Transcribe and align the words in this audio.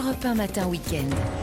Europe 0.00 0.24
1 0.24 0.34
Matin 0.34 0.70
Week-end. 0.70 1.39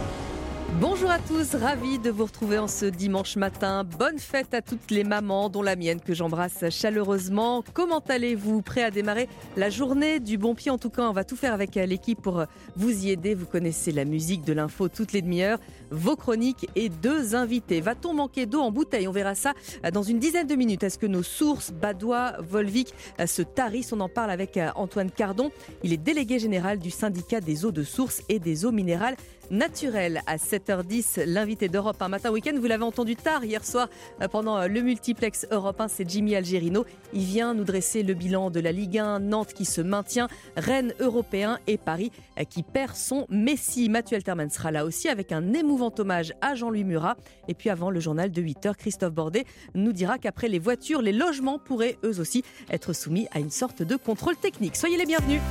Bonjour 0.75 1.09
à 1.09 1.17
tous, 1.17 1.55
ravi 1.55 1.97
de 1.97 2.11
vous 2.11 2.25
retrouver 2.25 2.59
en 2.59 2.67
ce 2.67 2.85
dimanche 2.85 3.35
matin. 3.35 3.83
Bonne 3.83 4.19
fête 4.19 4.53
à 4.53 4.61
toutes 4.61 4.91
les 4.91 5.03
mamans, 5.03 5.49
dont 5.49 5.63
la 5.63 5.75
mienne 5.75 5.99
que 5.99 6.13
j'embrasse 6.13 6.69
chaleureusement. 6.69 7.63
Comment 7.73 8.03
allez-vous? 8.07 8.61
Prêt 8.61 8.83
à 8.83 8.91
démarrer 8.91 9.27
la 9.55 9.71
journée 9.71 10.19
du 10.19 10.37
bon 10.37 10.53
pied? 10.53 10.69
En 10.69 10.77
tout 10.77 10.91
cas, 10.91 11.09
on 11.09 11.13
va 11.13 11.23
tout 11.23 11.35
faire 11.35 11.53
avec 11.53 11.73
l'équipe 11.75 12.21
pour 12.21 12.45
vous 12.75 13.05
y 13.05 13.09
aider. 13.09 13.33
Vous 13.33 13.47
connaissez 13.47 13.91
la 13.91 14.05
musique 14.05 14.43
de 14.43 14.53
l'info 14.53 14.87
toutes 14.87 15.13
les 15.13 15.23
demi-heures, 15.23 15.57
vos 15.89 16.15
chroniques 16.15 16.69
et 16.75 16.89
deux 16.89 17.33
invités. 17.33 17.81
Va-t-on 17.81 18.13
manquer 18.13 18.45
d'eau 18.45 18.61
en 18.61 18.71
bouteille? 18.71 19.07
On 19.07 19.11
verra 19.11 19.33
ça 19.33 19.53
dans 19.93 20.03
une 20.03 20.19
dizaine 20.19 20.47
de 20.47 20.55
minutes. 20.55 20.83
Est-ce 20.83 20.99
que 20.99 21.07
nos 21.07 21.23
sources, 21.23 21.71
Badois, 21.71 22.33
Volvic, 22.39 22.93
se 23.25 23.41
tarissent? 23.41 23.93
On 23.93 23.99
en 24.01 24.09
parle 24.09 24.29
avec 24.29 24.59
Antoine 24.75 25.09
Cardon. 25.09 25.49
Il 25.83 25.91
est 25.91 25.97
délégué 25.97 26.37
général 26.37 26.77
du 26.77 26.91
syndicat 26.91 27.41
des 27.41 27.65
eaux 27.65 27.71
de 27.71 27.83
source 27.83 28.21
et 28.29 28.37
des 28.37 28.65
eaux 28.65 28.71
minérales 28.71 29.15
naturelles 29.49 30.21
à 30.27 30.37
7h10, 30.57 31.25
l'invité 31.25 31.69
d'Europe 31.69 32.01
un 32.01 32.07
matin 32.07 32.31
week-end. 32.31 32.53
Vous 32.59 32.65
l'avez 32.65 32.83
entendu 32.83 33.15
tard 33.15 33.45
hier 33.45 33.63
soir 33.63 33.89
euh, 34.21 34.27
pendant 34.27 34.57
euh, 34.57 34.67
le 34.67 34.81
multiplex 34.81 35.45
Europe 35.51 35.79
1, 35.79 35.87
c'est 35.87 36.09
Jimmy 36.09 36.35
Algerino. 36.35 36.85
Il 37.13 37.23
vient 37.23 37.53
nous 37.53 37.63
dresser 37.63 38.01
le 38.01 38.15
bilan 38.15 38.49
de 38.49 38.59
la 38.59 38.71
Ligue 38.71 38.97
1, 38.97 39.19
Nantes 39.19 39.53
qui 39.53 39.65
se 39.65 39.81
maintient, 39.81 40.27
Rennes 40.55 40.93
européen 40.99 41.59
et 41.67 41.77
Paris 41.77 42.11
euh, 42.39 42.43
qui 42.43 42.63
perd 42.63 42.95
son 42.95 43.27
Messi. 43.29 43.87
Mathieu 43.89 44.15
Alterman 44.15 44.49
sera 44.49 44.71
là 44.71 44.83
aussi 44.85 45.09
avec 45.09 45.31
un 45.31 45.53
émouvant 45.53 45.93
hommage 45.99 46.33
à 46.41 46.55
Jean-Louis 46.55 46.83
Murat. 46.83 47.17
Et 47.47 47.53
puis 47.53 47.69
avant 47.69 47.91
le 47.91 47.99
journal 47.99 48.31
de 48.31 48.41
8h, 48.41 48.75
Christophe 48.75 49.13
Bordet 49.13 49.45
nous 49.75 49.93
dira 49.93 50.17
qu'après 50.17 50.47
les 50.47 50.59
voitures, 50.59 51.03
les 51.03 51.13
logements 51.13 51.59
pourraient 51.59 51.97
eux 52.03 52.19
aussi 52.19 52.43
être 52.71 52.93
soumis 52.93 53.27
à 53.31 53.39
une 53.39 53.51
sorte 53.51 53.83
de 53.83 53.95
contrôle 53.95 54.37
technique. 54.37 54.75
Soyez 54.75 54.97
les 54.97 55.05
bienvenus. 55.05 55.41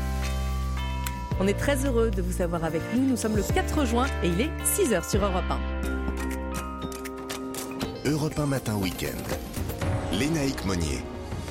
On 1.38 1.46
est 1.46 1.58
très 1.58 1.84
heureux 1.84 2.10
de 2.10 2.22
vous 2.22 2.40
avoir 2.40 2.64
avec 2.64 2.80
nous. 2.94 3.02
Nous 3.02 3.16
sommes 3.16 3.36
le 3.36 3.42
4 3.42 3.84
juin 3.84 4.06
et 4.22 4.28
il 4.28 4.40
est 4.40 4.50
6h 4.64 5.08
sur 5.08 5.22
Europe 5.22 5.44
1. 8.04 8.10
Europe 8.10 8.38
1 8.38 8.46
Matin 8.46 8.76
Week-end. 8.76 9.18
Lénaïque 10.12 10.64
Monnier. 10.64 11.02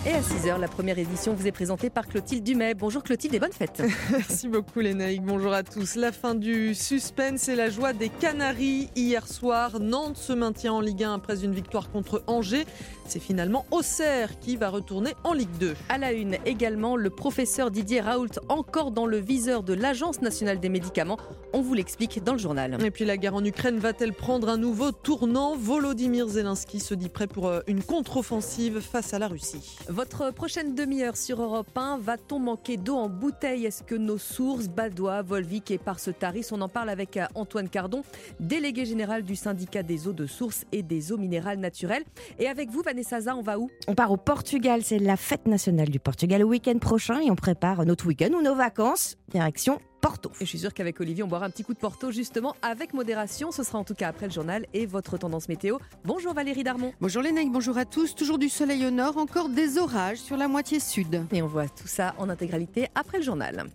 Et 0.07 0.11
à 0.13 0.21
6h, 0.21 0.59
la 0.59 0.67
première 0.67 0.97
édition 0.97 1.33
vous 1.33 1.47
est 1.47 1.51
présentée 1.51 1.89
par 1.89 2.07
Clotilde 2.07 2.43
Dumais. 2.43 2.73
Bonjour 2.73 3.03
Clotilde 3.03 3.33
et 3.35 3.39
bonne 3.39 3.51
fête. 3.51 3.83
Merci 4.11 4.47
beaucoup 4.47 4.79
Lénaïque, 4.79 5.23
bonjour 5.23 5.51
à 5.51 5.63
tous. 5.63 5.95
La 5.95 6.11
fin 6.11 6.35
du 6.35 6.75
suspense 6.75 7.47
et 7.47 7.55
la 7.55 7.69
joie 7.69 7.93
des 7.93 8.09
Canaries. 8.09 8.89
Hier 8.95 9.27
soir, 9.27 9.79
Nantes 9.79 10.17
se 10.17 10.33
maintient 10.33 10.73
en 10.73 10.81
Ligue 10.81 11.03
1 11.03 11.15
après 11.15 11.43
une 11.43 11.53
victoire 11.53 11.91
contre 11.91 12.23
Angers. 12.27 12.65
C'est 13.07 13.19
finalement 13.19 13.65
Auxerre 13.69 14.39
qui 14.39 14.57
va 14.57 14.69
retourner 14.69 15.13
en 15.23 15.33
Ligue 15.33 15.55
2. 15.59 15.75
À 15.89 15.97
la 15.99 16.11
une 16.11 16.37
également, 16.45 16.95
le 16.95 17.11
professeur 17.11 17.69
Didier 17.69 18.01
Raoult, 18.01 18.39
encore 18.49 18.91
dans 18.91 19.05
le 19.05 19.17
viseur 19.17 19.61
de 19.61 19.73
l'Agence 19.73 20.21
nationale 20.21 20.59
des 20.59 20.69
médicaments. 20.69 21.17
On 21.53 21.61
vous 21.61 21.75
l'explique 21.75 22.23
dans 22.23 22.33
le 22.33 22.39
journal. 22.39 22.83
Et 22.83 22.91
puis 22.91 23.05
la 23.05 23.17
guerre 23.17 23.35
en 23.35 23.45
Ukraine 23.45 23.77
va-t-elle 23.77 24.11
prendre 24.11 24.49
un 24.49 24.57
nouveau 24.57 24.91
tournant? 24.91 25.55
Volodymyr 25.55 26.27
Zelensky 26.27 26.79
se 26.79 26.95
dit 26.95 27.09
prêt 27.09 27.27
pour 27.27 27.47
euh, 27.47 27.61
une 27.67 27.83
contre-offensive 27.83 28.81
face 28.81 29.13
à 29.13 29.19
la 29.19 29.27
Russie. 29.27 29.77
Votre 29.87 30.31
prochaine 30.31 30.73
demi-heure 30.73 31.15
sur 31.15 31.41
Europe 31.41 31.77
1, 31.77 31.99
va-t-on 31.99 32.39
manquer 32.39 32.77
d'eau 32.77 32.95
en 32.95 33.07
bouteille? 33.07 33.65
Est-ce 33.65 33.83
que 33.83 33.95
nos 33.95 34.17
sources, 34.17 34.67
Badois, 34.67 35.21
Volvic 35.21 35.69
et 35.71 35.79
Taris, 36.19 36.47
on 36.51 36.61
en 36.61 36.69
parle 36.69 36.89
avec 36.89 37.17
euh, 37.17 37.25
Antoine 37.35 37.69
Cardon, 37.69 38.01
délégué 38.39 38.85
général 38.85 39.23
du 39.23 39.35
syndicat 39.35 39.83
des 39.83 40.07
eaux 40.07 40.13
de 40.13 40.25
source 40.25 40.65
et 40.71 40.81
des 40.81 41.11
eaux 41.11 41.17
minérales 41.17 41.59
naturelles. 41.59 42.03
Et 42.39 42.47
avec 42.47 42.69
vous, 42.71 42.81
Vanessa 42.81 42.94
Zah, 43.03 43.35
on 43.35 43.41
va 43.41 43.59
où? 43.59 43.69
On 43.87 43.95
part 43.95 44.11
au 44.11 44.17
Portugal, 44.17 44.81
c'est 44.83 44.99
la 44.99 45.17
fête 45.17 45.47
nationale 45.47 45.89
du 45.89 45.99
Portugal 45.99 46.39
le 46.39 46.45
week-end 46.45 46.77
prochain 46.77 47.19
et 47.19 47.31
on 47.31 47.35
prépare 47.35 47.85
notre 47.85 48.05
week-end 48.07 48.29
ou 48.37 48.41
nos 48.41 48.55
vacances, 48.55 49.17
direction 49.29 49.79
Porto. 50.01 50.31
Et 50.39 50.45
je 50.45 50.49
suis 50.49 50.59
sûre 50.59 50.73
qu'avec 50.73 50.99
Olivier, 50.99 51.23
on 51.23 51.27
boira 51.27 51.45
un 51.45 51.49
petit 51.49 51.63
coup 51.63 51.73
de 51.73 51.79
Porto 51.79 52.11
justement 52.11 52.55
avec 52.61 52.93
modération. 52.93 53.51
Ce 53.51 53.63
sera 53.63 53.79
en 53.79 53.83
tout 53.83 53.95
cas 53.95 54.07
après 54.07 54.27
le 54.27 54.31
journal 54.31 54.67
et 54.73 54.85
votre 54.85 55.17
tendance 55.17 55.49
météo. 55.49 55.77
Bonjour 56.03 56.33
Valérie 56.33 56.63
Darmon. 56.63 56.93
Bonjour 57.01 57.23
Lénaïque, 57.23 57.51
bonjour 57.51 57.77
à 57.77 57.85
tous. 57.85 58.13
Toujours 58.13 58.37
du 58.37 58.49
soleil 58.49 58.85
au 58.85 58.91
nord, 58.91 59.17
encore 59.17 59.49
des 59.49 59.77
orages 59.79 60.19
sur 60.19 60.37
la 60.37 60.47
moitié 60.47 60.79
sud. 60.79 61.23
Et 61.31 61.41
on 61.41 61.47
voit 61.47 61.67
tout 61.67 61.87
ça 61.87 62.13
en 62.19 62.29
intégralité 62.29 62.87
après 62.93 63.17
le 63.17 63.23
journal. 63.23 63.65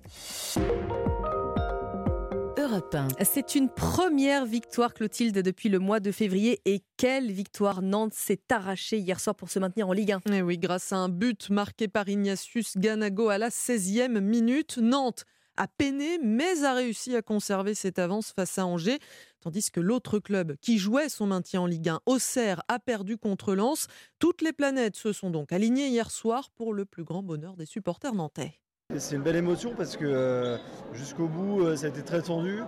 C'est 3.24 3.54
une 3.56 3.68
première 3.68 4.44
victoire, 4.44 4.94
Clotilde, 4.94 5.38
depuis 5.38 5.68
le 5.68 5.78
mois 5.78 5.98
de 5.98 6.12
février. 6.12 6.60
Et 6.64 6.82
quelle 6.96 7.32
victoire 7.32 7.82
Nantes 7.82 8.14
s'est 8.14 8.42
arrachée 8.50 8.98
hier 8.98 9.18
soir 9.18 9.34
pour 9.34 9.50
se 9.50 9.58
maintenir 9.58 9.88
en 9.88 9.92
Ligue 9.92 10.12
1. 10.12 10.18
Et 10.18 10.36
eh 10.36 10.42
oui, 10.42 10.56
grâce 10.56 10.92
à 10.92 10.96
un 10.96 11.08
but 11.08 11.50
marqué 11.50 11.88
par 11.88 12.08
Ignatius 12.08 12.76
Ganago 12.76 13.28
à 13.28 13.38
la 13.38 13.48
16e 13.48 14.20
minute. 14.20 14.78
Nantes 14.78 15.24
a 15.56 15.66
peiné, 15.66 16.18
mais 16.22 16.64
a 16.64 16.74
réussi 16.74 17.16
à 17.16 17.22
conserver 17.22 17.74
cette 17.74 17.98
avance 17.98 18.32
face 18.32 18.56
à 18.56 18.66
Angers. 18.66 18.98
Tandis 19.40 19.70
que 19.72 19.80
l'autre 19.80 20.20
club 20.20 20.54
qui 20.60 20.78
jouait 20.78 21.08
son 21.08 21.26
maintien 21.26 21.62
en 21.62 21.66
Ligue 21.66 21.88
1, 21.88 22.00
Auxerre, 22.06 22.62
a 22.68 22.78
perdu 22.78 23.16
contre 23.18 23.54
Lens. 23.54 23.88
Toutes 24.20 24.42
les 24.42 24.52
planètes 24.52 24.96
se 24.96 25.12
sont 25.12 25.30
donc 25.30 25.52
alignées 25.52 25.88
hier 25.88 26.10
soir 26.10 26.50
pour 26.50 26.72
le 26.72 26.84
plus 26.84 27.04
grand 27.04 27.22
bonheur 27.22 27.56
des 27.56 27.66
supporters 27.66 28.14
nantais. 28.14 28.60
C'est 28.98 29.14
une 29.14 29.22
belle 29.22 29.36
émotion 29.36 29.72
parce 29.76 29.96
que 29.96 30.04
euh, 30.04 30.56
jusqu'au 30.94 31.26
bout, 31.26 31.62
euh, 31.62 31.76
ça 31.76 31.86
a 31.86 31.88
été 31.90 32.02
très 32.02 32.22
tendu. 32.22 32.62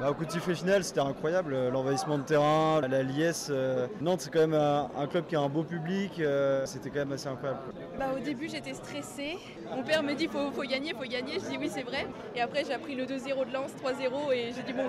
Bah, 0.00 0.10
au 0.10 0.14
coup 0.14 0.24
de 0.24 0.30
sifflet 0.30 0.54
final, 0.54 0.82
c'était 0.82 1.00
incroyable. 1.00 1.54
Euh, 1.54 1.70
l'envahissement 1.70 2.18
de 2.18 2.24
terrain, 2.24 2.80
la 2.80 3.02
liesse. 3.04 3.52
Nantes, 4.00 4.22
c'est 4.22 4.32
quand 4.32 4.40
même 4.40 4.54
un, 4.54 5.06
club 5.06 5.26
qui 5.26 5.36
a 5.36 5.40
un 5.40 5.48
beau 5.48 5.62
public. 5.62 6.20
c'était 6.64 6.90
quand 6.90 7.00
même 7.00 7.12
assez 7.12 7.28
incroyable. 7.28 7.60
Bah, 7.96 8.06
au 8.16 8.18
début, 8.18 8.48
j'étais 8.48 8.74
stressée. 8.74 9.38
Mon 9.74 9.82
père 9.84 10.02
me 10.02 10.14
dit 10.14 10.26
faut, 10.26 10.50
faut 10.50 10.62
gagner, 10.62 10.94
faut 10.94 11.08
gagner. 11.08 11.34
Je 11.34 11.48
dis 11.48 11.58
oui, 11.58 11.70
c'est 11.72 11.84
vrai. 11.84 12.06
Et 12.34 12.40
après, 12.40 12.64
j'ai 12.64 12.74
appris 12.74 12.96
le 12.96 13.04
2-0 13.04 13.48
de 13.48 13.52
Lens, 13.52 13.70
3-0. 13.82 14.32
Et 14.32 14.52
j'ai 14.54 14.62
dit 14.62 14.72
bon, 14.72 14.88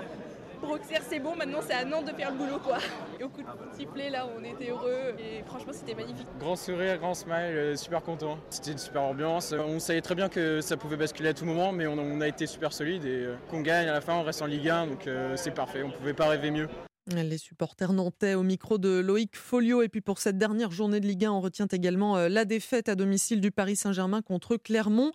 pour 0.60 0.70
Auxerre, 0.72 1.02
c'est 1.08 1.18
bon, 1.18 1.34
maintenant 1.34 1.60
c'est 1.66 1.74
à 1.74 1.84
Nantes 1.84 2.06
de 2.06 2.12
faire 2.12 2.30
le 2.30 2.36
boulot 2.36 2.58
quoi. 2.58 2.78
Et 3.18 3.24
au 3.24 3.28
coup 3.28 3.42
de 3.42 3.76
sifflet 3.76 4.10
là, 4.10 4.28
on 4.36 4.44
était 4.44 4.70
heureux 4.70 5.14
et 5.18 5.42
franchement 5.44 5.72
c'était 5.72 5.94
magnifique. 5.94 6.26
Grand 6.38 6.56
sourire, 6.56 6.98
grand 6.98 7.14
smile, 7.14 7.34
euh, 7.34 7.76
super 7.76 8.02
content. 8.02 8.38
C'était 8.50 8.72
une 8.72 8.78
super 8.78 9.02
ambiance. 9.02 9.52
On 9.52 9.78
savait 9.78 10.00
très 10.00 10.14
bien 10.14 10.28
que 10.28 10.60
ça 10.60 10.76
pouvait 10.76 10.96
basculer 10.96 11.30
à 11.30 11.34
tout 11.34 11.44
moment, 11.44 11.72
mais 11.72 11.86
on, 11.86 12.20
a 12.20 12.28
été 12.28 12.46
super 12.46 12.72
solide 12.72 13.04
et 13.04 13.24
euh, 13.24 13.36
qu'on 13.48 13.62
gagne 13.62 13.88
à 13.88 13.92
la 13.92 14.00
fin, 14.00 14.14
on 14.14 14.22
reste 14.22 14.42
en 14.42 14.46
Ligue 14.46 14.68
1, 14.68 14.86
donc 14.88 15.06
euh, 15.06 15.34
c'est 15.36 15.52
parfait. 15.52 15.82
On 15.82 15.90
pouvait 15.90 16.14
pas 16.14 16.28
rêver 16.28 16.50
mieux. 16.50 16.68
Les 17.06 17.38
supporters 17.38 17.92
nantais 17.92 18.34
au 18.34 18.42
micro 18.42 18.78
de 18.78 19.00
Loïc 19.00 19.36
Folio. 19.36 19.82
Et 19.82 19.88
puis 19.88 20.02
pour 20.02 20.18
cette 20.18 20.38
dernière 20.38 20.70
journée 20.70 21.00
de 21.00 21.06
Ligue 21.06 21.24
1, 21.24 21.32
on 21.32 21.40
retient 21.40 21.66
également 21.66 22.16
la 22.28 22.44
défaite 22.44 22.88
à 22.88 22.94
domicile 22.94 23.40
du 23.40 23.50
Paris 23.50 23.74
Saint-Germain 23.74 24.22
contre 24.22 24.56
Clermont 24.56 25.10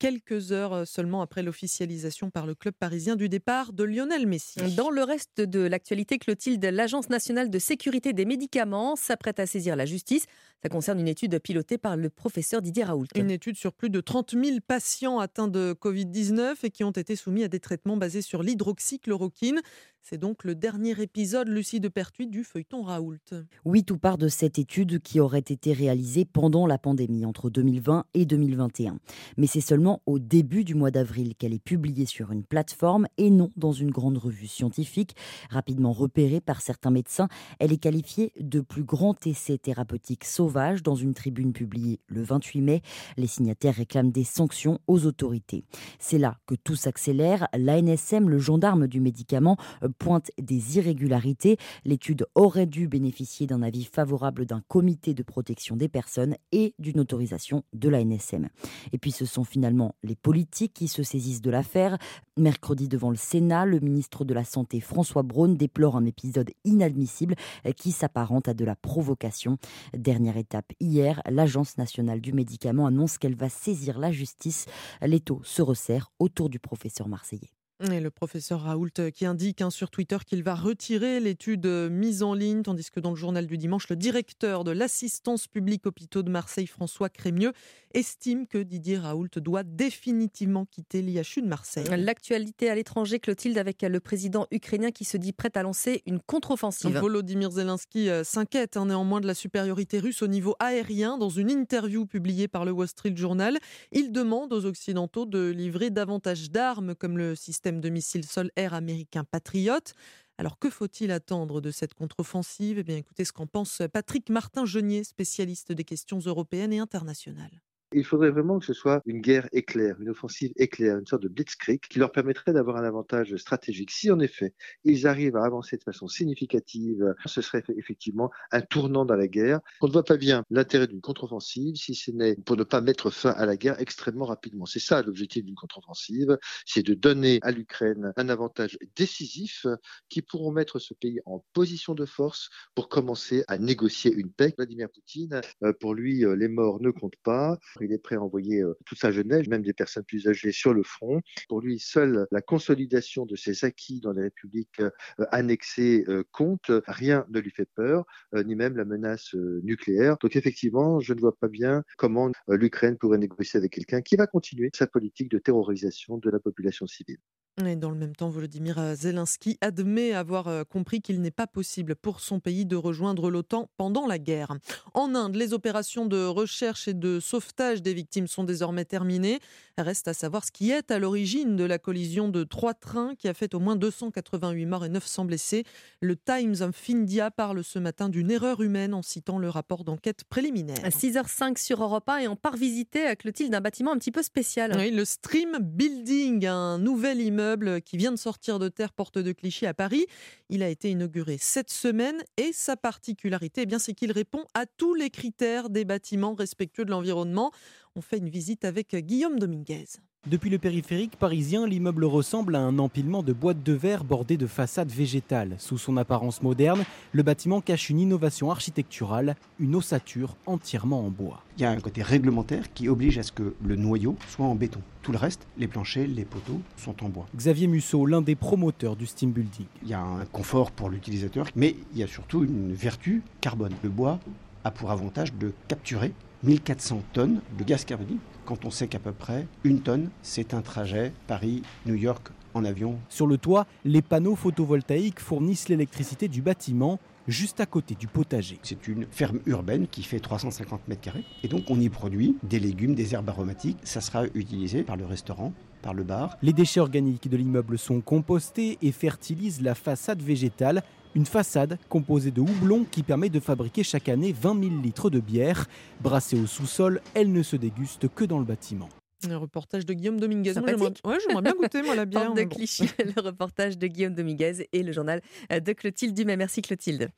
quelques 0.00 0.50
heures 0.50 0.72
euh, 0.72 0.84
seulement 0.84 1.22
après 1.22 1.42
l'officialisation 1.44 2.30
par 2.30 2.46
le 2.46 2.56
club 2.56 2.74
parisien 2.74 3.14
du 3.14 3.28
départ 3.28 3.72
de 3.72 3.84
Lionel 3.84 4.26
Messi. 4.26 4.58
Dans 4.74 4.90
le 4.90 5.04
reste 5.04 5.40
de 5.40 5.60
l'actualité, 5.60 6.18
Clotilde, 6.18 6.64
l'Agence 6.64 7.10
nationale 7.10 7.50
de 7.50 7.58
sécurité 7.60 8.12
des 8.12 8.24
médicaments 8.24 8.96
s'apprête 8.96 9.38
à 9.38 9.46
saisir 9.46 9.76
la 9.76 9.84
justice. 9.84 10.24
Ça 10.62 10.68
concerne 10.68 10.98
une 10.98 11.08
étude 11.08 11.38
pilotée 11.38 11.78
par 11.78 11.96
le 11.96 12.10
professeur 12.10 12.62
Didier 12.62 12.84
Raoult. 12.84 13.06
Une 13.14 13.30
étude 13.30 13.56
sur 13.56 13.72
plus 13.72 13.90
de 13.90 14.00
30 14.00 14.32
000 14.32 14.58
patients 14.66 15.18
atteints 15.18 15.48
de 15.48 15.74
Covid-19 15.80 16.56
et 16.64 16.70
qui 16.70 16.82
ont 16.82 16.90
été 16.90 17.14
soumis 17.14 17.44
à 17.44 17.48
des 17.48 17.60
traitements 17.60 17.96
basés 17.96 18.22
sur 18.22 18.42
l'hydroxychloroquine. 18.42 19.60
C'est 20.02 20.18
donc 20.18 20.44
le 20.44 20.54
dernier 20.54 21.00
épisode, 21.00 21.48
Lucie 21.48 21.78
de 21.78 21.88
Pertuis, 21.88 22.26
du 22.26 22.42
feuilleton 22.42 22.82
Raoult. 22.82 23.18
Oui, 23.64 23.84
tout 23.84 23.98
part 23.98 24.18
de 24.18 24.28
cette 24.28 24.58
étude 24.58 25.00
qui 25.00 25.20
aurait 25.20 25.38
été 25.38 25.72
réalisée 25.72 26.24
pendant 26.24 26.66
la 26.66 26.78
pandémie, 26.78 27.24
entre 27.26 27.50
2020 27.50 28.06
et 28.14 28.24
2021. 28.24 28.98
Mais 29.36 29.46
c'est 29.46 29.60
seulement 29.60 30.02
au 30.06 30.18
début 30.18 30.64
du 30.64 30.74
mois 30.74 30.90
d'avril 30.90 31.34
qu'elle 31.36 31.52
est 31.52 31.62
publiée 31.62 32.06
sur 32.06 32.32
une 32.32 32.44
plateforme 32.44 33.06
et 33.18 33.30
non 33.30 33.50
dans 33.56 33.72
une 33.72 33.90
grande 33.90 34.18
revue 34.18 34.48
scientifique. 34.48 35.14
Rapidement 35.50 35.92
repérée 35.92 36.40
par 36.40 36.60
certains 36.60 36.90
médecins, 36.90 37.28
elle 37.58 37.72
est 37.72 37.78
qualifiée 37.78 38.32
de 38.40 38.60
plus 38.60 38.84
grand 38.84 39.26
essai 39.26 39.58
thérapeutique 39.58 40.24
sauvage 40.24 40.82
dans 40.82 40.96
une 40.96 41.14
tribune 41.14 41.52
publiée 41.52 42.00
le 42.08 42.22
28 42.22 42.62
mai. 42.62 42.82
Les 43.16 43.26
signataires 43.26 43.74
réclament 43.74 44.12
des 44.12 44.24
sanctions 44.24 44.80
aux 44.86 45.06
autorités. 45.06 45.62
C'est 45.98 46.18
là 46.18 46.38
que 46.46 46.54
tout 46.54 46.76
s'accélère. 46.76 47.48
L'ANSM, 47.56 48.28
le 48.28 48.38
gendarme 48.38 48.88
du 48.88 49.00
médicament, 49.00 49.56
pointe 49.92 50.30
des 50.38 50.78
irrégularités. 50.78 51.56
L'étude 51.84 52.26
aurait 52.34 52.66
dû 52.66 52.88
bénéficier 52.88 53.46
d'un 53.46 53.62
avis 53.62 53.84
favorable 53.84 54.46
d'un 54.46 54.62
comité 54.68 55.14
de 55.14 55.22
protection 55.22 55.76
des 55.76 55.88
personnes 55.88 56.36
et 56.52 56.74
d'une 56.78 57.00
autorisation 57.00 57.64
de 57.72 57.88
la 57.88 58.04
NSM. 58.04 58.48
Et 58.92 58.98
puis 58.98 59.12
ce 59.12 59.24
sont 59.24 59.44
finalement 59.44 59.94
les 60.02 60.16
politiques 60.16 60.74
qui 60.74 60.88
se 60.88 61.02
saisissent 61.02 61.42
de 61.42 61.50
l'affaire. 61.50 61.98
Mercredi 62.36 62.88
devant 62.88 63.10
le 63.10 63.16
Sénat, 63.16 63.66
le 63.66 63.80
ministre 63.80 64.24
de 64.24 64.34
la 64.34 64.44
Santé 64.44 64.80
François 64.80 65.22
Braun 65.22 65.54
déplore 65.54 65.96
un 65.96 66.06
épisode 66.06 66.50
inadmissible 66.64 67.34
qui 67.76 67.92
s'apparente 67.92 68.48
à 68.48 68.54
de 68.54 68.64
la 68.64 68.76
provocation. 68.76 69.58
Dernière 69.96 70.36
étape 70.36 70.72
hier, 70.80 71.22
l'Agence 71.28 71.78
nationale 71.78 72.20
du 72.20 72.32
médicament 72.32 72.86
annonce 72.86 73.18
qu'elle 73.18 73.36
va 73.36 73.48
saisir 73.48 73.98
la 73.98 74.12
justice. 74.12 74.66
L'étau 75.02 75.40
se 75.44 75.62
resserre 75.62 76.10
autour 76.18 76.48
du 76.48 76.58
professeur 76.58 77.08
marseillais. 77.08 77.50
Et 77.82 78.00
le 78.00 78.10
professeur 78.10 78.60
Raoult 78.60 78.90
qui 79.14 79.24
indique 79.24 79.62
hein, 79.62 79.70
sur 79.70 79.90
Twitter 79.90 80.18
qu'il 80.26 80.42
va 80.42 80.54
retirer 80.54 81.18
l'étude 81.18 81.66
mise 81.90 82.22
en 82.22 82.34
ligne, 82.34 82.62
tandis 82.62 82.90
que 82.90 83.00
dans 83.00 83.10
le 83.10 83.16
journal 83.16 83.46
du 83.46 83.56
dimanche, 83.56 83.88
le 83.88 83.96
directeur 83.96 84.64
de 84.64 84.70
l'assistance 84.70 85.46
publique 85.46 85.86
hôpitaux 85.86 86.22
de 86.22 86.30
Marseille, 86.30 86.66
François 86.66 87.08
Crémieux, 87.08 87.52
estime 87.94 88.46
que 88.46 88.58
Didier 88.58 88.98
Raoult 88.98 89.30
doit 89.36 89.62
définitivement 89.62 90.66
quitter 90.66 91.00
l'IHU 91.00 91.42
de 91.42 91.46
Marseille. 91.46 91.86
L'actualité 91.90 92.68
à 92.68 92.74
l'étranger, 92.74 93.18
Clotilde, 93.18 93.56
avec 93.56 93.82
le 93.82 94.00
président 94.00 94.46
ukrainien 94.50 94.90
qui 94.90 95.04
se 95.04 95.16
dit 95.16 95.32
prêt 95.32 95.50
à 95.54 95.62
lancer 95.62 96.02
une 96.06 96.20
contre-offensive. 96.20 96.98
Volodymyr 96.98 97.50
Zelensky 97.50 98.10
euh, 98.10 98.24
s'inquiète 98.24 98.76
hein, 98.76 98.86
néanmoins 98.86 99.20
de 99.20 99.26
la 99.26 99.34
supériorité 99.34 99.98
russe 99.98 100.22
au 100.22 100.28
niveau 100.28 100.54
aérien. 100.58 101.16
Dans 101.16 101.30
une 101.30 101.50
interview 101.50 102.06
publiée 102.06 102.46
par 102.46 102.64
le 102.64 102.72
Wall 102.72 102.88
Street 102.88 103.16
Journal, 103.16 103.58
il 103.92 104.12
demande 104.12 104.52
aux 104.52 104.66
Occidentaux 104.66 105.24
de 105.24 105.48
livrer 105.48 105.90
davantage 105.90 106.50
d'armes 106.50 106.94
comme 106.94 107.16
le 107.16 107.34
système 107.34 107.69
de 107.78 107.88
missiles 107.88 108.26
sol-air 108.26 108.74
américain 108.74 109.22
Patriot. 109.22 109.92
Alors 110.38 110.58
que 110.58 110.70
faut-il 110.70 111.12
attendre 111.12 111.60
de 111.60 111.70
cette 111.70 111.94
contre-offensive? 111.94 112.78
Eh 112.78 112.82
bien 112.82 112.96
écoutez 112.96 113.24
ce 113.24 113.32
qu'en 113.32 113.46
pense 113.46 113.82
Patrick 113.92 114.30
Martin-Genier, 114.30 115.04
spécialiste 115.04 115.70
des 115.70 115.84
questions 115.84 116.18
européennes 116.18 116.72
et 116.72 116.78
internationales. 116.78 117.60
Il 117.92 118.04
faudrait 118.04 118.30
vraiment 118.30 118.60
que 118.60 118.66
ce 118.66 118.72
soit 118.72 119.02
une 119.04 119.20
guerre 119.20 119.48
éclair, 119.52 119.96
une 120.00 120.10
offensive 120.10 120.52
éclair, 120.56 120.98
une 120.98 121.06
sorte 121.06 121.22
de 121.22 121.28
blitzkrieg 121.28 121.80
qui 121.80 121.98
leur 121.98 122.12
permettrait 122.12 122.52
d'avoir 122.52 122.76
un 122.76 122.84
avantage 122.84 123.34
stratégique. 123.36 123.90
Si 123.90 124.10
en 124.12 124.20
effet 124.20 124.54
ils 124.84 125.08
arrivent 125.08 125.36
à 125.36 125.44
avancer 125.44 125.76
de 125.76 125.82
façon 125.82 126.06
significative, 126.06 127.14
ce 127.26 127.42
serait 127.42 127.64
effectivement 127.76 128.30
un 128.52 128.60
tournant 128.60 129.04
dans 129.04 129.16
la 129.16 129.26
guerre. 129.26 129.60
On 129.80 129.88
ne 129.88 129.92
voit 129.92 130.04
pas 130.04 130.16
bien 130.16 130.44
l'intérêt 130.50 130.86
d'une 130.86 131.00
contre-offensive 131.00 131.74
si 131.74 131.96
ce 131.96 132.12
n'est 132.12 132.36
pour 132.36 132.56
ne 132.56 132.62
pas 132.62 132.80
mettre 132.80 133.10
fin 133.10 133.30
à 133.30 133.44
la 133.44 133.56
guerre 133.56 133.80
extrêmement 133.80 134.26
rapidement. 134.26 134.66
C'est 134.66 134.78
ça 134.78 135.02
l'objectif 135.02 135.44
d'une 135.44 135.56
contre-offensive, 135.56 136.38
c'est 136.64 136.84
de 136.84 136.94
donner 136.94 137.40
à 137.42 137.50
l'Ukraine 137.50 138.12
un 138.16 138.28
avantage 138.28 138.78
décisif 138.94 139.66
qui 140.08 140.22
pourront 140.22 140.52
mettre 140.52 140.78
ce 140.78 140.94
pays 140.94 141.20
en 141.26 141.44
position 141.52 141.94
de 141.94 142.04
force 142.04 142.50
pour 142.74 142.88
commencer 142.88 143.44
à 143.48 143.58
négocier 143.58 144.12
une 144.12 144.30
paix. 144.30 144.54
Vladimir 144.56 144.88
Poutine, 144.90 145.40
euh, 145.64 145.72
pour 145.72 145.94
lui, 145.94 146.24
euh, 146.24 146.36
les 146.36 146.48
morts 146.48 146.80
ne 146.80 146.90
comptent 146.90 147.20
pas. 147.22 147.58
Il 147.82 147.92
est 147.92 147.98
prêt 147.98 148.16
à 148.16 148.22
envoyer 148.22 148.62
euh, 148.62 148.74
toute 148.86 148.98
sa 148.98 149.10
jeunesse, 149.10 149.46
même 149.48 149.62
des 149.62 149.72
personnes 149.72 150.04
plus 150.04 150.28
âgées, 150.28 150.52
sur 150.52 150.74
le 150.74 150.82
front. 150.82 151.20
Pour 151.48 151.60
lui, 151.60 151.78
seule 151.78 152.26
la 152.30 152.40
consolidation 152.40 153.26
de 153.26 153.36
ses 153.36 153.64
acquis 153.64 154.00
dans 154.00 154.12
les 154.12 154.22
républiques 154.22 154.80
euh, 154.80 154.90
annexées 155.30 156.04
euh, 156.08 156.24
compte. 156.32 156.70
Rien 156.86 157.26
ne 157.30 157.40
lui 157.40 157.50
fait 157.50 157.68
peur, 157.74 158.04
ni 158.34 158.54
même 158.54 158.76
la 158.76 158.84
menace 158.84 159.34
nucléaire. 159.34 160.16
Donc 160.20 160.36
effectivement, 160.36 161.00
je 161.00 161.14
ne 161.14 161.20
vois 161.20 161.36
pas 161.36 161.48
bien 161.48 161.82
comment 161.96 162.30
l'Ukraine 162.48 162.96
pourrait 162.96 163.18
négocier 163.18 163.58
avec 163.58 163.72
quelqu'un 163.72 164.02
qui 164.02 164.16
va 164.16 164.26
continuer 164.26 164.70
sa 164.74 164.86
politique 164.86 165.30
de 165.30 165.38
terrorisation 165.38 166.18
de 166.18 166.30
la 166.30 166.38
population 166.38 166.86
civile. 166.86 167.18
Et 167.66 167.76
dans 167.76 167.90
le 167.90 167.96
même 167.96 168.16
temps, 168.16 168.30
Volodymyr 168.30 168.94
Zelensky 168.94 169.58
admet 169.60 170.12
avoir 170.12 170.66
compris 170.68 171.00
qu'il 171.00 171.20
n'est 171.20 171.30
pas 171.30 171.46
possible 171.46 171.94
pour 171.94 172.20
son 172.20 172.40
pays 172.40 172.64
de 172.64 172.76
rejoindre 172.76 173.30
l'OTAN 173.30 173.68
pendant 173.76 174.06
la 174.06 174.18
guerre. 174.18 174.56
En 174.94 175.14
Inde, 175.14 175.36
les 175.36 175.52
opérations 175.52 176.06
de 176.06 176.24
recherche 176.24 176.88
et 176.88 176.94
de 176.94 177.20
sauvetage 177.20 177.82
des 177.82 177.94
victimes 177.94 178.26
sont 178.26 178.44
désormais 178.44 178.84
terminées. 178.84 179.40
Reste 179.76 180.08
à 180.08 180.14
savoir 180.14 180.44
ce 180.44 180.52
qui 180.52 180.70
est 180.70 180.90
à 180.90 180.98
l'origine 180.98 181.56
de 181.56 181.64
la 181.64 181.78
collision 181.78 182.28
de 182.28 182.44
trois 182.44 182.74
trains 182.74 183.14
qui 183.14 183.28
a 183.28 183.34
fait 183.34 183.54
au 183.54 183.60
moins 183.60 183.76
288 183.76 184.66
morts 184.66 184.84
et 184.84 184.88
900 184.88 185.24
blessés. 185.24 185.64
Le 186.00 186.16
Times 186.16 186.56
of 186.60 186.76
India 186.88 187.30
parle 187.30 187.64
ce 187.64 187.78
matin 187.78 188.08
d'une 188.08 188.30
erreur 188.30 188.60
humaine 188.60 188.94
en 188.94 189.02
citant 189.02 189.38
le 189.38 189.48
rapport 189.48 189.84
d'enquête 189.84 190.24
préliminaire. 190.24 190.84
À 190.84 190.90
6h05 190.90 191.58
sur 191.58 191.82
Europe 191.82 192.08
1 192.08 192.18
et 192.18 192.28
on 192.28 192.36
part 192.36 192.56
visiter 192.56 193.06
à 193.06 193.16
Clotilde 193.16 193.54
un 193.54 193.60
bâtiment 193.60 193.92
un 193.92 193.98
petit 193.98 194.12
peu 194.12 194.22
spécial. 194.22 194.72
Oui, 194.76 194.90
le 194.90 195.04
Stream 195.04 195.58
Building, 195.60 196.46
un 196.46 196.78
nouvel 196.78 197.20
immeuble 197.20 197.49
qui 197.84 197.96
vient 197.96 198.12
de 198.12 198.16
sortir 198.16 198.58
de 198.58 198.68
terre 198.68 198.92
porte 198.92 199.18
de 199.18 199.32
Clichy 199.32 199.66
à 199.66 199.74
Paris. 199.74 200.06
Il 200.48 200.62
a 200.62 200.68
été 200.68 200.90
inauguré 200.90 201.38
cette 201.38 201.70
semaine 201.70 202.22
et 202.36 202.52
sa 202.52 202.76
particularité, 202.76 203.62
eh 203.62 203.66
bien, 203.66 203.78
c'est 203.78 203.94
qu'il 203.94 204.12
répond 204.12 204.44
à 204.54 204.66
tous 204.66 204.94
les 204.94 205.10
critères 205.10 205.70
des 205.70 205.84
bâtiments 205.84 206.34
respectueux 206.34 206.84
de 206.84 206.90
l'environnement. 206.90 207.52
On 207.96 208.02
fait 208.02 208.18
une 208.18 208.28
visite 208.28 208.64
avec 208.64 208.94
Guillaume 208.94 209.40
Dominguez. 209.40 209.86
Depuis 210.28 210.48
le 210.48 210.58
périphérique 210.58 211.16
parisien, 211.16 211.66
l'immeuble 211.66 212.04
ressemble 212.04 212.54
à 212.54 212.60
un 212.60 212.78
empilement 212.78 213.24
de 213.24 213.32
boîtes 213.32 213.64
de 213.64 213.72
verre 213.72 214.04
bordées 214.04 214.36
de 214.36 214.46
façades 214.46 214.92
végétales. 214.92 215.56
Sous 215.58 215.76
son 215.76 215.96
apparence 215.96 216.40
moderne, 216.40 216.84
le 217.10 217.24
bâtiment 217.24 217.60
cache 217.60 217.90
une 217.90 217.98
innovation 217.98 218.52
architecturale, 218.52 219.34
une 219.58 219.74
ossature 219.74 220.36
entièrement 220.46 221.04
en 221.04 221.10
bois. 221.10 221.42
Il 221.56 221.62
y 221.62 221.64
a 221.64 221.70
un 221.72 221.80
côté 221.80 222.02
réglementaire 222.02 222.72
qui 222.72 222.88
oblige 222.88 223.18
à 223.18 223.24
ce 223.24 223.32
que 223.32 223.56
le 223.60 223.74
noyau 223.74 224.14
soit 224.28 224.46
en 224.46 224.54
béton. 224.54 224.82
Tout 225.02 225.10
le 225.10 225.18
reste, 225.18 225.48
les 225.58 225.66
planchers, 225.66 226.06
les 226.06 226.24
poteaux, 226.24 226.60
sont 226.76 227.02
en 227.02 227.08
bois. 227.08 227.26
Xavier 227.34 227.66
Musso, 227.66 228.06
l'un 228.06 228.22
des 228.22 228.36
promoteurs 228.36 228.94
du 228.94 229.06
Steam 229.06 229.32
Building. 229.32 229.66
Il 229.82 229.88
y 229.88 229.94
a 229.94 230.00
un 230.00 230.26
confort 230.26 230.70
pour 230.70 230.90
l'utilisateur, 230.90 231.48
mais 231.56 231.74
il 231.92 231.98
y 231.98 232.04
a 232.04 232.06
surtout 232.06 232.44
une 232.44 232.72
vertu 232.72 233.22
carbone. 233.40 233.74
Le 233.82 233.88
bois 233.88 234.20
a 234.62 234.70
pour 234.70 234.92
avantage 234.92 235.32
de 235.34 235.52
capturer 235.66 236.12
1400 236.42 237.02
tonnes 237.12 237.40
de 237.58 237.64
gaz 237.64 237.84
carbonique 237.84 238.20
quand 238.50 238.64
on 238.64 238.70
sait 238.70 238.88
qu'à 238.88 238.98
peu 238.98 239.12
près 239.12 239.46
une 239.62 239.80
tonne, 239.80 240.10
c'est 240.22 240.54
un 240.54 240.60
trajet 240.60 241.12
Paris-New 241.28 241.94
York 241.94 242.30
en 242.54 242.64
avion. 242.64 242.98
Sur 243.08 243.28
le 243.28 243.38
toit, 243.38 243.66
les 243.84 244.02
panneaux 244.02 244.34
photovoltaïques 244.34 245.20
fournissent 245.20 245.68
l'électricité 245.68 246.26
du 246.26 246.42
bâtiment 246.42 246.98
juste 247.28 247.60
à 247.60 247.66
côté 247.66 247.94
du 247.94 248.08
potager. 248.08 248.58
C'est 248.62 248.88
une 248.88 249.06
ferme 249.10 249.38
urbaine 249.46 249.86
qui 249.86 250.02
fait 250.02 250.18
350 250.18 250.88
mètres 250.88 251.00
carrés 251.00 251.24
et 251.44 251.48
donc 251.48 251.64
on 251.68 251.78
y 251.78 251.88
produit 251.88 252.36
des 252.42 252.58
légumes, 252.58 252.94
des 252.94 253.14
herbes 253.14 253.28
aromatiques. 253.28 253.78
Ça 253.84 254.00
sera 254.00 254.24
utilisé 254.34 254.82
par 254.82 254.96
le 254.96 255.06
restaurant, 255.06 255.52
par 255.82 255.94
le 255.94 256.02
bar. 256.02 256.36
Les 256.42 256.52
déchets 256.52 256.80
organiques 256.80 257.28
de 257.28 257.36
l'immeuble 257.36 257.78
sont 257.78 258.00
compostés 258.00 258.78
et 258.82 258.90
fertilisent 258.90 259.62
la 259.62 259.74
façade 259.74 260.22
végétale 260.22 260.82
une 261.14 261.26
façade 261.26 261.78
composée 261.88 262.30
de 262.30 262.40
houblon 262.40 262.84
qui 262.90 263.02
permet 263.02 263.28
de 263.28 263.40
fabriquer 263.40 263.82
chaque 263.82 264.08
année 264.08 264.32
20 264.38 264.62
000 264.68 264.80
litres 264.82 265.10
de 265.10 265.20
bière. 265.20 265.66
Brassée 266.00 266.38
au 266.40 266.46
sous-sol, 266.46 267.00
elle 267.14 267.32
ne 267.32 267.42
se 267.42 267.56
déguste 267.56 268.08
que 268.14 268.24
dans 268.24 268.38
le 268.38 268.44
bâtiment. 268.44 268.88
Un 269.28 269.36
reportage 269.36 269.84
de 269.84 269.92
Guillaume 269.92 270.18
Dominguez. 270.18 270.54
Ouais, 270.58 271.18
j'aimerais 271.26 271.42
bien 271.42 271.52
goûter 271.54 271.82
moi 271.82 271.94
la 271.94 272.04
bière. 272.06 272.32
de 272.32 272.42
cliché, 272.44 272.86
le 273.16 273.20
reportage 273.20 273.76
de 273.76 273.86
Guillaume 273.86 274.14
Dominguez 274.14 274.66
et 274.72 274.82
le 274.82 274.92
journal 274.92 275.20
de 275.50 275.72
Clotilde 275.72 276.14
Dumais. 276.14 276.36
Merci 276.36 276.62
Clotilde. 276.62 277.10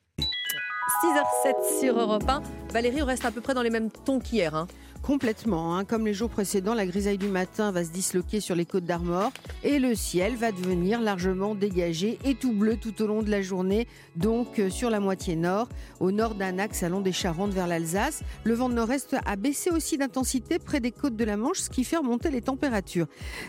6h07 1.03 1.79
sur 1.81 1.99
Europe 1.99 2.23
1. 2.27 2.41
Valérie, 2.71 3.01
on 3.01 3.05
reste 3.05 3.25
à 3.25 3.31
peu 3.31 3.41
près 3.41 3.53
dans 3.53 3.61
les 3.61 3.69
mêmes 3.69 3.89
tons 3.89 4.19
qu'hier. 4.19 4.53
Hein. 4.55 4.67
Complètement. 5.03 5.75
Hein. 5.75 5.83
Comme 5.83 6.05
les 6.05 6.13
jours 6.13 6.29
précédents, 6.29 6.73
la 6.73 6.85
grisaille 6.85 7.17
du 7.17 7.27
matin 7.27 7.71
va 7.71 7.83
se 7.83 7.89
disloquer 7.89 8.39
sur 8.39 8.55
les 8.55 8.63
côtes 8.63 8.85
d'Armor 8.85 9.33
et 9.61 9.77
le 9.77 9.95
ciel 9.95 10.37
va 10.37 10.53
devenir 10.53 11.01
largement 11.01 11.55
dégagé 11.55 12.17
et 12.23 12.35
tout 12.35 12.53
bleu 12.53 12.77
tout 12.77 13.01
au 13.01 13.07
long 13.07 13.21
de 13.21 13.29
la 13.29 13.41
journée, 13.41 13.85
donc 14.15 14.59
euh, 14.59 14.69
sur 14.69 14.89
la 14.89 15.01
moitié 15.01 15.35
nord, 15.35 15.67
au 15.99 16.13
nord 16.13 16.35
d'un 16.35 16.57
axe 16.57 16.83
allant 16.83 17.01
des 17.01 17.11
Charentes 17.11 17.51
vers 17.51 17.67
l'Alsace. 17.67 18.23
Le 18.45 18.53
vent 18.53 18.69
de 18.69 18.75
nord-est 18.75 19.17
a 19.25 19.35
baissé 19.35 19.71
aussi 19.71 19.97
d'intensité 19.97 20.57
près 20.57 20.79
des 20.79 20.91
côtes 20.91 21.17
de 21.17 21.25
la 21.25 21.35
Manche, 21.35 21.59
ce 21.59 21.69
qui 21.69 21.83
fait 21.83 21.97
remonter 21.97 22.31
les 22.31 22.41
températures. 22.41 23.07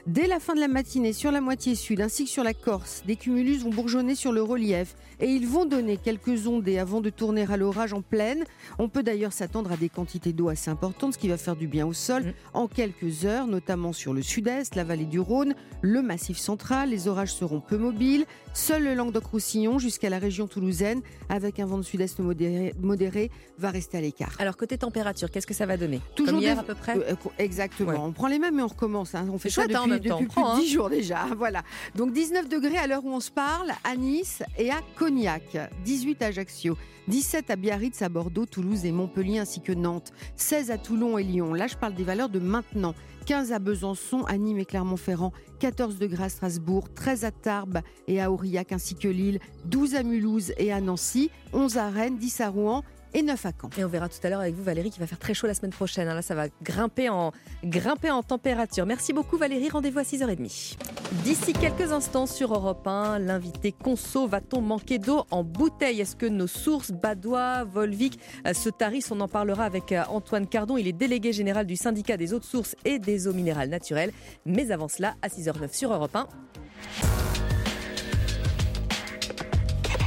Dès 0.09 0.27
la 0.27 0.41
fin 0.41 0.57
de 0.57 0.61
la 0.61 0.67
matinée, 0.67 1.13
sur 1.13 1.31
la 1.31 1.41
moitié 1.41 1.77
sud 1.77 2.01
ainsi 2.01 2.25
que 2.25 2.31
sur 2.31 2.43
la 2.43 2.55
Corse, 2.55 3.05
des 3.07 3.15
cumulus 3.15 3.59
vont 3.59 3.71
bourgeonner 3.71 4.17
sur 4.17 4.33
le 4.33 4.43
relief 4.43 4.97
et 5.21 5.29
ils 5.29 5.47
vont 5.47 5.67
donner 5.67 5.99
quelques 5.99 6.49
ondées 6.49 6.81
avant 6.81 7.01
de 7.01 7.11
tourner 7.11 7.47
à 7.49 7.57
l'orage 7.57 7.93
en 7.93 8.03
pleine. 8.03 8.43
On 8.81 8.89
peut 8.89 9.05
d'ailleurs 9.05 9.33
s'attendre 9.33 9.71
à 9.71 9.77
des 9.77 9.89
quantités 9.89 10.33
d'eau 10.33 10.49
assez 10.49 10.69
importantes, 10.69 11.15
ce 11.15 11.19
qui 11.19 11.29
va 11.29 11.37
faire 11.37 11.44
du 11.53 11.67
bien 11.67 11.87
au 11.87 11.93
sol 11.93 12.23
mm. 12.23 12.33
en 12.55 12.67
quelques 12.67 13.27
heures, 13.27 13.47
notamment 13.47 13.93
sur 13.93 14.15
le 14.15 14.23
sud-est, 14.23 14.75
la 14.75 14.85
vallée 14.85 15.05
du 15.05 15.21
Rhône, 15.21 15.55
le 15.83 16.01
massif 16.01 16.39
central. 16.39 16.89
Les 16.89 17.09
orages 17.09 17.35
seront 17.35 17.61
peu 17.61 17.77
mobiles. 17.77 18.25
Seul 18.55 18.85
le 18.85 18.95
Languedoc-Roussillon 18.95 19.81
jusqu'à 19.81 20.09
la 20.09 20.21
région 20.21 20.47
toulousaine, 20.47 21.03
avec 21.29 21.59
un 21.59 21.67
vent 21.67 21.77
de 21.77 21.83
sud-est 21.83 22.21
modéré, 22.21 23.31
va 23.59 23.71
rester 23.71 23.99
à 23.99 24.01
l'écart. 24.01 24.33
Alors 24.39 24.57
côté 24.57 24.79
température, 24.79 25.29
qu'est-ce 25.29 25.47
que 25.47 25.55
ça 25.55 25.67
va 25.67 25.77
donner? 25.77 26.01
Toujours 26.15 26.41
hier 26.41 26.57
à 26.57 26.63
peu 26.63 26.77
près? 26.77 26.97
Euh, 26.97 27.17
exactement. 27.39 28.05
On 28.05 28.13
prend 28.13 28.29
les 28.29 28.39
mêmes 28.39 28.61
et 28.61 28.63
on 28.63 28.69
recommence. 28.69 29.17
Hein. 29.17 29.27
On 29.33 29.39
fait 29.39 29.51
ça 29.51 29.67
depuis, 29.67 29.91
depuis 29.99 30.27
plus 30.27 30.43
de 30.43 30.61
10 30.61 30.63
hein. 30.63 30.73
jours 30.73 30.89
déjà. 30.89 31.27
Voilà. 31.37 31.63
Donc 31.97 32.13
19 32.13 32.49
degrés 32.49 32.79
à 32.79 32.87
l'heure 32.87 33.05
où 33.05 33.11
on 33.11 33.21
se 33.21 33.31
parle 33.31 33.73
à 33.83 33.97
Nice 33.97 34.43
et 34.57 34.71
à 34.71 34.81
Cognac, 34.95 35.59
18 35.85 36.23
à 36.23 36.27
Ajaccio. 36.27 36.77
17 37.09 37.51
à 37.51 37.57
Biarritz, 37.57 38.01
à 38.01 38.09
Bordeaux, 38.09 38.47
Toulouse 38.47 38.87
et 38.87 38.93
Montpellier 38.93 39.39
ainsi 39.39 39.61
que 39.61 39.73
Nantes, 39.73 40.13
16 40.37 40.71
à 40.71 40.79
Toulon 40.79 41.19
et 41.19 41.23
Lyon. 41.23 41.53
Là, 41.53 41.67
je 41.67 41.77
parle 41.77 41.95
des 41.95 42.05
valeurs 42.05 42.31
de 42.31 42.39
maintenant. 42.39 42.95
15 43.27 43.53
à 43.53 43.59
Besançon, 43.59 44.25
à 44.25 44.37
Nîmes 44.37 44.59
et 44.59 44.65
Clermont-Ferrand, 44.67 45.33
14 45.59 45.99
degrés 45.99 46.25
à 46.25 46.29
Strasbourg, 46.29 46.93
13 46.95 47.25
à 47.25 47.31
Tarbes 47.31 47.81
et 48.07 48.21
à 48.21 48.31
Aurillac 48.31 48.73
ainsi 48.73 48.95
que 48.95 49.09
Lille, 49.09 49.39
12 49.65 49.95
à 49.95 50.03
Mulhouse 50.03 50.53
et 50.59 50.73
à 50.73 50.81
Nancy, 50.81 51.31
11 51.55 51.79
à 51.79 51.89
Rennes, 51.89 52.19
10 52.19 52.41
à 52.43 52.49
Rouen 52.51 52.85
et 53.15 53.23
9 53.23 53.47
à 53.47 53.53
Caen. 53.61 53.71
Et 53.79 53.85
on 53.85 53.89
verra 53.89 54.09
tout 54.09 54.19
à 54.23 54.29
l'heure 54.29 54.41
avec 54.41 54.55
vous 54.55 54.63
Valérie 54.63 54.91
qui 54.91 55.01
va 55.01 55.07
faire 55.07 55.19
très 55.19 55.35
chaud 55.35 55.47
la 55.47 55.55
semaine 55.55 55.71
prochaine. 55.71 56.07
Là 56.07 56.21
ça 56.23 56.35
va 56.35 56.47
grimper 56.63 57.09
en, 57.09 57.33
grimper 57.65 58.11
en 58.11 58.23
température. 58.23 58.85
Merci 58.87 59.13
beaucoup 59.13 59.39
Valérie, 59.39 59.71
rendez-vous 59.71 60.01
à 60.01 60.03
6h30. 60.03 60.77
D'ici 61.23 61.53
quelques 61.53 61.93
instants 61.93 62.27
sur 62.27 62.53
Europe 62.53 62.87
1, 62.87 63.21
l'invité 63.21 63.73
Conso, 63.73 64.27
va-t-on 64.27 64.61
manquer 64.61 64.99
d'eau 64.99 65.25
en 65.31 65.45
bouteille? 65.45 66.01
Est-ce 66.01 66.17
que 66.17 66.27
nos 66.27 66.47
sources, 66.47 66.91
Badois, 66.91 67.65
Volvic, 67.65 68.19
euh, 68.47 68.53
se 68.53 68.69
tarissent? 68.69 69.11
On 69.13 69.21
en 69.21 69.29
parlera 69.29 69.65
avec 69.65 69.93
euh, 69.93 70.03
Antoine 70.09 70.47
Cardon, 70.47 70.77
il 70.77 70.89
est 70.89 70.93
délégué 70.93 71.33
général 71.33 71.67
du 71.67 71.77
syndicat 71.77 72.17
des 72.17 72.35
eaux 72.35 72.41
de 72.41 72.45
sources 72.45 72.75
et 72.85 72.99
des 72.99 73.29
eaux 73.29 73.33
minérales 73.33 73.69
naturelles. 73.69 74.13
Mais 74.45 74.71
avant 74.73 74.89
cela, 74.89 75.15
à 75.23 75.29
6h09 75.29 75.73
sur 75.73 75.93
Europe 75.93 76.17
1. 76.17 76.27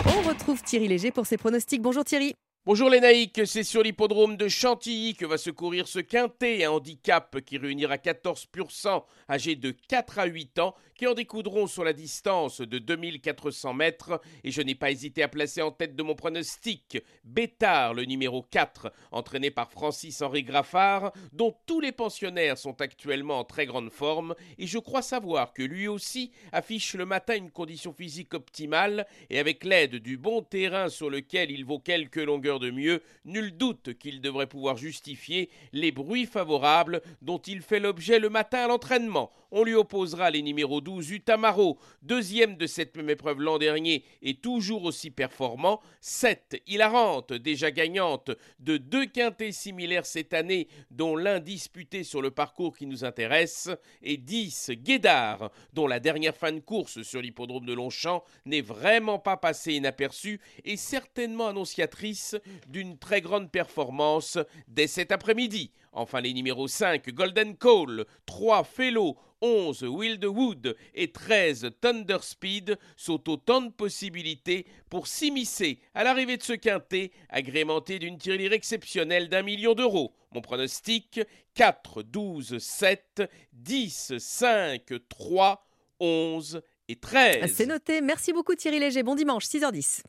On 0.06 0.28
retrouve 0.28 0.62
Thierry 0.62 0.88
Léger 0.88 1.12
pour 1.12 1.26
ses 1.26 1.38
pronostics. 1.38 1.82
Bonjour 1.82 2.04
Thierry. 2.04 2.36
Bonjour 2.68 2.90
les 2.90 3.00
naïcs, 3.00 3.44
c'est 3.46 3.64
sur 3.64 3.82
l'hippodrome 3.82 4.36
de 4.36 4.50
Chantilly 4.50 5.16
que 5.16 5.26
va 5.26 5.38
se 5.38 5.50
courir 5.50 5.88
ce 5.88 6.00
quintet, 6.00 6.66
un 6.66 6.72
handicap 6.72 7.40
qui 7.40 7.58
réunira 7.58 7.96
14% 7.96 9.06
âgés 9.30 9.56
de 9.56 9.72
4 9.72 10.20
à 10.20 10.26
8 10.26 10.60
ans 10.60 10.76
qui 10.98 11.06
en 11.06 11.14
découdront 11.14 11.68
sur 11.68 11.84
la 11.84 11.94
distance 11.94 12.60
de 12.60 12.80
2400 12.80 13.74
mètres 13.74 14.20
et 14.44 14.52
je 14.52 14.62
n'ai 14.62 14.74
pas 14.74 14.90
hésité 14.90 15.22
à 15.22 15.28
placer 15.28 15.62
en 15.62 15.72
tête 15.72 15.96
de 15.96 16.04
mon 16.04 16.16
pronostic 16.16 16.98
Bétard, 17.24 17.94
le 17.94 18.06
numéro 18.06 18.42
4, 18.42 18.92
entraîné 19.12 19.52
par 19.52 19.72
Francis-Henri 19.72 20.44
Graffard, 20.44 21.12
dont 21.34 21.56
tous 21.68 21.80
les 21.80 21.92
pensionnaires 21.92 22.58
sont 22.58 22.82
actuellement 22.82 23.40
en 23.40 23.44
très 23.44 23.68
grande 23.68 23.92
forme 23.92 24.34
et 24.58 24.66
je 24.66 24.80
crois 24.80 25.04
savoir 25.04 25.54
que 25.54 25.62
lui 25.62 25.88
aussi 25.88 26.32
affiche 26.52 26.96
le 26.96 27.06
matin 27.06 27.36
une 27.36 27.52
condition 27.52 27.94
physique 27.94 28.34
optimale 28.34 29.06
et 29.30 29.38
avec 29.38 29.64
l'aide 29.64 29.98
du 29.98 30.18
bon 30.18 30.42
terrain 30.42 30.90
sur 30.90 31.12
lequel 31.12 31.52
il 31.52 31.64
vaut 31.64 31.80
quelques 31.80 32.16
longueurs 32.16 32.60
de 32.60 32.72
mieux, 32.72 33.04
nul 33.24 33.56
doute 33.56 33.94
qu'il 34.00 34.20
devrait 34.20 34.48
pouvoir 34.48 34.78
justifier 34.78 35.52
les 35.74 35.92
bruits 35.92 36.26
favorables 36.26 37.02
dont 37.22 37.38
il 37.38 37.62
fait 37.62 37.80
l'objet 37.80 38.18
le 38.18 38.30
matin 38.30 38.60
à 38.60 38.68
l'entraînement. 38.68 39.32
On 39.52 39.64
lui 39.64 39.76
opposera 39.76 40.30
les 40.32 40.42
numéros 40.42 40.82
12 40.88 41.12
Utamaro, 41.12 41.78
deuxième 42.02 42.56
de 42.56 42.66
cette 42.66 42.96
même 42.96 43.10
épreuve 43.10 43.42
l'an 43.42 43.58
dernier 43.58 44.06
et 44.22 44.36
toujours 44.36 44.86
aussi 44.86 45.12
performant, 45.12 45.82
7 46.00 46.64
Hilarante, 46.66 47.34
déjà 47.34 47.72
gagnante 47.72 48.32
de 48.60 48.78
deux 48.78 49.06
quintés 49.06 49.52
similaires 49.52 50.06
cette 50.06 50.34
année, 50.34 50.70
dont 50.90 51.18
l'un 51.18 51.42
disputé 51.42 52.06
sur 52.06 52.22
le 52.22 52.32
parcours 52.32 52.78
qui 52.78 52.86
nous 52.86 53.04
intéresse, 53.04 53.70
et 54.02 54.16
10 54.16 54.72
Guédard, 54.78 55.52
dont 55.74 55.88
la 55.88 56.00
dernière 56.00 56.38
fin 56.38 56.54
de 56.54 56.62
course 56.62 57.02
sur 57.02 57.22
l'hippodrome 57.22 57.66
de 57.66 57.74
Longchamp 57.74 58.24
n'est 58.46 58.62
vraiment 58.62 59.20
pas 59.20 59.36
passée 59.36 59.74
inaperçue 59.74 60.40
et 60.64 60.78
certainement 60.78 61.48
annonciatrice 61.48 62.38
d'une 62.70 62.98
très 62.98 63.20
grande 63.20 63.52
performance 63.52 64.38
dès 64.70 64.88
cet 64.88 65.12
après-midi. 65.12 65.70
Enfin 65.98 66.22
les 66.22 66.32
numéros 66.34 66.68
5 66.68 67.10
Golden 67.10 67.58
Call, 67.58 68.06
3 68.28 68.64
Fellow, 68.64 69.18
11 69.42 69.84
Wildwood 69.84 70.78
et 70.94 71.12
13 71.12 71.72
Thunder 71.82 72.20
Speed 72.22 72.78
sont 72.96 73.28
autant 73.28 73.62
de 73.62 73.72
possibilités 73.72 74.68
pour 74.92 75.08
s'immiscer 75.08 75.80
à 75.96 76.04
l'arrivée 76.04 76.38
de 76.38 76.44
ce 76.44 76.54
quintet, 76.54 77.12
agrémenté 77.30 77.98
d'une 77.98 78.20
tirelire 78.20 78.54
exceptionnelle 78.54 79.28
d'un 79.28 79.42
million 79.42 79.74
d'euros. 79.74 80.14
Mon 80.34 80.42
pronostic 80.42 81.20
4, 81.56 82.04
12, 82.04 82.60
7, 82.60 83.24
10, 83.54 84.20
5, 84.20 84.84
3, 85.10 85.68
11 86.00 86.62
et 86.90 86.96
13. 86.96 87.52
C'est 87.52 87.66
noté. 87.66 88.02
Merci 88.02 88.34
beaucoup 88.34 88.54
Thierry 88.54 88.80
Léger. 88.80 89.02
Bon 89.02 89.16
dimanche, 89.16 89.46
6h10. 89.46 90.04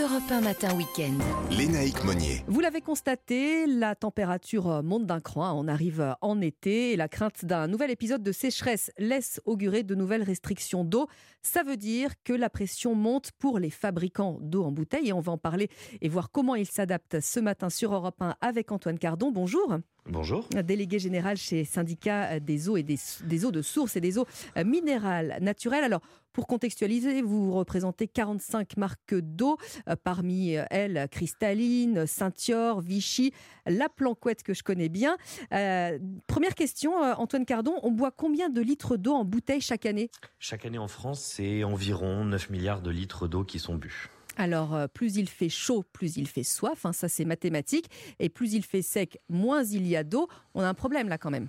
Europe 0.00 0.30
1 0.30 0.42
matin 0.42 0.76
week-end. 0.76 1.18
Lénaïque 1.50 2.04
Monnier. 2.04 2.44
Vous 2.46 2.60
l'avez 2.60 2.80
constaté, 2.80 3.66
la 3.66 3.96
température 3.96 4.82
monte 4.84 5.06
d'un 5.06 5.18
cran. 5.18 5.58
On 5.58 5.66
arrive 5.66 6.14
en 6.20 6.40
été 6.40 6.92
et 6.92 6.96
la 6.96 7.08
crainte 7.08 7.44
d'un 7.44 7.66
nouvel 7.66 7.90
épisode 7.90 8.22
de 8.22 8.30
sécheresse 8.30 8.92
laisse 8.98 9.40
augurer 9.44 9.82
de 9.82 9.96
nouvelles 9.96 10.22
restrictions 10.22 10.84
d'eau. 10.84 11.08
Ça 11.42 11.64
veut 11.64 11.76
dire 11.76 12.12
que 12.22 12.32
la 12.32 12.48
pression 12.48 12.94
monte 12.94 13.32
pour 13.38 13.58
les 13.58 13.70
fabricants 13.70 14.38
d'eau 14.40 14.62
en 14.62 14.70
bouteille 14.70 15.08
et 15.08 15.12
on 15.12 15.20
va 15.20 15.32
en 15.32 15.38
parler 15.38 15.68
et 16.00 16.08
voir 16.08 16.30
comment 16.30 16.54
ils 16.54 16.70
s'adaptent 16.70 17.20
ce 17.20 17.40
matin 17.40 17.68
sur 17.68 17.92
Europe 17.92 18.22
1 18.22 18.36
avec 18.40 18.70
Antoine 18.70 18.98
Cardon. 18.98 19.32
Bonjour. 19.32 19.78
Bonjour. 20.08 20.46
Délégué 20.64 20.98
général 20.98 21.36
chez 21.36 21.64
Syndicat 21.64 22.40
des 22.40 22.68
eaux 22.68 22.76
et 22.76 22.82
des, 22.82 22.98
des, 23.24 23.44
eaux 23.44 23.50
de 23.50 23.62
source 23.62 23.96
et 23.96 24.00
des 24.00 24.18
eaux 24.18 24.26
minérales 24.64 25.38
naturelles. 25.40 25.84
Alors, 25.84 26.00
pour 26.32 26.46
contextualiser, 26.46 27.20
vous 27.20 27.52
représentez 27.52 28.06
45 28.06 28.76
marques 28.76 29.14
d'eau, 29.14 29.56
euh, 29.88 29.96
parmi 30.02 30.52
elles 30.70 31.08
Cristalline, 31.10 32.06
Saint-Yor, 32.06 32.80
Vichy, 32.80 33.32
la 33.66 33.88
Planquette 33.88 34.44
que 34.44 34.54
je 34.54 34.62
connais 34.62 34.88
bien. 34.88 35.16
Euh, 35.52 35.98
première 36.26 36.54
question, 36.54 37.02
euh, 37.02 37.14
Antoine 37.16 37.44
Cardon, 37.44 37.74
on 37.82 37.90
boit 37.90 38.12
combien 38.12 38.50
de 38.50 38.60
litres 38.60 38.96
d'eau 38.96 39.14
en 39.14 39.24
bouteille 39.24 39.60
chaque 39.60 39.84
année? 39.84 40.10
Chaque 40.38 40.64
année 40.64 40.78
en 40.78 40.88
France, 40.88 41.20
c'est 41.20 41.64
environ 41.64 42.24
9 42.24 42.50
milliards 42.50 42.82
de 42.82 42.90
litres 42.90 43.26
d'eau 43.26 43.42
qui 43.42 43.58
sont 43.58 43.74
bu. 43.74 44.08
Alors, 44.38 44.74
euh, 44.74 44.86
plus 44.86 45.16
il 45.16 45.28
fait 45.28 45.48
chaud, 45.48 45.84
plus 45.92 46.16
il 46.16 46.28
fait 46.28 46.44
soif, 46.44 46.86
hein, 46.86 46.92
ça 46.92 47.08
c'est 47.08 47.24
mathématique. 47.24 47.90
Et 48.20 48.28
plus 48.28 48.54
il 48.54 48.64
fait 48.64 48.82
sec, 48.82 49.20
moins 49.28 49.64
il 49.64 49.86
y 49.86 49.96
a 49.96 50.04
d'eau. 50.04 50.28
On 50.54 50.62
a 50.62 50.68
un 50.68 50.74
problème 50.74 51.08
là 51.08 51.18
quand 51.18 51.30
même. 51.30 51.48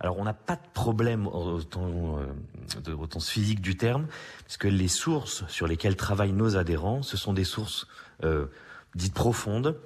Alors, 0.00 0.18
on 0.18 0.24
n'a 0.24 0.34
pas 0.34 0.56
de 0.56 0.68
problème 0.74 1.26
au 1.26 1.60
sens 3.10 3.30
physique 3.30 3.60
du 3.62 3.76
terme, 3.76 4.06
puisque 4.44 4.64
les 4.64 4.88
sources 4.88 5.44
sur 5.48 5.66
lesquelles 5.66 5.96
travaillent 5.96 6.32
nos 6.32 6.56
adhérents, 6.56 7.02
ce 7.02 7.16
sont 7.16 7.32
des 7.32 7.44
sources 7.44 7.86
euh, 8.22 8.46
dites 8.94 9.14
profondes, 9.14 9.80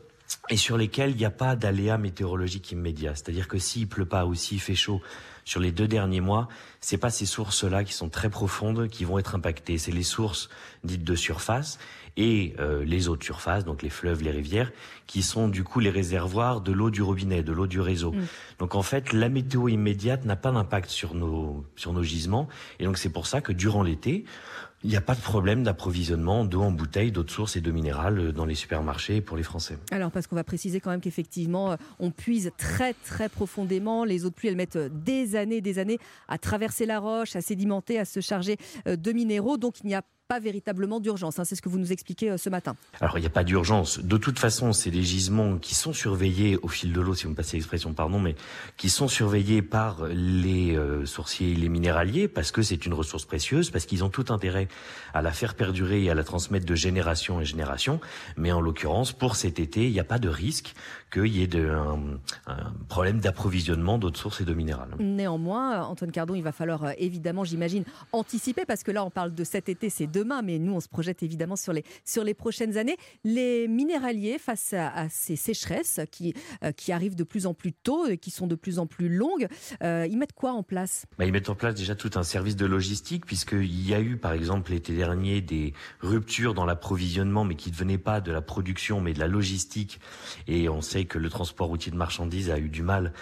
et 0.48 0.56
sur 0.56 0.76
lesquelles 0.76 1.10
il 1.10 1.16
n'y 1.16 1.24
a 1.24 1.30
pas 1.30 1.56
d'aléa 1.56 1.98
météorologique 1.98 2.70
immédiat. 2.72 3.14
C'est-à-dire 3.14 3.48
que 3.48 3.58
s'il 3.58 3.88
pleut 3.88 4.06
pas 4.06 4.26
ou 4.26 4.34
s'il 4.34 4.60
fait 4.60 4.74
chaud 4.74 5.00
sur 5.44 5.60
les 5.60 5.72
deux 5.72 5.88
derniers 5.88 6.20
mois, 6.20 6.48
c'est 6.80 6.98
pas 6.98 7.10
ces 7.10 7.26
sources-là 7.26 7.84
qui 7.84 7.92
sont 7.92 8.08
très 8.08 8.30
profondes 8.30 8.88
qui 8.88 9.04
vont 9.04 9.18
être 9.18 9.34
impactées. 9.34 9.78
C'est 9.78 9.92
les 9.92 10.02
sources 10.02 10.48
dites 10.84 11.04
de 11.04 11.14
surface 11.14 11.78
et 12.16 12.54
euh, 12.58 12.84
les 12.84 13.08
eaux 13.08 13.16
de 13.16 13.24
surface, 13.24 13.64
donc 13.64 13.82
les 13.82 13.90
fleuves, 13.90 14.22
les 14.22 14.30
rivières, 14.30 14.72
qui 15.06 15.22
sont 15.22 15.48
du 15.48 15.64
coup 15.64 15.80
les 15.80 15.90
réservoirs 15.90 16.60
de 16.60 16.72
l'eau 16.72 16.90
du 16.90 17.02
robinet, 17.02 17.42
de 17.42 17.52
l'eau 17.52 17.66
du 17.66 17.80
réseau. 17.80 18.12
Mm. 18.12 18.26
Donc 18.58 18.74
en 18.74 18.82
fait, 18.82 19.12
la 19.12 19.28
météo 19.28 19.68
immédiate 19.68 20.24
n'a 20.24 20.36
pas 20.36 20.52
d'impact 20.52 20.90
sur 20.90 21.14
nos 21.14 21.64
sur 21.76 21.92
nos 21.92 22.02
gisements, 22.02 22.48
et 22.78 22.84
donc 22.84 22.98
c'est 22.98 23.10
pour 23.10 23.26
ça 23.26 23.40
que 23.40 23.52
durant 23.52 23.82
l'été, 23.82 24.24
il 24.82 24.88
n'y 24.88 24.96
a 24.96 25.02
pas 25.02 25.14
de 25.14 25.20
problème 25.20 25.62
d'approvisionnement 25.62 26.44
d'eau 26.46 26.62
en 26.62 26.70
bouteille, 26.70 27.12
d'eau 27.12 27.22
de 27.22 27.30
source 27.30 27.56
et 27.56 27.60
d'eau 27.60 27.72
minérale 27.72 28.32
dans 28.32 28.46
les 28.46 28.54
supermarchés 28.54 29.20
pour 29.20 29.36
les 29.36 29.42
Français. 29.42 29.76
Alors, 29.90 30.10
parce 30.10 30.26
qu'on 30.26 30.36
va 30.36 30.44
préciser 30.44 30.80
quand 30.80 30.90
même 30.90 31.02
qu'effectivement, 31.02 31.72
euh, 31.72 31.76
on 31.98 32.10
puise 32.10 32.50
très 32.56 32.94
très 32.94 33.28
profondément. 33.28 34.04
Les 34.04 34.24
eaux 34.24 34.30
de 34.30 34.34
pluie, 34.34 34.48
elles 34.48 34.56
mettent 34.56 34.76
euh, 34.76 34.88
des 34.90 35.36
années, 35.36 35.60
des 35.60 35.78
années 35.78 35.98
à 36.28 36.38
traverser 36.38 36.86
la 36.86 36.98
roche, 36.98 37.36
à 37.36 37.42
sédimenter, 37.42 37.98
à 37.98 38.06
se 38.06 38.20
charger 38.20 38.56
de 38.86 39.12
minéraux. 39.12 39.58
Donc, 39.58 39.80
il 39.82 39.88
n'y 39.88 39.94
a 39.94 40.02
pas 40.30 40.38
véritablement 40.38 41.00
d'urgence. 41.00 41.40
Hein, 41.40 41.44
c'est 41.44 41.56
ce 41.56 41.60
que 41.60 41.68
vous 41.68 41.80
nous 41.80 41.90
expliquez 41.90 42.30
euh, 42.30 42.36
ce 42.36 42.48
matin. 42.48 42.76
Alors, 43.00 43.18
il 43.18 43.22
n'y 43.22 43.26
a 43.26 43.30
pas 43.30 43.42
d'urgence. 43.42 43.98
De 43.98 44.16
toute 44.16 44.38
façon, 44.38 44.72
c'est 44.72 44.92
des 44.92 45.02
gisements 45.02 45.58
qui 45.58 45.74
sont 45.74 45.92
surveillés 45.92 46.56
au 46.62 46.68
fil 46.68 46.92
de 46.92 47.00
l'eau, 47.00 47.16
si 47.16 47.24
vous 47.24 47.30
me 47.30 47.34
passez 47.34 47.56
l'expression, 47.56 47.94
pardon, 47.94 48.20
mais 48.20 48.36
qui 48.76 48.90
sont 48.90 49.08
surveillés 49.08 49.60
par 49.60 50.06
les 50.06 50.76
euh, 50.76 51.04
sourciers 51.04 51.56
les 51.56 51.68
minéraliers 51.68 52.28
parce 52.28 52.52
que 52.52 52.62
c'est 52.62 52.86
une 52.86 52.94
ressource 52.94 53.24
précieuse, 53.24 53.70
parce 53.70 53.86
qu'ils 53.86 54.04
ont 54.04 54.08
tout 54.08 54.26
intérêt 54.28 54.68
à 55.14 55.20
la 55.20 55.32
faire 55.32 55.54
perdurer 55.54 56.04
et 56.04 56.10
à 56.10 56.14
la 56.14 56.22
transmettre 56.22 56.64
de 56.64 56.76
génération 56.76 57.38
en 57.38 57.44
génération. 57.44 58.00
Mais 58.36 58.52
en 58.52 58.60
l'occurrence, 58.60 59.10
pour 59.12 59.34
cet 59.34 59.58
été, 59.58 59.86
il 59.86 59.92
n'y 59.92 59.98
a 59.98 60.04
pas 60.04 60.20
de 60.20 60.28
risque 60.28 60.74
qu'il 61.10 61.26
y 61.26 61.42
ait 61.42 61.46
de, 61.46 61.68
un, 61.68 61.98
un 62.46 62.72
problème 62.88 63.20
d'approvisionnement 63.20 63.98
d'autres 63.98 64.18
sources 64.18 64.40
et 64.40 64.44
de 64.44 64.54
minérales. 64.54 64.90
Néanmoins, 64.98 65.82
Antoine 65.84 66.12
Cardon, 66.12 66.34
il 66.34 66.42
va 66.42 66.52
falloir 66.52 66.84
euh, 66.84 66.92
évidemment, 66.98 67.44
j'imagine, 67.44 67.84
anticiper 68.12 68.64
parce 68.64 68.82
que 68.82 68.90
là, 68.90 69.04
on 69.04 69.10
parle 69.10 69.34
de 69.34 69.44
cet 69.44 69.68
été, 69.68 69.90
c'est 69.90 70.06
demain, 70.06 70.42
mais 70.42 70.58
nous, 70.58 70.72
on 70.72 70.80
se 70.80 70.88
projette 70.88 71.22
évidemment 71.22 71.56
sur 71.56 71.72
les, 71.72 71.84
sur 72.04 72.24
les 72.24 72.34
prochaines 72.34 72.76
années. 72.76 72.96
Les 73.24 73.68
minéraliers, 73.68 74.38
face 74.38 74.72
à, 74.72 75.08
ces 75.08 75.36
sécheresses 75.36 76.00
qui, 76.10 76.34
euh, 76.64 76.72
qui 76.72 76.92
arrivent 76.92 77.16
de 77.16 77.24
plus 77.24 77.46
en 77.46 77.54
plus 77.54 77.72
tôt 77.72 78.06
et 78.06 78.18
qui 78.18 78.30
sont 78.30 78.46
de 78.46 78.54
plus 78.54 78.78
en 78.78 78.86
plus 78.86 79.08
longues, 79.08 79.48
euh, 79.82 80.06
ils 80.08 80.16
mettent 80.16 80.32
quoi 80.32 80.52
en 80.52 80.62
place? 80.62 81.06
Bah, 81.18 81.24
Ils 81.26 81.32
mettent 81.32 81.50
en 81.50 81.54
place 81.54 81.74
déjà 81.74 81.94
tout 81.94 82.10
un 82.14 82.22
service 82.22 82.56
de 82.56 82.66
logistique, 82.66 83.26
puisqu'il 83.26 83.86
y 83.86 83.94
a 83.94 84.00
eu, 84.00 84.16
par 84.16 84.32
exemple, 84.32 84.70
l'été 84.70 84.94
dernier, 84.94 85.40
des 85.40 85.74
ruptures 86.00 86.54
dans 86.54 86.64
l'approvisionnement, 86.64 87.44
mais 87.44 87.54
qui 87.54 87.70
ne 87.70 87.76
venaient 87.76 87.98
pas 87.98 88.20
de 88.20 88.32
la 88.32 88.40
production, 88.42 89.00
mais 89.00 89.12
de 89.12 89.18
la 89.18 89.26
logistique. 89.26 90.00
Et 90.46 90.68
on 90.68 90.80
sait 90.80 90.99
que 91.04 91.18
le 91.18 91.30
transport 91.30 91.68
routier 91.68 91.92
de 91.92 91.96
marchandises 91.96 92.50
a 92.50 92.58
eu 92.58 92.68
du 92.68 92.82
mal 92.82 93.12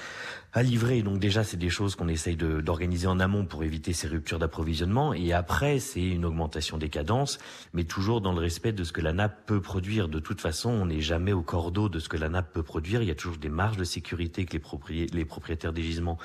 à 0.53 0.63
livrer. 0.63 1.03
Donc 1.03 1.19
déjà, 1.19 1.45
c'est 1.45 1.57
des 1.57 1.71
choses 1.71 1.95
qu'on 1.95 2.09
essaye 2.09 2.37
d'organiser 2.37 3.07
en 3.07 3.21
amont 3.21 3.45
pour 3.45 3.65
éviter 3.65 3.93
ces 3.93 4.09
ruptures 4.09 4.39
d'approvisionnement. 4.39 5.13
Et 5.13 5.33
après, 5.33 5.79
c'est 5.79 6.03
une 6.03 6.25
augmentation 6.25 6.79
des 6.79 6.89
cadences, 6.89 7.39
mais 7.75 7.85
toujours 7.85 8.21
dans 8.21 8.33
le 8.33 8.41
respect 8.41 8.73
de 8.73 8.85
ce 8.85 8.93
que 8.93 9.01
la 9.01 9.13
nappe 9.13 9.47
peut 9.47 9.61
produire. 9.61 10.09
De 10.09 10.19
toute 10.19 10.41
façon, 10.41 10.71
on 10.71 10.87
n'est 10.87 11.01
jamais 11.01 11.33
au 11.33 11.43
cordeau 11.43 11.89
de 11.89 11.99
ce 11.99 12.09
que 12.09 12.17
la 12.17 12.29
nappe 12.29 12.53
peut 12.53 12.63
produire. 12.63 13.03
Il 13.03 13.09
y 13.09 13.13
a 13.13 13.15
toujours 13.15 13.37
des 13.37 13.51
marges 13.51 13.77
de 13.77 13.85
sécurité 13.85 14.47
que 14.47 14.57
les, 14.91 15.25
propriétaires 15.25 15.73
des 15.73 15.83
gisements 15.83 16.19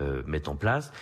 euh, 0.00 0.22
mettent 0.26 0.48
en 0.48 0.56
place, 0.56 0.92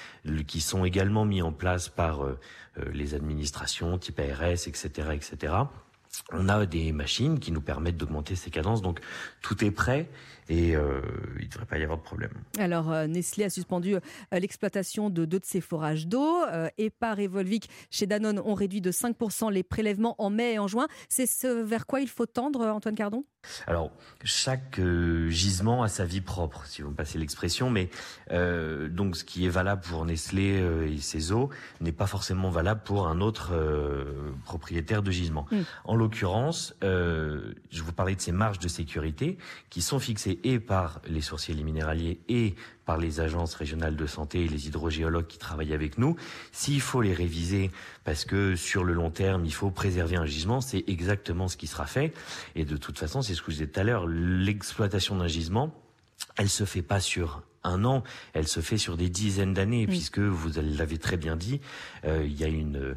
qui 0.46 0.60
sont 0.60 0.84
également 0.84 1.24
mis 1.24 1.42
en 1.42 1.52
place 1.52 1.88
par 1.88 2.24
euh, 2.24 2.38
euh, 2.78 2.84
les 2.92 3.14
administrations 3.14 3.98
type 3.98 4.18
ARS, 4.18 4.66
etc., 4.66 4.88
etc. 5.12 5.54
on 6.32 6.48
a 6.48 6.66
des 6.66 6.92
machines 6.92 7.38
qui 7.38 7.52
nous 7.52 7.60
permettent 7.60 7.96
d'augmenter 7.96 8.36
ces 8.36 8.50
cadences. 8.50 8.82
Donc 8.82 9.00
tout 9.42 9.64
est 9.64 9.70
prêt 9.70 10.08
et 10.48 10.76
euh, 10.76 11.00
il 11.38 11.46
ne 11.46 11.50
devrait 11.50 11.66
pas 11.66 11.78
y 11.78 11.82
avoir 11.82 11.98
de 11.98 12.02
problème. 12.02 12.32
Alors 12.58 12.92
euh, 12.92 13.06
Nestlé 13.06 13.44
a 13.44 13.50
suspendu 13.50 13.94
euh, 13.94 14.00
l'exploitation 14.32 15.10
de 15.10 15.24
deux 15.24 15.40
de 15.40 15.44
ses 15.44 15.60
forages 15.60 16.06
d'eau. 16.06 16.44
et 16.78 16.90
par 16.90 17.18
Evolvic, 17.18 17.68
chez 17.90 18.06
Danone, 18.06 18.40
on 18.44 18.54
réduit 18.54 18.80
de 18.80 18.92
5% 18.92 19.50
les 19.52 19.62
prélèvements 19.62 20.14
en 20.18 20.30
mai 20.30 20.54
et 20.54 20.58
en 20.58 20.68
juin. 20.68 20.86
C'est 21.08 21.26
ce 21.26 21.46
vers 21.46 21.86
quoi 21.86 22.00
il 22.00 22.08
faut 22.08 22.26
tendre, 22.26 22.66
Antoine 22.66 22.94
Cardon? 22.94 23.24
Alors, 23.66 23.90
chaque 24.24 24.80
gisement 25.28 25.82
a 25.82 25.88
sa 25.88 26.06
vie 26.06 26.22
propre, 26.22 26.64
si 26.66 26.80
vous 26.80 26.90
me 26.90 26.94
passez 26.94 27.18
l'expression, 27.18 27.70
mais 27.70 27.90
donc 28.30 29.16
ce 29.16 29.24
qui 29.24 29.44
est 29.44 29.50
valable 29.50 29.82
pour 29.82 30.04
Nestlé 30.06 30.62
et 30.88 30.98
ses 30.98 31.32
eaux 31.32 31.50
n'est 31.80 31.92
pas 31.92 32.06
forcément 32.06 32.50
valable 32.50 32.82
pour 32.84 33.06
un 33.06 33.20
autre 33.20 33.52
propriétaire 34.44 35.02
de 35.02 35.10
gisement. 35.10 35.46
Mm. 35.50 35.60
En 35.84 35.96
l'occurrence, 36.04 36.74
je 36.82 37.82
vous 37.82 37.92
parlais 37.92 38.14
de 38.14 38.20
ces 38.20 38.32
marges 38.32 38.58
de 38.58 38.68
sécurité 38.68 39.38
qui 39.70 39.80
sont 39.80 39.98
fixées 39.98 40.38
et 40.44 40.58
par 40.58 41.00
les 41.06 41.22
sourciers 41.22 41.54
minéraliers 41.54 42.20
et 42.28 42.54
par 42.84 42.98
les 42.98 43.20
agences 43.20 43.54
régionales 43.54 43.96
de 43.96 44.06
santé 44.06 44.44
et 44.44 44.48
les 44.48 44.66
hydrogéologues 44.66 45.26
qui 45.26 45.38
travaillent 45.38 45.72
avec 45.72 45.96
nous. 45.96 46.16
S'il 46.52 46.82
faut 46.82 47.00
les 47.00 47.14
réviser 47.14 47.70
parce 48.04 48.26
que 48.26 48.54
sur 48.54 48.84
le 48.84 48.92
long 48.92 49.10
terme, 49.10 49.46
il 49.46 49.54
faut 49.54 49.70
préserver 49.70 50.16
un 50.16 50.26
gisement, 50.26 50.60
c'est 50.60 50.84
exactement 50.86 51.48
ce 51.48 51.56
qui 51.56 51.66
sera 51.66 51.86
fait. 51.86 52.12
Et 52.54 52.66
de 52.66 52.76
toute 52.76 52.98
façon, 52.98 53.22
c'est 53.22 53.34
ce 53.34 53.40
que 53.40 53.50
je 53.50 53.56
disais 53.56 53.66
tout 53.68 53.80
à 53.80 53.84
l'heure, 53.84 54.06
l'exploitation 54.06 55.16
d'un 55.16 55.28
gisement, 55.28 55.74
elle 56.36 56.50
se 56.50 56.64
fait 56.64 56.82
pas 56.82 57.00
sur 57.00 57.42
un 57.64 57.84
an, 57.84 58.02
elle 58.32 58.46
se 58.46 58.60
fait 58.60 58.78
sur 58.78 58.96
des 58.96 59.08
dizaines 59.08 59.54
d'années, 59.54 59.86
puisque 59.86 60.18
vous 60.18 60.50
l'avez 60.56 60.98
très 60.98 61.16
bien 61.16 61.36
dit, 61.36 61.60
euh, 62.04 62.24
il 62.24 62.38
y 62.38 62.44
a 62.44 62.48
une, 62.48 62.96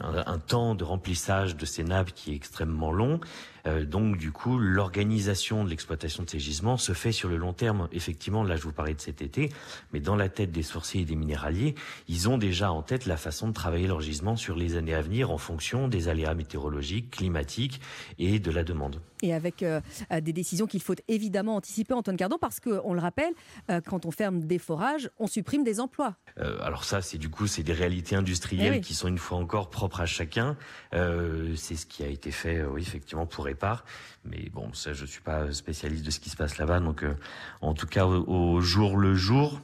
un, 0.00 0.38
temps 0.38 0.74
de 0.74 0.84
remplissage 0.84 1.56
de 1.56 1.66
ces 1.66 1.84
nappes 1.84 2.12
qui 2.14 2.32
est 2.32 2.34
extrêmement 2.34 2.92
long. 2.92 3.20
Euh, 3.66 3.84
donc 3.84 4.16
du 4.16 4.32
coup, 4.32 4.58
l'organisation 4.58 5.64
de 5.64 5.70
l'exploitation 5.70 6.22
de 6.22 6.30
ces 6.30 6.38
gisements 6.38 6.76
se 6.76 6.92
fait 6.92 7.12
sur 7.12 7.28
le 7.28 7.36
long 7.36 7.52
terme. 7.52 7.88
Effectivement, 7.92 8.44
là 8.44 8.56
je 8.56 8.62
vous 8.62 8.72
parlais 8.72 8.94
de 8.94 9.00
cet 9.00 9.22
été, 9.22 9.50
mais 9.92 10.00
dans 10.00 10.16
la 10.16 10.28
tête 10.28 10.52
des 10.52 10.62
sourciers 10.62 11.02
et 11.02 11.04
des 11.04 11.16
minéraliers, 11.16 11.74
ils 12.08 12.28
ont 12.28 12.38
déjà 12.38 12.72
en 12.72 12.82
tête 12.82 13.06
la 13.06 13.16
façon 13.16 13.48
de 13.48 13.52
travailler 13.52 13.86
leur 13.86 14.00
gisement 14.00 14.36
sur 14.36 14.56
les 14.56 14.76
années 14.76 14.94
à 14.94 15.00
venir 15.00 15.30
en 15.30 15.38
fonction 15.38 15.88
des 15.88 16.08
aléas 16.08 16.34
météorologiques, 16.34 17.10
climatiques 17.10 17.80
et 18.18 18.38
de 18.38 18.50
la 18.50 18.64
demande. 18.64 19.00
Et 19.22 19.32
avec 19.32 19.62
euh, 19.62 19.80
des 20.20 20.32
décisions 20.32 20.66
qu'il 20.66 20.82
faut 20.82 20.94
évidemment 21.08 21.56
anticiper, 21.56 21.94
Antoine 21.94 22.16
Cardon, 22.16 22.36
parce 22.40 22.60
qu'on 22.60 22.92
le 22.92 23.00
rappelle, 23.00 23.32
quand 23.86 24.04
on 24.06 24.10
ferme 24.10 24.40
des 24.40 24.58
forages, 24.58 25.10
on 25.18 25.26
supprime 25.26 25.64
des 25.64 25.80
emplois. 25.80 26.16
Euh, 26.38 26.58
alors 26.62 26.84
ça, 26.84 27.00
c'est 27.02 27.18
du 27.18 27.28
coup, 27.28 27.46
c'est 27.46 27.62
des 27.62 27.72
réalités 27.72 28.16
industrielles 28.16 28.74
eh 28.76 28.80
qui 28.80 28.94
sont 28.94 29.08
une 29.08 29.18
fois 29.18 29.38
encore 29.38 29.70
propres 29.70 30.00
à 30.00 30.06
chacun. 30.06 30.56
Euh, 30.94 31.54
c'est 31.56 31.76
ce 31.76 31.86
qui 31.86 32.02
a 32.02 32.08
été 32.08 32.30
fait, 32.30 32.58
euh, 32.58 32.68
oui, 32.68 32.82
effectivement, 32.82 33.26
pour 33.26 33.48
Mais 34.24 34.50
bon, 34.52 34.72
ça, 34.72 34.92
je 34.92 35.04
suis 35.04 35.20
pas 35.20 35.52
spécialiste 35.52 36.04
de 36.04 36.10
ce 36.10 36.20
qui 36.20 36.30
se 36.30 36.36
passe 36.36 36.58
là-bas. 36.58 36.80
Donc, 36.80 37.04
en 37.60 37.74
tout 37.74 37.86
cas, 37.86 38.06
au 38.06 38.60
jour 38.60 38.96
le 38.96 39.14
jour, 39.14 39.60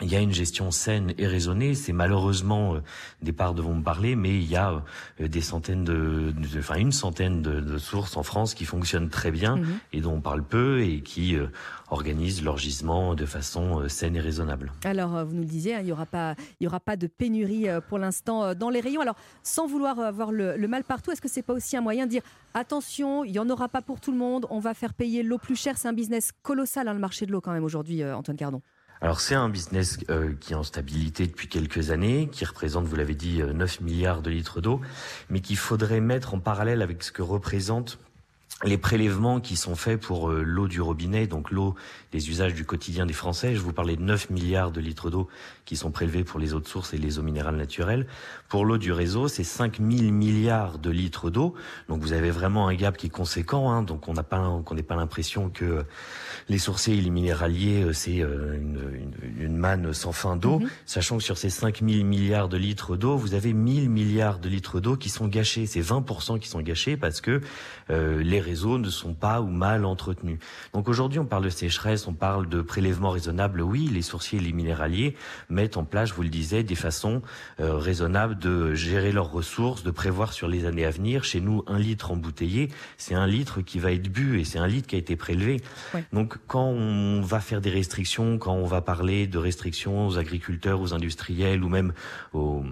il 0.00 0.10
y 0.10 0.16
a 0.16 0.20
une 0.20 0.32
gestion 0.32 0.72
saine 0.72 1.14
et 1.18 1.26
raisonnée. 1.26 1.74
C'est 1.74 1.92
malheureusement, 1.92 2.74
euh, 2.74 2.80
des 3.22 3.32
parts 3.32 3.54
devront 3.54 3.76
me 3.76 3.82
parler, 3.82 4.16
mais 4.16 4.36
il 4.36 4.50
y 4.50 4.56
a 4.56 4.82
euh, 5.20 5.28
des 5.28 5.40
centaines 5.40 5.84
de, 5.84 6.34
enfin 6.58 6.76
une 6.76 6.90
centaine 6.90 7.42
de, 7.42 7.78
sources 7.78 8.16
en 8.16 8.22
France 8.22 8.54
qui 8.54 8.64
fonctionnent 8.64 9.08
très 9.08 9.30
bien 9.30 9.56
mhm. 9.56 9.78
et 9.92 10.00
dont 10.00 10.14
on 10.14 10.20
parle 10.20 10.42
peu 10.42 10.82
et 10.82 11.00
qui 11.00 11.36
euh, 11.36 11.46
organisent 11.90 12.42
leur 12.42 12.58
gisement 12.58 13.14
de 13.14 13.24
façon 13.24 13.88
saine 13.88 14.16
et 14.16 14.20
raisonnable. 14.20 14.72
Alors, 14.84 15.24
vous 15.24 15.34
nous 15.34 15.42
le 15.42 15.48
disiez, 15.48 15.74
hein, 15.74 15.80
il 15.80 15.86
n'y 15.86 15.92
aura 15.92 16.06
pas, 16.06 16.34
il 16.58 16.64
y 16.64 16.66
aura 16.66 16.80
pas 16.80 16.96
de 16.96 17.06
pénurie 17.06 17.66
pour 17.88 17.98
l'instant 17.98 18.54
dans 18.54 18.70
les 18.70 18.80
rayons. 18.80 19.00
Alors, 19.00 19.16
sans 19.42 19.66
vouloir 19.66 20.00
avoir 20.00 20.32
le, 20.32 20.56
mal 20.66 20.82
partout, 20.82 21.12
est-ce 21.12 21.20
que 21.20 21.28
c'est 21.28 21.42
pas 21.42 21.52
aussi 21.52 21.76
un 21.76 21.80
moyen 21.80 22.06
de 22.06 22.10
dire 22.10 22.22
attention, 22.54 23.24
il 23.24 23.32
y 23.32 23.38
en 23.38 23.48
aura 23.48 23.68
pas 23.68 23.82
pour 23.82 24.00
tout 24.00 24.12
le 24.12 24.18
monde, 24.18 24.46
on 24.50 24.60
va 24.60 24.74
faire 24.74 24.94
payer 24.94 25.22
l'eau 25.22 25.38
plus 25.38 25.56
cher. 25.56 25.76
C'est 25.76 25.88
un 25.88 25.92
business 25.92 26.32
colossal, 26.42 26.88
hein, 26.88 26.94
le 26.94 27.00
marché 27.00 27.26
de 27.26 27.32
l'eau 27.32 27.40
quand 27.40 27.52
même 27.52 27.64
aujourd'hui, 27.64 28.04
Antoine 28.04 28.36
Cardon. 28.36 28.62
Alors 29.00 29.20
c'est 29.20 29.34
un 29.34 29.48
business 29.48 29.98
euh, 30.10 30.34
qui 30.40 30.52
est 30.52 30.56
en 30.56 30.62
stabilité 30.62 31.26
depuis 31.26 31.48
quelques 31.48 31.90
années, 31.90 32.28
qui 32.30 32.44
représente, 32.44 32.86
vous 32.86 32.96
l'avez 32.96 33.14
dit, 33.14 33.42
9 33.42 33.78
euh, 33.80 33.84
milliards 33.84 34.22
de 34.22 34.30
litres 34.30 34.60
d'eau, 34.60 34.80
mais 35.28 35.40
qu'il 35.40 35.56
faudrait 35.56 36.00
mettre 36.00 36.34
en 36.34 36.40
parallèle 36.40 36.80
avec 36.80 37.02
ce 37.02 37.12
que 37.12 37.22
représente 37.22 37.98
les 38.62 38.78
prélèvements 38.78 39.40
qui 39.40 39.56
sont 39.56 39.74
faits 39.74 40.00
pour 40.00 40.30
euh, 40.30 40.42
l'eau 40.42 40.68
du 40.68 40.80
robinet, 40.80 41.26
donc 41.26 41.50
l'eau 41.50 41.74
des 42.12 42.30
usages 42.30 42.54
du 42.54 42.64
quotidien 42.64 43.04
des 43.04 43.12
Français. 43.12 43.54
Je 43.54 43.60
vous 43.60 43.72
parlais 43.72 43.96
de 43.96 44.02
9 44.02 44.30
milliards 44.30 44.70
de 44.70 44.80
litres 44.80 45.10
d'eau 45.10 45.28
qui 45.64 45.76
sont 45.76 45.90
prélevés 45.90 46.24
pour 46.24 46.38
les 46.38 46.54
eaux 46.54 46.60
de 46.60 46.66
source 46.66 46.92
et 46.94 46.98
les 46.98 47.18
eaux 47.18 47.22
minérales 47.22 47.56
naturelles. 47.56 48.06
Pour 48.48 48.64
l'eau 48.64 48.78
du 48.78 48.92
réseau, 48.92 49.28
c'est 49.28 49.44
5 49.44 49.78
000 49.78 50.12
milliards 50.12 50.78
de 50.78 50.90
litres 50.90 51.30
d'eau. 51.30 51.54
Donc 51.88 52.02
vous 52.02 52.12
avez 52.12 52.30
vraiment 52.30 52.68
un 52.68 52.74
gap 52.74 52.96
qui 52.96 53.06
est 53.06 53.10
conséquent. 53.10 53.70
Hein. 53.70 53.82
donc 53.82 54.08
on 54.08 54.12
n'a 54.12 54.22
pas, 54.22 54.60
qu'on 54.64 54.74
n'ait 54.74 54.82
pas 54.82 54.96
l'impression 54.96 55.50
que 55.50 55.84
les 56.48 56.58
sourciers 56.58 56.96
et 56.96 57.00
les 57.00 57.10
minéraliers, 57.10 57.82
euh, 57.82 57.92
c'est 57.92 58.20
euh, 58.20 58.56
une, 58.56 59.12
une, 59.22 59.44
une, 59.44 59.56
manne 59.56 59.92
sans 59.94 60.12
fin 60.12 60.36
d'eau. 60.36 60.58
Mhm. 60.58 60.68
Sachant 60.86 61.16
que 61.16 61.22
sur 61.22 61.38
ces 61.38 61.50
5 61.50 61.82
000 61.86 62.04
milliards 62.04 62.48
de 62.48 62.56
litres 62.56 62.96
d'eau, 62.96 63.16
vous 63.16 63.34
avez 63.34 63.52
1000 63.52 63.88
milliards 63.88 64.38
de 64.38 64.48
litres 64.48 64.80
d'eau 64.80 64.96
qui 64.96 65.08
sont 65.08 65.28
gâchés. 65.28 65.66
C'est 65.66 65.80
20% 65.80 66.38
qui 66.38 66.48
sont 66.48 66.60
gâchés 66.60 66.96
parce 66.96 67.20
que 67.20 67.40
euh, 67.90 68.22
les 68.22 68.40
réseaux 68.40 68.78
ne 68.78 68.90
sont 68.90 69.14
pas 69.14 69.40
ou 69.40 69.48
mal 69.48 69.84
entretenus. 69.84 70.38
Donc 70.72 70.88
aujourd'hui, 70.88 71.18
on 71.18 71.26
parle 71.26 71.44
de 71.44 71.50
sécheresse, 71.50 72.06
on 72.06 72.14
parle 72.14 72.48
de 72.48 72.60
prélèvements 72.60 73.10
raisonnables. 73.10 73.62
Oui, 73.62 73.88
les 73.92 74.02
sourciers 74.02 74.38
et 74.38 74.42
les 74.42 74.52
minéraliers 74.52 75.16
mettent 75.54 75.76
en 75.76 75.84
place, 75.84 76.10
je 76.10 76.14
vous 76.14 76.22
le 76.22 76.28
disais, 76.28 76.62
des 76.62 76.74
façons 76.74 77.22
euh, 77.60 77.76
raisonnables 77.76 78.38
de 78.38 78.74
gérer 78.74 79.12
leurs 79.12 79.30
ressources, 79.30 79.82
de 79.82 79.90
prévoir 79.90 80.32
sur 80.32 80.48
les 80.48 80.66
années 80.66 80.84
à 80.84 80.90
venir. 80.90 81.24
Chez 81.24 81.40
nous, 81.40 81.64
un 81.66 81.78
litre 81.78 82.10
embouteillé, 82.10 82.68
c'est 82.98 83.14
un 83.14 83.26
litre 83.26 83.62
qui 83.62 83.78
va 83.78 83.92
être 83.92 84.08
bu 84.08 84.40
et 84.40 84.44
c'est 84.44 84.58
un 84.58 84.66
litre 84.66 84.86
qui 84.86 84.96
a 84.96 84.98
été 84.98 85.16
prélevé. 85.16 85.62
Donc 86.12 86.36
quand 86.46 86.66
on 86.66 87.22
va 87.22 87.40
faire 87.40 87.60
des 87.60 87.70
restrictions, 87.70 88.38
quand 88.38 88.54
on 88.54 88.66
va 88.66 88.82
parler 88.82 89.26
de 89.26 89.38
restrictions 89.38 90.06
aux 90.06 90.18
agriculteurs, 90.18 90.80
aux 90.80 90.92
industriels 90.92 91.62
ou 91.62 91.68
même 91.68 91.94
aux 92.32 92.64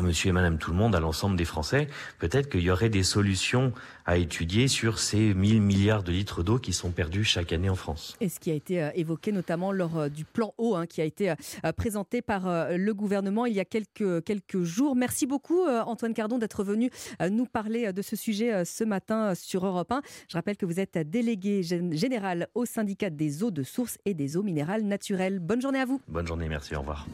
monsieur 0.00 0.30
et 0.30 0.32
madame 0.32 0.58
tout 0.58 0.70
le 0.70 0.76
monde, 0.76 0.94
à 0.94 1.00
l'ensemble 1.00 1.36
des 1.36 1.44
Français, 1.44 1.88
peut-être 2.18 2.48
qu'il 2.48 2.62
y 2.62 2.70
aurait 2.70 2.88
des 2.88 3.02
solutions 3.02 3.72
à 4.06 4.16
étudier 4.16 4.68
sur 4.68 4.98
ces 4.98 5.34
1000 5.34 5.60
milliards 5.60 6.02
de 6.02 6.12
litres 6.12 6.42
d'eau 6.42 6.58
qui 6.58 6.72
sont 6.72 6.90
perdus 6.90 7.24
chaque 7.24 7.52
année 7.52 7.68
en 7.68 7.74
France. 7.74 8.16
Et 8.20 8.28
ce 8.28 8.40
qui 8.40 8.50
a 8.50 8.54
été 8.54 8.82
euh, 8.82 8.90
évoqué 8.94 9.32
notamment 9.32 9.72
lors 9.72 9.98
euh, 9.98 10.08
du 10.08 10.24
plan 10.24 10.54
eau 10.58 10.74
hein, 10.74 10.86
qui 10.86 11.00
a 11.00 11.04
été 11.04 11.30
euh, 11.30 11.72
présenté 11.76 12.22
par 12.22 12.42
le 12.70 12.92
gouvernement 12.92 13.46
il 13.46 13.54
y 13.54 13.60
a 13.60 13.64
quelques, 13.64 14.24
quelques 14.24 14.62
jours. 14.62 14.96
Merci 14.96 15.26
beaucoup 15.26 15.62
Antoine 15.66 16.14
Cardon 16.14 16.38
d'être 16.38 16.64
venu 16.64 16.90
nous 17.30 17.46
parler 17.46 17.92
de 17.92 18.02
ce 18.02 18.16
sujet 18.16 18.64
ce 18.64 18.84
matin 18.84 19.34
sur 19.34 19.64
Europe 19.66 19.90
1. 19.90 20.02
Je 20.28 20.36
rappelle 20.36 20.56
que 20.56 20.66
vous 20.66 20.80
êtes 20.80 20.98
délégué 20.98 21.62
général 21.62 22.48
au 22.54 22.64
syndicat 22.64 23.10
des 23.10 23.42
eaux 23.42 23.50
de 23.50 23.62
source 23.62 23.98
et 24.04 24.14
des 24.14 24.36
eaux 24.36 24.42
minérales 24.42 24.82
naturelles. 24.82 25.38
Bonne 25.38 25.60
journée 25.60 25.80
à 25.80 25.86
vous. 25.86 26.00
Bonne 26.08 26.26
journée, 26.26 26.48
merci, 26.48 26.74
au 26.74 26.80
revoir. 26.80 27.06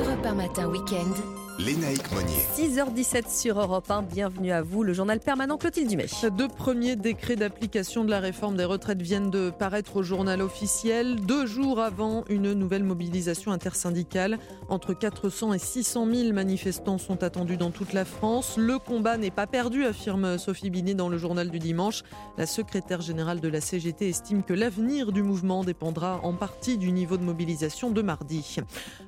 Europe 0.00 0.24
1 0.24 0.34
matin 0.34 0.68
week-end. 0.68 1.12
Lénaïque 1.58 2.10
Monnier. 2.12 2.38
6h17 2.56 3.30
sur 3.30 3.60
Europe 3.60 3.90
1, 3.90 4.02
bienvenue 4.02 4.52
à 4.52 4.62
vous, 4.62 4.82
le 4.82 4.92
journal 4.92 5.20
permanent 5.20 5.58
Clotilde 5.58 5.88
Dumais. 5.88 6.09
Deux 6.36 6.48
premiers 6.48 6.96
décrets 6.96 7.36
d'application 7.36 8.04
de 8.04 8.10
la 8.10 8.20
réforme 8.20 8.56
des 8.56 8.64
retraites 8.64 9.00
viennent 9.00 9.30
de 9.30 9.48
paraître 9.48 9.96
au 9.96 10.02
journal 10.02 10.42
officiel, 10.42 11.16
deux 11.16 11.46
jours 11.46 11.80
avant 11.80 12.24
une 12.28 12.52
nouvelle 12.52 12.84
mobilisation 12.84 13.52
intersyndicale. 13.52 14.38
Entre 14.68 14.92
400 14.92 15.54
et 15.54 15.58
600 15.58 16.06
000 16.12 16.32
manifestants 16.34 16.98
sont 16.98 17.22
attendus 17.22 17.56
dans 17.56 17.70
toute 17.70 17.94
la 17.94 18.04
France. 18.04 18.56
Le 18.58 18.78
combat 18.78 19.16
n'est 19.16 19.30
pas 19.30 19.46
perdu, 19.46 19.86
affirme 19.86 20.36
Sophie 20.36 20.68
Binet 20.68 20.94
dans 20.94 21.08
le 21.08 21.16
journal 21.16 21.48
du 21.48 21.58
dimanche. 21.58 22.02
La 22.36 22.46
secrétaire 22.46 23.00
générale 23.00 23.40
de 23.40 23.48
la 23.48 23.62
CGT 23.62 24.08
estime 24.08 24.42
que 24.42 24.52
l'avenir 24.52 25.12
du 25.12 25.22
mouvement 25.22 25.64
dépendra 25.64 26.20
en 26.22 26.34
partie 26.34 26.76
du 26.76 26.92
niveau 26.92 27.16
de 27.16 27.24
mobilisation 27.24 27.90
de 27.90 28.02
mardi. 28.02 28.56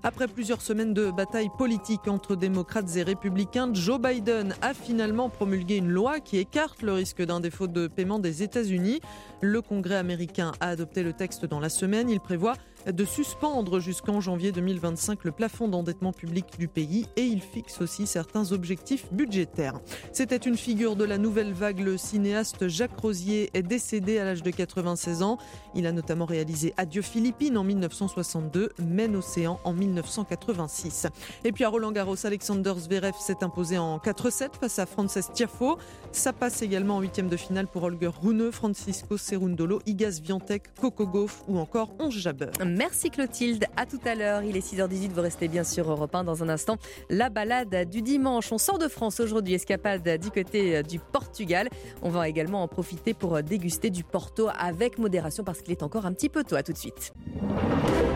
Après 0.02 0.28
plusieurs 0.28 0.62
semaines 0.62 0.94
de 0.94 1.10
bataille 1.10 1.50
politique 1.58 2.08
entre 2.08 2.36
démocrates 2.36 2.96
et 2.96 3.02
républicains, 3.02 3.68
Joe 3.74 4.00
Biden 4.00 4.54
a 4.62 4.72
finalement 4.72 5.28
promulgué 5.28 5.76
une 5.76 5.90
loi 5.90 6.20
qui 6.20 6.38
écarte 6.38 6.80
risque 6.94 7.22
d'un 7.22 7.40
défaut 7.40 7.66
de 7.66 7.86
paiement 7.86 8.18
des 8.18 8.42
États-Unis. 8.42 9.00
Le 9.40 9.60
Congrès 9.60 9.96
américain 9.96 10.52
a 10.60 10.68
adopté 10.68 11.02
le 11.02 11.12
texte 11.12 11.44
dans 11.44 11.60
la 11.60 11.68
semaine. 11.68 12.10
Il 12.10 12.20
prévoit 12.20 12.54
de 12.86 13.04
suspendre 13.04 13.80
jusqu'en 13.80 14.20
janvier 14.20 14.52
2025 14.52 15.24
le 15.24 15.32
plafond 15.32 15.68
d'endettement 15.68 16.12
public 16.12 16.46
du 16.58 16.68
pays 16.68 17.06
et 17.16 17.22
il 17.22 17.40
fixe 17.40 17.80
aussi 17.80 18.06
certains 18.06 18.52
objectifs 18.52 19.12
budgétaires. 19.12 19.80
C'était 20.12 20.36
une 20.36 20.56
figure 20.56 20.96
de 20.96 21.04
la 21.04 21.18
nouvelle 21.18 21.52
vague. 21.52 21.80
Le 21.80 21.96
cinéaste 21.96 22.68
Jacques 22.68 22.98
Rosier 22.98 23.50
est 23.54 23.62
décédé 23.62 24.18
à 24.18 24.24
l'âge 24.24 24.42
de 24.42 24.50
96 24.50 25.22
ans. 25.22 25.38
Il 25.74 25.86
a 25.86 25.92
notamment 25.92 26.24
réalisé 26.24 26.74
Adieu 26.76 27.02
Philippines 27.02 27.56
en 27.56 27.64
1962, 27.64 28.70
Maine 28.78 29.16
Océan 29.16 29.60
en 29.64 29.72
1986. 29.72 31.06
Et 31.44 31.52
puis 31.52 31.64
à 31.64 31.68
Roland 31.68 31.92
Garros, 31.92 32.26
Alexander 32.26 32.74
Zverev 32.76 33.14
s'est 33.18 33.42
imposé 33.42 33.78
en 33.78 33.98
4-7 33.98 34.58
face 34.60 34.78
à 34.78 34.86
Frances 34.86 35.32
Tiafo. 35.32 35.78
Ça 36.12 36.32
passe 36.32 36.62
également 36.62 36.96
en 36.96 37.00
huitième 37.00 37.28
de 37.28 37.36
finale 37.36 37.66
pour 37.66 37.84
Holger 37.84 38.10
Rune, 38.22 38.50
Francisco 38.52 39.16
Cerundolo, 39.16 39.80
Igaz 39.86 40.20
Viantec, 40.20 40.74
Coco 40.80 41.06
Gauff 41.06 41.42
ou 41.48 41.58
encore 41.58 41.94
Onge 41.98 42.18
Jabeur. 42.18 42.52
Merci 42.72 43.10
Clotilde. 43.10 43.66
À 43.76 43.86
tout 43.86 44.00
à 44.04 44.14
l'heure. 44.14 44.42
Il 44.42 44.56
est 44.56 44.66
6h18. 44.66 45.10
Vous 45.10 45.20
restez 45.20 45.48
bien 45.48 45.64
sûr 45.64 45.90
Europe 45.90 46.14
1 46.14 46.24
dans 46.24 46.42
un 46.42 46.48
instant. 46.48 46.76
La 47.10 47.28
balade 47.28 47.88
du 47.90 48.02
dimanche. 48.02 48.50
On 48.50 48.58
sort 48.58 48.78
de 48.78 48.88
France 48.88 49.20
aujourd'hui. 49.20 49.54
Escapade 49.54 50.18
du 50.18 50.30
côté 50.30 50.82
du 50.82 50.98
Portugal. 50.98 51.68
On 52.02 52.08
va 52.08 52.28
également 52.28 52.62
en 52.62 52.68
profiter 52.68 53.12
pour 53.12 53.42
déguster 53.42 53.90
du 53.90 54.04
Porto 54.04 54.48
avec 54.58 54.98
modération 54.98 55.44
parce 55.44 55.60
qu'il 55.60 55.72
est 55.72 55.82
encore 55.82 56.06
un 56.06 56.12
petit 56.12 56.28
peu 56.28 56.44
tôt. 56.44 56.56
À 56.56 56.62
tout 56.62 56.72
de 56.72 56.78
suite. 56.78 57.12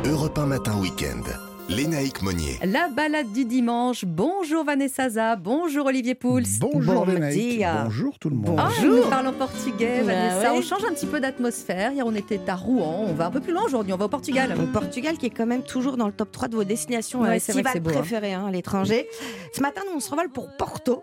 Europe 0.05 0.39
1 0.39 0.47
matin 0.47 0.79
week-end. 0.81 1.56
Lénaïque 1.69 2.23
Monnier. 2.23 2.59
La 2.65 2.89
balade 2.89 3.33
du 3.33 3.45
dimanche. 3.45 4.05
Bonjour 4.05 4.65
Vanessa 4.65 5.09
Za. 5.09 5.35
Bonjour 5.35 5.87
Olivier 5.87 6.15
Pouls. 6.15 6.43
Bonjour 6.61 7.05
Lénaïque. 7.05 7.65
Bonjour 7.85 8.19
tout 8.21 8.31
le 8.31 8.37
monde. 8.37 8.57
Bonjour. 8.57 9.05
nous 9.05 9.11
parlons 9.11 9.33
portugais, 9.33 9.99
bah 9.99 10.13
Vanessa. 10.13 10.55
On 10.55 10.63
change 10.63 10.85
un 10.85 10.93
petit 10.93 11.07
peu 11.07 11.19
d'atmosphère. 11.19 11.93
Hier, 11.93 12.07
on 12.07 12.15
était 12.15 12.41
à 12.47 12.55
Rouen. 12.55 13.07
On 13.09 13.15
va 13.15 13.27
un 13.27 13.31
peu 13.31 13.41
plus 13.41 13.53
loin 13.53 13.63
aujourd'hui. 13.65 13.93
On 13.93 13.97
va 13.97 14.05
au 14.05 14.09
Portugal. 14.09 14.55
Au 14.57 14.67
Portugal, 14.67 15.17
qui 15.19 15.27
est 15.27 15.31
quand 15.31 15.47
même 15.47 15.63
toujours 15.63 15.97
dans 15.97 16.07
le 16.07 16.13
top 16.13 16.31
3 16.31 16.49
de 16.49 16.55
vos 16.55 16.65
destinations 16.65 17.23
ouais, 17.23 17.37
estivales 17.37 17.79
hein. 17.79 17.81
préférées 17.81 18.35
hein, 18.35 18.47
à 18.47 18.51
l'étranger. 18.53 19.09
Ce 19.53 19.61
matin, 19.61 19.83
nous, 19.87 19.97
on 19.97 20.01
se 20.01 20.11
revole 20.11 20.29
pour 20.29 20.49
Porto, 20.57 21.03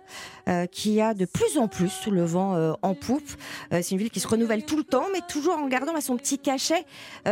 euh, 0.49 0.65
qui 0.65 0.99
a 0.99 1.13
de 1.13 1.23
plus 1.23 1.58
en 1.58 1.69
plus 1.69 2.08
le 2.08 2.25
vent 2.25 2.56
euh, 2.56 2.73
en 2.82 2.95
poupe. 2.95 3.29
Euh, 3.71 3.79
c'est 3.82 3.91
une 3.91 3.97
ville 3.97 4.10
qui 4.10 4.19
se 4.19 4.27
renouvelle 4.27 4.65
tout 4.65 4.75
le 4.75 4.84
temps, 4.84 5.06
mais 5.13 5.21
toujours 5.29 5.56
en 5.56 5.69
gardant 5.69 5.93
son 6.01 6.17
petit 6.17 6.38
cachet. 6.38 6.84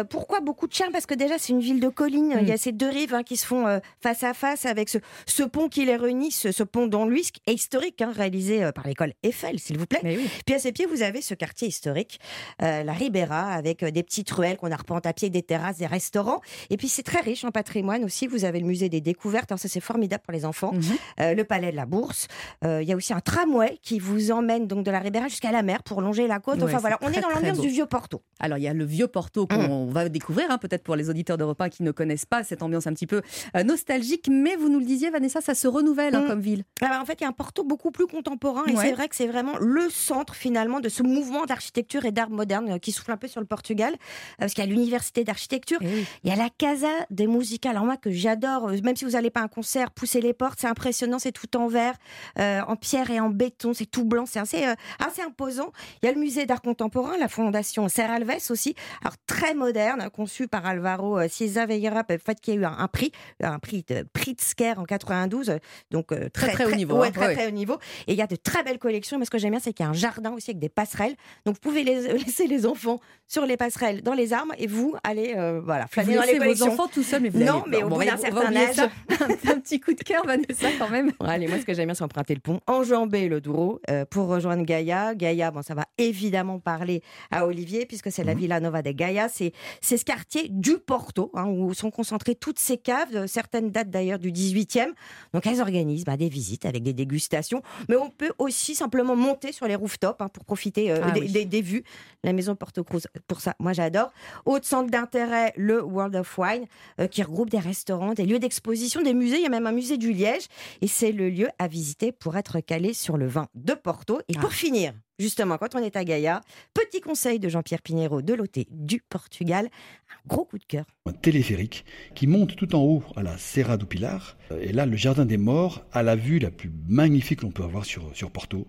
Pourquoi 0.09 0.39
beaucoup 0.39 0.67
de 0.67 0.73
charme 0.73 0.93
Parce 0.93 1.05
que 1.05 1.13
déjà, 1.13 1.37
c'est 1.37 1.51
une 1.51 1.59
ville 1.59 1.81
de 1.81 1.89
collines. 1.89 2.35
Mm. 2.35 2.39
Il 2.41 2.47
y 2.47 2.51
a 2.53 2.57
ces 2.57 2.71
deux 2.71 2.87
rives 2.87 3.21
qui 3.25 3.35
se 3.35 3.45
font 3.45 3.81
face 3.99 4.23
à 4.23 4.33
face 4.33 4.65
avec 4.65 4.87
ce, 4.87 4.99
ce 5.25 5.43
pont 5.43 5.67
qui 5.67 5.83
les 5.83 5.97
réunit, 5.97 6.31
ce, 6.31 6.63
pont 6.63 6.87
dont 6.87 7.09
est 7.11 7.53
historique, 7.53 8.01
hein, 8.01 8.13
réalisé 8.15 8.69
par 8.73 8.87
l'école 8.87 9.13
Eiffel, 9.23 9.59
s'il 9.59 9.77
vous 9.77 9.85
plaît. 9.85 10.19
Puis 10.45 10.55
à 10.55 10.59
ses 10.59 10.71
pieds, 10.71 10.85
vous 10.85 11.01
avez 11.01 11.21
ce 11.21 11.33
quartier 11.33 11.67
historique, 11.67 12.19
la 12.59 12.93
Ribera, 12.93 13.51
avec 13.51 13.83
des 13.83 14.03
petites 14.03 14.31
ruelles 14.31 14.57
qu'on 14.57 14.71
arpente 14.71 15.05
à 15.05 15.13
pied, 15.13 15.29
des 15.29 15.43
terrasses, 15.43 15.77
des 15.77 15.87
restaurants. 15.87 16.41
Et 16.69 16.77
puis 16.77 16.87
c'est 16.87 17.03
très 17.03 17.19
riche 17.19 17.43
en 17.43 17.51
patrimoine 17.51 18.05
aussi. 18.05 18.27
Vous 18.27 18.45
avez 18.45 18.59
le 18.59 18.67
musée 18.67 18.87
des 18.87 19.01
découvertes, 19.01 19.51
alors 19.51 19.59
ça 19.59 19.67
c'est 19.67 19.81
formidable 19.81 20.23
pour 20.23 20.33
les 20.33 20.45
enfants. 20.45 20.71
Mhm. 20.73 21.35
le 21.35 21.43
palais 21.43 21.71
de 21.71 21.75
la 21.75 21.85
Bourse. 21.85 22.27
Il 22.63 22.83
y 22.83 22.93
a 22.93 22.95
aussi 23.01 23.13
un 23.13 23.19
tramway 23.19 23.79
qui 23.81 23.99
vous 23.99 24.31
emmène 24.31 24.67
donc 24.67 24.85
de 24.85 24.91
la 24.91 24.99
Ribera 24.99 25.27
jusqu'à 25.27 25.51
la 25.51 25.63
mer 25.63 25.81
pour 25.83 26.01
longer 26.01 26.27
la 26.27 26.39
côte. 26.39 26.61
enfin 26.61 26.77
voilà, 26.77 26.97
on 27.01 27.11
est 27.11 27.19
dans 27.19 27.29
l'ambiance 27.29 27.59
du 27.59 27.67
vieux 27.67 27.85
Porto. 27.85 28.21
Alors 28.39 28.57
il 28.57 28.63
y 28.63 28.67
a 28.67 28.73
le 28.73 28.85
vieux 28.85 29.07
Porto 29.07 29.47
qu'on 29.47 29.87
mm. 29.87 29.91
va 29.91 30.09
découvrir, 30.09 30.47
hein, 30.49 30.57
peut-être 30.57 30.83
pour 30.83 30.95
les 30.95 31.09
auditeurs 31.09 31.37
d'Europe 31.37 31.59
1 31.59 31.69
qui 31.69 31.83
ne 31.83 31.91
connaissent 31.91 32.25
pas 32.25 32.43
cette 32.43 32.61
ambiance 32.61 32.87
un 32.87 32.93
petit 32.93 33.07
peu 33.07 33.21
euh, 33.55 33.63
nostalgique, 33.63 34.27
mais 34.29 34.55
vous 34.55 34.69
nous 34.69 34.79
le 34.79 34.85
disiez, 34.85 35.09
Vanessa, 35.09 35.41
ça 35.41 35.55
se 35.55 35.67
renouvelle 35.67 36.15
hein, 36.15 36.21
mm. 36.21 36.27
comme 36.27 36.41
ville. 36.41 36.63
Ah 36.81 36.89
bah, 36.89 36.99
en 37.01 37.05
fait, 37.05 37.17
il 37.19 37.23
y 37.23 37.25
a 37.25 37.29
un 37.29 37.33
Porto 37.33 37.63
beaucoup 37.63 37.91
plus 37.91 38.07
contemporain 38.07 38.63
et 38.67 38.75
c'est 38.75 38.93
vrai 38.93 39.07
que 39.07 39.15
c'est 39.15 39.27
vraiment 39.27 39.57
le 39.59 39.89
centre 39.89 40.35
finalement 40.35 40.79
de 40.79 40.89
ce 40.89 41.01
mouvement 41.03 41.45
d'architecture 41.45 42.05
et 42.05 42.11
d'art 42.11 42.29
moderne 42.29 42.71
euh, 42.71 42.77
qui 42.77 42.91
souffle 42.91 43.11
un 43.11 43.17
peu 43.17 43.27
sur 43.27 43.41
le 43.41 43.47
Portugal, 43.47 43.93
euh, 43.93 43.97
parce 44.39 44.53
qu'il 44.53 44.63
y 44.63 44.67
a 44.67 44.69
l'université 44.69 45.23
d'architecture, 45.23 45.79
eh 45.81 46.05
il 46.23 46.29
y 46.29 46.33
a 46.33 46.35
la 46.35 46.49
Casa 46.49 46.87
des 47.09 47.27
Musica, 47.27 47.71
alors 47.71 47.85
moi 47.85 47.97
que 47.97 48.11
j'adore, 48.11 48.69
même 48.83 48.95
si 48.95 49.05
vous 49.05 49.11
n'allez 49.11 49.29
pas 49.31 49.41
à 49.41 49.43
un 49.43 49.47
concert, 49.47 49.89
pousser 49.91 50.21
les 50.21 50.33
portes, 50.33 50.59
c'est 50.59 50.67
impressionnant, 50.67 51.17
c'est 51.17 51.31
tout 51.31 51.57
en 51.57 51.67
verre, 51.67 51.95
en 52.37 52.75
pierre 52.91 53.09
et 53.09 53.21
en 53.21 53.29
béton, 53.29 53.73
c'est 53.73 53.85
tout 53.85 54.03
blanc, 54.03 54.25
c'est 54.25 54.39
assez, 54.39 54.65
assez 54.99 55.21
imposant. 55.21 55.71
Il 56.01 56.07
y 56.07 56.09
a 56.09 56.11
le 56.11 56.19
musée 56.19 56.45
d'art 56.45 56.61
contemporain, 56.61 57.17
la 57.17 57.29
fondation 57.29 57.87
Serra 57.87 58.15
Alves 58.15 58.49
aussi, 58.49 58.75
alors 59.01 59.15
très 59.27 59.53
moderne, 59.53 60.09
conçu 60.13 60.49
par 60.49 60.65
Alvaro 60.65 61.25
Cieza 61.29 61.65
Veira, 61.65 62.03
fait 62.03 62.41
qui 62.41 62.51
a 62.51 62.53
eu 62.55 62.65
un 62.65 62.87
prix, 62.87 63.13
un 63.41 63.59
prix 63.59 63.85
de 63.87 64.05
Pritzker 64.11 64.73
en 64.77 64.83
92, 64.83 65.59
donc 65.89 66.11
euh, 66.11 66.27
très, 66.33 66.51
très, 66.51 66.65
haut 66.65 66.75
niveau. 66.75 67.01
Hein. 67.01 67.11
très, 67.11 67.33
très 67.33 67.47
haut 67.47 67.51
niveau. 67.51 67.77
Et 68.07 68.13
il 68.13 68.17
y 68.17 68.21
a 68.21 68.27
de 68.27 68.35
très 68.35 68.63
belles 68.63 68.79
collections. 68.79 69.17
Mais 69.17 69.25
ce 69.25 69.31
que 69.31 69.37
j'aime 69.37 69.51
bien, 69.51 69.59
c'est 69.59 69.71
qu'il 69.71 69.85
y 69.85 69.87
a 69.87 69.89
un 69.89 69.93
jardin 69.93 70.31
aussi 70.31 70.51
avec 70.51 70.59
des 70.59 70.69
passerelles. 70.69 71.15
Donc 71.45 71.55
vous 71.55 71.61
pouvez 71.61 71.83
laisser 71.83 72.47
les 72.47 72.65
enfants 72.65 72.99
sur 73.27 73.45
les 73.45 73.55
passerelles, 73.55 74.01
dans 74.01 74.13
les 74.13 74.33
arbres, 74.33 74.53
et 74.57 74.67
vous 74.67 74.95
allez 75.03 75.35
euh, 75.37 75.61
voilà, 75.63 75.87
flâner 75.87 76.15
dans 76.15 76.23
les 76.23 76.37
collections. 76.37 76.65
vos 76.65 76.73
enfants 76.73 76.87
tout 76.87 77.03
seuls, 77.03 77.21
mais 77.21 77.29
vous 77.29 77.39
Non, 77.39 77.63
mais 77.67 77.83
au 77.83 77.89
bout 77.89 78.03
d'un 78.03 78.17
certain 78.17 78.53
âge. 78.53 78.77
un 79.09 79.59
petit 79.59 79.79
coup 79.79 79.93
de 79.93 80.03
cœur, 80.03 80.25
Vanessa, 80.25 80.67
quand 80.77 80.89
même. 80.89 81.11
allez, 81.21 81.47
moi, 81.47 81.59
ce 81.59 81.65
que 81.65 81.73
j'aime 81.73 81.85
bien, 81.85 81.95
c'est 81.95 82.03
emprunter 82.03 82.33
le 82.33 82.41
pont, 82.41 82.59
enjamber 82.81 83.27
le 83.27 83.41
Douro 83.41 83.79
euh, 83.89 84.05
pour 84.05 84.27
rejoindre 84.27 84.63
Gaïa. 84.63 85.13
Gaïa, 85.15 85.51
bon, 85.51 85.61
ça 85.61 85.75
va 85.75 85.85
évidemment 85.97 86.59
parler 86.59 87.01
à 87.29 87.45
Olivier, 87.45 87.85
puisque 87.85 88.11
c'est 88.11 88.23
la 88.23 88.33
mhm. 88.33 88.39
Villa 88.39 88.59
Nova 88.59 88.81
de 88.81 88.91
Gaïa. 88.91 89.27
C'est 89.29 89.53
ce 89.81 90.03
quartier 90.03 90.47
du 90.49 90.77
Porto, 90.77 91.31
hein, 91.35 91.45
où 91.45 91.73
sont 91.73 91.91
concentrées 91.91 92.35
toutes 92.35 92.59
ces 92.59 92.77
caves. 92.77 93.27
Certaines 93.27 93.69
datent 93.71 93.89
d'ailleurs 93.89 94.19
du 94.19 94.31
18e. 94.31 94.89
Donc 95.33 95.45
elles 95.45 95.61
organisent 95.61 96.05
bah, 96.05 96.17
des 96.17 96.29
visites 96.29 96.65
avec 96.65 96.83
des 96.83 96.93
dégustations. 96.93 97.61
Mais 97.87 97.95
on 97.95 98.09
peut 98.09 98.31
aussi 98.39 98.75
simplement 98.75 99.15
monter 99.15 99.51
sur 99.51 99.67
les 99.67 99.75
rooftops 99.75 100.19
hein, 100.19 100.29
pour 100.29 100.45
profiter 100.45 100.91
euh, 100.91 100.99
ah 101.03 101.11
des, 101.11 101.61
vues. 101.61 101.83
La 102.23 102.33
maison 102.33 102.55
Porto 102.55 102.83
Cruz, 102.83 103.01
pour 103.27 103.41
ça, 103.41 103.55
moi 103.59 103.73
j'adore. 103.73 104.11
Autre 104.45 104.65
centre 104.65 104.89
d'intérêt, 104.89 105.53
le 105.55 105.83
World 105.83 106.15
of 106.15 106.37
Wine, 106.37 106.65
euh, 106.99 107.07
qui 107.07 107.21
regroupe 107.21 107.49
des 107.49 107.59
restaurants, 107.59 108.13
des 108.13 108.25
lieux 108.25 108.39
d'exposition, 108.39 109.01
des 109.01 109.13
musées. 109.13 109.37
Il 109.37 109.43
y 109.43 109.47
a 109.47 109.49
même 109.49 109.67
un 109.67 109.71
musée 109.71 109.97
du 109.97 110.13
Liège. 110.13 110.47
Et 110.81 110.87
c'est 110.87 111.11
le 111.11 111.29
lieu 111.29 111.47
à 111.59 111.67
visiter 111.67 112.11
pour 112.11 112.37
être 112.37 112.59
calé 112.71 112.93
sur 112.93 113.17
le 113.17 113.27
vin 113.27 113.49
de 113.53 113.73
Porto. 113.73 114.21
Et 114.29 114.33
pour 114.33 114.49
ah. 114.49 114.53
finir, 114.53 114.93
justement, 115.19 115.57
quand 115.57 115.75
on 115.75 115.79
est 115.79 115.97
à 115.97 116.05
Gaïa. 116.05 116.39
Petit 116.73 117.01
conseil 117.01 117.37
de 117.37 117.49
Jean-Pierre 117.49 117.81
Pinheiro 117.81 118.21
de 118.21 118.33
l'OT 118.33 118.65
du 118.69 119.01
Portugal. 119.09 119.65
Un 120.09 120.27
gros 120.29 120.45
coup 120.45 120.57
de 120.57 120.63
cœur. 120.63 120.85
Un 121.05 121.11
téléphérique 121.11 121.83
qui 122.15 122.27
monte 122.27 122.55
tout 122.55 122.73
en 122.73 122.81
haut 122.81 123.03
à 123.17 123.23
la 123.23 123.37
Serra 123.37 123.75
do 123.75 123.85
Pilar. 123.85 124.37
Et 124.61 124.71
là, 124.71 124.85
le 124.85 124.95
jardin 124.95 125.25
des 125.25 125.35
morts 125.35 125.83
a 125.91 126.01
la 126.01 126.15
vue 126.15 126.39
la 126.39 126.49
plus 126.49 126.71
magnifique 126.87 127.41
qu'on 127.41 127.51
peut 127.51 127.63
avoir 127.63 127.83
sur, 127.83 128.15
sur 128.15 128.31
Porto. 128.31 128.65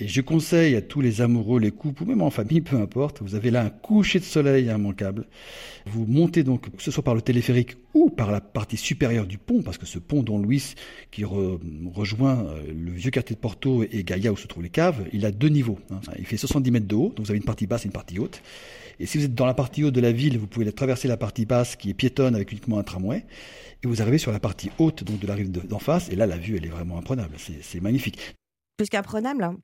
Et 0.00 0.08
je 0.08 0.22
conseille 0.22 0.76
à 0.76 0.80
tous 0.80 1.02
les 1.02 1.20
amoureux, 1.20 1.60
les 1.60 1.70
couples, 1.70 2.04
ou 2.04 2.06
même 2.06 2.22
en 2.22 2.30
famille, 2.30 2.60
peu 2.62 2.76
importe, 2.76 3.20
vous 3.20 3.34
avez 3.34 3.50
là 3.50 3.62
un 3.62 3.68
coucher 3.68 4.18
de 4.18 4.24
soleil 4.24 4.66
immanquable. 4.66 5.26
Vous 5.86 6.06
montez 6.06 6.42
donc, 6.42 6.74
que 6.74 6.82
ce 6.82 6.90
soit 6.90 7.04
par 7.04 7.14
le 7.14 7.20
téléphérique 7.20 7.76
ou 7.92 8.08
par 8.08 8.30
la 8.30 8.40
partie 8.40 8.78
supérieure 8.78 9.26
du 9.26 9.36
pont, 9.36 9.62
parce 9.62 9.76
que 9.76 9.84
ce 9.84 9.98
pont 9.98 10.22
Don 10.22 10.38
Luis 10.38 10.74
qui 11.10 11.24
rejoint 11.24 12.46
euh, 12.46 12.62
le 12.72 12.92
vieux 12.92 13.10
quartier 13.10 13.36
de 13.36 13.40
Porto 13.40 13.82
et 13.82 14.02
Gaïa 14.02 14.32
où 14.32 14.36
se 14.36 14.46
trouvent 14.46 14.62
les 14.62 14.70
caves, 14.70 15.04
il 15.12 15.26
a 15.26 15.30
deux 15.30 15.48
niveaux. 15.48 15.78
Hein. 15.90 16.00
Il 16.18 16.24
fait 16.24 16.38
70 16.38 16.70
mètres 16.70 16.86
de 16.86 16.94
haut, 16.94 17.12
donc 17.14 17.26
vous 17.26 17.30
avez 17.30 17.38
une 17.38 17.44
partie 17.44 17.66
basse 17.66 17.84
et 17.84 17.86
une 17.86 17.92
partie 17.92 18.18
haute. 18.18 18.42
Et 19.00 19.06
si 19.06 19.18
vous 19.18 19.24
êtes 19.24 19.34
dans 19.34 19.46
la 19.46 19.54
partie 19.54 19.84
haute 19.84 19.94
de 19.94 20.00
la 20.00 20.12
ville, 20.12 20.38
vous 20.38 20.46
pouvez 20.46 20.70
traverser 20.72 21.08
la 21.08 21.16
partie 21.18 21.44
basse 21.44 21.76
qui 21.76 21.90
est 21.90 21.94
piétonne 21.94 22.34
avec 22.34 22.52
uniquement 22.52 22.78
un 22.78 22.82
tramway. 22.82 23.26
Et 23.82 23.86
vous 23.86 24.00
arrivez 24.00 24.18
sur 24.18 24.32
la 24.32 24.40
partie 24.40 24.70
haute 24.78 25.04
donc 25.04 25.18
de 25.20 25.26
la 25.26 25.34
rive 25.34 25.50
d'en 25.50 25.78
face. 25.78 26.10
Et 26.10 26.16
là, 26.16 26.26
la 26.26 26.36
vue, 26.36 26.56
elle 26.56 26.66
est 26.66 26.70
vraiment 26.70 26.98
imprenable. 26.98 27.36
C'est 27.38 27.80
magnifique. 27.80 28.36
Plus 28.76 28.88
qu'imprenable, 28.88 29.44
hein 29.44 29.56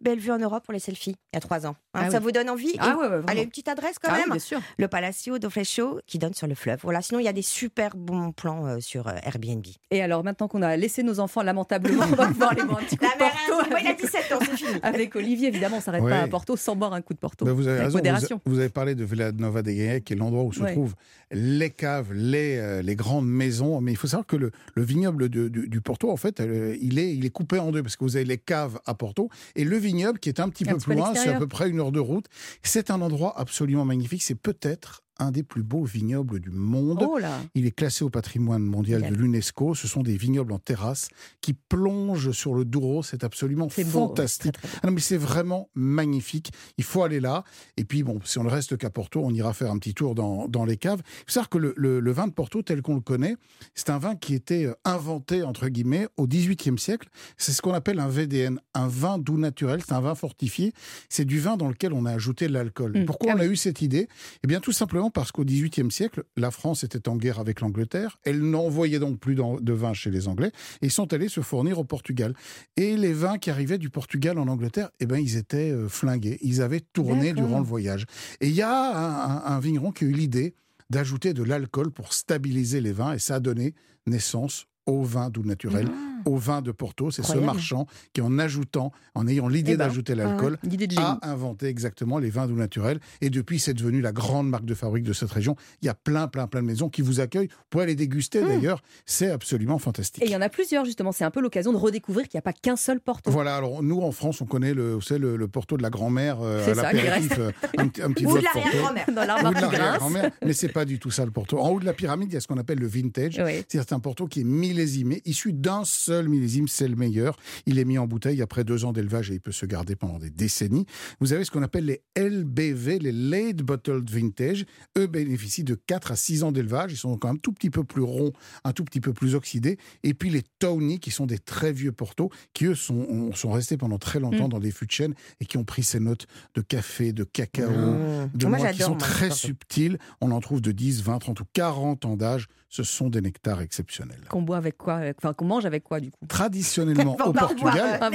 plus 0.00 0.04
belle 0.04 0.18
vue 0.18 0.32
en 0.32 0.38
Europe 0.38 0.64
pour 0.64 0.72
les 0.72 0.80
selfies 0.80 1.16
il 1.32 1.36
y 1.36 1.36
a 1.36 1.40
trois 1.40 1.66
ans. 1.66 1.76
Hein, 1.92 2.02
ah 2.04 2.10
ça 2.10 2.20
vous 2.20 2.30
donne 2.30 2.48
envie 2.48 2.72
ah, 2.78 2.96
Allez, 3.26 3.42
une 3.42 3.48
petite 3.48 3.66
adresse 3.66 3.98
quand 4.00 4.12
ah 4.12 4.18
même. 4.18 4.30
bien 4.30 4.38
sûr. 4.38 4.60
Le 4.78 4.86
Palacio 4.86 5.40
do 5.40 5.50
Flecho 5.50 6.00
qui 6.06 6.18
donne 6.18 6.34
sur 6.34 6.46
le 6.46 6.54
fleuve. 6.54 6.78
Voilà. 6.84 7.02
Sinon, 7.02 7.18
il 7.18 7.24
y 7.24 7.28
a 7.28 7.32
des 7.32 7.42
super 7.42 7.96
bons 7.96 8.30
plans 8.30 8.64
euh, 8.66 8.78
sur 8.78 9.08
euh, 9.08 9.14
Airbnb. 9.24 9.66
Et 9.90 10.00
alors, 10.00 10.22
maintenant 10.22 10.46
qu'on 10.46 10.62
a 10.62 10.76
laissé 10.76 11.02
nos 11.02 11.18
enfants 11.18 11.42
lamentablement, 11.42 12.04
on 12.04 12.14
va 12.14 12.26
pouvoir 12.28 12.52
aller 12.52 12.62
boire 12.62 12.78
un 12.78 12.84
petit 12.84 12.96
coup 12.96 13.06
de 13.06 13.18
Porto. 13.18 13.76
il 13.80 13.86
a 13.88 13.94
17 13.94 14.32
ans, 14.32 14.38
c'est 14.40 14.56
fini. 14.56 14.80
Avec 14.84 15.16
Olivier, 15.16 15.48
évidemment, 15.48 15.78
on 15.78 15.80
s'arrête 15.80 16.04
pas 16.04 16.20
à 16.20 16.28
Porto 16.28 16.56
sans 16.56 16.76
boire 16.76 16.92
un 16.92 17.00
coup 17.00 17.12
de 17.12 17.18
Porto. 17.18 17.44
vous 17.52 17.66
avez 17.66 17.80
raison. 18.10 18.40
Vous, 18.44 18.60
avez 18.60 18.68
parlé 18.68 18.94
de 18.94 19.04
Villa 19.04 19.32
Nova 19.32 19.62
de 19.62 19.72
Gaia, 19.72 19.98
qui 19.98 20.12
est 20.12 20.16
l'endroit 20.16 20.44
où 20.44 20.52
se 20.52 20.62
trouvent 20.62 20.94
les 21.32 21.70
caves, 21.70 22.12
les, 22.12 22.56
euh, 22.56 22.82
les 22.82 22.94
grandes 22.94 23.28
maisons. 23.28 23.80
Mais 23.80 23.92
il 23.92 23.96
faut 23.96 24.06
savoir 24.06 24.26
que 24.26 24.36
le, 24.36 24.52
vignoble 24.76 25.28
du, 25.28 25.80
Porto, 25.80 26.10
en 26.10 26.16
fait, 26.16 26.40
il, 26.80 27.00
est, 27.00 27.14
il 27.14 27.26
est 27.26 27.30
coupé 27.30 27.58
en 27.58 27.72
deux 27.72 27.82
parce 27.82 27.96
que 27.96 28.04
vous 28.04 28.14
avez 28.14 28.24
les 28.24 28.38
caves 28.38 28.78
à 28.86 28.94
Porto 28.94 29.28
et 29.56 29.64
le 29.64 29.76
vignoble 29.76 30.20
qui 30.20 30.28
est 30.28 30.38
un 30.38 30.48
petit 30.48 30.64
peu 30.64 30.76
plus 30.76 30.94
loin, 30.94 31.14
c'est 31.16 31.30
à 31.30 31.38
peu 31.38 31.48
près 31.48 31.68
une 31.68 31.79
de 31.90 32.00
route. 32.00 32.26
C'est 32.62 32.90
un 32.90 33.00
endroit 33.00 33.38
absolument 33.38 33.84
magnifique. 33.86 34.22
C'est 34.22 34.34
peut-être 34.34 35.02
un 35.20 35.30
des 35.30 35.42
plus 35.42 35.62
beaux 35.62 35.84
vignobles 35.84 36.40
du 36.40 36.50
monde. 36.50 37.06
Oh 37.06 37.18
il 37.54 37.66
est 37.66 37.70
classé 37.70 38.04
au 38.04 38.10
patrimoine 38.10 38.62
mondial 38.62 39.02
de 39.02 39.14
l'UNESCO. 39.14 39.74
Ce 39.74 39.86
sont 39.86 40.02
des 40.02 40.16
vignobles 40.16 40.52
en 40.52 40.58
terrasse 40.58 41.08
qui 41.40 41.52
plongent 41.52 42.32
sur 42.32 42.54
le 42.54 42.64
Douro. 42.64 43.02
C'est 43.02 43.22
absolument 43.22 43.68
fantastique. 43.68 44.56
Ah 44.82 44.86
non, 44.86 44.92
mais 44.92 45.00
c'est 45.00 45.16
vraiment 45.18 45.68
magnifique. 45.74 46.52
Il 46.78 46.84
faut 46.84 47.02
aller 47.02 47.20
là. 47.20 47.44
Et 47.76 47.84
puis, 47.84 48.02
bon, 48.02 48.20
si 48.24 48.38
on 48.38 48.44
ne 48.44 48.50
reste 48.50 48.76
qu'à 48.76 48.90
Porto, 48.90 49.20
on 49.22 49.32
ira 49.32 49.52
faire 49.52 49.70
un 49.70 49.78
petit 49.78 49.94
tour 49.94 50.14
dans, 50.14 50.48
dans 50.48 50.64
les 50.64 50.76
caves. 50.76 51.02
Il 51.04 51.24
faut 51.26 51.32
savoir 51.32 51.48
que 51.50 51.58
le, 51.58 51.74
le, 51.76 52.12
vin 52.12 52.26
de 52.26 52.32
Porto, 52.32 52.62
tel 52.62 52.82
qu'on 52.82 52.94
le 52.94 53.00
connaît, 53.00 53.36
c'est 53.74 53.90
un 53.90 53.98
vin 53.98 54.16
qui 54.16 54.34
était 54.34 54.64
euh, 54.64 54.74
inventé, 54.84 55.42
entre 55.42 55.68
guillemets, 55.68 56.08
au 56.16 56.26
XVIIIe 56.26 56.78
siècle. 56.78 57.08
C'est 57.36 57.52
ce 57.52 57.60
qu'on 57.60 57.74
appelle 57.74 58.00
un 58.00 58.08
VDN, 58.08 58.58
un 58.74 58.88
vin 58.88 59.18
doux 59.18 59.38
naturel. 59.38 59.82
C'est 59.86 59.92
un 59.92 60.00
vin 60.00 60.14
fortifié. 60.14 60.72
C'est 61.08 61.24
du 61.24 61.38
vin 61.38 61.56
dans 61.56 61.68
lequel 61.68 61.92
on 61.92 62.06
a 62.06 62.12
ajouté 62.12 62.48
de 62.48 62.52
l'alcool. 62.52 62.92
Mmh. 62.96 63.04
Pourquoi 63.04 63.32
ah 63.32 63.36
on 63.36 63.40
a 63.40 63.46
eu 63.46 63.56
cette 63.56 63.82
idée? 63.82 64.08
Eh 64.42 64.46
bien, 64.46 64.60
tout 64.60 64.72
simplement 64.72 65.09
parce 65.10 65.32
qu'au 65.32 65.44
XVIIIe 65.44 65.90
siècle, 65.90 66.24
la 66.36 66.50
France 66.50 66.84
était 66.84 67.08
en 67.08 67.16
guerre 67.16 67.38
avec 67.38 67.60
l'Angleterre. 67.60 68.18
Elle 68.24 68.40
n'envoyait 68.40 68.98
donc 68.98 69.18
plus 69.18 69.34
de 69.34 69.72
vin 69.72 69.92
chez 69.92 70.10
les 70.10 70.28
Anglais 70.28 70.52
et 70.82 70.86
ils 70.86 70.92
sont 70.92 71.12
allés 71.12 71.28
se 71.28 71.40
fournir 71.40 71.78
au 71.78 71.84
Portugal. 71.84 72.34
Et 72.76 72.96
les 72.96 73.12
vins 73.12 73.38
qui 73.38 73.50
arrivaient 73.50 73.78
du 73.78 73.90
Portugal 73.90 74.38
en 74.38 74.48
Angleterre, 74.48 74.90
eh 75.00 75.06
ben, 75.06 75.18
ils 75.18 75.36
étaient 75.36 75.70
euh, 75.70 75.88
flingués. 75.88 76.38
Ils 76.42 76.62
avaient 76.62 76.80
tourné 76.80 77.32
durant 77.32 77.58
le 77.58 77.64
voyage. 77.64 78.06
Et 78.40 78.48
il 78.48 78.54
y 78.54 78.62
a 78.62 79.46
un, 79.46 79.60
vigneron 79.60 79.92
qui 79.92 80.04
a 80.04 80.08
eu 80.08 80.12
l'idée 80.12 80.54
d'ajouter 80.88 81.34
de 81.34 81.42
l'alcool 81.42 81.90
pour 81.90 82.12
stabiliser 82.12 82.80
les 82.80 82.92
vins 82.92 83.12
et 83.12 83.18
ça 83.18 83.36
a 83.36 83.40
donné 83.40 83.74
naissance 84.06 84.66
au 84.86 85.02
vin 85.02 85.30
doux 85.30 85.44
naturel. 85.44 85.88
Ah. 85.90 86.09
Au 86.24 86.36
vin 86.36 86.62
de 86.62 86.72
Porto. 86.72 87.10
C'est 87.10 87.22
ce 87.22 87.38
marchand 87.38 87.86
qui, 88.12 88.20
en 88.20 88.38
ajoutant, 88.38 88.92
en 89.14 89.26
ayant 89.26 89.48
l'idée 89.48 89.72
eh 89.72 89.76
ben, 89.76 89.86
d'ajouter 89.86 90.14
l'alcool, 90.14 90.58
a 90.96 91.18
inventé 91.22 91.66
exactement 91.66 92.18
les 92.18 92.30
vins 92.30 92.46
doux 92.46 92.56
naturels. 92.56 93.00
Et 93.20 93.30
depuis, 93.30 93.58
c'est 93.58 93.74
devenu 93.74 94.00
la 94.00 94.12
grande 94.12 94.48
marque 94.48 94.64
de 94.64 94.74
fabrique 94.74 95.04
de 95.04 95.12
cette 95.12 95.30
région. 95.30 95.56
Il 95.82 95.86
y 95.86 95.88
a 95.88 95.94
plein, 95.94 96.28
plein, 96.28 96.46
plein 96.46 96.62
de 96.62 96.66
maisons 96.66 96.88
qui 96.88 97.02
vous 97.02 97.20
accueillent. 97.20 97.48
Vous 97.48 97.64
pouvez 97.70 97.86
les 97.86 97.94
déguster 97.94 98.42
mmh. 98.42 98.48
d'ailleurs. 98.48 98.82
C'est 99.06 99.30
absolument 99.30 99.78
fantastique. 99.78 100.22
Et 100.22 100.26
il 100.26 100.32
y 100.32 100.36
en 100.36 100.40
a 100.40 100.48
plusieurs, 100.48 100.84
justement. 100.84 101.12
C'est 101.12 101.24
un 101.24 101.30
peu 101.30 101.40
l'occasion 101.40 101.72
de 101.72 101.78
redécouvrir 101.78 102.28
qu'il 102.28 102.36
n'y 102.36 102.40
a 102.40 102.42
pas 102.42 102.52
qu'un 102.52 102.76
seul 102.76 103.00
Porto. 103.00 103.30
Voilà. 103.30 103.56
Alors, 103.56 103.82
nous, 103.82 104.00
en 104.00 104.12
France, 104.12 104.40
on 104.40 104.46
connaît 104.46 104.74
le, 104.74 104.98
le, 105.10 105.36
le 105.36 105.48
Porto 105.48 105.76
de 105.76 105.82
la 105.82 105.90
grand-mère 105.90 106.38
euh, 106.40 106.72
à 106.72 106.74
l'apéritif. 106.74 107.38
Euh, 107.38 107.50
un, 107.78 107.88
petit 107.88 108.26
Ou 108.26 108.38
de 108.38 108.44
l'arrière-grand-mère. 108.44 109.06
Dans 109.14 109.24
l'arrière-grand-mère. 109.24 110.30
Mais 110.44 110.52
c'est 110.52 110.68
pas 110.68 110.84
du 110.84 110.98
tout 110.98 111.10
ça, 111.10 111.24
le 111.24 111.30
Porto. 111.30 111.58
En 111.58 111.70
haut 111.70 111.80
de 111.80 111.84
la 111.84 111.92
pyramide, 111.92 112.30
il 112.30 112.34
y 112.34 112.36
a 112.36 112.40
ce 112.40 112.48
qu'on 112.48 112.58
appelle 112.58 112.78
le 112.78 112.86
vintage. 112.86 113.42
C'est 113.68 113.92
un 113.92 114.00
Porto 114.00 114.26
qui 114.26 114.40
est 114.40 114.44
millésimé, 114.44 115.22
issu 115.24 115.52
d'un 115.52 115.84
seul 115.84 116.09
millésime, 116.28 116.68
c'est 116.68 116.88
le 116.88 116.96
meilleur. 116.96 117.36
Il 117.66 117.78
est 117.78 117.84
mis 117.84 117.98
en 117.98 118.06
bouteille 118.06 118.42
après 118.42 118.64
deux 118.64 118.84
ans 118.84 118.92
d'élevage 118.92 119.30
et 119.30 119.34
il 119.34 119.40
peut 119.40 119.52
se 119.52 119.66
garder 119.66 119.96
pendant 119.96 120.18
des 120.18 120.30
décennies. 120.30 120.86
Vous 121.20 121.32
avez 121.32 121.44
ce 121.44 121.50
qu'on 121.50 121.62
appelle 121.62 121.86
les 121.86 122.02
LBV, 122.16 122.98
les 122.98 123.12
Late 123.12 123.58
Bottled 123.58 124.08
Vintage. 124.08 124.64
Eux 124.98 125.06
bénéficient 125.06 125.64
de 125.64 125.74
4 125.74 126.12
à 126.12 126.16
6 126.16 126.44
ans 126.44 126.52
d'élevage. 126.52 126.92
Ils 126.92 126.96
sont 126.96 127.16
quand 127.16 127.28
même 127.28 127.36
un 127.36 127.38
tout 127.38 127.52
petit 127.52 127.70
peu 127.70 127.84
plus 127.84 128.02
ronds, 128.02 128.32
un 128.64 128.72
tout 128.72 128.84
petit 128.84 129.00
peu 129.00 129.12
plus 129.12 129.34
oxydés. 129.34 129.78
Et 130.02 130.14
puis 130.14 130.30
les 130.30 130.42
Tony, 130.58 130.98
qui 130.98 131.10
sont 131.10 131.26
des 131.26 131.38
très 131.38 131.72
vieux 131.72 131.92
Porto, 131.92 132.30
qui 132.54 132.66
eux 132.66 132.74
sont, 132.74 133.32
sont 133.34 133.52
restés 133.52 133.76
pendant 133.76 133.98
très 133.98 134.20
longtemps 134.20 134.46
mm. 134.46 134.50
dans 134.50 134.58
des 134.58 134.70
fûts 134.70 134.86
de 134.86 134.90
chêne 134.90 135.14
et 135.40 135.46
qui 135.46 135.58
ont 135.58 135.64
pris 135.64 135.82
ces 135.82 136.00
notes 136.00 136.26
de 136.54 136.60
café, 136.60 137.12
de 137.12 137.24
cacao, 137.24 137.70
mm. 137.70 138.30
de 138.34 138.46
noix 138.46 138.72
qui 138.72 138.82
sont 138.82 138.96
très 138.96 139.30
subtiles. 139.30 139.98
On 140.20 140.30
en 140.32 140.40
trouve 140.40 140.60
de 140.60 140.72
10, 140.72 141.02
20, 141.02 141.18
30 141.18 141.40
ou 141.40 141.44
40 141.52 142.04
ans 142.04 142.16
d'âge. 142.16 142.48
Ce 142.70 142.84
sont 142.84 143.08
des 143.08 143.20
nectars 143.20 143.60
exceptionnels. 143.60 144.24
Qu'on 144.30 144.42
boit 144.42 144.56
avec 144.56 144.78
quoi 144.78 145.02
Enfin, 145.18 145.34
qu'on 145.34 145.44
mange 145.44 145.66
avec 145.66 145.82
quoi, 145.82 145.98
du 145.98 146.12
coup? 146.12 146.24
Traditionnellement 146.26 147.16
au 147.26 147.32
Portugal. 147.32 147.98
Ah, 148.00 148.10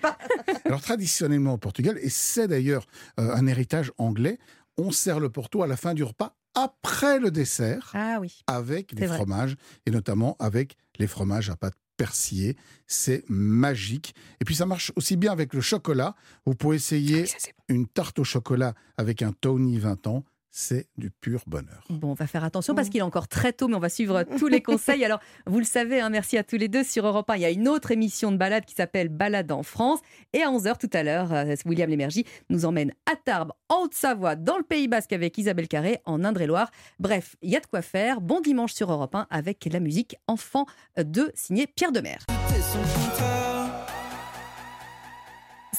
pas. 0.00 0.18
Alors, 0.64 0.80
traditionnellement 0.82 1.54
au 1.54 1.58
Portugal, 1.58 1.96
et 2.02 2.08
c'est 2.10 2.48
d'ailleurs 2.48 2.84
euh, 3.20 3.32
un 3.32 3.46
héritage 3.46 3.92
anglais, 3.96 4.38
on 4.76 4.90
sert 4.90 5.20
le 5.20 5.30
Porto 5.30 5.62
à 5.62 5.68
la 5.68 5.76
fin 5.76 5.94
du 5.94 6.02
repas 6.02 6.36
après 6.54 7.20
le 7.20 7.30
dessert. 7.30 7.92
Ah 7.94 8.18
oui. 8.20 8.40
Avec 8.48 8.92
des 8.94 9.06
fromages, 9.06 9.54
et 9.86 9.92
notamment 9.92 10.36
avec 10.40 10.76
les 10.98 11.06
fromages 11.06 11.48
à 11.48 11.54
pâte 11.56 11.74
persillée. 11.96 12.56
C'est 12.86 13.24
magique. 13.28 14.14
Et 14.40 14.44
puis 14.46 14.54
ça 14.54 14.64
marche 14.64 14.90
aussi 14.96 15.16
bien 15.16 15.32
avec 15.32 15.52
le 15.52 15.60
chocolat. 15.60 16.16
Vous 16.46 16.54
pouvez 16.54 16.76
essayer 16.76 17.26
ah 17.28 17.48
une 17.68 17.86
tarte 17.86 18.18
au 18.18 18.24
chocolat 18.24 18.74
avec 18.96 19.20
un 19.20 19.32
Tony 19.32 19.78
20 19.78 20.06
ans 20.06 20.24
c'est 20.50 20.88
du 20.96 21.10
pur 21.10 21.42
bonheur. 21.46 21.84
Bon, 21.88 22.10
on 22.10 22.14
va 22.14 22.26
faire 22.26 22.44
attention 22.44 22.74
parce 22.74 22.88
qu'il 22.88 22.98
est 22.98 23.02
encore 23.02 23.28
très 23.28 23.52
tôt, 23.52 23.68
mais 23.68 23.76
on 23.76 23.80
va 23.80 23.88
suivre 23.88 24.24
tous 24.38 24.48
les 24.48 24.62
conseils. 24.62 25.04
Alors, 25.04 25.20
vous 25.46 25.58
le 25.58 25.64
savez, 25.64 26.00
hein, 26.00 26.10
merci 26.10 26.36
à 26.36 26.44
tous 26.44 26.56
les 26.56 26.68
deux. 26.68 26.82
Sur 26.82 27.06
Europe 27.06 27.30
1, 27.30 27.36
il 27.36 27.42
y 27.42 27.44
a 27.44 27.50
une 27.50 27.68
autre 27.68 27.90
émission 27.90 28.32
de 28.32 28.36
balade 28.36 28.64
qui 28.64 28.74
s'appelle 28.74 29.08
Balade 29.08 29.52
en 29.52 29.62
France. 29.62 30.00
Et 30.32 30.42
à 30.42 30.50
11h 30.50 30.78
tout 30.78 30.90
à 30.92 31.02
l'heure, 31.02 31.32
euh, 31.32 31.54
William 31.66 31.88
Lémergie 31.88 32.24
nous 32.48 32.64
emmène 32.64 32.92
à 33.10 33.16
Tarbes, 33.16 33.52
en 33.68 33.84
Haute-Savoie, 33.84 34.36
dans 34.36 34.56
le 34.56 34.64
Pays 34.64 34.88
Basque 34.88 35.12
avec 35.12 35.36
Isabelle 35.38 35.68
Carré, 35.68 36.00
en 36.04 36.24
Indre-et-Loire. 36.24 36.70
Bref, 36.98 37.36
il 37.42 37.50
y 37.50 37.56
a 37.56 37.60
de 37.60 37.66
quoi 37.66 37.82
faire. 37.82 38.20
Bon 38.20 38.40
dimanche 38.40 38.72
sur 38.72 38.90
Europe 38.90 39.14
1 39.14 39.26
avec 39.30 39.68
la 39.70 39.80
musique 39.80 40.16
Enfant 40.26 40.66
de 40.96 41.30
signé 41.34 41.66
Pierre 41.66 41.92
Demer. 41.92 42.18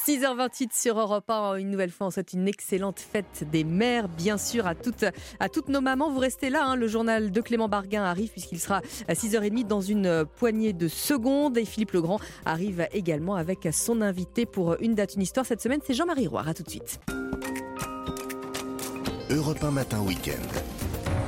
6h28 0.08 0.70
sur 0.74 1.00
Europe 1.00 1.30
1. 1.30 1.56
Une 1.58 1.70
nouvelle 1.70 1.92
fois, 1.92 2.08
on 2.08 2.12
souhaite 2.12 2.34
une 2.34 2.48
excellente 2.48 3.00
fête 3.00 3.46
des 3.52 3.64
mères, 3.64 4.08
bien 4.08 4.38
sûr, 4.38 4.66
à 4.66 4.74
toutes, 4.74 5.70
nos 5.70 5.82
mamans. 5.82 6.10
Vous 6.10 6.20
restez 6.20 6.50
là, 6.50 6.66
hein. 6.66 6.76
le 6.76 6.88
journal 6.88 7.32
de 7.32 7.42
Clément 7.42 7.70
Barguin 7.70 8.04
arrive 8.04 8.32
puisqu'il 8.32 8.60
sera 8.60 8.82
à 9.08 9.14
6h30 9.14 9.68
dans 9.68 9.82
une 9.82 10.26
poignée 10.38 10.74
de 10.74 10.88
secondes. 10.88 11.58
Et 11.58 11.66
Philippe 11.66 11.92
Legrand 11.92 12.20
arrive 12.46 12.88
également 12.94 13.36
avec 13.36 13.68
son 13.72 14.02
invité 14.02 14.46
pour 14.46 14.76
Une 14.80 14.96
date, 14.96 15.16
une 15.16 15.22
histoire. 15.22 15.46
Cette 15.46 15.62
semaine, 15.62 15.82
c'est 15.86 15.94
Jean-Marie 15.94 16.28
Roire. 16.28 16.48
À 16.48 16.54
tout 16.54 16.64
de 16.64 16.70
suite. 16.70 17.00
Europe 19.30 19.64
1 19.64 19.72
Matin 19.72 20.02
Week-end. 20.02 20.81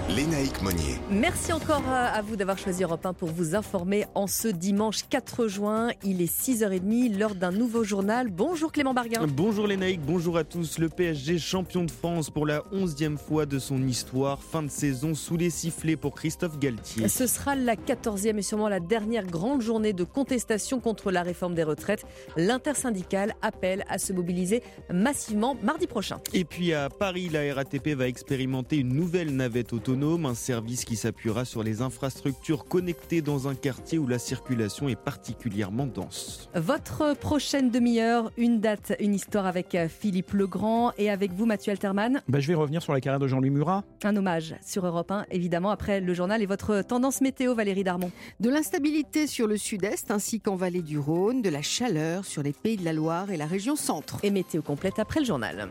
Lénaïque 0.09 0.61
Monnier. 0.61 0.99
Merci 1.09 1.53
encore 1.53 1.81
à 1.87 2.21
vous 2.21 2.35
d'avoir 2.35 2.57
choisi 2.57 2.83
Europe 2.83 3.05
1 3.05 3.13
pour 3.13 3.29
vous 3.29 3.55
informer 3.55 4.05
en 4.15 4.27
ce 4.27 4.49
dimanche 4.49 5.03
4 5.09 5.47
juin. 5.47 5.91
Il 6.03 6.21
est 6.21 6.31
6h30, 6.31 7.17
l'heure 7.17 7.35
d'un 7.35 7.51
nouveau 7.51 7.85
journal. 7.85 8.29
Bonjour 8.29 8.73
Clément 8.73 8.93
Barguin. 8.93 9.25
Bonjour 9.27 9.65
Lénaïque, 9.65 10.01
bonjour 10.01 10.37
à 10.37 10.43
tous. 10.43 10.77
Le 10.77 10.89
PSG 10.89 11.39
champion 11.39 11.85
de 11.85 11.91
France 11.91 12.29
pour 12.29 12.45
la 12.45 12.59
11e 12.73 13.17
fois 13.17 13.45
de 13.45 13.57
son 13.59 13.87
histoire. 13.87 14.43
Fin 14.43 14.63
de 14.63 14.69
saison 14.69 15.15
sous 15.15 15.37
les 15.37 15.49
sifflets 15.49 15.95
pour 15.95 16.15
Christophe 16.15 16.59
Galtier. 16.59 17.07
Ce 17.07 17.25
sera 17.25 17.55
la 17.55 17.75
14e 17.75 18.37
et 18.37 18.41
sûrement 18.41 18.67
la 18.67 18.81
dernière 18.81 19.25
grande 19.25 19.61
journée 19.61 19.93
de 19.93 20.03
contestation 20.03 20.81
contre 20.81 21.11
la 21.11 21.23
réforme 21.23 21.55
des 21.55 21.63
retraites. 21.63 22.05
L'intersyndicale 22.35 23.35
appelle 23.41 23.85
à 23.87 23.97
se 23.97 24.11
mobiliser 24.11 24.63
massivement 24.93 25.55
mardi 25.63 25.87
prochain. 25.87 26.19
Et 26.33 26.43
puis 26.43 26.73
à 26.73 26.89
Paris, 26.89 27.29
la 27.29 27.53
RATP 27.53 27.95
va 27.95 28.07
expérimenter 28.07 28.77
une 28.77 28.93
nouvelle 28.93 29.33
navette 29.33 29.71
auto 29.71 29.92
un 29.93 30.34
service 30.34 30.86
qui 30.86 30.95
s'appuiera 30.95 31.45
sur 31.45 31.63
les 31.63 31.82
infrastructures 31.82 32.65
connectées 32.65 33.21
dans 33.21 33.47
un 33.47 33.56
quartier 33.56 33.99
où 33.99 34.08
la 34.08 34.17
circulation 34.17 34.89
est 34.89 34.95
particulièrement 34.95 35.86
dense. 35.86 36.49
Votre 36.56 37.15
prochaine 37.15 37.69
demi-heure, 37.69 38.32
une 38.38 38.60
date, 38.60 38.93
une 38.99 39.13
histoire 39.13 39.45
avec 39.45 39.75
euh, 39.75 39.88
Philippe 39.88 40.34
Legrand 40.34 40.91
et 40.97 41.10
avec 41.10 41.32
vous 41.34 41.45
Mathieu 41.45 41.71
Alterman. 41.71 42.21
Bah, 42.27 42.39
je 42.39 42.47
vais 42.47 42.53
revenir 42.56 42.82
sur 42.82 42.91
la 42.91 43.01
carrière 43.01 43.19
de 43.19 43.27
Jean-Louis 43.27 43.51
Murat. 43.51 43.84
Un 44.03 44.15
hommage 44.15 44.56
sur 44.65 44.86
Europe 44.86 45.12
1, 45.12 45.25
évidemment, 45.32 45.69
après 45.69 46.01
le 46.01 46.13
journal 46.13 46.41
et 46.41 46.47
votre 46.47 46.82
tendance 46.82 47.21
météo, 47.21 47.53
Valérie 47.53 47.84
Darmon. 47.84 48.12
De 48.39 48.49
l'instabilité 48.49 49.27
sur 49.27 49.47
le 49.47 49.58
sud-est 49.58 50.10
ainsi 50.12 50.39
qu'en 50.39 50.56
vallée 50.56 50.82
du 50.82 50.97
Rhône, 50.97 51.41
de 51.41 51.49
la 51.49 51.62
chaleur 51.62 52.25
sur 52.25 52.41
les 52.41 52.53
pays 52.53 52.77
de 52.77 52.86
la 52.86 52.93
Loire 52.93 53.32
et 53.32 53.38
la 53.38 53.45
région 53.45 53.75
centre. 53.75 54.17
Et 54.23 54.32
météo 54.32 54.62
complète 54.62 54.97
après 54.99 55.19
le 55.19 55.25
journal. 55.25 55.69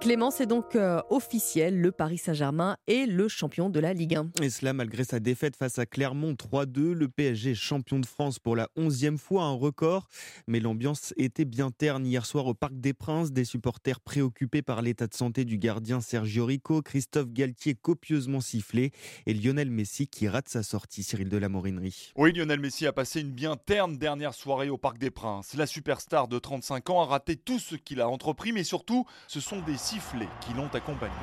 Clément, 0.00 0.30
c'est 0.30 0.44
donc 0.44 0.76
euh, 0.76 1.00
officiel, 1.08 1.80
le 1.80 1.90
Paris 1.90 2.18
Saint-Germain 2.18 2.76
est 2.86 3.06
le 3.06 3.26
champion 3.26 3.70
de 3.70 3.80
la 3.80 3.94
Ligue 3.94 4.14
1. 4.14 4.30
Et 4.42 4.50
cela 4.50 4.74
malgré 4.74 5.02
sa 5.02 5.18
défaite 5.18 5.56
face 5.56 5.78
à 5.78 5.86
Clermont 5.86 6.34
3-2, 6.34 6.92
le 6.92 7.08
PSG 7.08 7.54
champion 7.54 7.98
de 7.98 8.04
France 8.04 8.38
pour 8.38 8.54
la 8.54 8.68
11e 8.76 9.16
fois, 9.16 9.44
un 9.44 9.54
record. 9.54 10.08
Mais 10.46 10.60
l'ambiance 10.60 11.14
était 11.16 11.46
bien 11.46 11.70
terne 11.70 12.04
hier 12.04 12.26
soir 12.26 12.46
au 12.46 12.52
Parc 12.52 12.74
des 12.74 12.92
Princes, 12.92 13.32
des 13.32 13.46
supporters 13.46 14.00
préoccupés 14.00 14.60
par 14.60 14.82
l'état 14.82 15.06
de 15.06 15.14
santé 15.14 15.46
du 15.46 15.56
gardien 15.56 16.02
Sergio 16.02 16.44
Rico, 16.44 16.82
Christophe 16.82 17.32
Galtier 17.32 17.74
copieusement 17.74 18.42
sifflé 18.42 18.90
et 19.24 19.32
Lionel 19.32 19.70
Messi 19.70 20.06
qui 20.06 20.28
rate 20.28 20.50
sa 20.50 20.62
sortie, 20.62 21.02
Cyril 21.02 21.30
de 21.30 21.38
la 21.38 21.48
Morinerie. 21.48 22.12
Oui, 22.16 22.34
Lionel 22.34 22.60
Messi 22.60 22.86
a 22.86 22.92
passé 22.92 23.22
une 23.22 23.32
bien 23.32 23.56
terne 23.56 23.96
dernière 23.96 24.34
soirée 24.34 24.68
au 24.68 24.76
Parc 24.76 24.98
des 24.98 25.10
Princes. 25.10 25.54
La 25.54 25.66
superstar 25.66 26.28
de 26.28 26.38
35 26.38 26.90
ans 26.90 27.00
a 27.00 27.06
raté 27.06 27.36
tout 27.36 27.58
ce 27.58 27.74
qu'il 27.74 28.02
a 28.02 28.08
entrepris, 28.10 28.52
mais 28.52 28.64
surtout, 28.64 29.06
ce 29.28 29.45
sont 29.46 29.60
des 29.60 29.76
sifflets 29.76 30.28
qui 30.40 30.52
l'ont 30.54 30.68
accompagné. 30.74 31.14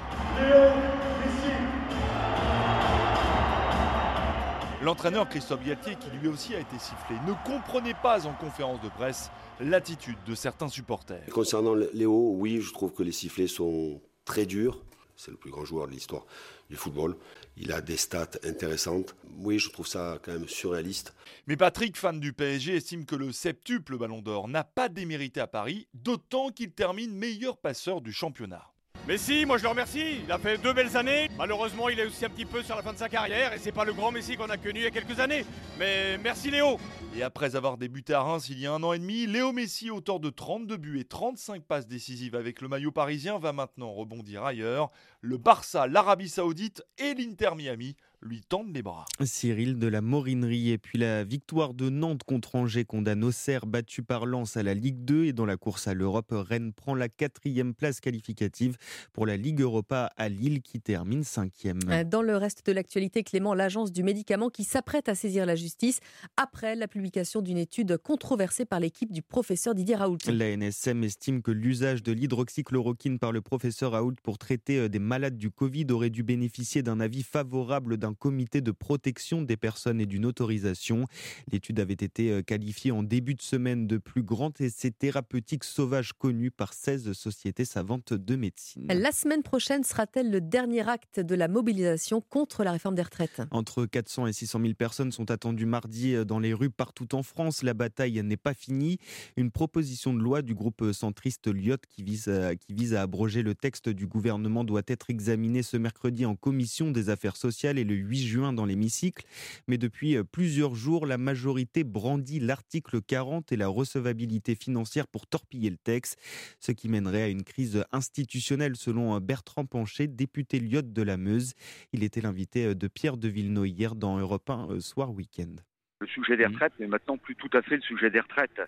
L'entraîneur 4.81 5.27
Christophe 5.27 5.65
Galtier, 5.65 5.97
qui 5.97 6.09
lui 6.12 6.29
aussi 6.29 6.55
a 6.55 6.59
été 6.59 6.79
sifflé, 6.79 7.17
ne 7.27 7.33
comprenait 7.45 7.95
pas 8.01 8.25
en 8.25 8.31
conférence 8.31 8.81
de 8.81 8.88
presse 8.88 9.29
l'attitude 9.59 10.15
de 10.25 10.36
certains 10.36 10.69
supporters. 10.69 11.25
Concernant 11.33 11.73
Léo, 11.73 12.31
oui, 12.38 12.62
je 12.62 12.71
trouve 12.71 12.93
que 12.93 13.03
les 13.03 13.12
sifflets 13.12 13.47
sont 13.47 14.01
très 14.23 14.45
durs. 14.45 14.81
C'est 15.17 15.31
le 15.31 15.38
plus 15.38 15.51
grand 15.51 15.65
joueur 15.65 15.88
de 15.88 15.91
l'histoire 15.91 16.25
du 16.69 16.77
football. 16.77 17.17
Il 17.56 17.72
a 17.72 17.82
des 17.82 17.98
stats 17.98 18.32
intéressantes. 18.44 19.16
Oui, 19.38 19.60
je 19.60 19.70
trouve 19.70 19.88
ça 19.88 20.20
quand 20.24 20.32
même 20.32 20.48
surréaliste. 20.48 21.13
Mais 21.48 21.56
Patrick, 21.56 21.98
fan 21.98 22.20
du 22.20 22.34
PSG, 22.34 22.78
estime 22.78 23.06
que 23.06 23.16
le 23.16 23.32
septuple 23.32 23.98
Ballon 23.98 24.22
d'Or 24.22 24.48
n'a 24.48 24.63
pas 24.63 24.89
démérité 24.89 25.39
à 25.39 25.48
Paris, 25.48 25.88
d'autant 25.94 26.50
qu'il 26.50 26.72
termine 26.72 27.16
meilleur 27.16 27.58
passeur 27.58 28.02
du 28.02 28.12
championnat. 28.12 28.72
Messi, 29.06 29.46
moi 29.46 29.58
je 29.58 29.63
le 29.63 29.70
remercie. 29.70 30.22
Il 30.24 30.32
a 30.32 30.38
fait 30.38 30.58
deux 30.58 30.72
belles 30.72 30.96
années. 30.96 31.30
Malheureusement, 31.38 31.89
il 31.89 32.00
est 32.00 32.06
aussi 32.06 32.24
un 32.24 32.30
petit 32.30 32.46
peu 32.46 32.63
sur 32.63 32.74
la 32.78 32.82
fin 32.82 32.94
de 32.94 32.98
sa 32.98 33.10
carrière 33.10 33.52
et 33.52 33.58
c'est 33.58 33.74
pas 33.74 33.84
le 33.84 33.92
grand 33.92 34.13
Messi 34.13 34.38
qu'on 34.38 34.50
a 34.50 34.56
connu 34.56 34.80
il 34.80 34.84
y 34.84 34.88
a 34.88 34.92
quelques 34.92 35.20
années. 35.20 35.46
Mais 35.78 36.18
merci 36.18 36.50
Léo. 36.50 36.78
Et 37.13 37.22
après 37.22 37.58
avoir 37.58 37.78
débuté 37.78 38.13
à 38.13 38.22
Reims 38.22 38.48
il 38.50 38.60
y 38.60 38.66
a 38.66 38.72
un 38.72 38.82
an 38.82 38.94
et 38.94 39.00
demi, 39.00 39.28
Léo 39.28 39.52
Messi, 39.52 39.92
auteur 39.92 40.22
de 40.22 40.30
32 40.30 40.78
buts 40.78 41.00
et 41.00 41.04
35 41.04 41.63
passes 41.63 41.86
décisives 41.86 42.34
avec 42.34 42.62
le 42.62 42.70
maillot 42.70 42.94
parisien, 42.94 43.39
va 43.39 43.52
maintenant 43.52 43.92
rebondir 43.92 44.46
ailleurs. 44.46 44.89
Le 45.20 45.38
Barça, 45.38 45.86
l'Arabie 45.86 46.30
Saoudite 46.30 46.82
et 46.98 47.13
l'Inter 47.13 47.56
Miami 47.58 47.98
lui 48.23 48.41
tendent 48.41 48.73
les 48.73 48.81
bras. 48.81 49.05
Cyril 49.23 49.77
de 49.77 49.88
la 49.88 50.01
Morinerie 50.01 50.71
et 50.71 50.77
puis 50.77 50.97
la 50.97 51.23
victoire 51.23 51.73
de 51.73 51.89
Nantes 51.89 52.23
contre 52.23 52.55
Angers 52.55 52.86
condamne 52.86 53.23
Auxerre 53.23 53.65
battu 53.65 54.03
par 54.03 54.25
Lens 54.25 54.57
à 54.57 54.63
la 54.63 54.73
Ligue 54.73 55.03
2 55.05 55.25
et 55.25 55.33
dans 55.33 55.45
la 55.45 55.57
course 55.57 55.88
à 55.88 55.93
l'Europe, 55.93 56.31
Rennes 56.31 56.73
prend 56.73 56.95
la 56.95 57.09
quatrième 57.09 57.73
place 57.73 57.99
qualificative 57.99 58.77
pour 59.12 59.25
la 59.25 59.38
Ligue 59.38 59.62
Europa 59.62 60.12
à 60.17 60.29
Lille 60.29 60.62
qui 60.62 60.79
termine 60.79 61.23
cinquième. 61.23 61.79
Euh, 61.89 62.03
dans 62.03 62.21
le 62.21 62.38
reste 62.38 62.65
de 62.65 62.71
l'actualité, 62.71 63.23
Clément, 63.23 63.53
l'agence 63.53 63.91
du 63.91 64.03
médicament 64.03 64.49
qui 64.49 64.63
s'apprête 64.63 65.09
à 65.09 65.15
saisir 65.15 65.45
la 65.45 65.55
justice 65.55 65.99
après 66.38 66.75
la 66.75 66.88
publication 66.88 67.41
d'une 67.41 67.57
étude 67.57 67.97
controversée 67.97 68.65
par 68.65 68.79
l'équipe 68.79 69.12
du 69.12 69.21
professeur 69.21 69.75
Didier 69.75 69.95
Raoult. 69.95 70.17
La 70.27 70.55
NSM 70.55 71.03
estime 71.03 71.41
que 71.41 71.51
l'usage 71.51 72.03
de 72.03 72.12
l'hydroxychloroquine 72.12 73.19
par 73.19 73.31
le 73.31 73.41
professeur 73.41 73.91
Raoult 73.91 74.15
pour 74.23 74.38
traiter 74.38 74.79
euh, 74.79 74.89
des 74.89 74.99
malades 74.99 75.38
du 75.38 75.49
Covid 75.49 75.86
aurait 75.91 76.09
dû 76.09 76.23
bénéficier 76.23 76.83
d'un 76.83 76.99
avis 76.99 77.23
favorable 77.23 77.97
d'un 77.97 78.12
d'un 78.13 78.17
comité 78.17 78.62
de 78.62 78.71
protection 78.71 79.41
des 79.41 79.58
personnes 79.58 79.99
et 79.99 80.06
d'une 80.06 80.26
autorisation. 80.26 81.08
L'étude 81.52 81.80
avait 81.80 81.93
été 81.93 82.32
euh, 82.32 82.41
qualifiée 82.41 82.91
en 82.91 83.04
début 83.04 83.34
de 83.36 83.41
semaine 83.41 83.88
de 83.88 83.97
plus 83.97 84.23
grand 84.23 84.60
essai 84.62 84.91
thérapeutique 84.91 85.63
sauvage 85.63 86.13
connu 86.13 86.52
par 86.52 86.73
16 86.73 87.13
sociétés 87.13 87.65
savantes 87.65 88.13
de 88.13 88.36
médecine. 88.36 88.88
La 88.88 89.12
semaine 89.12 89.43
prochaine 89.43 89.84
sera-t-elle 89.84 90.30
le 90.30 90.41
dernier 90.41 90.88
acte 90.88 91.19
de 91.19 91.36
la 91.36 91.47
mobilisation 91.47 92.21
contre 92.21 92.63
la 92.63 92.71
réforme 92.71 92.95
des 92.95 93.02
retraites? 93.02 93.41
Entre 93.52 93.86
400 93.86 94.28
et 94.28 94.34
600 94.34 94.60
000 94.62 94.73
personnes 94.73 95.12
sont 95.12 95.32
attendues 95.32 95.65
mardi 95.65 96.15
euh, 96.15 96.26
dans 96.26 96.39
les 96.39 96.54
rues 96.54 96.69
partout 96.69 97.15
en 97.15 97.23
France. 97.23 97.63
La 97.63 97.73
bataille 97.73 98.21
n'est 98.23 98.38
pas 98.38 98.54
finie. 98.54 98.99
Une 99.38 99.52
proposition 99.52 100.13
de 100.13 100.19
loi 100.19 100.41
du 100.41 100.54
groupe 100.54 100.91
centriste 100.91 101.47
Lyot 101.47 101.78
qui 101.89 102.04
vise 102.04 102.28
à, 102.28 102.56
qui 102.56 102.73
vise 102.73 102.93
à 102.93 103.02
abroger 103.02 103.41
le 103.41 103.56
texte 103.56 103.89
du 103.89 104.08
gouvernement 104.08 104.63
doit 104.63 104.84
être 104.88 105.10
examinée 105.10 105.63
ce 105.63 105.78
mercredi 105.78 106.26
en 106.26 106.36
commission 106.36 106.91
des 106.91 107.10
affaires 107.10 107.38
sociales 107.38 107.80
et 107.80 107.84
le 107.84 107.95
8 108.04 108.18
juin 108.28 108.54
dans 108.54 108.66
l'hémicycle. 108.66 109.26
Mais 109.68 109.78
depuis 109.78 110.18
euh, 110.18 110.24
plusieurs 110.24 110.76
jours, 110.76 111.06
la 111.06 111.18
majorité 111.18 111.84
brandit 111.84 112.39
l'article 112.39 113.02
40 113.02 113.52
et 113.52 113.56
la 113.56 113.68
recevabilité 113.68 114.56
financière 114.56 115.08
pour 115.08 115.28
torpiller 115.28 115.70
le 115.70 115.78
texte, 115.78 116.20
ce 116.60 116.72
qui 116.72 116.89
mènerait 116.89 117.24
à 117.24 117.28
une 117.28 117.44
crise 117.44 117.86
institutionnelle 117.92 118.76
selon 118.76 119.16
euh, 119.16 119.20
Bertrand 119.20 119.66
Pancher, 119.66 120.08
député 120.08 120.60
Lyot 120.60 120.82
de 120.82 121.02
la 121.02 121.18
Meuse. 121.18 121.54
Il 121.94 122.04
était 122.04 122.22
l'invité 122.22 122.66
euh, 122.66 122.76
de 122.76 122.88
Pierre 122.88 123.18
de 123.18 123.28
Villeneuve 123.28 123.68
hier 123.68 123.96
dans 123.96 124.18
Europe 124.18 124.50
1 124.50 124.80
Soir 124.80 125.12
Week-end. 125.12 125.56
Le 126.02 126.08
sujet 126.08 126.36
des 126.36 126.46
retraites 126.46 126.78
n'est 126.80 126.88
maintenant 126.88 127.18
plus 127.18 127.36
tout 127.36 127.50
à 127.54 127.62
fait 127.62 127.78
le 127.78 127.82
sujet 127.82 128.10
des 128.10 128.20
retraites. 128.20 128.62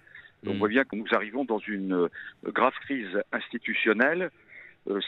On 0.46 0.54
mmh. 0.54 0.58
voit 0.58 0.68
bien 0.70 0.84
que 0.86 0.96
nous 0.96 1.08
arrivons 1.12 1.44
dans 1.44 1.60
une 1.60 2.08
grave 2.46 2.74
crise 2.82 3.22
institutionnelle 3.32 4.30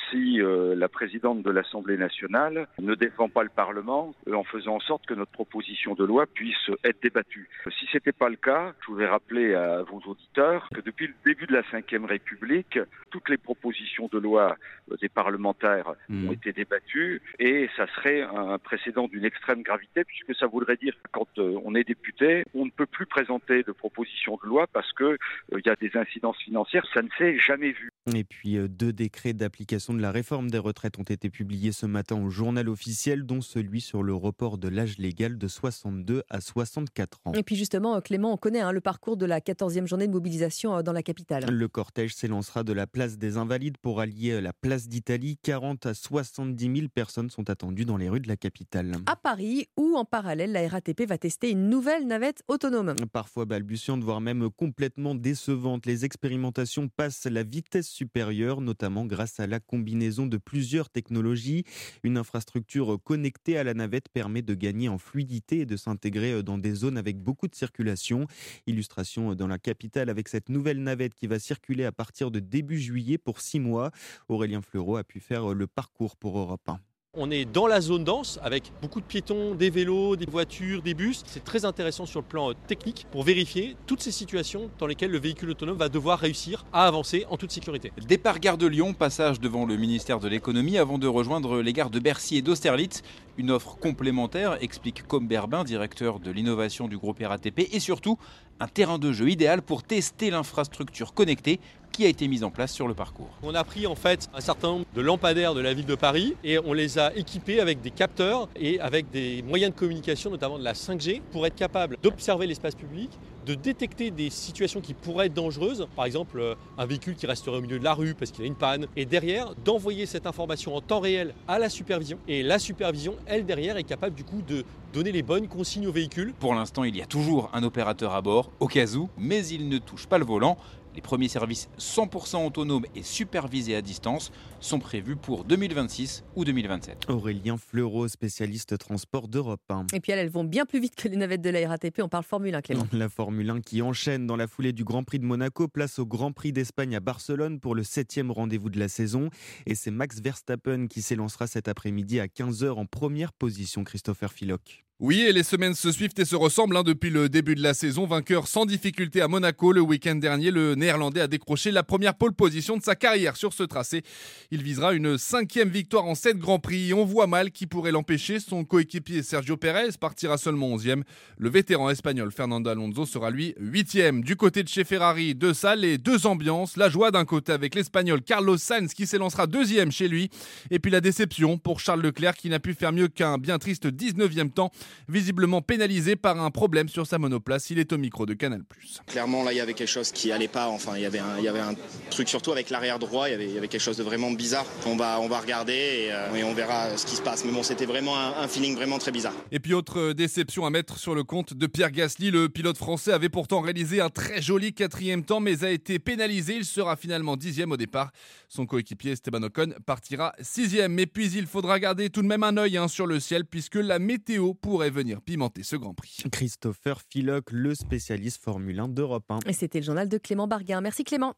si 0.09 0.41
euh, 0.41 0.75
la 0.75 0.89
présidente 0.89 1.43
de 1.43 1.51
l'Assemblée 1.51 1.97
nationale 1.97 2.67
ne 2.79 2.95
défend 2.95 3.29
pas 3.29 3.43
le 3.43 3.49
Parlement 3.49 4.15
euh, 4.27 4.33
en 4.33 4.43
faisant 4.43 4.75
en 4.75 4.79
sorte 4.79 5.05
que 5.05 5.13
notre 5.13 5.31
proposition 5.31 5.93
de 5.93 6.03
loi 6.03 6.25
puisse 6.25 6.71
être 6.83 7.01
débattue. 7.01 7.49
Si 7.79 7.85
ce 7.85 7.97
n'était 7.97 8.11
pas 8.11 8.29
le 8.29 8.37
cas, 8.37 8.73
je 8.81 8.87
voudrais 8.87 9.07
rappeler 9.07 9.53
à 9.53 9.83
vos 9.83 9.99
auditeurs 10.07 10.67
que 10.73 10.81
depuis 10.81 11.07
le 11.07 11.13
début 11.25 11.45
de 11.45 11.53
la 11.53 11.61
Ve 11.61 12.05
République, 12.05 12.79
toutes 13.11 13.29
les 13.29 13.37
propositions 13.37 14.09
de 14.11 14.17
loi 14.17 14.57
des 15.01 15.09
parlementaires 15.09 15.93
mmh. 16.09 16.27
ont 16.27 16.31
été 16.31 16.53
débattues 16.53 17.21
et 17.39 17.69
ça 17.77 17.85
serait 17.95 18.21
un 18.21 18.57
précédent 18.57 19.07
d'une 19.07 19.25
extrême 19.25 19.61
gravité 19.61 20.03
puisque 20.03 20.35
ça 20.35 20.47
voudrait 20.47 20.77
dire 20.77 20.93
que 20.95 21.09
quand 21.11 21.27
on 21.37 21.75
est 21.75 21.87
député, 21.87 22.43
on 22.53 22.65
ne 22.65 22.71
peut 22.71 22.85
plus 22.85 23.05
présenter 23.05 23.63
de 23.63 23.71
propositions 23.71 24.39
de 24.43 24.47
loi 24.47 24.65
parce 24.67 24.91
qu'il 24.93 25.17
y 25.65 25.69
a 25.69 25.75
des 25.75 25.91
incidences 25.95 26.37
financières. 26.37 26.85
Ça 26.93 27.01
ne 27.01 27.09
s'est 27.17 27.37
jamais 27.37 27.71
vu. 27.71 27.91
Et 28.15 28.23
puis 28.23 28.57
deux 28.69 28.93
décrets 28.93 29.33
d'application 29.33 29.66
de 29.67 30.01
la 30.01 30.11
réforme 30.11 30.49
des 30.49 30.57
retraites 30.57 30.97
ont 30.97 31.03
été 31.03 31.29
publiées 31.29 31.71
ce 31.71 31.85
matin 31.85 32.15
au 32.21 32.29
journal 32.29 32.69
officiel, 32.69 33.23
dont 33.25 33.41
celui 33.41 33.81
sur 33.81 34.01
le 34.01 34.13
report 34.13 34.57
de 34.57 34.69
l'âge 34.69 34.97
légal 34.97 35.37
de 35.37 35.47
62 35.47 36.23
à 36.29 36.39
64 36.39 37.19
ans. 37.25 37.33
Et 37.33 37.43
puis 37.43 37.55
justement, 37.55 37.99
Clément, 37.99 38.31
on 38.31 38.37
connaît 38.37 38.61
hein, 38.61 38.71
le 38.71 38.79
parcours 38.79 39.17
de 39.17 39.25
la 39.25 39.41
14e 39.41 39.85
journée 39.85 40.07
de 40.07 40.13
mobilisation 40.13 40.77
euh, 40.77 40.81
dans 40.83 40.93
la 40.93 41.03
capitale. 41.03 41.45
Le 41.49 41.67
cortège 41.67 42.15
s'élancera 42.15 42.63
de 42.63 42.71
la 42.71 42.87
place 42.87 43.17
des 43.17 43.35
Invalides 43.35 43.77
pour 43.77 43.99
allier 43.99 44.31
euh, 44.31 44.41
la 44.41 44.53
place 44.53 44.87
d'Italie. 44.87 45.37
40 45.43 45.85
à 45.85 45.93
70 45.93 46.75
000 46.75 46.87
personnes 46.87 47.29
sont 47.29 47.49
attendues 47.49 47.85
dans 47.85 47.97
les 47.97 48.07
rues 48.07 48.21
de 48.21 48.27
la 48.29 48.37
capitale. 48.37 48.93
À 49.05 49.15
Paris, 49.17 49.67
où 49.75 49.97
en 49.97 50.05
parallèle, 50.05 50.53
la 50.53 50.67
RATP 50.67 51.01
va 51.07 51.17
tester 51.17 51.51
une 51.51 51.69
nouvelle 51.69 52.07
navette 52.07 52.43
autonome. 52.47 52.95
Parfois 53.11 53.45
balbutiante, 53.45 54.03
voire 54.03 54.21
même 54.21 54.49
complètement 54.49 55.13
décevante, 55.15 55.85
les 55.85 56.05
expérimentations 56.05 56.87
passent 56.87 57.25
la 57.25 57.43
vitesse 57.43 57.89
supérieure, 57.89 58.61
notamment 58.61 59.05
grâce 59.05 59.39
à 59.39 59.47
la 59.47 59.56
combinaison 59.59 60.27
de 60.27 60.37
plusieurs 60.37 60.89
technologies. 60.89 61.63
Une 62.03 62.17
infrastructure 62.17 62.97
connectée 63.03 63.57
à 63.57 63.63
la 63.63 63.73
navette 63.73 64.09
permet 64.09 64.41
de 64.41 64.53
gagner 64.53 64.89
en 64.89 64.97
fluidité 64.97 65.59
et 65.59 65.65
de 65.65 65.77
s'intégrer 65.77 66.43
dans 66.43 66.57
des 66.57 66.73
zones 66.73 66.97
avec 66.97 67.17
beaucoup 67.17 67.47
de 67.47 67.55
circulation. 67.55 68.27
Illustration 68.67 69.35
dans 69.35 69.47
la 69.47 69.59
capitale 69.59 70.09
avec 70.09 70.27
cette 70.27 70.49
nouvelle 70.49 70.81
navette 70.81 71.15
qui 71.15 71.27
va 71.27 71.39
circuler 71.39 71.85
à 71.85 71.91
partir 71.91 72.31
de 72.31 72.39
début 72.39 72.79
juillet 72.79 73.17
pour 73.17 73.41
six 73.41 73.59
mois. 73.59 73.91
Aurélien 74.29 74.61
Fleureau 74.61 74.97
a 74.97 75.03
pu 75.03 75.19
faire 75.19 75.53
le 75.53 75.67
parcours 75.67 76.15
pour 76.15 76.37
Europe 76.37 76.67
1. 76.67 76.79
On 77.19 77.31
est 77.31 77.45
dans 77.45 77.65
la 77.65 77.81
zone 77.81 78.03
dense 78.03 78.39
avec 78.43 78.71
beaucoup 78.79 79.01
de 79.01 79.05
piétons, 79.05 79.55
des 79.55 79.71
vélos, 79.71 80.15
des 80.15 80.27
voitures, 80.27 80.83
des 80.83 80.93
bus. 80.93 81.23
C'est 81.25 81.43
très 81.43 81.65
intéressant 81.65 82.05
sur 82.05 82.19
le 82.19 82.25
plan 82.27 82.51
euh, 82.51 82.53
technique 82.67 83.07
pour 83.09 83.23
vérifier 83.23 83.75
toutes 83.87 84.03
ces 84.03 84.11
situations 84.11 84.69
dans 84.77 84.85
lesquelles 84.85 85.09
le 85.09 85.17
véhicule 85.17 85.49
autonome 85.49 85.77
va 85.77 85.89
devoir 85.89 86.19
réussir 86.19 86.63
à 86.71 86.85
avancer 86.85 87.25
en 87.31 87.37
toute 87.37 87.51
sécurité. 87.51 87.91
Départ 88.07 88.39
gare 88.39 88.59
de 88.59 88.67
Lyon, 88.67 88.93
passage 88.93 89.39
devant 89.39 89.65
le 89.65 89.77
ministère 89.77 90.19
de 90.19 90.27
l'économie 90.27 90.77
avant 90.77 90.99
de 90.99 91.07
rejoindre 91.07 91.59
les 91.59 91.73
gares 91.73 91.89
de 91.89 91.97
Bercy 91.97 92.37
et 92.37 92.43
d'Austerlitz. 92.43 93.01
Une 93.39 93.49
offre 93.49 93.77
complémentaire, 93.77 94.57
explique 94.61 95.07
Com 95.07 95.27
Berbin, 95.27 95.63
directeur 95.63 96.19
de 96.19 96.29
l'innovation 96.29 96.87
du 96.87 96.99
groupe 96.99 97.19
RATP, 97.19 97.67
et 97.71 97.79
surtout 97.79 98.19
un 98.59 98.67
terrain 98.67 98.99
de 98.99 99.11
jeu 99.11 99.29
idéal 99.29 99.63
pour 99.63 99.81
tester 99.81 100.29
l'infrastructure 100.29 101.15
connectée 101.15 101.59
qui 101.97 102.05
a 102.05 102.09
été 102.09 102.27
mise 102.27 102.43
en 102.43 102.51
place 102.51 102.71
sur 102.71 102.87
le 102.87 102.93
parcours. 102.93 103.31
On 103.41 103.55
a 103.55 103.63
pris 103.63 103.87
en 103.87 103.95
fait 103.95 104.29
un 104.35 104.39
certain 104.39 104.67
nombre 104.67 104.85
de 104.93 105.01
lampadaires 105.01 105.55
de 105.55 105.61
la 105.61 105.73
ville 105.73 105.87
de 105.87 105.95
Paris 105.95 106.35
et 106.43 106.59
on 106.59 106.73
les 106.73 106.99
a 106.99 107.11
équipés 107.15 107.59
avec 107.59 107.81
des 107.81 107.89
capteurs 107.89 108.49
et 108.55 108.79
avec 108.79 109.09
des 109.09 109.41
moyens 109.41 109.73
de 109.73 109.79
communication, 109.79 110.29
notamment 110.29 110.59
de 110.59 110.63
la 110.63 110.73
5G, 110.73 111.23
pour 111.31 111.47
être 111.47 111.55
capable 111.55 111.97
d'observer 112.03 112.45
l'espace 112.45 112.75
public, 112.75 113.09
de 113.47 113.55
détecter 113.55 114.11
des 114.11 114.29
situations 114.29 114.79
qui 114.79 114.93
pourraient 114.93 115.25
être 115.25 115.33
dangereuses, 115.33 115.87
par 115.95 116.05
exemple 116.05 116.39
euh, 116.39 116.53
un 116.77 116.85
véhicule 116.85 117.15
qui 117.15 117.25
resterait 117.25 117.57
au 117.57 117.61
milieu 117.61 117.79
de 117.79 117.83
la 117.83 117.95
rue 117.95 118.13
parce 118.13 118.29
qu'il 118.29 118.43
a 118.43 118.47
une 118.47 118.53
panne, 118.53 118.85
et 118.95 119.05
derrière 119.05 119.55
d'envoyer 119.55 120.05
cette 120.05 120.27
information 120.27 120.75
en 120.75 120.81
temps 120.81 120.99
réel 120.99 121.33
à 121.47 121.57
la 121.57 121.67
supervision. 121.67 122.19
Et 122.27 122.43
la 122.43 122.59
supervision, 122.59 123.15
elle 123.25 123.47
derrière, 123.47 123.75
est 123.77 123.83
capable 123.83 124.15
du 124.15 124.23
coup 124.23 124.43
de 124.43 124.65
donner 124.93 125.11
les 125.11 125.23
bonnes 125.23 125.47
consignes 125.47 125.87
au 125.87 125.91
véhicule. 125.91 126.35
Pour 126.39 126.53
l'instant, 126.53 126.83
il 126.83 126.95
y 126.95 127.01
a 127.01 127.07
toujours 127.07 127.49
un 127.53 127.63
opérateur 127.63 128.13
à 128.13 128.21
bord, 128.21 128.51
au 128.59 128.67
cas 128.67 128.85
où, 128.93 129.09
mais 129.17 129.47
il 129.47 129.67
ne 129.69 129.79
touche 129.79 130.05
pas 130.05 130.19
le 130.19 130.25
volant. 130.25 130.57
Les 130.97 131.01
premiers 131.03 131.27
services 131.27 131.69
100% 131.77 132.43
autonomes 132.43 132.87
et 132.95 133.03
supervisés 133.03 133.75
à 133.75 133.83
distance 133.83 134.31
sont 134.59 134.79
prévus 134.79 135.15
pour 135.15 135.43
2026 135.43 136.23
ou 136.35 136.43
2027. 136.43 137.07
Aurélien 137.07 137.55
Fleureau, 137.55 138.07
spécialiste 138.07 138.79
transport 138.79 139.27
d'Europe 139.27 139.61
1. 139.69 139.85
Et 139.93 139.99
puis 139.99 140.11
elles, 140.11 140.17
elles 140.17 140.31
vont 140.31 140.43
bien 140.43 140.65
plus 140.65 140.79
vite 140.79 140.95
que 140.95 141.07
les 141.07 141.15
navettes 141.15 141.43
de 141.43 141.51
la 141.51 141.69
RATP. 141.69 142.01
On 142.01 142.09
parle 142.09 142.23
Formule 142.23 142.55
1, 142.55 142.61
Clément. 142.63 142.87
La 142.93 143.09
Formule 143.09 143.47
1 143.47 143.61
qui 143.61 143.83
enchaîne 143.83 144.25
dans 144.25 144.35
la 144.35 144.47
foulée 144.47 144.73
du 144.73 144.83
Grand 144.83 145.03
Prix 145.03 145.19
de 145.19 145.25
Monaco, 145.25 145.67
place 145.67 145.99
au 145.99 146.07
Grand 146.07 146.31
Prix 146.31 146.51
d'Espagne 146.51 146.95
à 146.95 146.99
Barcelone 146.99 147.59
pour 147.59 147.75
le 147.75 147.83
septième 147.83 148.31
rendez-vous 148.31 148.71
de 148.71 148.79
la 148.79 148.87
saison. 148.87 149.29
Et 149.67 149.75
c'est 149.75 149.91
Max 149.91 150.19
Verstappen 150.19 150.87
qui 150.87 151.03
s'élancera 151.03 151.45
cet 151.45 151.67
après-midi 151.67 152.19
à 152.19 152.25
15h 152.25 152.71
en 152.71 152.87
première 152.87 153.33
position, 153.33 153.83
Christopher 153.83 154.33
Filoc. 154.33 154.86
Oui, 154.99 155.21
et 155.21 155.31
les 155.31 155.43
semaines 155.43 155.75
se 155.75 155.91
suivent 155.91 156.15
et 156.17 156.25
se 156.25 156.35
ressemblent 156.35 156.75
hein, 156.75 156.81
depuis 156.81 157.11
le 157.11 157.29
début 157.29 157.53
de 157.53 157.61
la 157.61 157.75
saison. 157.75 158.07
Vainqueur 158.07 158.47
sans 158.47 158.65
difficulté 158.65 159.21
à 159.21 159.27
Monaco 159.27 159.71
le 159.71 159.79
week-end 159.79 160.15
dernier, 160.15 160.49
le 160.49 160.73
Néerlandais 160.73 161.21
a 161.21 161.27
décroché 161.27 161.69
la 161.69 161.83
première 161.83 162.15
pole 162.15 162.33
position 162.33 162.77
de 162.77 162.81
sa 162.81 162.95
carrière 162.95 163.37
sur 163.37 163.53
ce 163.53 163.61
tracé. 163.61 164.01
Il 164.49 164.63
visera 164.63 164.95
une 164.95 165.19
cinquième 165.19 165.69
victoire 165.69 166.05
en 166.05 166.15
sept 166.15 166.39
Grands 166.39 166.57
Prix. 166.57 166.95
On 166.95 167.05
voit 167.05 167.27
mal 167.27 167.51
qui 167.51 167.67
pourrait 167.67 167.91
l'empêcher. 167.91 168.39
Son 168.39 168.65
coéquipier 168.65 169.21
Sergio 169.21 169.55
Pérez 169.55 169.89
partira 169.99 170.39
seulement 170.39 170.75
11e. 170.75 171.03
Le 171.37 171.49
vétéran 171.51 171.91
espagnol 171.91 172.31
Fernando 172.31 172.67
Alonso 172.67 173.05
sera 173.05 173.29
lui 173.29 173.53
8e. 173.61 174.23
Du 174.23 174.35
côté 174.35 174.63
de 174.63 174.67
chez 174.67 174.83
Ferrari, 174.83 175.35
deux 175.35 175.53
salles 175.53 175.85
et 175.85 175.99
deux 175.99 176.25
ambiances. 176.25 176.75
La 176.75 176.89
joie 176.89 177.11
d'un 177.11 177.25
côté 177.25 177.51
avec 177.51 177.75
l'espagnol 177.75 178.23
Carlos 178.23 178.57
Sainz 178.57 178.95
qui 178.95 179.05
s'élancera 179.05 179.45
deuxième 179.45 179.91
chez 179.91 180.07
lui. 180.07 180.31
Et 180.71 180.79
puis 180.79 180.89
la 180.89 181.01
déception 181.01 181.59
pour 181.59 181.81
Charles 181.81 182.01
Leclerc 182.01 182.35
qui 182.35 182.49
n'a 182.49 182.59
pu 182.59 182.73
faire 182.73 182.93
mieux 182.93 183.09
qu'un 183.09 183.37
bien 183.37 183.59
triste 183.59 183.85
19e 183.85 184.49
temps 184.49 184.71
visiblement 185.07 185.61
pénalisé 185.61 186.15
par 186.15 186.39
un 186.41 186.51
problème 186.51 186.89
sur 186.89 187.07
sa 187.07 187.17
monoplace. 187.17 187.69
Il 187.69 187.79
est 187.79 187.93
au 187.93 187.97
micro 187.97 188.25
de 188.25 188.33
Canal+. 188.33 188.63
Clairement, 189.05 189.43
là, 189.43 189.53
il 189.53 189.57
y 189.57 189.61
avait 189.61 189.73
quelque 189.73 189.87
chose 189.87 190.11
qui 190.11 190.31
allait 190.31 190.47
pas. 190.47 190.67
Enfin, 190.67 190.93
il 190.95 191.01
y 191.01 191.05
avait 191.05 191.19
un, 191.19 191.37
il 191.37 191.43
y 191.43 191.47
avait 191.47 191.59
un 191.59 191.73
truc 192.09 192.29
surtout 192.29 192.51
avec 192.51 192.69
l'arrière 192.69 192.99
droit. 192.99 193.27
Il 193.29 193.31
y, 193.31 193.35
avait, 193.35 193.45
il 193.45 193.53
y 193.53 193.57
avait 193.57 193.67
quelque 193.67 193.81
chose 193.81 193.97
de 193.97 194.03
vraiment 194.03 194.31
bizarre. 194.31 194.65
On 194.85 194.95
va, 194.95 195.19
on 195.19 195.27
va 195.27 195.39
regarder 195.39 195.73
et, 195.73 196.11
euh, 196.11 196.45
on 196.45 196.53
verra 196.53 196.97
ce 196.97 197.05
qui 197.05 197.15
se 197.15 197.21
passe. 197.21 197.45
Mais 197.45 197.51
bon, 197.51 197.63
c'était 197.63 197.85
vraiment 197.85 198.17
un, 198.17 198.47
feeling 198.47 198.75
vraiment 198.75 198.97
très 198.97 199.11
bizarre. 199.11 199.33
Et 199.51 199.59
puis 199.59 199.73
autre 199.73 200.13
déception 200.13 200.65
à 200.65 200.69
mettre 200.69 200.97
sur 200.97 201.15
le 201.15 201.23
compte 201.23 201.53
de 201.53 201.67
Pierre 201.67 201.91
Gasly. 201.91 202.31
Le 202.31 202.49
pilote 202.49 202.77
français 202.77 203.11
avait 203.11 203.29
pourtant 203.29 203.61
réalisé 203.61 204.01
un 204.01 204.09
très 204.09 204.41
joli 204.41 204.73
quatrième 204.73 205.23
temps, 205.23 205.39
mais 205.39 205.63
a 205.63 205.71
été 205.71 205.99
pénalisé. 205.99 206.55
Il 206.55 206.65
sera 206.65 206.95
finalement 206.95 207.35
dixième 207.35 207.71
au 207.71 207.77
départ. 207.77 208.11
Son 208.47 208.65
coéquipier 208.65 209.11
Esteban 209.11 209.43
Ocon 209.43 209.73
partira 209.85 210.33
sixième. 210.41 210.93
Mais 210.93 211.05
puis 211.05 211.31
il 211.31 211.47
faudra 211.47 211.79
garder 211.79 212.09
tout 212.09 212.21
de 212.21 212.27
même 212.27 212.43
un 212.43 212.57
œil 212.57 212.77
hein, 212.77 212.87
sur 212.87 213.07
le 213.07 213.19
ciel 213.19 213.45
puisque 213.45 213.75
la 213.75 213.99
météo 213.99 214.53
pourrait 214.77 214.89
venir 214.91 215.23
pimenter 215.23 215.63
ce 215.63 215.75
Grand 215.75 215.95
Prix. 215.95 216.17
Christopher 216.31 217.01
Filoc, 217.09 217.45
le 217.51 217.73
spécialiste 217.73 218.43
Formule 218.43 218.79
1 218.79 218.89
d'Europe 218.89 219.25
1. 219.27 219.39
Et 219.47 219.53
c'était 219.53 219.79
le 219.79 219.85
journal 219.85 220.07
de 220.07 220.19
Clément 220.19 220.47
Barguin. 220.47 220.81
Merci 220.81 221.03
Clément. 221.03 221.33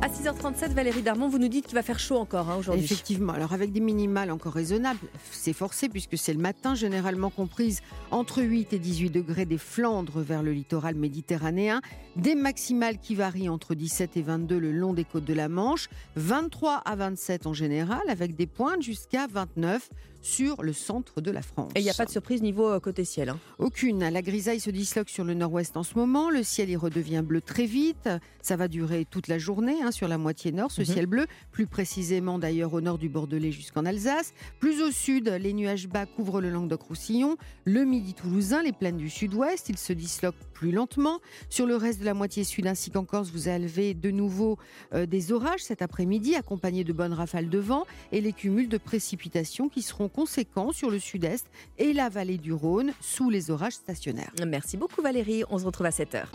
À 0.00 0.08
6h37, 0.08 0.72
Valérie 0.72 1.02
Darmon, 1.02 1.28
vous 1.28 1.38
nous 1.38 1.46
dites 1.46 1.66
qu'il 1.66 1.76
va 1.76 1.84
faire 1.84 2.00
chaud 2.00 2.16
encore 2.16 2.50
hein, 2.50 2.56
aujourd'hui. 2.56 2.82
Effectivement, 2.82 3.34
alors 3.34 3.52
avec 3.52 3.70
des 3.70 3.78
minimales 3.78 4.32
encore 4.32 4.54
raisonnables, 4.54 4.98
c'est 5.30 5.52
forcé 5.52 5.88
puisque 5.88 6.18
c'est 6.18 6.32
le 6.32 6.40
matin, 6.40 6.74
généralement 6.74 7.30
comprise 7.30 7.82
entre 8.10 8.42
8 8.42 8.72
et 8.72 8.80
18 8.80 9.10
degrés 9.10 9.46
des 9.46 9.58
Flandres 9.58 10.18
vers 10.18 10.42
le 10.42 10.50
littoral 10.50 10.96
méditerranéen, 10.96 11.82
des 12.16 12.34
maximales 12.34 12.98
qui 12.98 13.14
varient 13.14 13.48
entre 13.48 13.76
17 13.76 14.16
et 14.16 14.22
22 14.22 14.58
le 14.58 14.72
long 14.72 14.92
des 14.92 15.04
côtes 15.04 15.24
de 15.24 15.34
la 15.34 15.48
Manche, 15.48 15.88
23 16.16 16.78
à 16.78 16.96
27 16.96 17.46
en 17.46 17.52
général, 17.52 18.02
avec 18.08 18.34
des 18.34 18.48
pointes 18.48 18.82
jusqu'à 18.82 19.28
29 19.28 19.88
sur 20.22 20.62
le 20.62 20.72
centre 20.72 21.20
de 21.20 21.30
la 21.30 21.42
France. 21.42 21.70
Et 21.74 21.80
il 21.80 21.84
n'y 21.84 21.90
a 21.90 21.94
pas 21.94 22.06
de 22.06 22.10
surprise 22.10 22.40
niveau 22.42 22.68
euh, 22.68 22.80
côté 22.80 23.04
ciel 23.04 23.28
hein. 23.28 23.38
Aucune. 23.58 24.08
La 24.08 24.22
grisaille 24.22 24.60
se 24.60 24.70
disloque 24.70 25.08
sur 25.08 25.24
le 25.24 25.34
nord-ouest 25.34 25.76
en 25.76 25.82
ce 25.82 25.96
moment. 25.96 26.30
Le 26.30 26.42
ciel 26.42 26.70
y 26.70 26.76
redevient 26.76 27.22
bleu 27.24 27.40
très 27.40 27.66
vite. 27.66 28.08
Ça 28.40 28.56
va 28.56 28.68
durer 28.68 29.04
toute 29.04 29.28
la 29.28 29.38
journée 29.38 29.82
hein, 29.82 29.90
sur 29.90 30.08
la 30.08 30.18
moitié 30.18 30.52
nord, 30.52 30.70
ce 30.70 30.82
mhm. 30.82 30.86
ciel 30.86 31.06
bleu. 31.06 31.26
Plus 31.50 31.66
précisément 31.66 32.38
d'ailleurs 32.38 32.72
au 32.72 32.80
nord 32.80 32.98
du 32.98 33.08
Bordelais 33.08 33.52
jusqu'en 33.52 33.84
Alsace. 33.84 34.32
Plus 34.60 34.82
au 34.82 34.90
sud, 34.90 35.28
les 35.28 35.52
nuages 35.52 35.88
bas 35.88 36.06
couvrent 36.06 36.40
le 36.40 36.50
Languedoc-Roussillon. 36.50 37.36
Le 37.64 37.84
midi 37.84 38.14
toulousain, 38.14 38.62
les 38.62 38.72
plaines 38.72 38.96
du 38.96 39.10
sud-ouest, 39.10 39.68
ils 39.68 39.78
se 39.78 39.92
disloquent 39.92 40.44
plus 40.52 40.70
lentement. 40.70 41.20
Sur 41.50 41.66
le 41.66 41.76
reste 41.76 42.00
de 42.00 42.04
la 42.04 42.14
moitié 42.14 42.44
sud 42.44 42.66
ainsi 42.66 42.90
qu'en 42.90 43.04
Corse, 43.04 43.30
vous 43.30 43.48
avez 43.48 43.94
de 43.94 44.10
nouveau 44.10 44.58
euh, 44.94 45.06
des 45.06 45.32
orages 45.32 45.62
cet 45.62 45.82
après-midi 45.82 46.36
accompagnés 46.36 46.84
de 46.84 46.92
bonnes 46.92 47.12
rafales 47.12 47.48
de 47.48 47.58
vent 47.58 47.84
et 48.12 48.20
les 48.20 48.32
cumuls 48.32 48.68
de 48.68 48.78
précipitations 48.78 49.68
qui 49.68 49.82
seront 49.82 50.08
conséquents 50.14 50.72
sur 50.72 50.90
le 50.90 50.98
sud-est 50.98 51.46
et 51.78 51.92
la 51.92 52.08
vallée 52.08 52.38
du 52.38 52.52
Rhône 52.52 52.92
sous 53.00 53.30
les 53.30 53.50
orages 53.50 53.74
stationnaires. 53.74 54.32
Merci 54.46 54.76
beaucoup 54.76 55.02
Valérie, 55.02 55.44
on 55.50 55.58
se 55.58 55.64
retrouve 55.64 55.86
à 55.86 55.90
7h. 55.90 56.26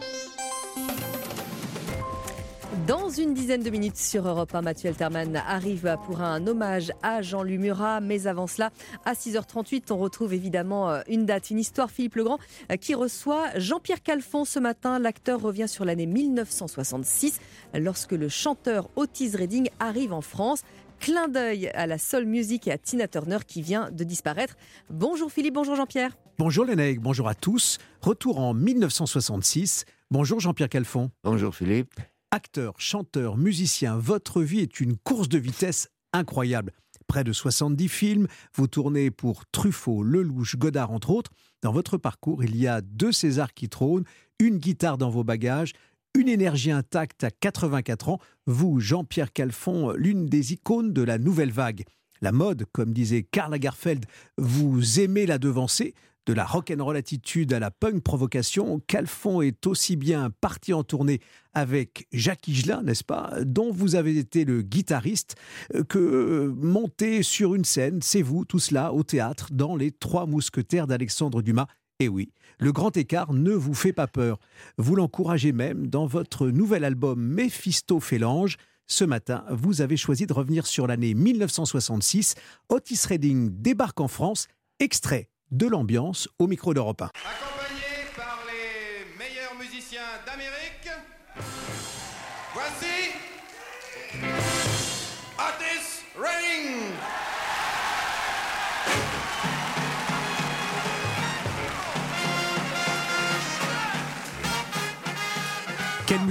Dans 2.88 3.10
une 3.10 3.34
dizaine 3.34 3.64
de 3.64 3.70
minutes 3.70 3.98
sur 3.98 4.26
Europe 4.26 4.56
1, 4.56 4.62
Mathieu 4.62 4.88
Alterman 4.88 5.36
arrive 5.36 5.98
pour 6.06 6.22
un 6.22 6.48
hommage 6.48 6.94
à 7.04 7.22
Jean-Louis 7.22 7.58
Murat. 7.58 8.00
Mais 8.00 8.28
avant 8.28 8.48
cela, 8.48 8.72
à 9.04 9.14
6h38, 9.14 9.92
on 9.92 9.98
retrouve 9.98 10.34
évidemment 10.34 10.90
euh, 10.90 11.02
une 11.10 11.26
date, 11.26 11.50
une 11.50 11.60
histoire. 11.60 11.92
Philippe 11.92 12.16
Legrand 12.16 12.40
euh, 12.72 12.78
qui 12.78 12.96
reçoit 12.96 13.48
Jean-Pierre 13.58 14.02
Calfon 14.02 14.46
ce 14.46 14.60
matin. 14.60 15.00
L'acteur 15.00 15.42
revient 15.42 15.68
sur 15.68 15.84
l'année 15.84 16.06
1966 16.06 17.42
lorsque 17.74 18.14
le 18.14 18.30
chanteur 18.30 18.90
Otis 18.96 19.32
Redding 19.36 19.70
arrive 19.80 20.14
en 20.14 20.22
France. 20.22 20.64
Clin 21.00 21.28
d'œil 21.28 21.68
à 21.70 21.88
la 21.88 21.98
soul 21.98 22.26
music 22.26 22.68
et 22.68 22.72
à 22.72 22.78
Tina 22.78 23.08
Turner 23.08 23.38
qui 23.46 23.62
vient 23.62 23.92
de 23.92 24.04
disparaître. 24.04 24.56
Bonjour 24.90 25.32
Philippe, 25.32 25.54
bonjour 25.54 25.76
Jean-Pierre. 25.76 26.18
Bonjour 26.38 26.66
Lénègue, 26.66 27.00
bonjour 27.00 27.28
à 27.28 27.36
tous. 27.36 27.78
Retour 28.02 28.40
en 28.40 28.54
1966. 28.54 29.86
Bonjour 30.12 30.40
Jean-Pierre 30.40 30.70
Calfon. 30.70 31.12
Bonjour 31.24 31.56
Philippe. 31.56 31.94
Acteur, 32.32 32.74
chanteur, 32.78 33.38
musicien, 33.38 33.98
votre 33.98 34.42
vie 34.42 34.60
est 34.60 34.80
une 34.80 34.98
course 34.98 35.30
de 35.30 35.38
vitesse 35.38 35.90
incroyable. 36.14 36.74
Près 37.08 37.24
de 37.24 37.32
70 37.32 37.88
films, 37.88 38.28
vous 38.54 38.68
tournez 38.68 39.12
pour 39.12 39.46
Truffaut, 39.52 40.04
Lelouch, 40.04 40.58
Godard 40.58 40.92
entre 40.92 41.12
autres. 41.12 41.32
Dans 41.62 41.72
votre 41.72 41.98
parcours, 41.98 42.44
il 42.44 42.56
y 42.58 42.68
a 42.68 42.82
deux 42.82 43.14
Césars 43.14 43.54
qui 43.54 43.70
trônent, 43.70 44.04
une 44.40 44.58
guitare 44.58 44.98
dans 44.98 45.10
vos 45.10 45.24
bagages, 45.24 45.74
une 46.18 46.30
énergie 46.30 46.72
intacte 46.72 47.24
à 47.24 47.32
84 47.32 48.10
ans. 48.10 48.20
Vous, 48.48 48.80
Jean-Pierre 48.80 49.32
Calfon, 49.32 49.92
l'une 49.94 50.26
des 50.26 50.54
icônes 50.54 50.92
de 50.92 51.04
la 51.04 51.18
nouvelle 51.20 51.52
vague. 51.52 51.84
La 52.22 52.32
mode, 52.32 52.66
comme 52.72 52.92
disait 52.92 53.24
Karl 53.24 53.52
Lagerfeld, 53.52 54.06
vous 54.38 55.00
aimez 55.00 55.26
la 55.26 55.38
devancer. 55.38 55.94
De 56.26 56.34
la 56.34 56.44
rock'n'roll 56.44 56.98
attitude 56.98 57.54
à 57.54 57.60
la 57.60 57.72
punk 57.72 58.04
provocation, 58.04 58.82
Calfon 58.86 59.42
est 59.42 59.66
aussi 59.66 59.96
bien 59.96 60.30
parti 60.42 60.74
en 60.74 60.84
tournée 60.84 61.22
avec 61.54 62.06
Jacques 62.12 62.50
Higelin, 62.50 62.82
n'est-ce 62.82 63.06
pas, 63.06 63.32
dont 63.46 63.72
vous 63.72 63.96
avez 63.96 64.18
été 64.18 64.44
le 64.44 64.62
guitariste, 64.62 65.36
euh, 65.74 65.84
que 65.84 66.00
euh, 66.00 66.54
monter 66.58 67.24
sur 67.24 67.56
une 67.56 67.64
scène, 67.64 68.02
c'est 68.02 68.22
vous, 68.22 68.44
tout 68.44 68.60
cela, 68.60 68.92
au 68.92 69.04
théâtre, 69.04 69.50
dans 69.54 69.78
Les 69.78 69.92
Trois 69.92 70.26
Mousquetaires 70.26 70.88
d'Alexandre 70.88 71.42
Dumas. 71.42 71.68
Et 72.00 72.10
oui, 72.10 72.32
le 72.60 72.72
grand 72.72 72.96
écart 72.96 73.34
ne 73.34 73.54
vous 73.54 73.74
fait 73.74 73.92
pas 73.92 74.06
peur. 74.06 74.38
Vous 74.78 74.96
l'encouragez 74.96 75.52
même 75.52 75.88
dans 75.88 76.06
votre 76.06 76.48
nouvel 76.48 76.84
album 76.84 77.20
Mephisto 77.20 78.00
Félange. 78.00 78.58
Ce 78.86 79.04
matin, 79.04 79.44
vous 79.50 79.82
avez 79.82 79.98
choisi 79.98 80.28
de 80.28 80.34
revenir 80.34 80.68
sur 80.68 80.86
l'année 80.86 81.16
1966. 81.16 82.36
Otis 82.70 83.00
Redding 83.08 83.50
débarque 83.50 84.00
en 84.00 84.08
France. 84.08 84.48
Extrait 84.80 85.30
de 85.50 85.66
l'ambiance 85.66 86.30
au 86.38 86.46
micro 86.46 86.76
d'Europe 86.76 87.02
1. 87.02 87.06
Accompagné 87.06 87.87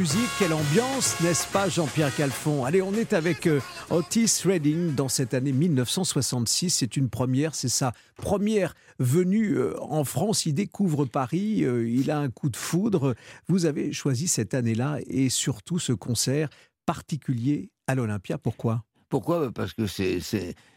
musique, 0.07 0.31
quelle 0.39 0.53
ambiance, 0.53 1.21
n'est-ce 1.21 1.49
pas 1.49 1.69
Jean-Pierre 1.69 2.15
Calfon? 2.15 2.65
Allez, 2.65 2.81
on 2.81 2.93
est 2.95 3.13
avec 3.13 3.49
euh, 3.49 3.61
Otis 3.91 4.43
Redding 4.45 4.95
dans 4.95 5.09
cette 5.09 5.35
année 5.35 5.51
1966. 5.51 6.71
C'est 6.71 6.97
une 6.97 7.09
première, 7.11 7.57
c'est 7.57 7.69
sa 7.69 7.93
première 8.15 8.75
venue 9.01 9.55
euh, 9.55 9.75
en 9.83 10.05
France. 10.05 10.47
Il 10.47 10.55
découvre 10.55 11.07
Paris, 11.07 11.65
euh, 11.65 11.89
il 11.89 12.13
a 12.13 12.21
un 12.21 12.31
coup 12.31 12.51
de 12.51 12.57
foudre. 12.57 13.17
Vous 13.49 13.67
avez 13.67 13.93
choisi 13.93 14.29
cette 14.29 14.55
année-là 14.55 14.99
et 15.09 15.29
surtout 15.29 15.81
ce 15.81 15.93
concert 15.93 16.51
particulier 16.85 17.71
à 17.89 17.97
l'Olympia. 17.97 18.39
Pourquoi? 18.39 18.85
Pourquoi? 19.09 19.51
Parce 19.51 19.73
que 19.73 19.89
c'est 19.89 20.21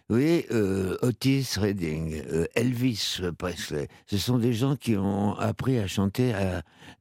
oui, 0.10 0.45
euh, 0.51 0.97
Otis 1.03 1.55
Redding, 1.57 2.24
euh, 2.32 2.45
Elvis 2.55 3.22
Presley, 3.38 3.88
ce 4.07 4.18
sont 4.18 4.39
des 4.39 4.53
gens 4.53 4.76
qui 4.76 4.97
ont 4.97 5.36
appris 5.36 5.78
à 5.78 5.86
chanter 5.86 6.34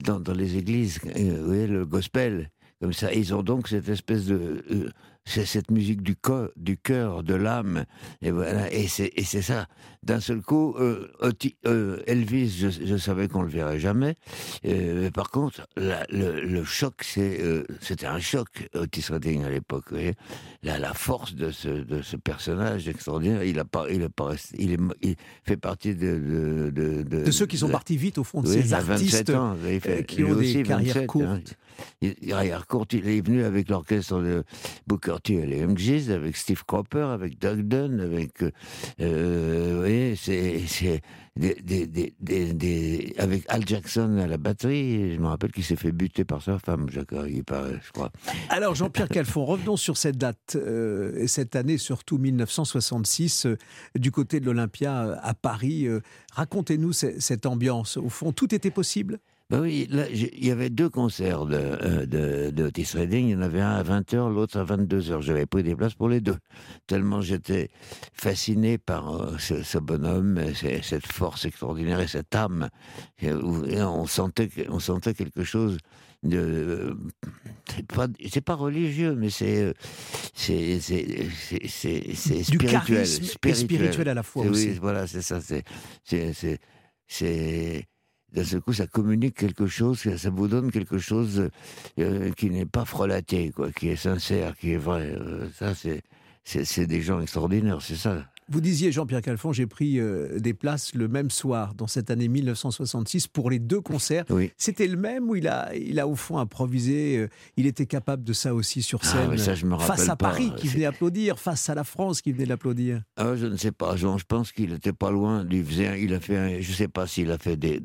dans, 0.00 0.20
les 0.34 0.56
églises, 0.56 1.00
euh, 1.06 1.46
oui, 1.46 1.66
le 1.66 1.86
gospel, 1.86 2.50
comme 2.80 2.92
ça. 2.92 3.12
Ils 3.14 3.34
ont 3.34 3.42
donc 3.42 3.68
cette 3.68 3.88
espèce 3.88 4.26
de 4.26 4.92
c'est 5.28 5.44
cette 5.44 5.70
musique 5.70 6.02
du, 6.02 6.16
du 6.56 6.78
cœur, 6.78 7.22
de 7.22 7.34
l'âme, 7.34 7.84
et 8.22 8.30
voilà, 8.30 8.72
et 8.72 8.88
c'est, 8.88 9.12
et 9.14 9.24
c'est 9.24 9.42
ça. 9.42 9.66
D'un 10.02 10.20
seul 10.20 10.40
coup, 10.40 10.74
euh, 10.78 11.08
euh, 11.66 12.02
Elvis, 12.06 12.48
je, 12.50 12.96
savais 12.96 13.28
qu'on 13.28 13.42
le 13.42 13.48
verrait 13.48 13.78
jamais. 13.78 14.16
Euh, 14.64 15.10
par 15.10 15.30
contre, 15.30 15.66
le, 15.76 16.64
choc, 16.64 17.02
c'est, 17.02 17.40
c'était 17.80 18.06
un 18.06 18.20
choc, 18.20 18.68
Otis 18.74 19.04
Redding 19.10 19.44
à 19.44 19.50
l'époque. 19.50 19.86
La, 20.62 20.78
la 20.78 20.94
force 20.94 21.34
de 21.34 21.50
ce, 21.50 21.68
de 21.68 22.00
ce 22.00 22.16
personnage 22.16 22.88
extraordinaire, 22.88 23.42
il 23.44 23.58
a 23.58 23.64
pas, 23.64 23.86
il 23.90 24.02
a 24.02 24.08
pas, 24.08 24.34
il, 24.56 24.72
est, 24.72 24.78
il 25.02 25.16
fait 25.44 25.56
partie 25.56 25.94
de 25.94 26.70
de, 26.70 27.02
de, 27.02 27.30
ceux 27.30 27.46
qui 27.46 27.58
sont 27.58 27.68
partis 27.68 27.96
vite 27.96 28.18
au 28.18 28.24
fond 28.24 28.40
de 28.40 28.46
ces 28.46 28.72
artistes 28.72 29.30
ans, 29.30 29.56
qui 30.06 30.24
ont 30.24 30.34
des 30.34 30.62
carrières 30.62 31.06
courtes. 31.06 31.26
Hein. 31.26 31.40
Courte, 32.68 32.92
il 32.92 33.08
est 33.08 33.20
venu 33.20 33.44
avec 33.44 33.68
l'orchestre 33.68 34.20
de 34.20 34.44
Booker 34.86 35.16
T 35.22 35.46
les 35.46 35.66
MGs, 35.66 36.10
avec 36.10 36.36
Steve 36.36 36.64
Cropper, 36.66 37.08
avec 37.12 37.38
Doug 37.38 37.62
Dunn, 37.62 38.00
avec, 38.00 38.42
euh, 39.00 39.76
voyez, 39.78 40.16
c'est, 40.16 41.00
avec 43.18 43.44
Al 43.48 43.66
Jackson 43.66 44.18
à 44.18 44.26
la 44.26 44.36
batterie. 44.36 45.14
Je 45.14 45.18
me 45.18 45.26
rappelle 45.26 45.52
qu'il 45.52 45.64
s'est 45.64 45.76
fait 45.76 45.92
buter 45.92 46.24
par 46.24 46.42
sa 46.42 46.58
femme, 46.58 46.86
je 46.90 47.00
crois. 47.92 48.10
Alors, 48.48 48.74
Jean-Pierre 48.74 49.08
Calfon, 49.08 49.44
revenons 49.44 49.76
sur 49.76 49.96
cette 49.96 50.18
date, 50.18 50.56
euh, 50.56 51.16
et 51.16 51.28
cette 51.28 51.56
année, 51.56 51.78
surtout 51.78 52.18
1966, 52.18 53.46
euh, 53.46 53.56
du 53.94 54.10
côté 54.10 54.40
de 54.40 54.46
l'Olympia 54.46 55.18
à 55.22 55.34
Paris. 55.34 55.86
Racontez-nous 56.32 56.92
cette 56.92 57.46
ambiance. 57.46 57.96
Au 57.96 58.08
fond, 58.08 58.32
tout 58.32 58.54
était 58.54 58.70
possible? 58.70 59.18
Ben 59.50 59.62
oui, 59.62 59.88
il 59.90 60.44
y 60.44 60.50
avait 60.50 60.68
deux 60.68 60.90
concerts 60.90 61.46
de, 61.46 61.56
euh, 61.56 62.04
de, 62.04 62.50
de, 62.50 62.64
Otis 62.64 62.90
Redding. 62.94 63.28
Il 63.28 63.30
y 63.30 63.34
en 63.34 63.40
avait 63.40 63.62
un 63.62 63.76
à 63.76 63.82
20h, 63.82 64.30
l'autre 64.30 64.58
à 64.58 64.64
22h. 64.64 65.22
J'avais 65.22 65.46
pris 65.46 65.62
des 65.62 65.74
places 65.74 65.94
pour 65.94 66.10
les 66.10 66.20
deux. 66.20 66.36
Tellement 66.86 67.22
j'étais 67.22 67.70
fasciné 68.12 68.76
par 68.76 69.14
euh, 69.14 69.38
ce, 69.38 69.78
bonhomme, 69.78 70.38
cette 70.82 71.06
force 71.06 71.46
extraordinaire 71.46 71.98
et 72.00 72.08
cette 72.08 72.34
âme. 72.34 72.68
Et 73.22 73.32
on, 73.32 74.06
sentait, 74.06 74.50
on 74.68 74.80
sentait 74.80 75.14
quelque 75.14 75.44
chose 75.44 75.78
de. 76.22 76.94
C'est 77.74 77.86
pas, 77.86 78.06
pas 78.44 78.54
religieux, 78.54 79.14
mais 79.14 79.30
c'est. 79.30 79.72
C'est 80.34 80.78
spirituel. 82.42 83.06
spirituel. 83.06 83.56
spirituel 83.56 84.08
à 84.10 84.14
la 84.14 84.22
fois 84.22 84.44
aussi. 84.44 84.68
Oui, 84.68 84.78
voilà, 84.78 85.06
c'est 85.06 85.22
ça. 85.22 85.40
C'est 85.40 85.64
d'un 88.32 88.44
seul 88.44 88.60
coup, 88.60 88.72
ça 88.72 88.86
communique 88.86 89.36
quelque 89.36 89.66
chose, 89.66 90.00
ça 90.16 90.30
vous 90.30 90.48
donne 90.48 90.70
quelque 90.70 90.98
chose 90.98 91.48
euh, 91.98 92.30
qui 92.32 92.50
n'est 92.50 92.66
pas 92.66 92.84
frelaté, 92.84 93.50
quoi, 93.50 93.70
qui 93.72 93.88
est 93.88 93.96
sincère, 93.96 94.56
qui 94.56 94.72
est 94.72 94.76
vrai. 94.76 95.14
Euh, 95.18 95.48
ça, 95.52 95.72
c'est 95.74 96.86
des 96.86 97.00
gens 97.00 97.20
extraordinaires, 97.20 97.80
c'est 97.80 97.96
ça. 97.96 98.24
Vous 98.50 98.62
disiez, 98.62 98.92
Jean-Pierre 98.92 99.20
Calfon, 99.20 99.52
j'ai 99.52 99.66
pris 99.66 100.00
euh, 100.00 100.38
des 100.38 100.54
places 100.54 100.94
le 100.94 101.06
même 101.06 101.30
soir, 101.30 101.74
dans 101.74 101.86
cette 101.86 102.10
année 102.10 102.28
1966, 102.28 103.26
pour 103.26 103.50
les 103.50 103.58
deux 103.58 103.82
concerts. 103.82 104.24
Oui. 104.30 104.52
C'était 104.56 104.86
le 104.86 104.96
même 104.96 105.28
où 105.28 105.36
il 105.36 105.48
a, 105.48 105.74
il 105.74 106.00
a 106.00 106.08
au 106.08 106.14
fond 106.14 106.38
improvisé. 106.38 107.18
Euh, 107.18 107.28
il 107.58 107.66
était 107.66 107.84
capable 107.84 108.24
de 108.24 108.32
ça 108.32 108.54
aussi 108.54 108.80
sur 108.80 109.00
ah, 109.02 109.06
scène. 109.06 109.36
ça, 109.36 109.54
je 109.54 109.66
me 109.66 109.76
face 109.76 110.08
à 110.08 110.16
Paris 110.16 110.50
qui 110.56 110.68
venait 110.68 110.86
applaudir, 110.86 111.38
face 111.38 111.68
à 111.68 111.74
la 111.74 111.84
France 111.84 112.22
qui 112.22 112.32
venait 112.32 112.46
l'applaudir. 112.46 113.02
Ah, 113.16 113.36
je 113.36 113.46
ne 113.46 113.56
sais 113.56 113.72
pas. 113.72 113.96
Je, 113.96 114.06
pense 114.26 114.52
qu'il 114.52 114.70
n'était 114.70 114.94
pas 114.94 115.10
loin. 115.10 115.44
Il, 115.50 115.64
faisait, 115.64 116.02
il 116.02 116.14
a 116.14 116.20
fait, 116.20 116.62
je 116.62 116.70
ne 116.70 116.74
sais 116.74 116.88
pas 116.88 117.06
s'il 117.06 117.30
a 117.30 117.36
fait 117.36 117.58
des, 117.58 117.80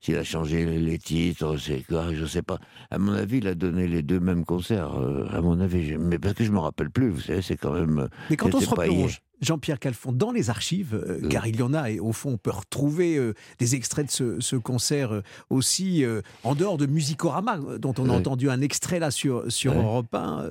s'il 0.00 0.16
a 0.16 0.24
changé 0.24 0.64
les 0.66 0.98
titres, 0.98 1.56
c'est 1.56 1.84
quoi, 1.86 2.12
je 2.12 2.22
ne 2.22 2.26
sais 2.26 2.42
pas. 2.42 2.58
À 2.90 2.98
mon 2.98 3.12
avis, 3.12 3.38
il 3.38 3.46
a 3.46 3.54
donné 3.54 3.86
les 3.86 4.02
deux 4.02 4.18
mêmes 4.18 4.44
concerts. 4.44 4.98
Euh, 4.98 5.28
à 5.30 5.40
mon 5.40 5.60
avis, 5.60 5.96
mais 5.98 6.18
parce 6.18 6.34
que 6.34 6.44
je 6.44 6.50
me 6.50 6.58
rappelle 6.58 6.90
plus. 6.90 7.10
Vous 7.10 7.20
savez, 7.20 7.42
c'est 7.42 7.56
quand 7.56 7.72
même. 7.72 8.08
Mais 8.28 8.36
quand 8.36 8.52
on 8.54 8.60
se 8.60 8.68
replonge 8.68 9.20
Jean-Pierre 9.40 9.78
Calfon, 9.78 10.12
dans 10.12 10.32
les 10.32 10.50
archives, 10.50 10.94
euh, 10.94 11.26
car 11.28 11.46
il 11.46 11.56
y 11.56 11.62
en 11.62 11.72
a, 11.72 11.90
et 11.90 11.98
au 11.98 12.12
fond, 12.12 12.32
on 12.32 12.36
peut 12.36 12.50
retrouver 12.50 13.16
euh, 13.16 13.34
des 13.58 13.74
extraits 13.74 14.06
de 14.06 14.40
ce, 14.40 14.56
concert 14.56 15.12
euh, 15.12 15.22
aussi, 15.48 16.04
en 16.44 16.54
dehors 16.54 16.76
de 16.76 16.86
Musicorama, 16.86 17.58
dont 17.78 17.94
on 17.98 18.08
a 18.10 18.12
entendu 18.12 18.50
un 18.50 18.60
extrait 18.60 18.98
là 18.98 19.10
sur, 19.10 19.50
sur 19.50 19.74
Europe 19.74 20.14
1. 20.14 20.50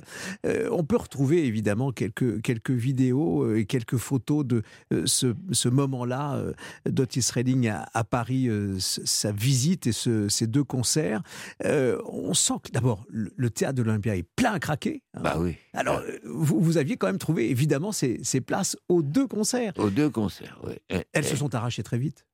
on 0.70 0.84
peut 0.84 0.96
retrouver 0.96 1.46
évidemment 1.46 1.92
quelques, 1.92 2.42
quelques 2.42 2.70
vidéos 2.70 3.54
et 3.54 3.64
quelques 3.64 3.96
photos 3.96 4.44
de 4.44 4.62
ce, 5.04 5.34
ce 5.52 5.68
moment-là 5.68 6.42
d'Otis 6.86 7.30
Redding 7.32 7.68
à, 7.68 8.04
Paris, 8.04 8.48
sa 8.78 9.32
visite 9.32 9.86
et 9.86 9.92
ces 9.92 10.46
deux 10.46 10.64
concerts. 10.64 11.22
on 11.64 12.34
sent 12.34 12.54
que 12.64 12.72
d'abord, 12.72 13.04
le, 13.10 13.50
théâtre 13.50 13.74
de 13.74 13.82
l'Olympia 13.82 14.16
est 14.16 14.26
plein 14.36 14.52
à 14.52 14.58
craquer. 14.58 15.02
Hein. 15.14 15.20
Bah 15.22 15.36
oui. 15.38 15.56
Alors, 15.72 16.02
vous, 16.24 16.60
vous, 16.60 16.76
aviez 16.78 16.96
quand 16.96 17.06
même 17.06 17.18
trouvé 17.18 17.50
évidemment 17.50 17.92
ces, 17.92 18.20
ces 18.22 18.40
places 18.40 18.76
aux 18.88 19.02
deux 19.02 19.26
concerts. 19.26 19.72
Aux 19.78 19.90
deux 19.90 20.10
concerts, 20.10 20.58
oui. 20.64 20.74
Elles 21.12 21.24
se 21.24 21.36
sont 21.36 21.54
arrachées 21.54 21.82
très 21.82 21.98
vite. 21.98 22.26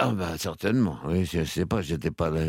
Ah 0.00 0.12
bah 0.12 0.38
certainement. 0.38 0.98
Oui, 1.06 1.24
je 1.24 1.42
sais 1.44 1.66
pas, 1.66 1.82
j'étais 1.82 2.12
pas 2.12 2.30
là. 2.30 2.42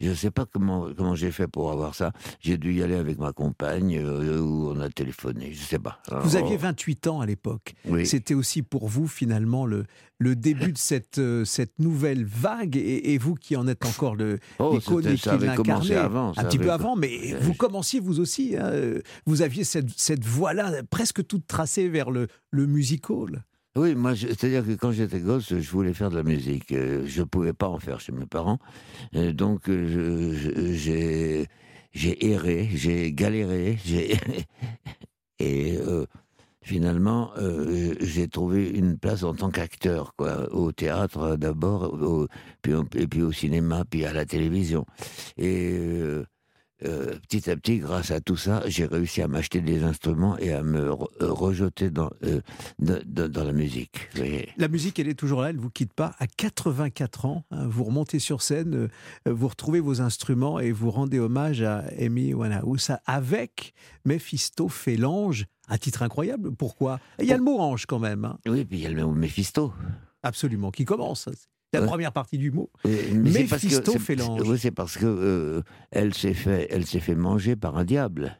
Je 0.00 0.12
sais 0.12 0.30
pas 0.30 0.46
comment 0.46 0.88
comment 0.96 1.14
j'ai 1.14 1.30
fait 1.30 1.46
pour 1.46 1.70
avoir 1.70 1.94
ça. 1.94 2.12
J'ai 2.40 2.58
dû 2.58 2.74
y 2.74 2.82
aller 2.82 2.96
avec 2.96 3.18
ma 3.18 3.32
compagne 3.32 3.96
euh, 3.98 4.40
ou 4.40 4.70
on 4.70 4.80
a 4.80 4.88
téléphoné. 4.88 5.52
Je 5.52 5.62
sais 5.62 5.78
pas. 5.78 6.00
vous 6.22 6.36
aviez 6.36 6.56
28 6.56 7.06
ans 7.06 7.20
à 7.20 7.26
l'époque. 7.26 7.74
Oui. 7.86 8.04
C'était 8.04 8.34
aussi 8.34 8.62
pour 8.62 8.88
vous 8.88 9.06
finalement 9.06 9.64
le 9.64 9.84
le 10.18 10.34
début 10.34 10.72
de 10.72 10.78
cette 10.78 11.18
euh, 11.18 11.44
cette 11.44 11.78
nouvelle 11.78 12.24
vague 12.24 12.76
et, 12.76 13.16
vous 13.18 13.36
qui 13.36 13.54
en 13.54 13.68
êtes 13.68 13.84
encore 13.86 14.16
le 14.16 14.40
oh, 14.58 14.72
l'icône 14.74 15.14
qui 15.14 15.28
l'incarnait 15.28 15.94
un 15.96 16.32
petit 16.44 16.58
peu 16.58 16.72
avant, 16.72 16.96
mais 16.96 17.34
vous 17.40 17.54
commenciez 17.54 18.00
vous 18.00 18.18
aussi. 18.18 18.56
Hein, 18.56 18.72
vous 19.24 19.42
aviez 19.42 19.62
cette 19.62 19.90
cette 19.96 20.24
voie 20.24 20.52
là 20.52 20.82
presque 20.90 21.24
toute 21.26 21.46
tracée 21.46 21.88
vers 21.88 22.10
le 22.10 22.26
le 22.50 22.66
musical. 22.66 23.44
Oui, 23.78 23.94
moi, 23.94 24.16
c'est-à-dire 24.16 24.66
que 24.66 24.72
quand 24.72 24.90
j'étais 24.90 25.20
gosse, 25.20 25.56
je 25.56 25.70
voulais 25.70 25.94
faire 25.94 26.10
de 26.10 26.16
la 26.16 26.24
musique. 26.24 26.72
Euh, 26.72 27.04
je 27.06 27.20
ne 27.20 27.26
pouvais 27.26 27.52
pas 27.52 27.68
en 27.68 27.78
faire 27.78 28.00
chez 28.00 28.10
mes 28.10 28.26
parents. 28.26 28.58
donc, 29.12 29.68
euh, 29.68 30.34
j'ai 31.92 32.26
erré, 32.26 32.68
j'ai 32.74 33.12
galéré, 33.12 33.78
et 35.38 35.76
euh, 35.78 36.06
finalement, 36.60 37.30
j'ai 38.00 38.26
trouvé 38.26 38.68
une 38.68 38.98
place 38.98 39.22
en 39.22 39.34
tant 39.34 39.50
qu'acteur, 39.50 40.12
quoi, 40.16 40.52
au 40.52 40.72
théâtre 40.72 41.36
d'abord, 41.36 41.96
puis, 42.62 43.22
au 43.22 43.32
cinéma, 43.32 43.84
puis 43.88 44.04
à 44.04 44.12
la 44.12 44.26
télévision. 44.26 44.86
Et 45.36 45.70
euh, 45.72 46.26
petit 46.80 47.50
à 47.50 47.56
petit, 47.56 47.78
grâce 47.78 48.10
à 48.10 48.20
tout 48.20 48.36
ça, 48.36 48.62
j'ai 48.66 48.86
réussi 48.86 49.22
à 49.22 49.28
m'acheter 49.28 49.60
des 49.60 49.82
instruments 49.82 50.38
et 50.38 50.52
à 50.52 50.62
me 50.62 50.90
euh, 50.90 50.94
rejeter 51.20 51.90
dans, 51.90 52.10
euh, 52.24 52.40
dans, 52.78 53.44
la 53.44 53.52
musique. 53.52 54.08
La 54.56 54.68
musique, 54.68 54.98
elle 54.98 55.08
est 55.08 55.18
toujours 55.18 55.42
là, 55.42 55.50
elle 55.50 55.56
ne 55.56 55.60
vous 55.60 55.70
quitte 55.70 55.92
pas. 55.92 56.14
À 56.18 56.26
84 56.26 57.24
ans, 57.24 57.44
hein, 57.50 57.66
vous 57.68 57.84
remontez 57.84 58.18
sur 58.18 58.42
scène, 58.42 58.88
vous 59.26 59.48
retrouvez 59.48 59.80
vos 59.80 60.00
instruments 60.00 60.60
et 60.60 60.72
vous 60.72 60.90
rendez 60.90 61.18
hommage 61.18 61.62
à 61.62 61.84
Amy 61.98 62.34
Winehouse 62.34 62.92
avec 63.06 63.74
Mephisto 64.04 64.68
Félange. 64.68 65.46
Un 65.68 65.78
titre 65.78 66.02
incroyable. 66.02 66.54
Pourquoi? 66.54 66.98
Il 67.18 67.26
y 67.26 67.32
a 67.32 67.36
le 67.36 67.42
mot 67.42 67.58
ange 67.58 67.86
quand 67.86 67.98
même. 67.98 68.24
Hein. 68.24 68.38
Oui, 68.46 68.64
puis 68.64 68.78
il 68.78 68.82
y 68.82 68.86
a 68.86 68.90
le 68.90 69.04
mot 69.04 69.12
Mephisto. 69.12 69.72
Absolument, 70.22 70.70
qui 70.70 70.84
commence 70.84 71.28
la 71.72 71.82
première 71.82 72.12
partie 72.12 72.38
du 72.38 72.50
mot. 72.50 72.70
Mais 72.84 73.12
Méphisto 73.14 73.98
Félange. 73.98 74.42
Oui, 74.46 74.58
c'est 74.58 74.70
parce 74.70 74.96
que 74.96 75.06
euh, 75.06 75.62
elle 75.90 76.14
s'est 76.14 76.34
fait, 76.34 76.66
elle 76.70 76.86
s'est 76.86 77.00
fait 77.00 77.14
manger 77.14 77.56
par 77.56 77.76
un 77.76 77.84
diable. 77.84 78.38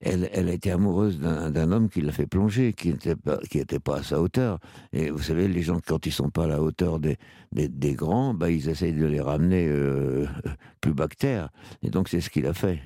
Elle, 0.00 0.28
elle 0.32 0.50
a 0.50 0.52
été 0.52 0.70
amoureuse 0.70 1.18
d'un 1.18 1.72
homme 1.72 1.88
qui 1.88 2.02
l'a 2.02 2.12
fait 2.12 2.26
plonger, 2.26 2.74
qui 2.74 2.90
n'était 2.90 3.16
pas, 3.16 3.38
qui 3.50 3.58
était 3.58 3.78
pas 3.78 3.98
à 3.98 4.02
sa 4.02 4.20
hauteur. 4.20 4.58
Et 4.92 5.10
vous 5.10 5.22
savez, 5.22 5.48
les 5.48 5.62
gens, 5.62 5.80
quand 5.84 6.04
ils 6.04 6.12
sont 6.12 6.28
pas 6.28 6.44
à 6.44 6.48
la 6.48 6.62
hauteur 6.62 7.00
des, 7.00 7.16
des, 7.52 7.94
grands, 7.94 8.34
bah, 8.34 8.50
ils 8.50 8.68
essayent 8.68 8.92
de 8.92 9.06
les 9.06 9.22
ramener 9.22 9.66
euh, 9.66 10.26
plus 10.82 10.92
bactères. 10.92 11.48
Et 11.82 11.88
donc, 11.88 12.10
c'est 12.10 12.20
ce 12.20 12.28
qu'il 12.28 12.46
a 12.46 12.52
fait. 12.52 12.80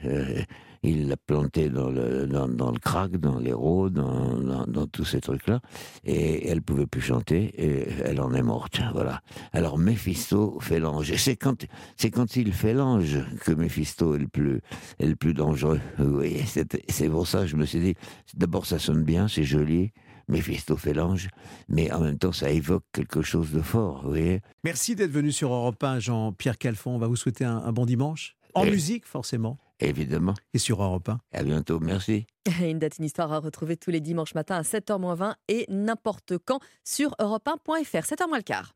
Il 0.83 1.09
l'a 1.09 1.16
planté 1.16 1.68
dans 1.68 1.91
le, 1.91 2.26
dans, 2.26 2.49
dans 2.49 2.70
le 2.70 2.78
crack, 2.78 3.16
dans 3.18 3.39
l'héros, 3.39 3.91
dans, 3.91 4.39
dans, 4.39 4.66
dans, 4.66 4.87
tous 4.87 5.05
ces 5.05 5.20
trucs-là, 5.20 5.61
et 6.05 6.49
elle 6.49 6.62
pouvait 6.62 6.87
plus 6.87 7.03
chanter, 7.03 7.53
et 7.57 7.89
elle 8.05 8.20
en 8.20 8.33
est 8.33 8.43
morte, 8.43 8.81
voilà. 8.93 9.20
Alors 9.53 9.78
Mephisto 9.78 10.59
fait 10.61 10.81
l'ange, 10.81 11.14
c'est 11.16 11.37
quand, 11.37 11.66
c'est 11.97 12.11
quand 12.11 12.37
il 12.37 12.53
fait 12.53 12.72
l'ange 12.72 13.18
que 13.45 13.53
Mephisto 13.53 14.14
est 14.14 14.20
le 14.20 14.28
plus, 14.28 14.62
est 14.99 15.07
le 15.07 15.16
plus 15.16 15.35
dangereux, 15.35 15.81
vous 15.99 16.14
voyez, 16.14 16.45
c'est 16.47 17.09
pour 17.11 17.26
ça 17.26 17.41
que 17.43 17.47
je 17.47 17.57
me 17.57 17.66
suis 17.66 17.81
dit, 17.81 17.95
d'abord 18.35 18.64
ça 18.64 18.78
sonne 18.78 19.05
bien, 19.05 19.28
c'est 19.28 19.45
joli, 19.45 19.93
Mephisto 20.31 20.76
fait 20.76 20.95
l'ange, 20.95 21.28
mais 21.68 21.93
en 21.93 22.01
même 22.01 22.16
temps, 22.16 22.33
ça 22.33 22.51
évoque 22.51 22.85
quelque 22.93 23.20
chose 23.20 23.51
de 23.51 23.61
fort, 23.61 24.03
vous 24.03 24.11
voyez. 24.11 24.41
Merci 24.64 24.95
d'être 24.95 25.11
venu 25.11 25.33
sur 25.33 25.53
Europe 25.53 25.83
1, 25.83 25.99
Jean-Pierre 25.99 26.57
Calfon. 26.57 26.93
On 26.93 26.99
va 26.99 27.09
vous 27.09 27.16
souhaiter 27.16 27.45
un, 27.45 27.57
un 27.59 27.72
bon 27.72 27.85
dimanche. 27.85 28.37
En 28.55 28.64
musique, 28.64 29.07
forcément. 29.07 29.59
Évidemment. 29.81 30.35
Et 30.55 30.59
sur 30.59 30.83
Europe 30.83 31.09
1. 31.09 31.20
À 31.33 31.43
bientôt, 31.43 31.81
merci. 31.81 32.26
Une 32.61 32.78
date, 32.78 32.99
une 32.99 33.05
histoire 33.05 33.33
à 33.33 33.39
retrouver 33.39 33.76
tous 33.76 33.91
les 33.91 34.01
dimanches 34.01 34.35
matins 34.35 34.57
à 34.57 34.62
7h20 34.62 35.35
et 35.49 35.66
n'importe 35.68 36.39
quand 36.39 36.61
sur 36.85 37.14
europe1.fr. 37.20 38.05
7h 38.05 38.28
moins 38.28 38.39
le 38.39 38.43
quart. 38.43 38.74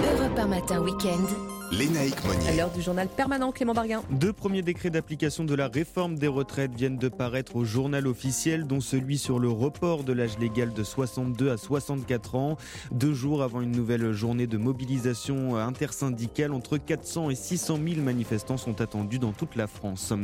Europe 0.00 0.38
1 0.38 0.46
matin 0.46 0.80
week-end. 0.80 1.26
Lénaïque 1.70 2.24
Monnier. 2.24 2.48
À 2.48 2.54
l'heure 2.54 2.70
du 2.70 2.80
journal 2.80 3.08
permanent, 3.08 3.52
Clément 3.52 3.74
Barguin. 3.74 4.02
Deux 4.10 4.32
premiers 4.32 4.62
décrets 4.62 4.88
d'application 4.88 5.44
de 5.44 5.54
la 5.54 5.68
réforme 5.68 6.14
des 6.14 6.26
retraites 6.26 6.74
viennent 6.74 6.96
de 6.96 7.08
paraître 7.08 7.56
au 7.56 7.64
journal 7.64 8.06
officiel, 8.06 8.66
dont 8.66 8.80
celui 8.80 9.18
sur 9.18 9.38
le 9.38 9.50
report 9.50 10.02
de 10.02 10.14
l'âge 10.14 10.38
légal 10.38 10.72
de 10.72 10.82
62 10.82 11.50
à 11.50 11.58
64 11.58 12.36
ans. 12.36 12.56
Deux 12.90 13.12
jours 13.12 13.42
avant 13.42 13.60
une 13.60 13.72
nouvelle 13.72 14.12
journée 14.12 14.46
de 14.46 14.56
mobilisation 14.56 15.56
intersyndicale, 15.56 16.54
entre 16.54 16.78
400 16.78 17.28
et 17.30 17.34
600 17.34 17.78
000 17.86 18.00
manifestants 18.00 18.56
sont 18.56 18.80
attendus 18.80 19.18
dans 19.18 19.32
toute 19.32 19.54
la 19.54 19.66
France. 19.66 20.14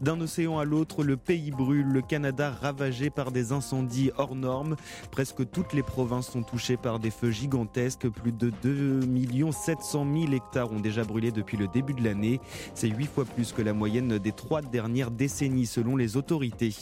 D'un 0.00 0.18
océan 0.22 0.58
à 0.58 0.64
l'autre, 0.64 1.04
le 1.04 1.18
pays 1.18 1.50
brûle, 1.50 1.88
le 1.88 2.00
Canada 2.00 2.50
ravagé 2.62 3.10
par 3.10 3.32
des 3.32 3.52
incendies 3.52 4.12
hors 4.16 4.34
normes. 4.34 4.76
Presque 5.10 5.48
toutes 5.50 5.74
les 5.74 5.82
provinces 5.82 6.30
sont 6.30 6.42
touchées 6.42 6.78
par 6.78 7.00
des 7.00 7.10
feux 7.10 7.32
gigantesques. 7.32 8.08
Plus 8.08 8.32
de 8.32 8.50
2 8.62 9.00
700 9.52 10.06
000 10.12 10.32
hectares 10.32 10.72
ont 10.72 10.80
déjà 10.80 11.04
brûlé 11.04 11.30
depuis 11.30 11.56
le 11.56 11.68
début 11.68 11.94
de 11.94 12.04
l'année. 12.04 12.40
C'est 12.74 12.88
huit 12.88 13.06
fois 13.06 13.24
plus 13.24 13.52
que 13.52 13.62
la 13.62 13.72
moyenne 13.72 14.18
des 14.18 14.32
trois 14.32 14.62
dernières 14.62 15.10
décennies 15.10 15.66
selon 15.66 15.96
les 15.96 16.16
autorités. 16.16 16.72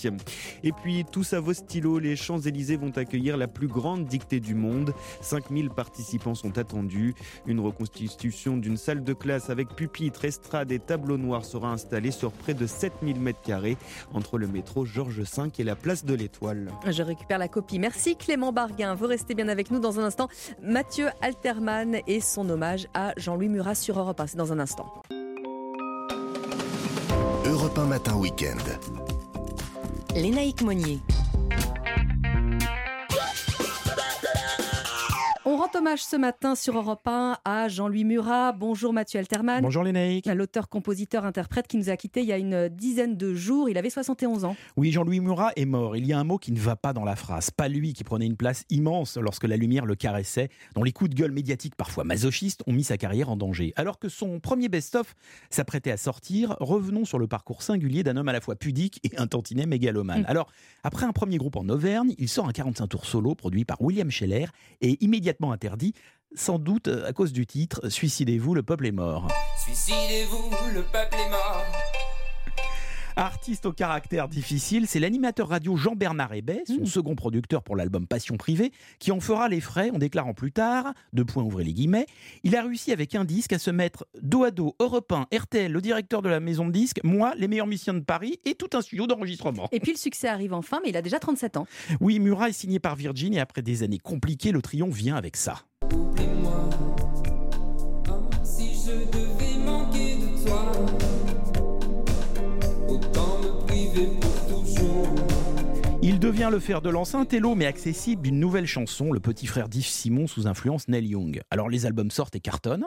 Et 0.62 0.72
puis, 0.72 1.05
tous 1.11 1.32
à 1.32 1.41
vos 1.41 1.53
stylos, 1.53 1.99
les 1.99 2.16
Champs-Élysées 2.16 2.76
vont 2.76 2.97
accueillir 2.97 3.37
la 3.37 3.49
plus 3.49 3.68
grande 3.68 4.07
dictée 4.07 4.41
du 4.41 4.55
monde. 4.55 4.95
5000 5.20 5.70
participants 5.70 6.35
sont 6.35 6.59
attendus. 6.59 7.14
Une 7.47 7.61
reconstitution 7.61 8.57
d'une 8.57 8.76
salle 8.76 9.05
de 9.05 9.12
classe 9.12 9.51
avec 9.51 9.68
pupitres, 9.74 10.24
estrade 10.24 10.72
et 10.72 10.78
tableaux 10.78 11.18
noirs 11.18 11.45
sera 11.45 11.70
installée 11.70 12.11
sur 12.11 12.32
près 12.32 12.55
de 12.55 12.66
7000 12.66 13.20
mètres 13.20 13.43
carrés 13.43 13.76
entre 14.12 14.39
le 14.39 14.47
métro 14.47 14.85
Georges 14.85 15.20
V 15.20 15.51
et 15.59 15.64
la 15.64 15.76
place 15.76 16.05
de 16.05 16.14
l'Étoile. 16.14 16.70
Je 16.87 17.03
récupère 17.03 17.39
la 17.39 17.49
copie. 17.49 17.78
Merci 17.78 18.16
Clément 18.16 18.53
Barguin. 18.53 18.95
Vous 18.95 19.07
restez 19.07 19.35
bien 19.35 19.49
avec 19.49 19.70
nous 19.70 19.80
dans 19.80 20.01
un 20.01 20.05
instant. 20.05 20.28
Mathieu 20.62 21.09
Alterman 21.20 21.97
et 22.07 22.20
son 22.25 22.49
hommage 22.49 22.89
à 22.95 23.12
Jean-Louis 23.16 23.49
Murat 23.49 23.75
sur 23.75 23.99
Europe 23.99 24.20
1. 24.20 24.27
C'est 24.29 24.37
dans 24.37 24.53
un 24.53 24.59
instant. 24.59 24.93
Europe 27.47 27.79
1 27.79 27.85
matin 27.87 28.16
week-end. 28.16 28.57
Lénaïque 30.14 30.62
Monnier. 30.62 31.01
On 35.65 35.67
rend 35.67 35.79
hommage 35.79 36.05
ce 36.05 36.17
matin 36.17 36.55
sur 36.55 36.77
Europe 36.77 37.07
1 37.07 37.39
à 37.43 37.69
Jean-Louis 37.69 38.05
Murat. 38.05 38.53
Bonjour 38.53 38.93
Mathieu 38.93 39.19
Alterman. 39.19 39.62
Bonjour 39.62 39.83
Lénaïque. 39.83 40.27
L'auteur, 40.27 40.69
compositeur, 40.69 41.25
interprète 41.25 41.69
qui 41.69 41.79
nous 41.79 41.89
a 41.89 41.97
quittés 41.97 42.21
il 42.21 42.27
y 42.27 42.33
a 42.33 42.39
une 42.39 42.69
dizaine 42.69 43.17
de 43.17 43.33
jours. 43.33 43.71
Il 43.71 43.79
avait 43.79 43.89
71 43.89 44.45
ans. 44.45 44.57
Oui, 44.77 44.93
Jean-Louis 44.93 45.21
Murat 45.21 45.53
est 45.57 45.65
mort. 45.65 45.97
Il 45.97 46.07
y 46.07 46.12
a 46.12 46.19
un 46.19 46.25
mot 46.25 46.37
qui 46.37 46.53
ne 46.53 46.59
va 46.59 46.77
pas 46.77 46.93
dans 46.93 47.05
la 47.05 47.17
phrase. 47.17 47.51
Pas 47.51 47.69
lui 47.69 47.95
qui 47.95 48.05
prenait 48.05 48.27
une 48.27 48.37
place 48.37 48.65
immense 48.69 49.17
lorsque 49.17 49.45
la 49.45 49.57
lumière 49.57 49.87
le 49.87 49.95
caressait, 49.95 50.51
dont 50.75 50.83
les 50.83 50.93
coups 50.93 51.09
de 51.09 51.15
gueule 51.15 51.33
médiatiques 51.33 51.77
parfois 51.77 52.05
masochistes 52.05 52.62
ont 52.67 52.73
mis 52.73 52.85
sa 52.85 52.99
carrière 52.99 53.31
en 53.31 53.37
danger. 53.37 53.73
Alors 53.77 53.99
que 53.99 54.11
son 54.11 54.41
premier 54.41 54.69
best-of 54.69 55.15
s'apprêtait 55.49 55.93
à 55.93 55.97
sortir, 55.97 56.57
revenons 56.61 57.07
sur 57.07 57.19
le 57.19 57.27
parcours 57.27 57.62
singulier 57.62 58.03
d'un 58.03 58.19
homme 58.19 58.29
à 58.29 58.35
la 58.35 58.43
fois 58.43 58.55
pudique 58.55 59.01
et 59.03 59.17
un 59.17 59.27
tantinet 59.27 59.65
mégalomane. 59.65 60.23
Mm. 60.23 60.27
Alors, 60.29 60.53
après 60.83 61.07
un 61.07 61.12
premier 61.12 61.39
groupe 61.39 61.57
en 61.57 61.67
Auvergne, 61.71 62.15
il 62.19 62.29
sort 62.29 62.49
un 62.49 62.53
45 62.53 62.87
tours 62.89 63.07
solo 63.07 63.35
produit 63.35 63.65
par 63.65 63.81
William 63.81 64.11
Scheller 64.11 64.49
et 64.83 65.03
immédiatement 65.03 65.54
interdit 65.55 65.95
sans 66.35 66.59
doute 66.59 66.89
à 66.89 67.13
cause 67.13 67.33
du 67.33 67.47
titre 67.47 67.89
Suicidez-vous, 67.89 68.55
le 68.55 68.63
peuple 68.63 68.87
est 68.87 68.93
mort. 68.93 69.29
Suicidez-vous, 69.65 70.51
le 70.75 70.83
peuple 70.83 71.15
est 71.15 71.31
mort. 71.31 71.84
Artiste 73.17 73.67
au 73.67 73.73
caractère 73.73 74.29
difficile, 74.29 74.89
c'est 74.89 74.99
l'animateur 74.99 75.49
radio 75.49 75.77
Jean-Bernard 75.77 76.35
Hébet, 76.35 76.65
son 76.67 76.81
mmh. 76.81 76.87
second 76.87 77.15
producteur 77.15 77.62
pour 77.62 77.77
l'album 77.77 78.09
Passion 78.09 78.37
privée, 78.37 78.73
qui 78.99 79.12
en 79.12 79.21
fera 79.21 79.49
les 79.49 79.61
frais 79.61 79.91
en 79.91 79.99
déclarant 79.99 80.35
plus 80.35 80.51
tard, 80.51 80.93
deux 81.12 81.25
points 81.25 81.45
ouvrez 81.45 81.62
les 81.62 81.73
guillemets, 81.73 82.07
il 82.43 82.57
a 82.57 82.62
réussi 82.62 82.91
avec 82.91 83.15
un 83.15 83.25
disque 83.25 83.53
à 83.53 83.61
se 83.61 83.71
mettre 83.71 84.05
dos 84.21 84.43
à 84.43 84.51
dos 84.51 84.75
Europe 84.81 85.12
1, 85.12 85.29
RTL, 85.33 85.71
le 85.71 85.81
directeur 85.81 86.23
de 86.23 86.29
la 86.29 86.41
maison 86.41 86.67
de 86.67 86.73
disques, 86.73 87.01
moi, 87.05 87.35
les 87.37 87.47
meilleurs 87.47 87.69
musiciens 87.69 87.95
de 87.95 88.01
Paris 88.01 88.41
et 88.45 88.57
tout 88.57 88.71
un 88.73 88.81
studio 88.81 89.07
d'enregistrement. 89.07 89.69
Et 89.71 89.79
puis 89.79 89.93
le 89.93 89.99
succès 89.99 90.27
arrive 90.27 90.53
enfin, 90.53 90.81
mais 90.83 90.91
il 90.91 90.97
a 90.97 91.03
déjà 91.03 91.21
37 91.21 91.57
ans. 91.57 91.67
Oui, 92.01 92.19
Murat 92.19 92.49
est 92.49 92.53
signé 92.53 92.81
par 92.81 92.97
Virgin 92.97 93.33
et 93.35 93.39
après 93.39 93.62
des 93.62 93.85
années 93.85 93.99
compliquées, 93.99 94.51
le 94.51 94.61
triomphe 94.61 94.95
vient 94.95 95.15
avec 95.15 95.37
ça. 95.37 95.62
Devient 106.25 106.49
le 106.51 106.59
fer 106.59 106.81
de 106.81 106.89
l'enceinte 106.89 107.35
Hello 107.35 107.55
mais 107.55 107.66
accessible 107.66 108.22
d'une 108.22 108.41
nouvelle 108.41 108.64
chanson, 108.64 109.12
le 109.12 109.20
petit 109.20 109.47
frère 109.47 109.68
d'Yves 109.68 109.85
Simon 109.85 110.27
sous 110.27 110.47
influence 110.47 110.89
Neil 110.89 111.09
Young. 111.09 111.43
Alors 111.51 111.68
les 111.68 111.85
albums 111.85 112.11
sortent 112.11 112.35
et 112.35 112.41
cartonnent. 112.41 112.87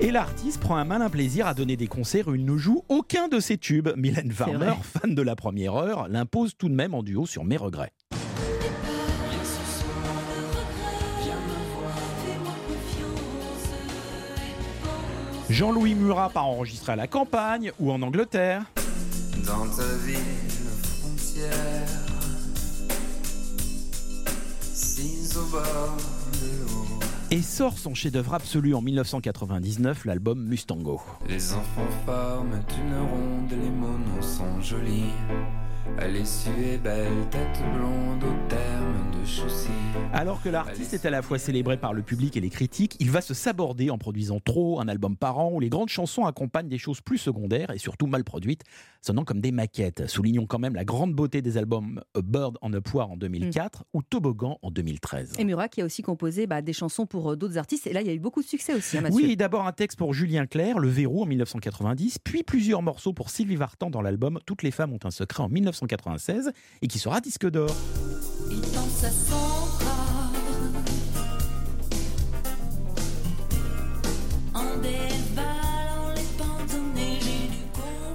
Et 0.00 0.10
l'artiste 0.10 0.60
prend 0.60 0.74
un 0.78 0.84
malin 0.84 1.08
plaisir 1.10 1.46
à 1.46 1.54
donner 1.54 1.76
des 1.76 1.86
concerts 1.86 2.26
où 2.26 2.34
il 2.34 2.44
ne 2.44 2.56
joue 2.56 2.82
aucun 2.88 3.28
de 3.28 3.38
ses 3.38 3.56
tubes. 3.56 3.90
Mylène 3.96 4.32
Farmer, 4.32 4.74
fan 4.82 5.14
de 5.14 5.22
la 5.22 5.36
première 5.36 5.76
heure, 5.76 6.08
l'impose 6.08 6.56
tout 6.58 6.68
de 6.68 6.74
même 6.74 6.92
en 6.92 7.04
duo 7.04 7.24
sur 7.24 7.44
Mes 7.44 7.56
regrets. 7.56 7.92
Jean-Louis 15.50 15.96
Murat 15.96 16.30
part 16.30 16.46
enregistrer 16.46 16.92
à 16.92 16.96
la 16.96 17.08
campagne 17.08 17.72
ou 17.80 17.90
en 17.90 18.00
Angleterre. 18.02 18.62
Dans 19.44 19.66
ta 19.66 19.82
ville 20.06 20.16
frontière, 21.00 22.00
et 27.32 27.42
sort 27.42 27.78
son 27.78 27.94
chef-d'œuvre 27.94 28.34
absolu 28.34 28.74
en 28.74 28.82
1999, 28.82 30.04
l'album 30.04 30.40
Mustango. 30.40 31.00
Les 31.28 31.52
enfants 31.52 31.88
forment 32.06 32.60
une 32.78 32.94
ronde, 32.96 33.50
les 33.50 33.70
monos 33.70 34.22
sont 34.22 34.60
jolis. 34.60 35.12
Elle 35.98 36.16
est 36.16 36.82
belle, 36.82 37.06
tête 37.30 37.62
blonde 37.74 38.24
au 38.24 38.48
terme 38.48 39.10
de 39.20 39.26
chaussée. 39.26 39.68
Alors 40.12 40.42
que 40.42 40.48
l'artiste 40.48 40.94
est 40.94 41.06
à 41.06 41.10
la 41.10 41.22
fois 41.22 41.38
célébré 41.38 41.76
par 41.76 41.92
le 41.92 42.02
public 42.02 42.36
et 42.36 42.40
les 42.40 42.50
critiques, 42.50 42.96
il 43.00 43.10
va 43.10 43.20
se 43.20 43.34
saborder 43.34 43.90
en 43.90 43.98
produisant 43.98 44.40
trop 44.40 44.80
un 44.80 44.88
album 44.88 45.16
par 45.16 45.38
an 45.38 45.50
où 45.52 45.60
les 45.60 45.68
grandes 45.68 45.88
chansons 45.88 46.24
accompagnent 46.24 46.68
des 46.68 46.78
choses 46.78 47.00
plus 47.00 47.18
secondaires 47.18 47.70
et 47.70 47.78
surtout 47.78 48.06
mal 48.06 48.24
produites, 48.24 48.62
sonnant 49.02 49.24
comme 49.24 49.40
des 49.40 49.52
maquettes. 49.52 50.06
Soulignons 50.06 50.46
quand 50.46 50.58
même 50.58 50.74
la 50.74 50.84
grande 50.84 51.14
beauté 51.14 51.42
des 51.42 51.58
albums 51.58 52.02
A 52.14 52.22
Bird 52.22 52.56
on 52.62 52.72
a 52.72 52.80
Poire 52.80 53.10
en 53.10 53.16
2004 53.16 53.80
mm. 53.80 53.82
ou 53.92 54.02
Toboggan 54.02 54.58
en 54.62 54.70
2013. 54.70 55.34
Et 55.38 55.44
Murat 55.44 55.68
qui 55.68 55.82
a 55.82 55.84
aussi 55.84 56.02
composé 56.02 56.46
bah, 56.46 56.62
des 56.62 56.72
chansons 56.72 57.06
pour 57.06 57.32
euh, 57.32 57.36
d'autres 57.36 57.58
artistes 57.58 57.86
et 57.86 57.92
là 57.92 58.00
il 58.00 58.06
y 58.06 58.10
a 58.10 58.14
eu 58.14 58.20
beaucoup 58.20 58.42
de 58.42 58.48
succès 58.48 58.74
aussi. 58.74 58.98
Hein, 58.98 59.04
oui, 59.12 59.36
d'abord 59.36 59.66
un 59.66 59.72
texte 59.72 59.98
pour 59.98 60.14
Julien 60.14 60.46
Clerc, 60.46 60.78
Le 60.78 60.88
Verrou 60.88 61.22
en 61.22 61.26
1990, 61.26 62.18
puis 62.24 62.42
plusieurs 62.42 62.82
morceaux 62.82 63.12
pour 63.12 63.30
Sylvie 63.30 63.56
Vartan 63.56 63.90
dans 63.90 64.02
l'album 64.02 64.38
Toutes 64.46 64.62
les 64.62 64.70
femmes 64.70 64.92
ont 64.92 64.98
un 65.04 65.10
secret 65.10 65.42
en 65.42 65.48
1996 65.70 66.52
et 66.82 66.88
qui 66.88 66.98
sera 66.98 67.20
disque 67.20 67.48
d'or. 67.48 67.74
Il 68.50 68.60
pense 68.60 69.04
à 69.04 69.10
son 69.10 69.89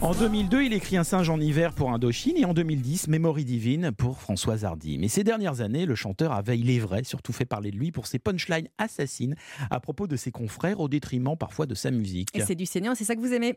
En 0.06 0.14
2002, 0.14 0.62
il 0.62 0.74
écrit 0.74 0.97
Un 0.97 1.03
singe 1.03 1.32
en 1.32 1.39
hiver 1.39 1.74
pour 1.74 1.91
Indochine 1.91 2.38
et 2.38 2.45
en 2.45 2.53
2010, 2.53 3.08
Mémorie 3.08 3.43
divine 3.43 3.91
pour 3.91 4.22
Françoise 4.22 4.64
Hardy. 4.64 4.99
Mais 4.99 5.08
ces 5.08 5.24
dernières 5.24 5.62
années, 5.62 5.88
le 5.88 5.95
chanteur 5.95 6.32
avait, 6.32 6.60
il 6.60 6.70
est 6.70 6.78
vrai, 6.78 7.03
surtout 7.03 7.34
fait 7.34 7.45
parler 7.45 7.72
de 7.72 7.78
lui 7.78 7.91
pour 7.91 8.06
ses 8.06 8.20
punchlines 8.20 8.68
assassines 8.78 9.36
à 9.72 9.80
propos 9.80 10.06
de 10.06 10.16
ses 10.16 10.30
confrères 10.30 10.80
au 10.80 10.89
détriment 10.89 11.36
parfois 11.36 11.66
de 11.66 11.74
sa 11.74 11.89
musique. 11.89 12.30
Et 12.36 12.41
c'est 12.41 12.53
du 12.53 12.68
Seigneur, 12.68 12.95
c'est 12.95 13.03
ça 13.03 13.16
que 13.16 13.20
vous 13.20 13.34
aimez? 13.34 13.56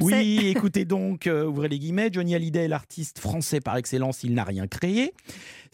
Oui, 0.00 0.40
écoutez 0.46 0.86
donc, 0.86 1.26
euh, 1.26 1.44
ouvrez 1.44 1.68
les 1.68 1.78
guillemets, 1.78 2.08
Johnny 2.10 2.34
Hallyday, 2.34 2.68
l'artiste 2.68 3.18
français 3.18 3.60
par 3.60 3.76
excellence, 3.76 4.24
il 4.24 4.32
n'a 4.32 4.44
rien 4.44 4.66
créé. 4.66 5.12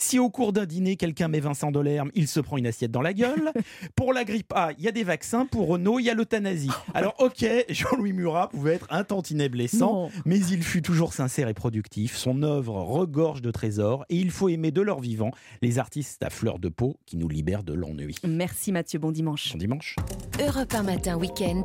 Si 0.01 0.21
au 0.21 0.31
cours 0.31 0.53
d'un 0.53 0.65
dîner, 0.65 0.95
quelqu'un 0.95 1.27
met 1.27 1.41
Vincent 1.41 1.73
Delerme, 1.73 2.13
il 2.15 2.29
se 2.29 2.39
prend 2.39 2.57
une 2.57 2.69
assiette 2.69 2.93
dans 2.93 3.03
la 3.03 3.13
gueule. 3.13 3.53
Pour 3.97 4.13
la 4.13 4.25
grippe 4.25 4.53
A, 4.55 4.71
il 4.79 4.85
y 4.85 4.89
a 4.89 4.93
des 4.93 5.03
vaccins. 5.03 5.45
Pour 5.45 5.67
Renault, 5.67 5.99
il 5.99 6.05
y 6.05 6.11
a 6.11 6.15
l'euthanasie. 6.15 6.71
Alors, 6.95 7.17
ok, 7.19 7.45
Jean-Louis 7.69 8.13
Murat 8.13 8.49
pouvait 8.49 8.75
être 8.75 8.87
un 8.91 9.03
tantinet 9.03 9.49
blessant, 9.49 10.11
mais 10.25 10.39
il 10.39 10.63
fut 10.63 10.83
toujours 10.83 11.13
sincère 11.13 11.49
et 11.49 11.55
productif. 11.55 12.17
Son 12.17 12.45
œuvre 12.45 12.75
regorge 12.75 13.43
de 13.43 13.51
trésors 13.51 14.05
et 14.09 14.17
il 14.17 14.31
faut 14.31 14.49
aimer 14.49 14.71
de 14.71 14.83
leur 14.83 15.01
vivant 15.01 15.33
les 15.63 15.81
artistes 15.81 16.23
à 16.23 16.31
fleur 16.31 16.61
de 16.61 16.69
peau 16.69 16.97
qui 17.05 17.17
nous 17.17 17.29
libèrent 17.29 17.65
de 17.65 17.73
l'ennui. 17.73 18.15
Merci 18.25 18.71
Mathieu, 18.71 19.01
bon 19.01 19.11
dimanche. 19.11 19.53
Bon 19.53 19.59
dimanche. 19.59 19.97
Europe 20.41 20.75
1 20.75 20.83
matin, 20.85 21.17
week-end. 21.17 21.63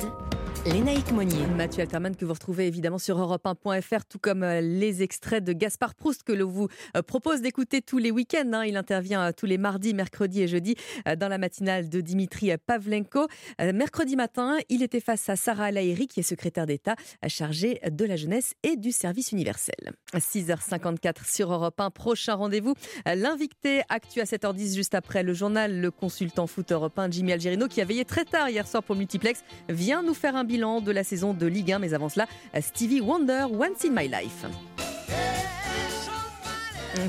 Lénaïque 0.66 1.12
Monnier. 1.12 1.46
Mathieu 1.46 1.82
Alterman 1.82 2.16
que 2.16 2.24
vous 2.24 2.32
retrouvez 2.32 2.66
évidemment 2.66 2.96
sur 2.96 3.18
europe1.fr, 3.18 4.06
tout 4.06 4.18
comme 4.18 4.42
euh, 4.42 4.62
les 4.62 5.02
extraits 5.02 5.44
de 5.44 5.52
Gaspard 5.52 5.94
Proust 5.94 6.22
que 6.22 6.32
l'on 6.32 6.48
vous 6.48 6.68
euh, 6.96 7.02
propose 7.02 7.42
d'écouter 7.42 7.82
tous 7.82 7.98
les 7.98 8.10
week-ends. 8.10 8.50
Hein. 8.54 8.64
Il 8.64 8.78
intervient 8.78 9.28
euh, 9.28 9.32
tous 9.36 9.44
les 9.44 9.58
mardis, 9.58 9.92
mercredis 9.92 10.40
et 10.40 10.48
jeudis 10.48 10.76
dans 11.18 11.28
la 11.28 11.36
matinale 11.36 11.90
de 11.90 12.00
Dimitri 12.00 12.50
Pavlenko. 12.66 13.26
Mercredi 13.58 14.16
matin, 14.16 14.56
il 14.70 14.82
était 14.82 15.00
face 15.00 15.28
à 15.28 15.36
Sarah 15.36 15.70
Lahiri, 15.70 16.06
qui 16.06 16.20
est 16.20 16.24
secrétaire 16.24 16.66
d'État 16.66 16.96
chargée 17.26 17.80
de 17.90 18.04
la 18.04 18.16
jeunesse 18.16 18.54
et 18.62 18.76
du 18.76 18.90
service 18.90 19.32
universel. 19.32 19.92
6h54 20.14 21.30
sur 21.30 21.52
Europe 21.52 21.78
1, 21.78 21.90
prochain 21.90 22.34
rendez-vous. 22.34 22.74
L'invité 23.06 23.82
actu 23.88 24.20
à 24.20 24.24
7h10 24.24 24.74
juste 24.74 24.94
après 24.94 25.22
le 25.22 25.34
journal, 25.34 25.80
le 25.80 25.90
consultant 25.90 26.46
foot 26.46 26.72
européen 26.72 27.08
Jimmy 27.10 27.32
Algerino 27.32 27.68
qui 27.68 27.80
a 27.80 27.84
veillé 27.84 28.04
très 28.04 28.24
tard 28.24 28.48
hier 28.48 28.66
soir 28.66 28.82
pour 28.82 28.96
Multiplex 28.96 29.44
vient 29.68 30.02
nous 30.02 30.14
faire 30.14 30.36
un 30.36 30.44
bilan 30.44 30.53
de 30.58 30.92
la 30.92 31.02
saison 31.02 31.34
de 31.34 31.46
Ligue 31.46 31.72
1. 31.72 31.78
Mais 31.80 31.94
avant 31.94 32.08
cela, 32.08 32.26
Stevie 32.60 33.00
Wonder, 33.00 33.46
Once 33.50 33.84
in 33.84 33.90
My 33.90 34.08
Life. 34.08 34.46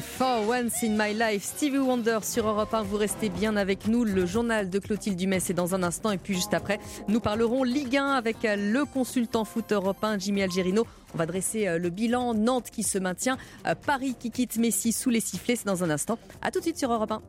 For 0.01 0.49
Once 0.49 0.83
in 0.83 0.97
My 0.97 1.13
Life, 1.13 1.43
Stevie 1.43 1.77
Wonder 1.77 2.19
sur 2.23 2.47
Europe 2.47 2.73
1. 2.73 2.81
Vous 2.83 2.97
restez 2.97 3.29
bien 3.29 3.55
avec 3.55 3.87
nous. 3.87 4.03
Le 4.03 4.25
journal 4.25 4.69
de 4.69 4.79
Clotilde 4.79 5.15
Dumais, 5.15 5.39
c'est 5.39 5.53
dans 5.53 5.75
un 5.75 5.83
instant. 5.83 6.11
Et 6.11 6.17
puis 6.17 6.33
juste 6.33 6.55
après, 6.55 6.79
nous 7.07 7.19
parlerons 7.19 7.63
Ligue 7.63 7.97
1 7.97 8.13
avec 8.13 8.37
le 8.43 8.83
consultant 8.85 9.45
foot 9.45 9.71
européen 9.71 10.17
Jimmy 10.17 10.41
Algerino. 10.41 10.87
On 11.13 11.17
va 11.17 11.27
dresser 11.27 11.67
euh, 11.67 11.77
le 11.77 11.89
bilan. 11.89 12.33
Nantes 12.33 12.71
qui 12.71 12.81
se 12.81 12.97
maintient. 12.97 13.37
Euh, 13.67 13.75
Paris 13.75 14.15
qui 14.19 14.31
quitte 14.31 14.57
Messi 14.57 14.91
sous 14.91 15.11
les 15.11 15.21
sifflets. 15.21 15.55
C'est 15.55 15.67
dans 15.67 15.83
un 15.83 15.91
instant. 15.91 16.17
A 16.41 16.49
tout 16.49 16.59
de 16.59 16.63
suite 16.63 16.79
sur 16.79 16.91
Europe 16.91 17.11
1. 17.11 17.21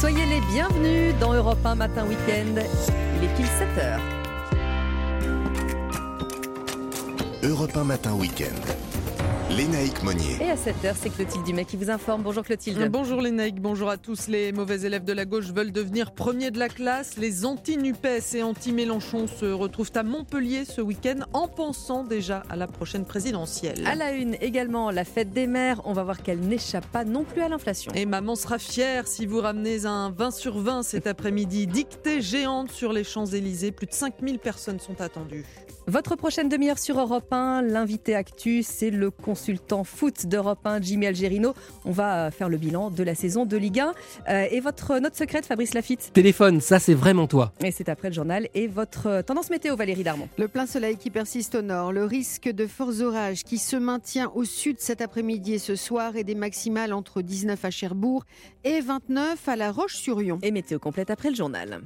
Soyez 0.00 0.26
les 0.26 0.40
bienvenus 0.52 1.14
dans 1.20 1.32
Europe 1.32 1.64
1 1.64 1.76
Matin 1.76 2.04
Week-end. 2.06 2.60
Il 3.16 3.24
est 3.24 3.34
pile 3.36 3.46
7 3.46 3.78
heures. 3.78 4.21
Europe 7.44 7.76
1 7.76 7.82
Matin 7.82 8.14
Week-end. 8.14 8.54
Lénaïque 9.50 10.00
Monnier. 10.04 10.36
Et 10.40 10.48
à 10.48 10.54
7h, 10.54 10.94
c'est 10.94 11.10
Clotilde 11.10 11.44
Dumais 11.44 11.64
qui 11.64 11.76
vous 11.76 11.90
informe. 11.90 12.22
Bonjour 12.22 12.44
Clotilde. 12.44 12.88
Bonjour 12.88 13.20
Lénaïque, 13.20 13.60
bonjour 13.60 13.88
à 13.90 13.96
tous. 13.96 14.28
Les 14.28 14.52
mauvais 14.52 14.82
élèves 14.82 15.02
de 15.02 15.12
la 15.12 15.24
gauche 15.24 15.46
veulent 15.46 15.72
devenir 15.72 16.12
premiers 16.12 16.52
de 16.52 16.60
la 16.60 16.68
classe. 16.68 17.16
Les 17.16 17.44
anti-NUPES 17.44 18.34
et 18.34 18.44
anti-Mélenchon 18.44 19.26
se 19.26 19.46
retrouvent 19.46 19.90
à 19.96 20.04
Montpellier 20.04 20.64
ce 20.64 20.80
week-end 20.80 21.26
en 21.32 21.48
pensant 21.48 22.04
déjà 22.04 22.44
à 22.48 22.54
la 22.54 22.68
prochaine 22.68 23.04
présidentielle. 23.04 23.84
À 23.88 23.96
la 23.96 24.12
une 24.12 24.36
également, 24.40 24.92
la 24.92 25.04
fête 25.04 25.30
des 25.30 25.48
mères. 25.48 25.82
On 25.84 25.94
va 25.94 26.04
voir 26.04 26.22
qu'elle 26.22 26.40
n'échappe 26.40 26.86
pas 26.86 27.04
non 27.04 27.24
plus 27.24 27.42
à 27.42 27.48
l'inflation. 27.48 27.90
Et 27.96 28.06
maman 28.06 28.36
sera 28.36 28.60
fière 28.60 29.08
si 29.08 29.26
vous 29.26 29.40
ramenez 29.40 29.84
un 29.84 30.12
20 30.12 30.30
sur 30.30 30.58
20 30.58 30.84
cet 30.84 31.08
après-midi. 31.08 31.66
Dictée 31.66 32.22
géante 32.22 32.70
sur 32.70 32.92
les 32.92 33.02
Champs-Élysées. 33.02 33.72
Plus 33.72 33.88
de 33.88 33.94
5000 33.94 34.38
personnes 34.38 34.78
sont 34.78 35.00
attendues. 35.00 35.44
Votre 35.88 36.14
prochaine 36.14 36.48
demi-heure 36.48 36.78
sur 36.78 37.00
Europe 37.00 37.32
1, 37.32 37.62
l'invité 37.62 38.14
actu, 38.14 38.62
c'est 38.62 38.90
le 38.90 39.10
consultant 39.10 39.82
foot 39.82 40.26
d'Europe 40.26 40.60
1, 40.64 40.80
Jimmy 40.80 41.06
Algerino. 41.06 41.54
On 41.84 41.90
va 41.90 42.30
faire 42.30 42.48
le 42.48 42.56
bilan 42.56 42.90
de 42.90 43.02
la 43.02 43.16
saison 43.16 43.46
de 43.46 43.56
Ligue 43.56 43.80
1. 43.80 43.94
Euh, 44.28 44.46
et 44.50 44.60
votre 44.60 44.98
note 45.00 45.16
secrète, 45.16 45.44
Fabrice 45.44 45.74
Lafitte 45.74 46.12
Téléphone, 46.12 46.60
ça 46.60 46.78
c'est 46.78 46.94
vraiment 46.94 47.26
toi. 47.26 47.52
Et 47.64 47.72
c'est 47.72 47.88
après 47.88 48.08
le 48.08 48.14
journal. 48.14 48.48
Et 48.54 48.68
votre 48.68 49.22
tendance 49.22 49.50
météo, 49.50 49.74
Valérie 49.74 50.04
Darmon 50.04 50.28
Le 50.38 50.46
plein 50.46 50.66
soleil 50.66 50.96
qui 50.96 51.10
persiste 51.10 51.56
au 51.56 51.62
nord, 51.62 51.92
le 51.92 52.04
risque 52.04 52.48
de 52.48 52.68
forts 52.68 53.00
orages 53.00 53.42
qui 53.42 53.58
se 53.58 53.74
maintient 53.74 54.30
au 54.36 54.44
sud 54.44 54.76
cet 54.78 55.00
après-midi 55.00 55.54
et 55.54 55.58
ce 55.58 55.74
soir 55.74 56.14
et 56.16 56.22
des 56.22 56.36
maximales 56.36 56.92
entre 56.92 57.22
19 57.22 57.64
à 57.64 57.70
Cherbourg 57.70 58.24
et 58.62 58.80
29 58.80 59.48
à 59.48 59.56
La 59.56 59.72
Roche-sur-Yon. 59.72 60.38
Et 60.42 60.52
météo 60.52 60.78
complète 60.78 61.10
après 61.10 61.30
le 61.30 61.34
journal. 61.34 61.80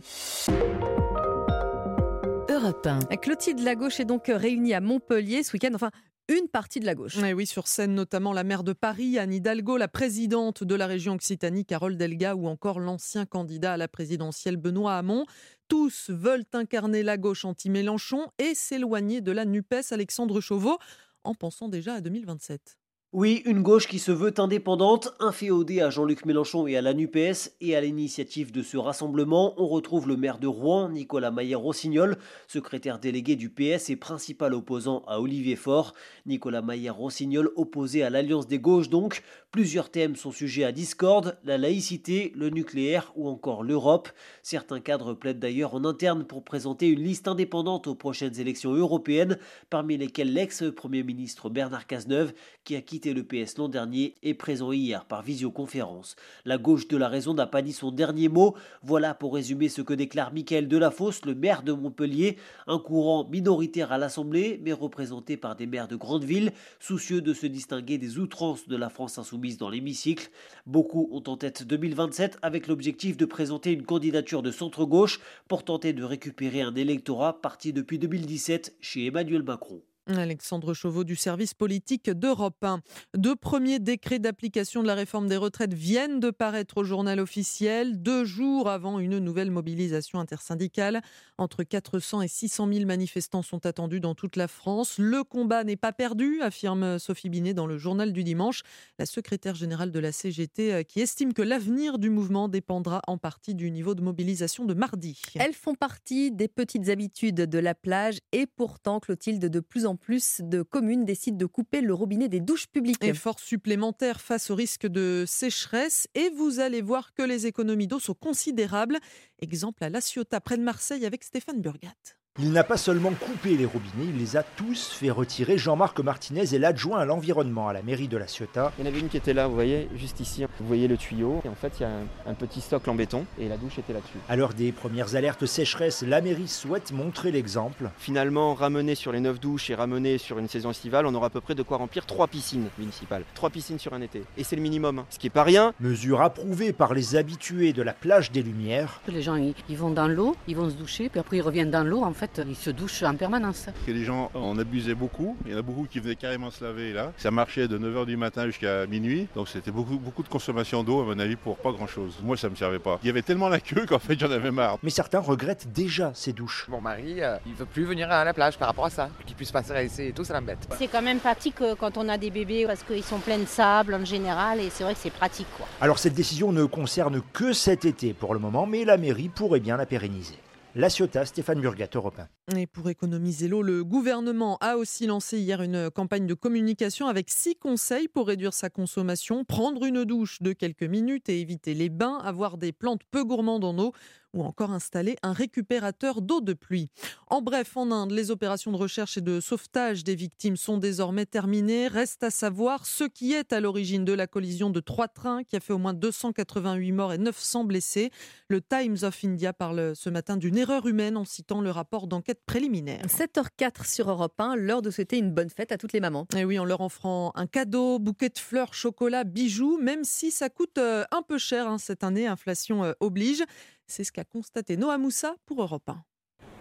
Clotilde 3.20 3.60
Lagauche 3.60 4.00
est 4.00 4.04
donc 4.04 4.24
réunie 4.26 4.74
à 4.74 4.80
Montpellier 4.80 5.42
ce 5.42 5.52
week-end. 5.52 5.70
Enfin, 5.74 5.90
une 6.28 6.48
partie 6.48 6.80
de 6.80 6.86
la 6.86 6.94
gauche. 6.94 7.16
Et 7.18 7.32
oui, 7.32 7.46
sur 7.46 7.68
scène 7.68 7.94
notamment 7.94 8.32
la 8.32 8.42
maire 8.42 8.64
de 8.64 8.72
Paris, 8.72 9.18
Anne 9.18 9.32
Hidalgo, 9.32 9.76
la 9.76 9.86
présidente 9.86 10.64
de 10.64 10.74
la 10.74 10.86
région 10.86 11.14
Occitanie, 11.14 11.64
Carole 11.64 11.96
Delga, 11.96 12.34
ou 12.34 12.48
encore 12.48 12.80
l'ancien 12.80 13.26
candidat 13.26 13.74
à 13.74 13.76
la 13.76 13.86
présidentielle, 13.86 14.56
Benoît 14.56 14.96
Hamon. 14.96 15.26
Tous 15.68 16.10
veulent 16.10 16.44
incarner 16.52 17.02
la 17.02 17.16
gauche 17.16 17.44
anti-Mélenchon 17.44 18.26
et 18.38 18.54
s'éloigner 18.54 19.20
de 19.20 19.30
la 19.30 19.44
NUPES, 19.44 19.92
Alexandre 19.92 20.40
Chauveau, 20.40 20.78
en 21.22 21.34
pensant 21.34 21.68
déjà 21.68 21.94
à 21.94 22.00
2027. 22.00 22.76
Oui, 23.18 23.40
une 23.46 23.62
gauche 23.62 23.88
qui 23.88 23.98
se 23.98 24.12
veut 24.12 24.34
indépendante, 24.36 25.14
inféodée 25.20 25.80
à 25.80 25.88
Jean-Luc 25.88 26.26
Mélenchon 26.26 26.66
et 26.66 26.76
à 26.76 26.82
la 26.82 26.92
NUPS, 26.92 27.52
et 27.62 27.74
à 27.74 27.80
l'initiative 27.80 28.52
de 28.52 28.62
ce 28.62 28.76
rassemblement, 28.76 29.54
on 29.56 29.66
retrouve 29.66 30.06
le 30.06 30.18
maire 30.18 30.38
de 30.38 30.46
Rouen, 30.46 30.90
Nicolas 30.90 31.30
Maillère-Rossignol, 31.30 32.18
secrétaire 32.46 32.98
délégué 32.98 33.34
du 33.34 33.48
PS 33.48 33.88
et 33.88 33.96
principal 33.96 34.52
opposant 34.52 35.02
à 35.06 35.18
Olivier 35.18 35.56
Faure. 35.56 35.94
Nicolas 36.26 36.60
Maillère-Rossignol 36.60 37.52
opposé 37.56 38.02
à 38.02 38.10
l'Alliance 38.10 38.48
des 38.48 38.58
gauches 38.58 38.90
donc. 38.90 39.22
Plusieurs 39.50 39.88
thèmes 39.88 40.16
sont 40.16 40.32
sujets 40.32 40.64
à 40.64 40.72
discorde, 40.72 41.38
la 41.42 41.56
laïcité, 41.56 42.34
le 42.36 42.50
nucléaire 42.50 43.14
ou 43.16 43.30
encore 43.30 43.62
l'Europe. 43.62 44.10
Certains 44.42 44.80
cadres 44.80 45.14
plaident 45.14 45.38
d'ailleurs 45.38 45.74
en 45.74 45.86
interne 45.86 46.26
pour 46.26 46.44
présenter 46.44 46.88
une 46.88 47.02
liste 47.02 47.28
indépendante 47.28 47.86
aux 47.86 47.94
prochaines 47.94 48.38
élections 48.38 48.74
européennes, 48.74 49.38
parmi 49.70 49.96
lesquelles 49.96 50.34
l'ex-premier 50.34 51.02
ministre 51.02 51.48
Bernard 51.48 51.86
Cazeneuve, 51.86 52.34
qui 52.64 52.76
a 52.76 52.82
quitté 52.82 53.05
le 53.12 53.24
PS 53.24 53.58
l'an 53.58 53.68
dernier 53.68 54.14
est 54.22 54.34
présent 54.34 54.72
hier 54.72 55.04
par 55.04 55.22
visioconférence. 55.22 56.16
La 56.44 56.58
gauche 56.58 56.88
de 56.88 56.96
la 56.96 57.08
raison 57.08 57.34
n'a 57.34 57.46
pas 57.46 57.62
dit 57.62 57.72
son 57.72 57.90
dernier 57.90 58.28
mot. 58.28 58.54
Voilà 58.82 59.14
pour 59.14 59.34
résumer 59.34 59.68
ce 59.68 59.82
que 59.82 59.94
déclare 59.94 60.32
Michael 60.32 60.68
Delafosse, 60.68 61.24
le 61.24 61.34
maire 61.34 61.62
de 61.62 61.72
Montpellier, 61.72 62.36
un 62.66 62.78
courant 62.78 63.28
minoritaire 63.28 63.92
à 63.92 63.98
l'Assemblée, 63.98 64.60
mais 64.62 64.72
représenté 64.72 65.36
par 65.36 65.56
des 65.56 65.66
maires 65.66 65.88
de 65.88 65.96
grandes 65.96 66.24
villes, 66.24 66.52
soucieux 66.80 67.20
de 67.20 67.34
se 67.34 67.46
distinguer 67.46 67.98
des 67.98 68.18
outrances 68.18 68.68
de 68.68 68.76
la 68.76 68.88
France 68.88 69.18
insoumise 69.18 69.58
dans 69.58 69.70
l'hémicycle. 69.70 70.30
Beaucoup 70.66 71.08
ont 71.12 71.22
en 71.26 71.36
tête 71.36 71.64
2027 71.64 72.38
avec 72.42 72.66
l'objectif 72.66 73.16
de 73.16 73.24
présenter 73.24 73.72
une 73.72 73.84
candidature 73.84 74.42
de 74.42 74.50
centre-gauche 74.50 75.20
pour 75.48 75.64
tenter 75.64 75.92
de 75.92 76.04
récupérer 76.04 76.62
un 76.62 76.74
électorat 76.74 77.40
parti 77.40 77.72
depuis 77.72 77.98
2017 77.98 78.76
chez 78.80 79.06
Emmanuel 79.06 79.42
Macron. 79.42 79.82
Alexandre 80.06 80.72
Chauveau 80.72 81.02
du 81.02 81.16
service 81.16 81.52
politique 81.52 82.10
d'Europe 82.10 82.62
1. 82.62 82.80
Deux 83.16 83.34
premiers 83.34 83.80
décrets 83.80 84.20
d'application 84.20 84.82
de 84.82 84.86
la 84.86 84.94
réforme 84.94 85.26
des 85.26 85.36
retraites 85.36 85.74
viennent 85.74 86.20
de 86.20 86.30
paraître 86.30 86.78
au 86.78 86.84
journal 86.84 87.18
officiel, 87.18 88.00
deux 88.00 88.24
jours 88.24 88.68
avant 88.68 89.00
une 89.00 89.18
nouvelle 89.18 89.50
mobilisation 89.50 90.20
intersyndicale. 90.20 91.02
Entre 91.38 91.64
400 91.64 92.22
et 92.22 92.28
600 92.28 92.72
000 92.72 92.86
manifestants 92.86 93.42
sont 93.42 93.66
attendus 93.66 94.00
dans 94.00 94.14
toute 94.14 94.36
la 94.36 94.46
France. 94.46 94.96
Le 94.98 95.24
combat 95.24 95.64
n'est 95.64 95.76
pas 95.76 95.92
perdu, 95.92 96.40
affirme 96.40 96.98
Sophie 96.98 97.28
Binet 97.28 97.54
dans 97.54 97.66
le 97.66 97.76
journal 97.76 98.12
du 98.12 98.22
dimanche, 98.22 98.62
la 98.98 99.06
secrétaire 99.06 99.56
générale 99.56 99.90
de 99.90 99.98
la 99.98 100.12
CGT 100.12 100.72
euh, 100.72 100.82
qui 100.82 101.00
estime 101.00 101.32
que 101.32 101.42
l'avenir 101.42 101.98
du 101.98 102.10
mouvement 102.10 102.48
dépendra 102.48 103.02
en 103.08 103.18
partie 103.18 103.54
du 103.54 103.70
niveau 103.70 103.94
de 103.94 104.02
mobilisation 104.02 104.64
de 104.64 104.74
mardi. 104.74 105.20
Elles 105.34 105.54
font 105.54 105.74
partie 105.74 106.30
des 106.30 106.48
petites 106.48 106.88
habitudes 106.88 107.42
de 107.42 107.58
la 107.58 107.74
plage 107.74 108.20
et 108.32 108.46
pourtant, 108.46 109.00
Clotilde, 109.00 109.46
de 109.46 109.60
plus 109.60 109.86
en 109.86 109.95
plus 109.96 110.40
de 110.40 110.62
communes 110.62 111.04
décident 111.04 111.36
de 111.36 111.46
couper 111.46 111.80
le 111.80 111.94
robinet 111.94 112.28
des 112.28 112.40
douches 112.40 112.66
publiques. 112.66 113.02
Effort 113.02 113.40
supplémentaire 113.40 114.20
face 114.20 114.50
au 114.50 114.54
risque 114.54 114.86
de 114.86 115.24
sécheresse 115.26 116.08
et 116.14 116.30
vous 116.30 116.60
allez 116.60 116.82
voir 116.82 117.14
que 117.14 117.22
les 117.22 117.46
économies 117.46 117.86
d'eau 117.86 118.00
sont 118.00 118.14
considérables. 118.14 118.98
Exemple 119.40 119.84
à 119.84 119.90
La 119.90 120.00
Ciotat, 120.00 120.40
près 120.40 120.56
de 120.56 120.62
Marseille, 120.62 121.06
avec 121.06 121.24
Stéphane 121.24 121.60
Burgat. 121.60 121.94
Il 122.38 122.52
n'a 122.52 122.64
pas 122.64 122.76
seulement 122.76 123.12
coupé 123.12 123.56
les 123.56 123.64
robinets, 123.64 124.10
il 124.10 124.18
les 124.18 124.36
a 124.36 124.42
tous 124.42 124.90
fait 124.92 125.08
retirer. 125.08 125.56
Jean-Marc 125.56 126.00
Martinez 126.00 126.54
est 126.54 126.58
l'adjoint 126.58 126.98
à 126.98 127.06
l'environnement 127.06 127.68
à 127.68 127.72
la 127.72 127.80
mairie 127.80 128.08
de 128.08 128.18
La 128.18 128.26
Ciotat. 128.26 128.72
Il 128.76 128.84
y 128.84 128.86
en 128.86 128.90
avait 128.90 129.00
une 129.00 129.08
qui 129.08 129.16
était 129.16 129.32
là, 129.32 129.48
vous 129.48 129.54
voyez, 129.54 129.88
juste 129.96 130.20
ici. 130.20 130.44
Vous 130.60 130.66
voyez 130.66 130.86
le 130.86 130.98
tuyau. 130.98 131.40
Et 131.46 131.48
en 131.48 131.54
fait, 131.54 131.72
il 131.80 131.84
y 131.84 131.86
a 131.86 131.90
un, 132.26 132.34
petit 132.34 132.60
socle 132.60 132.90
en 132.90 132.94
béton 132.94 133.24
et 133.38 133.48
la 133.48 133.56
douche 133.56 133.78
était 133.78 133.94
là-dessus. 133.94 134.18
À 134.28 134.36
l'heure 134.36 134.52
des 134.52 134.70
premières 134.70 135.16
alertes 135.16 135.46
sécheresse, 135.46 136.02
la 136.02 136.20
mairie 136.20 136.46
souhaite 136.46 136.92
montrer 136.92 137.30
l'exemple. 137.30 137.88
Finalement, 137.96 138.52
ramener 138.52 138.96
sur 138.96 139.12
les 139.12 139.20
neuf 139.20 139.40
douches 139.40 139.70
et 139.70 139.74
ramener 139.74 140.18
sur 140.18 140.38
une 140.38 140.48
saison 140.48 140.72
estivale, 140.72 141.06
on 141.06 141.14
aura 141.14 141.28
à 141.28 141.30
peu 141.30 141.40
près 141.40 141.54
de 141.54 141.62
quoi 141.62 141.78
remplir 141.78 142.04
trois 142.04 142.26
piscines 142.26 142.68
municipales. 142.78 143.22
Trois 143.34 143.48
piscines 143.48 143.78
sur 143.78 143.94
un 143.94 144.02
été. 144.02 144.22
Et 144.36 144.44
c'est 144.44 144.56
le 144.56 144.62
minimum, 144.62 144.98
hein. 144.98 145.06
ce 145.08 145.18
qui 145.18 145.28
est 145.28 145.30
pas 145.30 145.42
rien. 145.42 145.72
Mesure 145.80 146.20
approuvée 146.20 146.74
par 146.74 146.92
les 146.92 147.16
habitués 147.16 147.72
de 147.72 147.80
la 147.80 147.94
plage 147.94 148.30
des 148.30 148.42
Lumières. 148.42 149.00
Les 149.08 149.22
gens, 149.22 149.36
ils 149.36 149.78
vont 149.78 149.88
dans 149.88 150.08
l'eau, 150.08 150.36
ils 150.48 150.56
vont 150.56 150.68
se 150.68 150.74
doucher, 150.74 151.08
puis 151.08 151.18
après 151.18 151.38
ils 151.38 151.42
reviennent 151.42 151.70
dans 151.70 151.82
l'eau. 151.82 152.02
En 152.02 152.12
fait, 152.12 152.25
ils 152.46 152.56
se 152.56 152.70
douchent 152.70 153.02
en 153.02 153.14
permanence. 153.14 153.66
les 153.86 154.04
gens 154.04 154.30
en 154.34 154.58
abusaient 154.58 154.94
beaucoup. 154.94 155.36
Il 155.46 155.52
y 155.52 155.54
en 155.54 155.58
a 155.58 155.62
beaucoup 155.62 155.86
qui 155.90 156.00
venaient 156.00 156.16
carrément 156.16 156.50
se 156.50 156.64
laver 156.64 156.92
là. 156.92 157.12
Ça 157.16 157.30
marchait 157.30 157.68
de 157.68 157.78
9h 157.78 158.06
du 158.06 158.16
matin 158.16 158.46
jusqu'à 158.46 158.86
minuit. 158.86 159.28
Donc 159.34 159.48
c'était 159.48 159.70
beaucoup, 159.70 159.98
beaucoup 159.98 160.22
de 160.22 160.28
consommation 160.28 160.82
d'eau, 160.82 161.00
à 161.00 161.04
mon 161.04 161.18
avis, 161.18 161.36
pour 161.36 161.56
pas 161.56 161.72
grand-chose. 161.72 162.14
Moi, 162.22 162.36
ça 162.36 162.48
me 162.48 162.56
servait 162.56 162.78
pas. 162.78 162.98
Il 163.02 163.06
y 163.06 163.10
avait 163.10 163.22
tellement 163.22 163.48
la 163.48 163.60
queue 163.60 163.86
qu'en 163.88 163.98
fait, 163.98 164.18
j'en 164.18 164.30
avais 164.30 164.50
marre. 164.50 164.78
Mais 164.82 164.90
certains 164.90 165.20
regrettent 165.20 165.72
déjà 165.72 166.12
ces 166.14 166.32
douches. 166.32 166.66
Mon 166.68 166.80
mari, 166.80 167.22
euh, 167.22 167.36
il 167.46 167.54
veut 167.54 167.66
plus 167.66 167.84
venir 167.84 168.10
à 168.10 168.24
la 168.24 168.34
plage 168.34 168.58
par 168.58 168.68
rapport 168.68 168.86
à 168.86 168.90
ça. 168.90 169.08
Qu'il 169.26 169.36
puisse 169.36 169.52
passer 169.52 169.84
ici 169.84 170.02
et 170.02 170.12
tout, 170.12 170.24
ça 170.24 170.34
l'embête. 170.34 170.58
C'est 170.78 170.88
quand 170.88 171.02
même 171.02 171.18
pratique 171.18 171.60
euh, 171.60 171.74
quand 171.78 171.96
on 171.96 172.08
a 172.08 172.18
des 172.18 172.30
bébés 172.30 172.66
parce 172.66 172.82
qu'ils 172.82 173.04
sont 173.04 173.18
pleins 173.18 173.38
de 173.38 173.46
sable 173.46 173.94
en 173.94 174.04
général 174.04 174.60
et 174.60 174.70
c'est 174.70 174.84
vrai 174.84 174.94
que 174.94 175.00
c'est 175.00 175.10
pratique. 175.10 175.46
Quoi. 175.56 175.66
Alors 175.80 175.98
cette 175.98 176.14
décision 176.14 176.52
ne 176.52 176.64
concerne 176.64 177.22
que 177.32 177.52
cet 177.52 177.84
été 177.84 178.12
pour 178.12 178.34
le 178.34 178.40
moment, 178.40 178.66
mais 178.66 178.84
la 178.84 178.96
mairie 178.96 179.28
pourrait 179.28 179.60
bien 179.60 179.76
la 179.76 179.86
pérenniser. 179.86 180.36
La 180.78 180.90
Ciotat, 180.90 181.24
Stéphane 181.24 181.62
Burgat, 181.62 181.88
Europe 181.94 182.20
Et 182.54 182.66
pour 182.66 182.90
économiser 182.90 183.48
l'eau, 183.48 183.62
le 183.62 183.82
gouvernement 183.82 184.58
a 184.60 184.76
aussi 184.76 185.06
lancé 185.06 185.38
hier 185.38 185.62
une 185.62 185.90
campagne 185.90 186.26
de 186.26 186.34
communication 186.34 187.06
avec 187.06 187.30
six 187.30 187.56
conseils 187.56 188.08
pour 188.08 188.26
réduire 188.26 188.52
sa 188.52 188.68
consommation, 188.68 189.46
prendre 189.46 189.86
une 189.86 190.04
douche 190.04 190.42
de 190.42 190.52
quelques 190.52 190.82
minutes 190.82 191.30
et 191.30 191.40
éviter 191.40 191.72
les 191.72 191.88
bains, 191.88 192.18
avoir 192.18 192.58
des 192.58 192.72
plantes 192.72 193.00
peu 193.10 193.24
gourmandes 193.24 193.64
en 193.64 193.78
eau 193.78 193.92
ou 194.36 194.44
encore 194.44 194.70
installer 194.70 195.16
un 195.22 195.32
récupérateur 195.32 196.22
d'eau 196.22 196.40
de 196.40 196.52
pluie. 196.52 196.90
En 197.28 197.42
bref, 197.42 197.76
en 197.76 197.90
Inde, 197.90 198.12
les 198.12 198.30
opérations 198.30 198.70
de 198.70 198.76
recherche 198.76 199.16
et 199.16 199.20
de 199.20 199.40
sauvetage 199.40 200.04
des 200.04 200.14
victimes 200.14 200.56
sont 200.56 200.78
désormais 200.78 201.26
terminées. 201.26 201.88
Reste 201.88 202.22
à 202.22 202.30
savoir 202.30 202.86
ce 202.86 203.04
qui 203.04 203.32
est 203.32 203.52
à 203.52 203.60
l'origine 203.60 204.04
de 204.04 204.12
la 204.12 204.26
collision 204.26 204.70
de 204.70 204.80
trois 204.80 205.08
trains 205.08 205.42
qui 205.42 205.56
a 205.56 205.60
fait 205.60 205.72
au 205.72 205.78
moins 205.78 205.94
288 205.94 206.92
morts 206.92 207.12
et 207.12 207.18
900 207.18 207.64
blessés. 207.64 208.10
Le 208.48 208.60
Times 208.60 208.98
of 209.02 209.24
India 209.24 209.52
parle 209.52 209.96
ce 209.96 210.10
matin 210.10 210.36
d'une 210.36 210.56
erreur 210.56 210.86
humaine 210.86 211.16
en 211.16 211.24
citant 211.24 211.60
le 211.60 211.70
rapport 211.70 212.06
d'enquête 212.06 212.42
préliminaire. 212.46 213.02
7h04 213.06 213.90
sur 213.90 214.10
Europe 214.10 214.40
1, 214.40 214.56
l'heure 214.56 214.82
de 214.82 214.90
souhaiter 214.90 215.18
une 215.18 215.32
bonne 215.32 215.50
fête 215.50 215.72
à 215.72 215.78
toutes 215.78 215.92
les 215.92 216.00
mamans. 216.00 216.26
Et 216.36 216.44
oui, 216.44 216.58
en 216.58 216.64
leur 216.64 216.80
offrant 216.80 217.32
un 217.34 217.46
cadeau, 217.46 217.98
bouquet 217.98 218.28
de 218.28 218.38
fleurs, 218.38 218.74
chocolat, 218.74 219.24
bijoux, 219.24 219.78
même 219.78 220.04
si 220.04 220.30
ça 220.30 220.48
coûte 220.48 220.78
euh, 220.78 221.04
un 221.10 221.22
peu 221.22 221.38
cher 221.38 221.66
hein, 221.68 221.78
cette 221.78 222.04
année, 222.04 222.26
inflation 222.26 222.84
euh, 222.84 222.92
oblige. 223.00 223.42
C'est 223.86 224.04
ce 224.04 224.10
qu'a 224.10 224.24
constaté 224.24 224.76
Noah 224.76 224.98
Moussa 224.98 225.36
pour 225.46 225.62
Europe 225.62 225.88
1. 225.88 226.02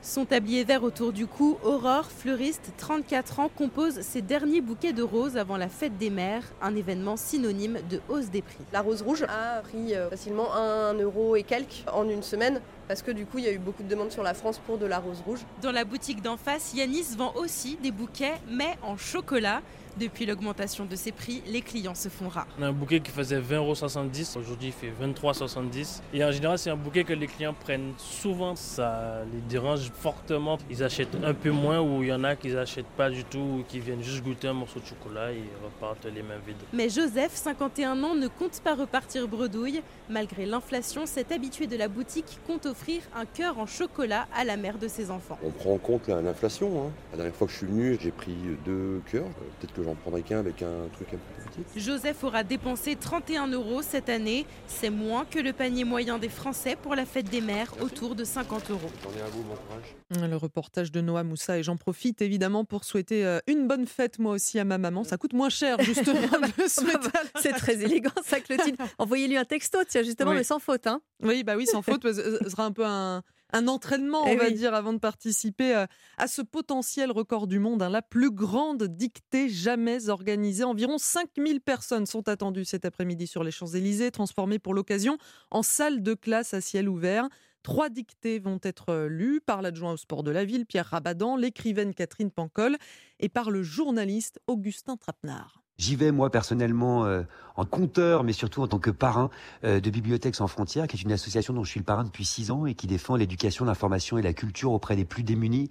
Son 0.03 0.26
tablier 0.26 0.63
vert 0.63 0.84
autour 0.84 1.11
du 1.11 1.26
cou, 1.26 1.57
Aurore, 1.63 2.11
fleuriste, 2.11 2.71
34 2.78 3.39
ans, 3.39 3.49
compose 3.49 4.01
ses 4.01 4.21
derniers 4.21 4.61
bouquets 4.61 4.93
de 4.93 5.01
roses 5.01 5.36
avant 5.36 5.57
la 5.57 5.67
fête 5.67 5.97
des 5.97 6.11
mères, 6.11 6.43
un 6.61 6.76
événement 6.76 7.17
synonyme 7.17 7.80
de 7.89 7.99
hausse 8.09 8.30
des 8.30 8.43
prix. 8.43 8.63
La 8.71 8.82
rose 8.82 9.01
rouge 9.01 9.23
a 9.23 9.61
pris 9.61 9.95
euh, 9.95 10.07
facilement 10.11 10.53
1 10.53 10.93
euro 10.99 11.36
et 11.36 11.41
quelques 11.41 11.84
en 11.91 12.07
une 12.07 12.21
semaine 12.21 12.61
parce 12.88 13.01
que 13.01 13.09
du 13.09 13.26
coup 13.26 13.39
il 13.39 13.45
y 13.45 13.47
a 13.47 13.51
eu 13.51 13.57
beaucoup 13.57 13.82
de 13.82 13.88
demandes 13.88 14.11
sur 14.11 14.21
la 14.21 14.36
France 14.36 14.59
pour 14.59 14.78
de 14.78 14.86
la 14.86 14.99
rose 14.99 15.23
rouge. 15.26 15.39
Dans 15.63 15.71
la 15.71 15.86
boutique 15.86 16.21
d'en 16.21 16.38
face, 16.38 16.76
Yanis 16.76 17.15
vend 17.17 17.34
aussi 17.34 17.78
des 17.82 17.91
bouquets 17.91 18.36
mais 18.47 18.78
en 18.84 18.97
chocolat. 18.97 19.63
Depuis 19.97 20.25
l'augmentation 20.25 20.83
de 20.83 20.95
ses 20.97 21.13
prix, 21.13 21.41
les 21.47 21.61
clients 21.61 21.95
se 21.95 22.09
font 22.09 22.27
rares. 22.27 22.47
On 22.59 22.63
a 22.63 22.67
un 22.67 22.73
bouquet 22.73 22.99
qui 22.99 23.11
faisait 23.11 23.39
20,70 23.39 24.37
aujourd'hui 24.37 24.67
il 24.67 24.71
fait 24.73 24.91
23,70 25.01 26.01
Et 26.13 26.23
en 26.23 26.31
général, 26.31 26.57
c'est 26.59 26.69
un 26.69 26.75
bouquet 26.75 27.05
que 27.05 27.13
les 27.13 27.27
clients 27.27 27.53
prennent 27.53 27.93
souvent. 27.97 28.57
Ça 28.57 29.21
les 29.33 29.39
dérange 29.41 29.89
fortement. 29.91 30.57
Ils 30.69 30.83
achètent 30.83 31.15
un 31.23 31.33
peu 31.33 31.51
moins 31.51 31.79
ou 31.79 32.03
il 32.03 32.09
y 32.09 32.13
en 32.13 32.25
a 32.25 32.35
qui 32.35 32.49
n'achètent 32.49 32.85
pas 32.97 33.09
du 33.09 33.23
tout 33.23 33.39
ou 33.39 33.63
qui 33.67 33.79
viennent 33.79 34.03
juste 34.03 34.21
goûter 34.21 34.49
un 34.49 34.53
morceau 34.53 34.81
de 34.81 34.85
chocolat 34.85 35.31
et 35.31 35.43
repartent 35.63 36.05
les 36.05 36.21
mains 36.23 36.39
vides. 36.45 36.57
Mais 36.73 36.89
Joseph, 36.89 37.33
51 37.33 38.03
ans, 38.03 38.15
ne 38.15 38.27
compte 38.27 38.59
pas 38.61 38.75
repartir 38.75 39.27
bredouille. 39.29 39.81
Malgré 40.09 40.45
l'inflation, 40.45 41.05
cet 41.05 41.31
habitué 41.31 41.67
de 41.67 41.77
la 41.77 41.87
boutique 41.87 42.39
compte 42.47 42.65
offrir 42.65 43.01
un 43.15 43.25
cœur 43.25 43.59
en 43.59 43.65
chocolat 43.65 44.27
à 44.35 44.43
la 44.43 44.57
mère 44.57 44.77
de 44.77 44.89
ses 44.89 45.09
enfants. 45.09 45.39
On 45.41 45.51
prend 45.51 45.73
en 45.73 45.77
compte 45.77 46.09
l'inflation. 46.09 46.85
Hein. 46.85 46.91
La 47.11 47.17
dernière 47.17 47.35
fois 47.35 47.47
que 47.47 47.53
je 47.53 47.57
suis 47.59 47.67
venu, 47.67 47.97
j'ai 48.01 48.11
pris 48.11 48.35
deux 48.65 49.01
cœurs. 49.09 49.29
Peut-être 49.59 49.73
que 49.73 49.84
j'en 49.86 49.95
prendrai 49.95 50.21
qu'un 50.23 50.39
avec 50.39 50.61
un 50.61 50.88
truc 50.93 51.07
un 51.13 51.17
peu 51.17 51.63
petit. 51.63 51.79
Joseph 51.79 52.23
aura 52.23 52.43
dépensé 52.43 52.95
31 52.95 53.47
euros 53.47 53.81
cette 53.81 54.09
année. 54.09 54.45
C'est 54.67 54.89
moins 54.89 55.25
que 55.25 55.39
le 55.39 55.53
panier 55.53 55.83
moyen 55.86 56.17
des 56.17 56.29
Français 56.29 56.75
pour 56.81 56.95
la 56.95 57.05
fête 57.05 57.29
des 57.29 57.41
mères, 57.41 57.71
autour 57.81 58.15
de 58.15 58.23
50 58.23 58.71
euros. 58.71 58.89
J'en 59.03 59.17
ai 59.17 59.21
à 59.21 59.27
vous, 59.27 59.43
bon 59.43 59.55
courage. 59.55 60.29
Le 60.29 60.36
reportage 60.36 60.91
de 60.91 61.01
Noah 61.01 61.23
Moussa 61.23 61.57
et 61.57 61.63
j'en 61.63 61.77
profite 61.77 62.21
évidemment 62.21 62.65
pour 62.65 62.83
souhaiter 62.83 63.25
euh, 63.25 63.39
une 63.47 63.67
bonne 63.67 63.86
fête 63.86 64.19
moi 64.19 64.33
aussi 64.33 64.59
à 64.59 64.65
ma 64.65 64.77
maman. 64.77 65.03
Ça 65.03 65.17
coûte 65.17 65.33
moins 65.33 65.49
cher 65.49 65.81
justement 65.81 66.19
de 66.21 66.63
souhaiter. 66.67 67.09
C'est 67.41 67.53
très 67.53 67.81
élégant 67.83 68.11
ça 68.23 68.39
Clotilde. 68.39 68.77
Envoyez-lui 68.97 69.38
un 69.38 69.45
texto 69.45 69.79
tiens 69.88 70.03
justement 70.03 70.31
Oui. 70.31 70.38
mais 70.38 70.43
sans 70.43 70.59
faute 70.59 70.88
hein. 70.88 71.01
Oui 71.23 71.43
bah 71.43 71.55
oui 71.55 71.65
sans 71.65 71.81
faute. 71.81 72.01
Ce 72.03 72.49
sera 72.49 72.65
un 72.65 72.71
peu 72.71 72.86
un 72.86 73.23
un 73.53 73.67
entraînement, 73.67 74.23
on 74.23 74.27
Eh 74.27 74.35
va 74.35 74.45
oui. 74.45 74.53
dire, 74.53 74.73
avant 74.73 74.93
de 74.93 74.97
participer 74.99 75.75
euh, 75.75 75.85
à 76.17 76.27
ce 76.27 76.41
potentiel 76.41 77.11
record 77.11 77.47
du 77.47 77.59
monde, 77.59 77.81
hein, 77.81 77.89
la 77.89 78.01
plus 78.01 78.31
grande 78.31 78.83
dictée 78.83 79.49
jamais 79.49 80.09
organisée. 80.09 80.63
Environ 80.63 80.97
5000 80.97 81.61
personnes 81.61 82.05
sont 82.05 82.27
attendues 82.27 82.65
cet 82.65 82.85
après-midi 82.85 83.27
sur 83.27 83.43
les 83.43 83.51
Champs-Élysées, 83.51 84.11
transformées 84.11 84.59
pour 84.59 84.73
l'occasion 84.73 85.17
en 85.51 85.63
salle 85.63 86.01
de 86.03 86.13
classe 86.15 86.53
à 86.53 86.61
ciel 86.61 86.89
ouvert. 86.89 87.29
Trois 87.63 87.89
dictées 87.89 88.37
vont 88.39 88.59
être 88.61 88.89
euh, 88.89 89.07
lues 89.07 89.41
par 89.41 89.61
l'adjoint 89.61 89.93
au 89.93 89.97
sport 89.97 90.21
de 90.23 90.31
la 90.31 90.45
ville, 90.45 90.65
Pierre 90.65 90.85
Rabadan, 90.87 91.35
l'écrivaine 91.35 91.93
Catherine 91.93 92.29
Pancol 92.31 92.77
et 93.19 93.29
par 93.29 93.49
le 93.49 93.63
journaliste 93.63 94.39
Augustin 94.47 94.97
Trapenard. 94.97 95.63
J'y 95.77 95.95
vais 95.95 96.11
moi 96.11 96.29
personnellement 96.29 97.05
euh, 97.05 97.23
en 97.58 97.66
conteur, 97.66 98.24
mais 98.24 98.34
surtout 98.34 98.62
en 98.62 98.68
tant 98.68 98.80
que 98.80 98.91
parrain 98.91 99.30
euh, 99.64 99.80
de 99.80 99.89
Bibliothèques 99.89 100.36
sans 100.36 100.47
frontières, 100.47 100.88
qui 100.88 100.97
est 100.97 101.01
une 101.01 101.12
association 101.12 101.53
dont 101.53 101.64
je 101.64 101.70
suis 101.70 101.80
le 101.80 101.86
parrain 101.86 102.03
depuis 102.03 102.26
six 102.26 102.51
ans 102.51 102.66
et 102.66 102.74
qui 102.74 102.88
défend 102.88 103.16
l'éducation, 103.16 103.66
l'information 103.66 104.18
et 104.18 104.22
la 104.22 104.34
culture 104.34 104.72
auprès 104.72 104.95
des 104.95 105.06
plus 105.06 105.24
démunis. 105.24 105.70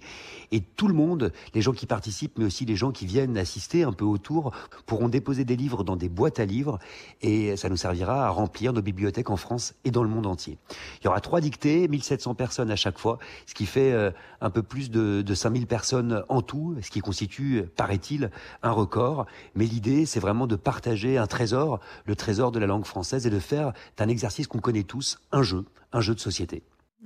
Et 0.51 0.61
tout 0.61 0.87
le 0.87 0.93
monde, 0.93 1.31
les 1.53 1.61
gens 1.61 1.73
qui 1.73 1.85
participent, 1.85 2.37
mais 2.37 2.45
aussi 2.45 2.65
les 2.65 2.75
gens 2.75 2.91
qui 2.91 3.05
viennent 3.05 3.37
assister 3.37 3.83
un 3.83 3.93
peu 3.93 4.05
autour, 4.05 4.51
pourront 4.85 5.09
déposer 5.09 5.45
des 5.45 5.55
livres 5.55 5.83
dans 5.83 5.95
des 5.95 6.09
boîtes 6.09 6.39
à 6.39 6.45
livres 6.45 6.79
et 7.21 7.55
ça 7.57 7.69
nous 7.69 7.77
servira 7.77 8.25
à 8.25 8.29
remplir 8.29 8.73
nos 8.73 8.81
bibliothèques 8.81 9.29
en 9.29 9.37
France 9.37 9.73
et 9.83 9.91
dans 9.91 10.03
le 10.03 10.09
monde 10.09 10.25
entier. 10.25 10.57
Il 11.01 11.05
y 11.05 11.07
aura 11.07 11.21
trois 11.21 11.41
dictées, 11.41 11.87
1700 11.87 12.35
personnes 12.35 12.71
à 12.71 12.75
chaque 12.75 12.97
fois, 12.97 13.19
ce 13.45 13.53
qui 13.53 13.65
fait 13.65 13.91
euh, 13.91 14.11
un 14.41 14.49
peu 14.49 14.63
plus 14.63 14.89
de, 14.89 15.21
de 15.21 15.33
5000 15.33 15.67
personnes 15.67 16.23
en 16.29 16.41
tout, 16.41 16.75
ce 16.81 16.89
qui 16.89 16.99
constitue, 16.99 17.63
paraît-il, 17.75 18.31
un 18.63 18.71
record. 18.71 19.25
Mais 19.55 19.65
l'idée, 19.65 20.05
c'est 20.05 20.19
vraiment 20.19 20.47
de 20.47 20.55
partager 20.55 21.17
un 21.17 21.27
trésor, 21.27 21.74
le 22.05 22.15
trésor 22.15 22.51
de 22.51 22.59
la 22.59 22.67
langue 22.67 22.85
française, 22.85 23.25
et 23.27 23.29
de 23.29 23.39
faire 23.39 23.73
d'un 23.97 24.07
exercice 24.07 24.47
qu'on 24.47 24.59
connaît 24.59 24.83
tous 24.83 25.19
un 25.31 25.43
jeu, 25.43 25.65
un 25.91 26.01
jeu 26.01 26.15
de 26.15 26.19
société. 26.19 26.63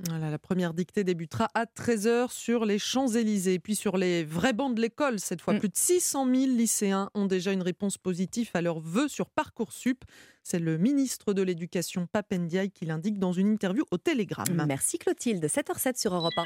Voilà, 0.07 0.29
la 0.29 0.39
première 0.39 0.73
dictée 0.73 1.03
débutera 1.03 1.49
à 1.53 1.65
13h 1.65 2.31
sur 2.31 2.63
les 2.63 2.79
Champs-Élysées. 2.79 3.55
Et 3.55 3.59
puis 3.59 3.75
sur 3.75 3.97
les 3.97 4.23
vrais 4.23 4.53
bancs 4.53 4.73
de 4.73 4.81
l'école, 4.81 5.19
cette 5.19 5.41
fois, 5.41 5.55
plus 5.55 5.67
de 5.67 5.75
600 5.75 6.25
000 6.25 6.37
lycéens 6.55 7.09
ont 7.15 7.25
déjà 7.25 7.51
une 7.51 7.61
réponse 7.61 7.97
positive 7.97 8.49
à 8.53 8.61
leurs 8.61 8.79
vœux 8.79 9.09
sur 9.09 9.29
Parcoursup. 9.29 10.05
C'est 10.41 10.59
le 10.59 10.77
ministre 10.77 11.33
de 11.33 11.41
l'Éducation, 11.41 12.07
Papendiaï, 12.07 12.71
qui 12.71 12.85
l'indique 12.85 13.19
dans 13.19 13.33
une 13.33 13.51
interview 13.51 13.83
au 13.91 13.97
Télégramme. 13.97 14.63
Merci 14.67 14.99
Clotilde, 14.99 15.43
7h07 15.43 15.99
sur 15.99 16.15
Europe 16.15 16.33
1. 16.37 16.43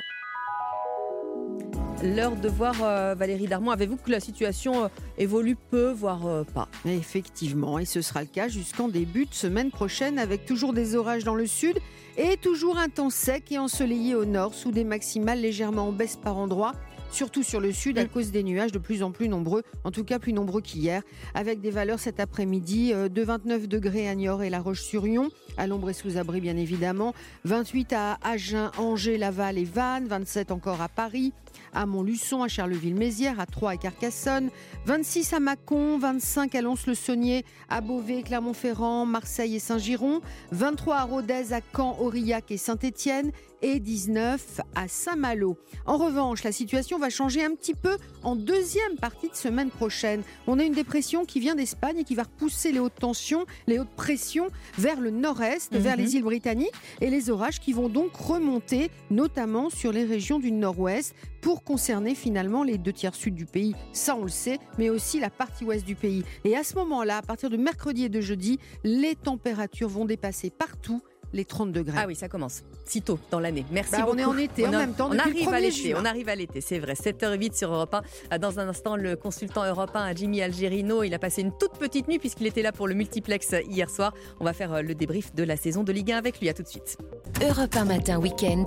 L'heure 2.03 2.35
de 2.35 2.49
voir 2.49 2.75
euh, 2.83 3.15
Valérie 3.15 3.47
Darmon. 3.47 3.71
Avez-vous 3.71 3.95
que 3.95 4.11
la 4.11 4.19
situation 4.19 4.83
euh, 4.83 4.87
évolue 5.17 5.55
peu, 5.55 5.89
voire 5.89 6.27
euh, 6.27 6.43
pas? 6.43 6.67
Effectivement, 6.85 7.79
et 7.79 7.85
ce 7.85 8.01
sera 8.01 8.19
le 8.19 8.27
cas 8.27 8.49
jusqu'en 8.49 8.89
début 8.89 9.25
de 9.25 9.33
semaine 9.33 9.71
prochaine 9.71 10.19
avec 10.19 10.45
toujours 10.45 10.73
des 10.73 10.97
orages 10.97 11.23
dans 11.23 11.33
le 11.33 11.47
sud 11.47 11.79
et 12.17 12.35
toujours 12.35 12.77
un 12.77 12.89
temps 12.89 13.09
sec 13.09 13.49
et 13.53 13.57
ensoleillé 13.57 14.15
au 14.15 14.25
nord 14.25 14.53
sous 14.53 14.71
des 14.71 14.83
maximales 14.83 15.39
légèrement 15.39 15.87
en 15.87 15.91
baisse 15.93 16.17
par 16.17 16.37
endroits. 16.37 16.73
Surtout 17.09 17.41
sur 17.41 17.61
le 17.61 17.71
sud 17.71 17.97
à 17.97 18.05
cause 18.05 18.31
des 18.31 18.43
nuages 18.43 18.73
de 18.73 18.79
plus 18.79 19.01
en 19.01 19.11
plus 19.11 19.29
nombreux, 19.29 19.63
en 19.85 19.91
tout 19.91 20.03
cas 20.03 20.19
plus 20.19 20.33
nombreux 20.33 20.61
qu'hier, 20.61 21.03
avec 21.35 21.61
des 21.61 21.71
valeurs 21.71 21.99
cet 21.99 22.19
après-midi 22.19 22.91
de 22.91 23.21
29 23.21 23.67
degrés 23.69 24.09
à 24.09 24.15
Niort 24.15 24.41
et 24.41 24.49
La 24.49 24.59
Roche-sur-Yon, 24.59 25.29
à 25.57 25.67
l'ombre 25.67 25.89
et 25.89 25.93
sous 25.93 26.17
abri 26.17 26.41
bien 26.41 26.57
évidemment, 26.57 27.13
28 27.45 27.93
à 27.93 28.17
Agen, 28.23 28.71
Angers, 28.77 29.17
Laval 29.17 29.57
et 29.57 29.65
Vannes, 29.65 30.07
27 30.07 30.51
encore 30.51 30.81
à 30.81 30.89
Paris, 30.89 31.33
à 31.73 31.85
Montluçon, 31.85 32.43
à 32.43 32.47
Charleville-Mézières, 32.47 33.39
à 33.39 33.45
Troyes 33.45 33.75
et 33.75 33.77
Carcassonne, 33.77 34.49
26 34.85 35.33
à 35.33 35.39
Mâcon, 35.39 35.97
25 35.97 36.55
à 36.55 36.61
Lons-le-Saunier, 36.61 37.45
à 37.69 37.81
Beauvais, 37.81 38.23
Clermont-Ferrand, 38.23 39.05
Marseille 39.05 39.55
et 39.55 39.59
Saint-Giron, 39.59 40.21
23 40.51 40.95
à 40.95 41.03
Rodez, 41.03 41.53
à 41.53 41.61
Caen, 41.75 41.97
Aurillac 41.99 42.51
et 42.51 42.57
Saint-Étienne. 42.57 43.31
et 43.65 43.79
19 43.79 44.59
à 44.75 44.89
Saint-Malo. 44.89 45.57
En 45.85 45.95
revanche, 45.95 46.43
la 46.43 46.51
situation 46.51 46.99
va 46.99 47.09
changer 47.09 47.45
un 47.45 47.55
petit 47.55 47.73
peu 47.73 47.97
en 48.21 48.35
deuxième 48.35 48.97
partie 48.99 49.29
de 49.29 49.35
semaine 49.35 49.69
prochaine. 49.69 50.21
On 50.47 50.59
a 50.59 50.63
une 50.65 50.73
dépression 50.73 51.23
qui 51.23 51.39
vient 51.39 51.55
d'Espagne 51.55 51.99
et 51.99 52.03
qui 52.03 52.13
va 52.13 52.23
repousser 52.23 52.73
les 52.73 52.79
hautes 52.79 52.99
tensions, 52.99 53.45
les 53.67 53.79
hautes 53.79 53.95
pressions 53.95 54.49
vers 54.77 54.99
le 54.99 55.11
nord-est, 55.43 55.75
vers 55.75 55.97
Mhm. 55.97 56.03
les 56.03 56.15
îles 56.15 56.23
britanniques 56.23 56.73
et 57.01 57.09
les 57.09 57.29
orages 57.29 57.59
qui 57.59 57.73
vont 57.73 57.89
donc 57.89 58.15
remonter, 58.15 58.89
notamment 59.09 59.69
sur 59.69 59.91
les 59.91 60.03
régions 60.05 60.39
du 60.39 60.51
nord-ouest, 60.51 61.13
pour 61.41 61.63
concerner 61.63 62.15
finalement 62.15 62.63
les 62.63 62.77
deux 62.77 62.93
tiers 62.93 63.15
sud 63.15 63.35
du 63.35 63.45
pays. 63.45 63.75
Ça, 63.91 64.15
on 64.15 64.23
le 64.23 64.29
sait, 64.29 64.59
mais 64.77 64.89
aussi 64.89 65.19
la 65.19 65.29
partie 65.29 65.65
ouest 65.65 65.85
du 65.85 65.95
pays. 65.95 66.23
Et 66.45 66.55
à 66.55 66.63
ce 66.63 66.75
moment-là, 66.75 67.17
à 67.17 67.21
partir 67.21 67.49
de 67.49 67.57
mercredi 67.57 68.05
et 68.05 68.09
de 68.09 68.21
jeudi, 68.21 68.59
les 68.83 69.15
températures 69.15 69.89
vont 69.89 70.05
dépasser 70.05 70.49
partout 70.49 71.01
les 71.33 71.45
30 71.45 71.71
degrés. 71.71 71.97
Ah 72.01 72.05
oui, 72.07 72.15
ça 72.15 72.29
commence 72.29 72.61
si 72.85 73.01
tôt 73.01 73.17
dans 73.31 73.39
l'année. 73.39 73.65
Merci 73.71 73.91
Bah, 73.93 73.99
on 74.03 74.05
beaucoup. 74.07 74.19
est 74.19 74.25
en 74.25 74.37
été 74.37 74.67
en 74.67 74.71
même 74.71 74.93
temps 74.93 75.07
On 75.07 75.15
depuis 75.15 75.41
le 75.41 75.47
arrive 75.47 75.47
à 75.49 75.51
1er 75.59 75.61
l'été, 75.61 75.89
juin. 75.91 75.99
on 76.01 76.05
arrive 76.05 76.29
à 76.29 76.35
l'été, 76.35 76.61
c'est 76.61 76.79
vrai. 76.79 76.93
7h08 76.93 77.57
sur 77.57 77.73
Europe 77.73 77.95
1. 78.31 78.37
Dans 78.39 78.59
un 78.59 78.67
instant, 78.67 78.95
le 78.95 79.15
consultant 79.15 79.65
européen 79.65 80.11
Jimmy 80.15 80.41
Algerino, 80.41 81.03
il 81.03 81.13
a 81.13 81.19
passé 81.19 81.41
une 81.41 81.51
toute 81.57 81.73
petite 81.79 82.07
nuit 82.07 82.19
puisqu'il 82.19 82.45
était 82.47 82.61
là 82.61 82.71
pour 82.71 82.87
le 82.87 82.93
multiplex 82.93 83.55
hier 83.69 83.89
soir. 83.89 84.13
On 84.39 84.43
va 84.45 84.53
faire 84.53 84.73
euh, 84.73 84.81
le 84.81 84.95
débrief 84.95 85.33
de 85.33 85.43
la 85.43 85.55
saison 85.57 85.83
de 85.83 85.91
Ligue 85.91 86.11
1 86.11 86.17
avec 86.17 86.39
lui. 86.39 86.49
À 86.49 86.53
tout 86.53 86.63
de 86.63 86.67
suite. 86.67 86.97
Europe 87.41 87.75
1 87.75 87.85
matin 87.85 88.19
week-end. 88.19 88.63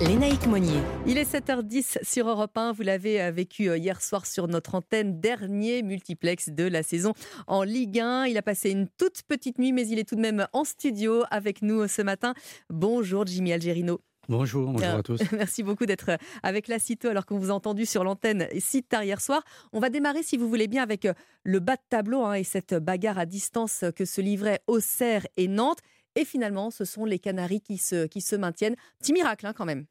Lénaïque 0.00 0.46
Monnier. 0.46 0.80
Il 1.06 1.16
est 1.18 1.30
7h10 1.30 1.98
sur 2.02 2.28
Europe 2.28 2.56
1. 2.56 2.72
Vous 2.72 2.82
l'avez 2.82 3.22
euh, 3.22 3.30
vécu 3.30 3.68
euh, 3.68 3.76
hier 3.76 4.00
soir 4.02 4.26
sur 4.26 4.48
notre 4.48 4.74
antenne. 4.74 5.20
Dernier 5.20 5.82
multiplex 5.82 6.48
de 6.48 6.64
la 6.64 6.82
saison 6.82 7.12
en 7.46 7.62
Ligue 7.62 8.00
1. 8.00 8.24
Il 8.26 8.36
a 8.38 8.42
passé 8.42 8.70
une 8.70 8.88
toute 8.88 9.22
petite 9.28 9.58
nuit, 9.58 9.72
mais 9.72 9.86
il 9.86 9.98
est 10.00 10.08
tout 10.08 10.16
de 10.16 10.20
même 10.20 10.46
en 10.52 10.64
studio 10.64 11.22
avec 11.30 11.62
nous 11.62 11.86
ce 11.92 12.02
matin. 12.02 12.34
Bonjour 12.70 13.26
Jimmy 13.26 13.52
Algerino. 13.52 14.00
Bonjour, 14.28 14.70
bonjour 14.72 14.86
Euh, 14.88 14.98
à 14.98 15.02
tous. 15.02 15.20
Merci 15.32 15.62
beaucoup 15.64 15.84
d'être 15.84 16.10
avec 16.44 16.68
la 16.68 16.78
Cito 16.78 17.08
alors 17.08 17.26
qu'on 17.26 17.38
vous 17.38 17.50
a 17.50 17.54
entendu 17.54 17.86
sur 17.86 18.04
l'antenne 18.04 18.46
si 18.58 18.82
tard 18.84 19.02
hier 19.02 19.20
soir. 19.20 19.42
On 19.72 19.80
va 19.80 19.90
démarrer, 19.90 20.22
si 20.22 20.36
vous 20.36 20.48
voulez 20.48 20.68
bien, 20.68 20.82
avec 20.82 21.04
euh, 21.06 21.12
le 21.42 21.58
bas 21.58 21.74
de 21.76 21.82
tableau 21.90 22.22
hein, 22.22 22.34
et 22.34 22.44
cette 22.44 22.74
bagarre 22.74 23.18
à 23.18 23.26
distance 23.26 23.84
que 23.96 24.04
se 24.04 24.20
livraient 24.20 24.60
Auxerre 24.68 25.26
et 25.36 25.48
Nantes. 25.48 25.80
Et 26.14 26.24
finalement, 26.24 26.70
ce 26.70 26.84
sont 26.84 27.04
les 27.04 27.18
Canaries 27.18 27.62
qui 27.62 27.78
se, 27.78 28.06
qui 28.06 28.20
se 28.20 28.36
maintiennent. 28.36 28.76
Petit 29.00 29.12
miracle 29.14 29.46
hein, 29.46 29.54
quand 29.56 29.64
même. 29.64 29.86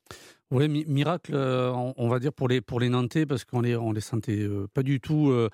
Oui, 0.52 0.70
mi- 0.70 0.86
miracle, 0.86 1.32
euh, 1.34 1.72
on, 1.72 1.94
on 1.98 2.08
va 2.08 2.20
dire 2.20 2.32
pour 2.32 2.48
les, 2.48 2.62
pour 2.62 2.80
les 2.80 2.90
Nantais, 2.90 3.26
parce 3.26 3.44
qu'on 3.44 3.60
les, 3.62 3.76
on 3.76 3.92
les 3.92 4.02
sentait 4.02 4.38
euh, 4.40 4.68
pas 4.74 4.84
du 4.84 5.02
tout 5.02 5.30
euh, 5.32 5.50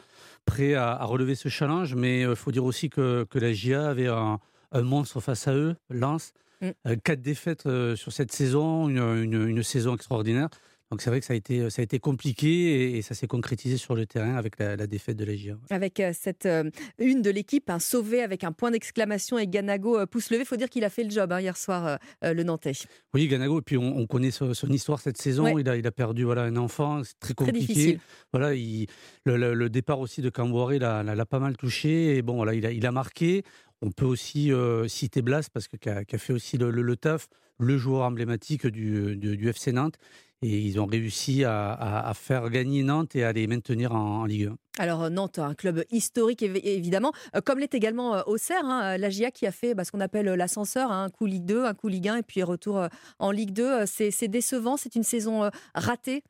prêts 0.45 0.73
à, 0.75 0.89
à 0.91 1.05
relever 1.05 1.35
ce 1.35 1.47
challenge. 1.49 1.95
Mais 1.95 2.21
il 2.21 2.35
faut 2.35 2.51
dire 2.51 2.65
aussi 2.65 2.89
que, 2.89 3.25
que 3.29 3.39
la 3.39 3.53
GIA 3.53 3.87
avait 3.89 4.07
un 4.07 4.39
monstre 4.73 5.19
face 5.21 5.47
à 5.47 5.53
eux, 5.55 5.75
Lens. 5.89 6.33
Mm. 6.61 6.67
Euh, 6.87 6.95
quatre 7.03 7.21
défaites 7.21 7.65
euh, 7.67 7.95
sur 7.95 8.11
cette 8.11 8.31
saison, 8.31 8.89
une, 8.89 8.97
une- 8.97 9.47
une 9.47 9.63
saison 9.63 9.93
extraordinaire. 9.95 10.49
Donc 10.89 11.01
c'est 11.01 11.09
vrai 11.09 11.19
que 11.19 11.25
ça 11.25 11.33
a 11.33 11.35
été, 11.35 11.69
ça 11.69 11.81
a 11.81 11.83
été 11.83 11.99
compliqué 11.99 12.47
et, 12.47 12.97
et 12.97 13.01
ça 13.01 13.13
s'est 13.13 13.27
concrétisé 13.27 13.75
sur 13.75 13.93
le 13.93 14.05
terrain 14.05 14.35
avec 14.35 14.57
la, 14.57 14.77
la 14.77 14.87
défaite 14.87 15.17
de 15.17 15.25
la 15.25 15.35
GIA. 15.35 15.57
Avec 15.69 15.99
euh, 15.99 16.13
cette 16.17 16.45
euh, 16.45 16.63
une 16.97 17.21
de 17.21 17.29
l'équipe, 17.29 17.69
un 17.69 17.79
sauvé 17.79 18.21
avec 18.23 18.45
un 18.45 18.53
point 18.53 18.71
d'exclamation 18.71 19.37
et 19.37 19.47
Ganago 19.47 19.99
euh, 19.99 20.05
pouce 20.05 20.29
levé. 20.31 20.43
Il 20.43 20.45
faut 20.45 20.55
dire 20.55 20.69
qu'il 20.69 20.85
a 20.85 20.89
fait 20.89 21.03
le 21.03 21.09
job 21.09 21.29
hein, 21.33 21.41
hier 21.41 21.57
soir, 21.57 21.99
euh, 22.23 22.33
le 22.33 22.41
Nantais. 22.43 22.71
Oui, 23.13 23.27
Ganago, 23.27 23.59
et 23.59 23.63
puis 23.63 23.77
on, 23.77 23.97
on 23.97 24.07
connaît 24.07 24.31
son, 24.31 24.53
son 24.53 24.69
histoire 24.69 25.01
cette 25.01 25.17
saison. 25.17 25.43
Ouais. 25.43 25.55
Il, 25.59 25.67
a, 25.67 25.75
il 25.75 25.85
a 25.85 25.91
perdu 25.91 26.23
voilà, 26.23 26.43
un 26.43 26.55
enfant, 26.55 27.03
c'est 27.03 27.19
très 27.19 27.33
Très 27.33 27.45
compliqué. 27.47 27.67
difficile. 27.73 27.99
voilà, 28.31 28.53
il- 28.53 28.87
le, 29.25 29.35
le- 29.35 29.53
le 29.55 29.69
départ 29.69 29.99
aussi 29.99 30.21
de 30.21 30.29
Camboiré 30.29 30.79
l'a, 30.79 31.03
l'a- 31.03 31.15
l'a 31.15 31.25
pas 31.25 31.39
mal 31.39 31.57
touché. 31.57 32.15
Et 32.15 32.21
bon, 32.21 32.37
voilà, 32.37 32.53
il 32.53 32.65
a, 32.65 32.71
il 32.71 32.85
a 32.85 32.93
marqué. 32.93 33.43
On 33.81 33.91
peut 33.91 34.05
aussi 34.05 34.51
euh, 34.51 34.87
citer 34.87 35.21
Blas, 35.21 35.49
parce 35.53 35.67
que 35.67 35.77
qui 35.77 35.89
a, 35.89 36.03
fait 36.17 36.33
aussi 36.33 36.57
le, 36.57 36.71
le- 36.71 36.81
le 36.81 36.95
taf, 36.95 37.27
le 37.59 37.77
joueur 37.77 38.03
emblématique 38.03 38.65
du, 38.67 39.15
du- 39.17 39.49
FC 39.49 39.71
Nantes. 39.71 39.95
Et 40.43 40.59
ils 40.59 40.79
ont 40.79 40.85
réussi 40.85 41.43
à, 41.43 42.11
faire 42.15 42.49
gagner 42.51 42.83
Nantes 42.83 43.15
et 43.15 43.23
à 43.23 43.33
les 43.33 43.47
maintenir 43.47 43.93
en, 43.93 44.25
Ligue 44.25 44.51
1. 44.77 44.83
Alors 44.83 45.03
euh, 45.03 45.09
Nantes, 45.09 45.39
un 45.39 45.55
club 45.55 45.83
historique 45.91 46.41
évi- 46.43 46.61
évidemment, 46.63 47.11
Euh, 47.35 47.41
comme 47.41 47.57
l'est 47.59 47.73
également 47.73 48.21
Auxerre, 48.27 48.63
hein, 48.63 48.97
la 48.97 49.09
GIA 49.09 49.31
qui 49.31 49.47
a 49.47 49.51
fait 49.51 49.73
bah, 49.73 49.83
ce 49.83 49.91
qu'on 49.91 49.99
appelle 49.99 50.27
l'ascenseur, 50.27 50.91
hein, 50.91 51.05
un 51.05 51.09
coup 51.09 51.25
Ligue 51.25 51.45
2, 51.45 51.65
un 51.65 51.73
coup 51.73 51.87
Ligue 51.87 52.09
1 52.09 52.17
et 52.17 52.23
puis 52.23 52.43
retour 52.43 52.87
en 53.17 53.31
Ligue 53.31 53.51
2. 53.51 53.63
Euh, 53.63 53.85
C'est 53.87 54.27
décevant, 54.27 54.77
c'est 54.77 54.95
une 54.95 55.03
saison 55.03 55.49
ratée. 55.73 56.23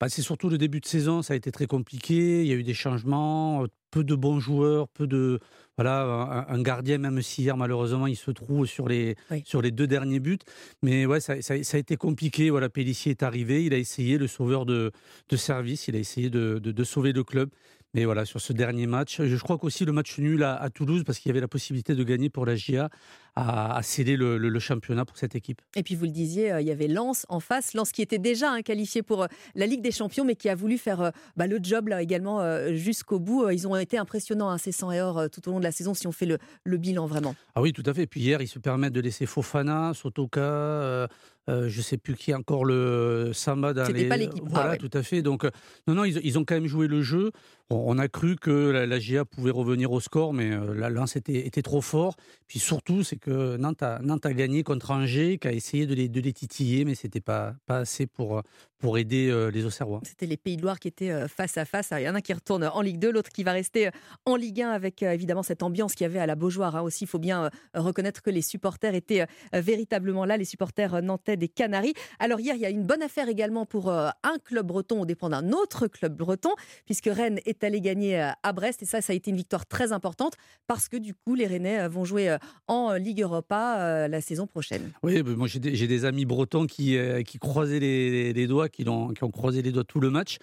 Bah, 0.00 0.08
c'est 0.08 0.22
surtout 0.22 0.48
le 0.48 0.58
début 0.58 0.80
de 0.80 0.86
saison, 0.86 1.22
ça 1.22 1.34
a 1.34 1.36
été 1.36 1.50
très 1.50 1.66
compliqué. 1.66 2.42
Il 2.42 2.46
y 2.48 2.52
a 2.52 2.54
eu 2.54 2.62
des 2.62 2.74
changements, 2.74 3.64
peu 3.90 4.04
de 4.04 4.14
bons 4.14 4.38
joueurs, 4.38 4.86
peu 4.88 5.06
de 5.08 5.40
voilà 5.76 6.02
un, 6.48 6.54
un 6.54 6.62
gardien 6.62 6.98
même 6.98 7.20
si 7.22 7.42
hier 7.42 7.56
malheureusement 7.56 8.06
il 8.06 8.16
se 8.16 8.30
trouve 8.30 8.66
sur 8.66 8.88
les 8.88 9.16
sur 9.44 9.60
les 9.62 9.70
deux 9.72 9.86
derniers 9.88 10.20
buts. 10.20 10.38
Mais 10.82 11.04
ouais, 11.06 11.20
ça, 11.20 11.40
ça- 11.42 11.60
ça 11.64 11.76
a 11.76 11.80
été 11.80 11.96
compliqué. 11.96 12.50
Voilà, 12.50 12.68
Pellissier 12.68 13.10
est 13.10 13.22
arrivé, 13.24 13.64
il 13.64 13.74
a 13.74 13.78
essayé 13.78 14.18
le 14.18 14.26
sauveur 14.28 14.66
de, 14.66 14.92
de 15.28 15.36
service, 15.36 15.88
il 15.88 15.96
a 15.96 15.98
essayé 15.98 16.30
de, 16.30 16.60
de- 16.62 16.70
de 16.72 16.84
sauver 16.84 17.12
le 17.12 17.24
club. 17.24 17.50
Mais 17.94 18.04
voilà, 18.04 18.26
sur 18.26 18.38
ce 18.40 18.52
dernier 18.52 18.86
match, 18.86 19.22
je 19.22 19.36
crois 19.38 19.56
qu'aussi 19.56 19.86
le 19.86 19.92
match 19.92 20.18
nul 20.18 20.42
à, 20.42 20.54
à 20.56 20.68
Toulouse, 20.68 21.04
parce 21.06 21.18
qu'il 21.18 21.30
y 21.30 21.32
avait 21.32 21.40
la 21.40 21.48
possibilité 21.48 21.94
de 21.94 22.04
gagner 22.04 22.28
pour 22.28 22.44
la 22.44 22.54
GIA, 22.54 22.90
à, 23.36 23.80
sceller 23.82 24.16
le, 24.16 24.58
championnat 24.58 25.04
pour 25.04 25.16
cette 25.16 25.34
équipe. 25.34 25.60
Et 25.76 25.82
puis 25.82 25.94
vous 25.94 26.04
le 26.04 26.10
disiez, 26.10 26.56
il 26.60 26.66
y 26.66 26.70
avait 26.70 26.88
Lens 26.88 27.26
en 27.28 27.40
face, 27.40 27.74
Lens 27.74 27.92
qui 27.92 28.02
était 28.02 28.18
déjà 28.18 28.50
hein, 28.50 28.62
qualifié 28.62 29.02
pour 29.02 29.26
la 29.54 29.66
Ligue 29.66 29.82
des 29.82 29.92
Champions, 29.92 30.24
mais 30.24 30.34
qui 30.34 30.48
a 30.48 30.54
voulu 30.54 30.78
faire 30.78 31.12
bah, 31.36 31.46
le 31.46 31.58
job 31.62 31.88
là 31.88 32.02
également 32.02 32.42
jusqu'au 32.74 33.20
bout. 33.20 33.48
Ils 33.50 33.68
ont 33.68 33.76
été 33.76 33.98
impressionnants, 33.98 34.50
hein, 34.50 34.58
ces 34.58 34.72
100 34.72 34.92
et 34.92 35.00
or 35.00 35.30
tout 35.30 35.48
au 35.48 35.52
long 35.52 35.58
de 35.58 35.64
la 35.64 35.72
saison, 35.72 35.94
si 35.94 36.06
on 36.06 36.12
fait 36.12 36.26
le, 36.26 36.38
le 36.64 36.76
bilan 36.76 37.06
vraiment. 37.06 37.34
Ah 37.54 37.62
oui, 37.62 37.72
tout 37.72 37.84
à 37.86 37.94
fait. 37.94 38.02
Et 38.02 38.06
puis 38.06 38.20
hier, 38.20 38.42
ils 38.42 38.48
se 38.48 38.58
permettent 38.58 38.92
de 38.92 39.00
laisser 39.00 39.26
Fofana, 39.26 39.92
Sotoka, 39.94 41.08
euh, 41.48 41.68
je 41.68 41.78
ne 41.78 41.82
sais 41.82 41.96
plus 41.96 42.14
qui 42.14 42.30
est 42.30 42.34
encore 42.34 42.64
le 42.64 43.30
Samba 43.32 43.72
dans 43.72 43.86
C'était 43.86 44.06
pas 44.06 44.18
l'équipe. 44.18 44.44
Voilà, 44.46 44.72
ah 44.72 44.76
tout 44.76 44.90
à 44.92 45.02
fait. 45.02 45.22
Donc, 45.22 45.44
euh, 45.44 45.50
non, 45.86 45.94
non, 45.94 46.04
ils, 46.04 46.38
ont 46.38 46.44
quand 46.44 46.54
même 46.54 46.66
joué 46.66 46.88
le 46.88 47.00
jeu. 47.00 47.32
On, 47.70 47.98
a 47.98 48.08
cru 48.08 48.36
que 48.36 48.50
la, 48.50 48.98
GIA 48.98 49.24
pouvait 49.24 49.50
revenir 49.50 49.90
au 49.90 50.00
score, 50.00 50.34
mais 50.34 50.52
euh, 50.52 50.74
la 50.74 50.90
Lens 50.90 51.16
était, 51.16 51.46
était, 51.46 51.62
trop 51.62 51.80
fort. 51.80 52.16
Puis 52.48 52.58
surtout, 52.58 53.02
c'est 53.02 53.16
que 53.18 53.56
Nantes 53.56 53.82
a, 53.82 54.32
gagné 54.32 54.62
contre 54.62 54.90
Angers, 54.90 55.38
qui 55.38 55.48
a 55.48 55.52
essayé 55.52 55.86
de 55.86 55.94
les, 55.94 56.08
de 56.08 56.20
les 56.20 56.32
titiller, 56.32 56.84
mais 56.84 56.94
c'était 56.94 57.20
pas, 57.20 57.54
pas 57.66 57.78
assez 57.78 58.06
pour, 58.06 58.42
pour 58.78 58.98
aider 58.98 59.50
les 59.52 59.64
Auxerrois. 59.64 60.00
C'était 60.04 60.26
les 60.26 60.36
Pays 60.36 60.56
de 60.56 60.62
Loire 60.62 60.78
qui 60.78 60.88
étaient 60.88 61.28
face 61.28 61.56
à 61.58 61.64
face. 61.64 61.92
Il 61.96 62.02
y 62.02 62.08
en 62.08 62.14
a 62.14 62.20
qui 62.20 62.32
retourne 62.32 62.64
en 62.64 62.80
Ligue 62.80 62.98
2, 62.98 63.10
l'autre 63.10 63.30
qui 63.30 63.42
va 63.42 63.52
rester 63.52 63.90
en 64.24 64.36
Ligue 64.36 64.62
1 64.62 64.70
avec 64.70 65.02
évidemment 65.02 65.42
cette 65.42 65.62
ambiance 65.62 65.94
qu'il 65.94 66.04
y 66.04 66.06
avait 66.06 66.18
à 66.18 66.26
la 66.26 66.36
Beaujoire. 66.36 66.76
Hein. 66.76 66.82
Aussi, 66.82 67.04
il 67.04 67.08
faut 67.08 67.18
bien 67.18 67.50
reconnaître 67.74 68.22
que 68.22 68.30
les 68.30 68.42
supporters 68.42 68.94
étaient 68.94 69.26
véritablement 69.52 70.24
là, 70.24 70.36
les 70.36 70.44
supporters 70.44 71.02
nantais 71.02 71.36
des 71.36 71.48
Canaries. 71.48 71.94
Alors 72.18 72.40
hier, 72.40 72.54
il 72.54 72.60
y 72.60 72.66
a 72.66 72.70
une 72.70 72.84
bonne 72.84 73.02
affaire 73.02 73.28
également 73.28 73.66
pour 73.66 73.88
euh, 73.88 74.10
un 74.22 74.36
club 74.44 74.66
breton 74.66 75.00
au 75.00 75.06
dépend 75.06 75.28
d'un 75.28 75.52
autre 75.52 75.86
club 75.86 76.16
breton, 76.16 76.50
puisque 76.84 77.06
Rennes 77.06 77.40
est 77.46 77.64
allé 77.64 77.80
gagner 77.80 78.20
euh, 78.20 78.30
à 78.42 78.52
Brest. 78.52 78.82
Et 78.82 78.86
ça, 78.86 79.00
ça 79.00 79.12
a 79.12 79.16
été 79.16 79.30
une 79.30 79.36
victoire 79.36 79.66
très 79.66 79.92
importante 79.92 80.34
parce 80.66 80.88
que 80.88 80.96
du 80.96 81.14
coup, 81.14 81.34
les 81.34 81.46
Rennais 81.46 81.80
euh, 81.80 81.88
vont 81.88 82.04
jouer 82.04 82.36
en 82.66 82.94
Ligue 82.94 83.07
Europa 83.16 84.08
la 84.08 84.20
saison 84.20 84.46
prochaine. 84.46 84.90
Oui, 85.02 85.22
moi 85.22 85.46
j'ai 85.48 85.58
des, 85.60 86.04
amis 86.04 86.24
bretons 86.24 86.66
qui, 86.66 86.96
qui 87.24 87.38
croisaient 87.38 87.80
les, 87.80 88.46
doigts, 88.46 88.68
qui 88.68 88.88
ont, 88.88 89.08
qui 89.08 89.24
ont 89.24 89.30
croisé 89.30 89.62
les 89.62 89.72
doigts 89.72 89.84
tout 89.84 90.00
le 90.00 90.10
match. 90.10 90.38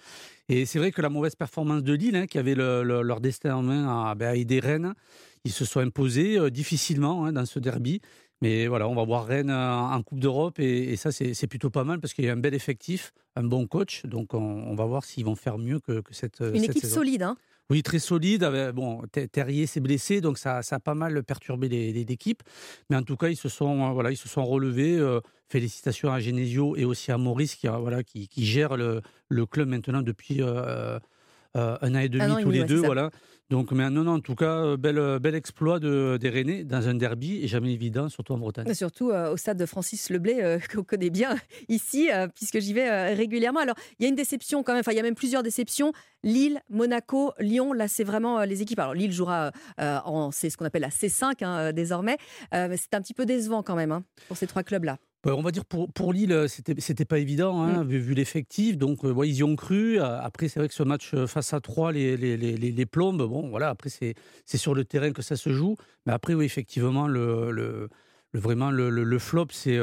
Et 0.48 0.66
c'est 0.66 0.78
vrai 0.78 0.92
que 0.92 1.02
la 1.02 1.08
mauvaise 1.08 1.34
performance 1.34 1.82
de 1.82 1.92
Lille, 1.92 2.16
hein, 2.16 2.26
qui 2.26 2.38
avait 2.38 2.54
leur 2.54 3.20
destin 3.20 3.56
en 3.56 3.62
main 3.62 4.08
à, 4.08 4.14
ben, 4.14 4.34
aider 4.34 4.60
Rennes, 4.60 4.94
ils 5.44 5.52
se 5.52 5.64
sont 5.64 5.80
imposés 5.80 6.50
difficilement 6.50 7.24
hein, 7.24 7.32
dans 7.32 7.46
ce 7.46 7.58
derby. 7.58 8.00
Mais 8.42 8.66
voilà, 8.66 8.86
on 8.88 8.94
va 8.94 9.04
voir 9.04 9.26
Rennes 9.26 9.50
en 9.50 10.02
Coupe 10.02 10.20
d'Europe 10.20 10.58
et, 10.58 10.96
ça, 10.96 11.10
c'est 11.10 11.46
plutôt 11.46 11.70
pas 11.70 11.84
mal 11.84 12.00
parce 12.00 12.12
qu'il 12.12 12.24
y 12.24 12.28
a 12.28 12.32
un 12.32 12.36
bel 12.36 12.54
effectif, 12.54 13.12
un 13.34 13.44
bon 13.44 13.66
coach. 13.66 14.04
Donc, 14.04 14.34
on, 14.34 14.74
va 14.74 14.84
voir 14.84 15.04
s'ils 15.04 15.24
vont 15.24 15.36
faire 15.36 15.58
mieux 15.58 15.80
que, 15.80 16.02
cette. 16.10 16.40
Une 16.40 16.64
équipe 16.64 16.84
solide, 16.84 17.22
hein 17.22 17.36
oui, 17.70 17.82
très 17.82 17.98
solide. 17.98 18.48
Bon, 18.74 19.02
Terrier 19.32 19.66
s'est 19.66 19.80
blessé, 19.80 20.20
donc 20.20 20.38
ça, 20.38 20.62
ça, 20.62 20.76
a 20.76 20.80
pas 20.80 20.94
mal 20.94 21.22
perturbé 21.24 21.68
l'équipe. 21.68 22.42
Mais 22.90 22.96
en 22.96 23.02
tout 23.02 23.16
cas, 23.16 23.28
ils 23.28 23.36
se 23.36 23.48
sont, 23.48 23.92
voilà, 23.92 24.10
ils 24.10 24.16
se 24.16 24.28
sont 24.28 24.44
relevés. 24.44 24.96
Euh, 24.96 25.20
félicitations 25.48 26.12
à 26.12 26.20
Genesio 26.20 26.76
et 26.76 26.84
aussi 26.84 27.12
à 27.12 27.18
Maurice 27.18 27.54
qui, 27.54 27.68
voilà, 27.68 28.02
qui, 28.02 28.28
gère 28.36 28.76
le, 28.76 29.00
club 29.46 29.68
maintenant 29.68 30.02
depuis 30.02 30.42
euh, 30.42 30.98
euh, 31.56 31.76
un 31.80 31.94
an 31.94 31.98
et 31.98 32.08
demi 32.08 32.42
tous 32.42 32.50
les 32.50 32.64
deux. 32.64 32.80
Voilà. 32.80 33.10
Donc, 33.48 33.70
mais 33.70 33.88
non, 33.90 34.02
non, 34.02 34.14
en 34.14 34.20
tout 34.20 34.34
cas, 34.34 34.64
euh, 34.64 34.76
bel, 34.76 34.98
euh, 34.98 35.20
bel 35.20 35.36
exploit 35.36 35.78
de, 35.78 36.18
des 36.20 36.30
Rennais 36.30 36.64
dans 36.64 36.88
un 36.88 36.94
derby 36.94 37.44
et 37.44 37.46
jamais 37.46 37.72
évident, 37.72 38.08
surtout 38.08 38.32
en 38.32 38.38
Bretagne. 38.38 38.74
surtout 38.74 39.12
au 39.12 39.36
stade 39.36 39.56
de 39.56 39.66
Francis 39.66 40.10
Leblay, 40.10 40.58
qu'on 40.74 40.82
connaît 40.82 41.10
bien 41.10 41.36
ici, 41.68 42.08
puisque 42.34 42.58
j'y 42.58 42.72
vais 42.72 43.14
régulièrement. 43.14 43.60
Alors, 43.60 43.76
il 43.98 44.02
y 44.02 44.06
a 44.06 44.08
une 44.08 44.16
déception 44.16 44.62
quand 44.62 44.72
même, 44.72 44.80
enfin, 44.80 44.92
il 44.92 44.96
y 44.96 45.00
a 45.00 45.04
même 45.04 45.14
plusieurs 45.14 45.42
déceptions. 45.42 45.92
Lille, 46.24 46.60
Monaco, 46.70 47.32
Lyon, 47.38 47.72
là, 47.72 47.86
c'est 47.86 48.04
vraiment 48.04 48.42
les 48.42 48.62
équipes. 48.62 48.80
Alors, 48.80 48.94
Lille 48.94 49.12
jouera 49.12 49.52
en, 49.78 50.32
c'est 50.32 50.50
ce 50.50 50.56
qu'on 50.56 50.64
appelle 50.64 50.82
la 50.82 50.88
C5 50.88 51.44
hein, 51.44 51.72
désormais. 51.72 52.16
c'est 52.50 52.94
un 52.94 53.00
petit 53.00 53.14
peu 53.14 53.26
décevant 53.26 53.62
quand 53.62 53.76
même 53.76 53.92
hein, 53.92 54.02
pour 54.26 54.36
ces 54.36 54.48
trois 54.48 54.64
clubs-là. 54.64 54.98
Bah, 55.24 55.34
on 55.36 55.42
va 55.42 55.50
dire 55.50 55.64
pour, 55.64 55.92
pour 55.92 56.12
Lille, 56.12 56.32
euh, 56.32 56.46
c'était, 56.46 57.04
pas 57.04 57.18
évident, 57.18 57.60
hein, 57.60 57.84
mm. 57.84 57.88
vu, 57.88 58.14
l'effectif. 58.14 58.76
Donc, 58.76 59.04
euh, 59.04 59.26
ils 59.26 59.36
y 59.36 59.42
ont 59.42 59.56
cru. 59.56 59.98
Euh, 60.00 60.20
après, 60.20 60.48
c'est 60.48 60.60
vrai 60.60 60.68
que 60.68 60.74
ce 60.74 60.82
match 60.82 61.14
face 61.26 61.52
à 61.52 61.60
3, 61.60 61.92
les, 61.92 62.16
les, 62.16 62.36
les, 62.36 62.56
les 62.56 62.86
plombes, 62.86 63.22
bon, 63.22 63.48
voilà, 63.48 63.70
après, 63.70 63.90
c'est, 63.90 64.14
sur 64.46 64.74
le 64.74 64.84
terrain 64.84 65.12
que 65.12 65.22
ça 65.22 65.36
se 65.36 65.50
joue. 65.50 65.76
Mais 66.06 66.12
après, 66.12 66.34
oui, 66.34 66.44
effectivement, 66.44 67.08
le, 67.08 67.50
le, 67.50 67.88
vraiment, 68.34 68.70
le, 68.70 68.90
le, 68.90 69.18
flop, 69.18 69.48
c'est, 69.50 69.80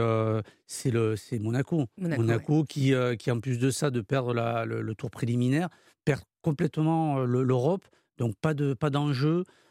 c'est 0.68 1.40
Monaco. 1.40 1.88
Monaco, 1.98 2.64
qui, 2.64 2.94
qui, 3.20 3.32
en 3.32 3.40
plus 3.40 3.60
de 3.60 3.70
ça, 3.70 3.92
de 3.92 4.02
perdre 4.02 4.34
la, 4.34 4.66
le, 4.66 4.96
tour 4.96 5.12
préliminaire, 5.12 5.68
perd 6.06 6.22
complètement 6.42 7.20
l'Europe. 7.20 7.86
Donc, 8.18 8.36
pas, 8.40 8.54
de, 8.54 8.74
pas 8.74 8.92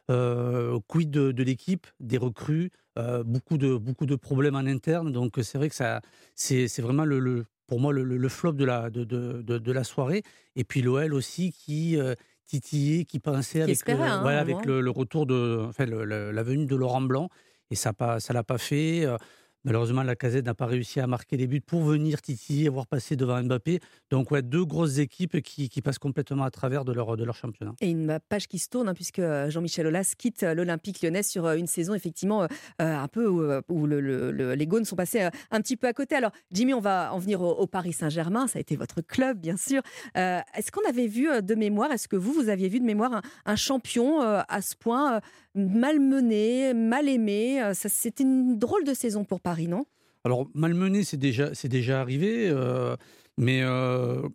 d'enjeu. 0.08 0.78
quid 0.88 1.10
de, 1.10 1.32
de 1.32 1.42
l'équipe, 1.42 1.86
des 2.00 2.18
recrues 2.18 2.70
euh, 2.98 3.24
beaucoup, 3.24 3.56
de, 3.56 3.76
beaucoup 3.76 4.04
de 4.04 4.16
problèmes 4.16 4.54
en 4.54 4.66
interne. 4.66 5.12
Donc 5.12 5.38
c'est 5.42 5.56
vrai 5.56 5.68
que 5.68 5.74
ça, 5.74 6.02
c'est, 6.34 6.66
vraiment 6.80 7.04
le, 7.06 7.46
pour 7.66 7.80
moi 7.80 7.92
le, 7.92 8.28
flop 8.28 8.52
de 8.52 8.64
la, 8.64 8.90
de, 8.90 9.04
de, 9.04 9.40
de, 9.42 9.72
la 9.72 9.84
soirée. 9.84 10.22
Et 10.56 10.64
puis 10.64 10.82
l'OL 10.82 11.14
aussi 11.14 11.52
qui 11.52 11.98
euh, 11.98 12.14
titillait, 12.44 13.04
qui 13.04 13.18
pensait 13.18 13.62
avec, 13.62 13.88
le, 13.88 13.94
hein, 13.94 14.24
avec 14.26 14.66
le, 14.66 14.90
retour 14.90 15.24
de, 15.26 15.64
enfin, 15.68 15.86
la 15.86 16.42
venue 16.42 16.66
de 16.66 16.76
Laurent 16.76 17.00
Blanc. 17.00 17.30
Et 17.70 17.74
ça 17.74 17.92
ne 17.98 18.34
l'a 18.34 18.44
pas 18.44 18.58
fait. 18.58 19.06
Malheureusement, 19.64 20.02
la 20.02 20.16
casette 20.16 20.46
n'a 20.46 20.54
pas 20.54 20.66
réussi 20.66 20.98
à 20.98 21.06
marquer 21.06 21.36
les 21.36 21.46
buts 21.46 21.60
pour 21.60 21.82
venir 21.82 22.20
titiller, 22.20 22.68
voir 22.68 22.88
passer 22.88 23.14
devant 23.14 23.40
Mbappé. 23.40 23.78
Donc, 24.10 24.32
ouais, 24.32 24.42
deux 24.42 24.64
grosses 24.64 24.98
équipes 24.98 25.40
qui, 25.40 25.68
passent 25.82 26.00
complètement 26.00 26.42
à 26.42 26.50
travers 26.50 26.84
de 26.84 26.92
leur, 26.92 27.16
de 27.16 27.22
leur 27.22 27.36
championnat. 27.36 27.72
Et 27.80 27.90
une 27.90 28.18
page 28.28 28.48
qui 28.48 28.58
se 28.58 28.68
tourne, 28.68 28.88
hein, 28.88 28.94
puisque 28.94 29.20
euh, 29.20 29.50
Jean-Michel 29.50 29.86
Aulas 29.86 30.14
quitte 30.18 30.42
euh, 30.42 30.54
l'Olympique 30.54 31.00
lyonnais 31.00 31.22
sur 31.22 31.46
euh, 31.46 31.54
une 31.54 31.68
saison, 31.68 31.94
effectivement, 31.94 32.46
un 32.80 33.08
peu 33.08 33.26
où, 33.28 33.86
les 33.86 34.66
Gaunes 34.66 34.84
sont 34.84 34.96
passés 34.96 35.28
un 35.50 35.60
petit 35.60 35.76
peu 35.76 35.86
à 35.86 35.92
côté. 35.92 36.16
Alors, 36.16 36.32
Jimmy, 36.50 36.74
on 36.74 36.80
va 36.80 37.14
en 37.14 37.18
venir 37.18 37.40
au, 37.40 37.66
Paris 37.68 37.92
Saint-Germain. 37.92 38.48
Ça 38.48 38.58
a 38.58 38.60
été 38.60 38.74
votre 38.74 39.00
club, 39.00 39.38
bien 39.38 39.56
sûr. 39.56 39.82
Est-ce 40.14 40.72
qu'on 40.72 40.86
avait 40.88 41.06
vu 41.06 41.28
de 41.40 41.54
mémoire, 41.54 41.92
est-ce 41.92 42.08
que 42.08 42.16
vous, 42.16 42.32
vous 42.32 42.48
aviez 42.48 42.68
vu 42.68 42.80
de 42.80 42.84
mémoire 42.84 43.14
un, 43.14 43.22
un 43.44 43.56
champion 43.56 44.20
à 44.20 44.62
ce 44.62 44.74
point 44.76 45.20
malmené, 45.54 46.74
mal 46.74 47.08
aimé 47.08 47.72
C'était 47.74 48.24
une 48.24 48.58
drôle 48.58 48.84
de 48.84 48.94
saison 48.94 49.24
pour 49.24 49.40
Paris. 49.40 49.51
Alors, 50.24 50.46
malmené, 50.54 51.02
c'est 51.02 51.16
déjà, 51.16 51.54
c'est 51.54 51.68
déjà 51.68 52.00
arrivé, 52.00 52.48
euh, 52.48 52.96
mais 53.36 53.62
euh, 53.62 54.28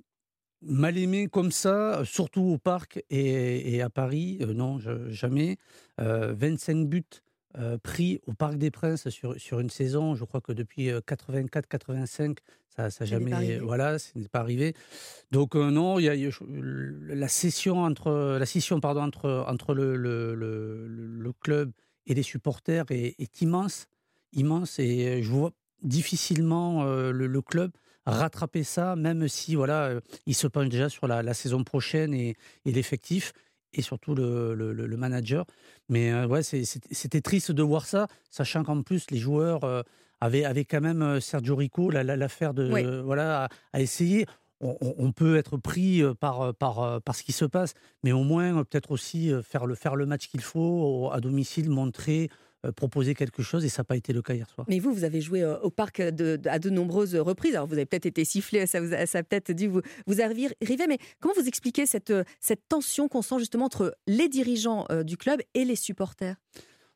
mal 0.61 0.97
aimé 0.97 1.27
comme 1.27 1.51
ça, 1.51 2.01
surtout 2.03 2.41
au 2.41 2.57
parc 2.57 3.01
et, 3.09 3.81
à 3.81 3.89
Paris, 3.89 4.39
euh, 4.41 4.53
non, 4.53 4.79
jamais. 5.09 5.57
25 5.97 6.87
buts 6.87 7.03
pris 7.81 8.19
au 8.27 8.33
Parc 8.33 8.57
des 8.57 8.69
Princes 8.69 9.09
sur, 9.09 9.39
sur 9.39 9.59
une 9.59 9.71
saison, 9.71 10.13
je 10.13 10.25
crois 10.25 10.41
que 10.41 10.51
depuis 10.51 10.89
84-85, 10.89 12.37
ça 12.67 12.83
n'a 12.83 13.05
jamais, 13.05 13.57
voilà, 13.57 13.97
ce 13.97 14.15
n'est 14.19 14.27
pas 14.27 14.41
arrivé. 14.41 14.75
Donc 15.31 15.55
non, 15.55 15.97
il 15.97 16.03
y 16.03 16.09
a, 16.09 16.31
la 17.07 17.27
session 17.27 17.79
entre 17.79 18.37
la 18.37 18.45
scission 18.45 18.79
pardon 18.79 19.01
entre 19.01 19.45
entre 19.47 19.73
le, 19.73 19.95
le, 19.95 20.35
le, 20.35 21.33
club 21.33 21.71
et 22.05 22.13
les 22.13 22.21
supporters 22.21 22.85
est, 22.91 23.15
est 23.17 23.41
immense 23.41 23.87
immense 24.33 24.79
et 24.79 25.21
je 25.23 25.29
vois 25.29 25.51
difficilement 25.83 26.83
le, 26.85 27.41
club 27.41 27.71
rattraper 28.05 28.63
ça, 28.63 28.95
même 28.95 29.27
si 29.27 29.55
voilà, 29.55 29.99
il 30.25 30.35
se 30.35 30.47
penche 30.47 30.69
déjà 30.69 30.89
sur 30.89 31.07
la, 31.07 31.33
saison 31.33 31.63
prochaine 31.63 32.13
et, 32.13 32.35
l'effectif 32.65 33.33
et 33.73 33.81
surtout 33.81 34.15
le, 34.15 34.95
manager. 34.97 35.45
Mais 35.89 36.25
ouais, 36.25 36.41
c'était 36.43 37.21
triste 37.21 37.51
de 37.51 37.63
voir 37.63 37.85
ça, 37.85 38.07
sachant 38.29 38.63
qu'en 38.63 38.81
plus 38.81 39.11
les 39.11 39.17
joueurs 39.17 39.83
avaient, 40.21 40.45
avaient, 40.45 40.65
quand 40.65 40.81
même 40.81 41.19
Sergio 41.19 41.55
Rico 41.55 41.91
l'affaire 41.91 42.53
de 42.53 43.01
voilà 43.01 43.49
à, 43.73 43.81
essayer. 43.81 44.25
On, 44.59 45.11
peut 45.11 45.37
être 45.37 45.57
pris 45.57 46.01
par, 46.19 46.55
par, 46.55 46.99
par 47.03 47.15
ce 47.15 47.21
qui 47.21 47.31
se 47.31 47.45
passe, 47.45 47.75
mais 48.03 48.11
au 48.11 48.23
moins 48.23 48.63
peut-être 48.63 48.89
aussi 48.89 49.31
faire 49.43 49.67
le, 49.67 49.75
faire 49.75 49.95
le 49.95 50.07
match 50.07 50.29
qu'il 50.29 50.41
faut 50.41 51.11
à 51.13 51.19
domicile, 51.19 51.69
montrer 51.69 52.29
proposer 52.75 53.13
quelque 53.13 53.43
chose 53.43 53.65
et 53.65 53.69
ça 53.69 53.81
n'a 53.81 53.85
pas 53.85 53.95
été 53.95 54.13
le 54.13 54.21
cas 54.21 54.33
hier 54.33 54.49
soir. 54.49 54.65
Mais 54.69 54.79
vous, 54.79 54.93
vous 54.93 55.03
avez 55.03 55.21
joué 55.21 55.43
euh, 55.43 55.59
au 55.59 55.69
parc 55.69 55.99
à 55.99 56.11
de 56.11 56.69
nombreuses 56.69 57.15
reprises. 57.15 57.55
Alors 57.55 57.67
vous 57.67 57.75
avez 57.75 57.85
peut-être 57.85 58.05
été 58.05 58.25
sifflé, 58.25 58.65
ça, 58.65 58.81
vous 58.81 58.93
a, 58.93 59.23
peut-être 59.23 59.51
dû 59.51 59.67
vous, 59.67 59.81
vous 60.05 60.21
arriver. 60.21 60.49
Mais 60.87 60.97
comment 61.19 61.33
vous 61.35 61.47
expliquez 61.47 61.85
cette, 61.85 62.11
euh, 62.11 62.23
cette 62.39 62.67
tension 62.67 63.07
qu'on 63.07 63.21
sent 63.21 63.39
justement 63.39 63.65
entre 63.65 63.95
les 64.07 64.29
dirigeants 64.29 64.85
du 65.05 65.17
club 65.17 65.41
et 65.53 65.65
les 65.65 65.75
supporters? 65.75 66.35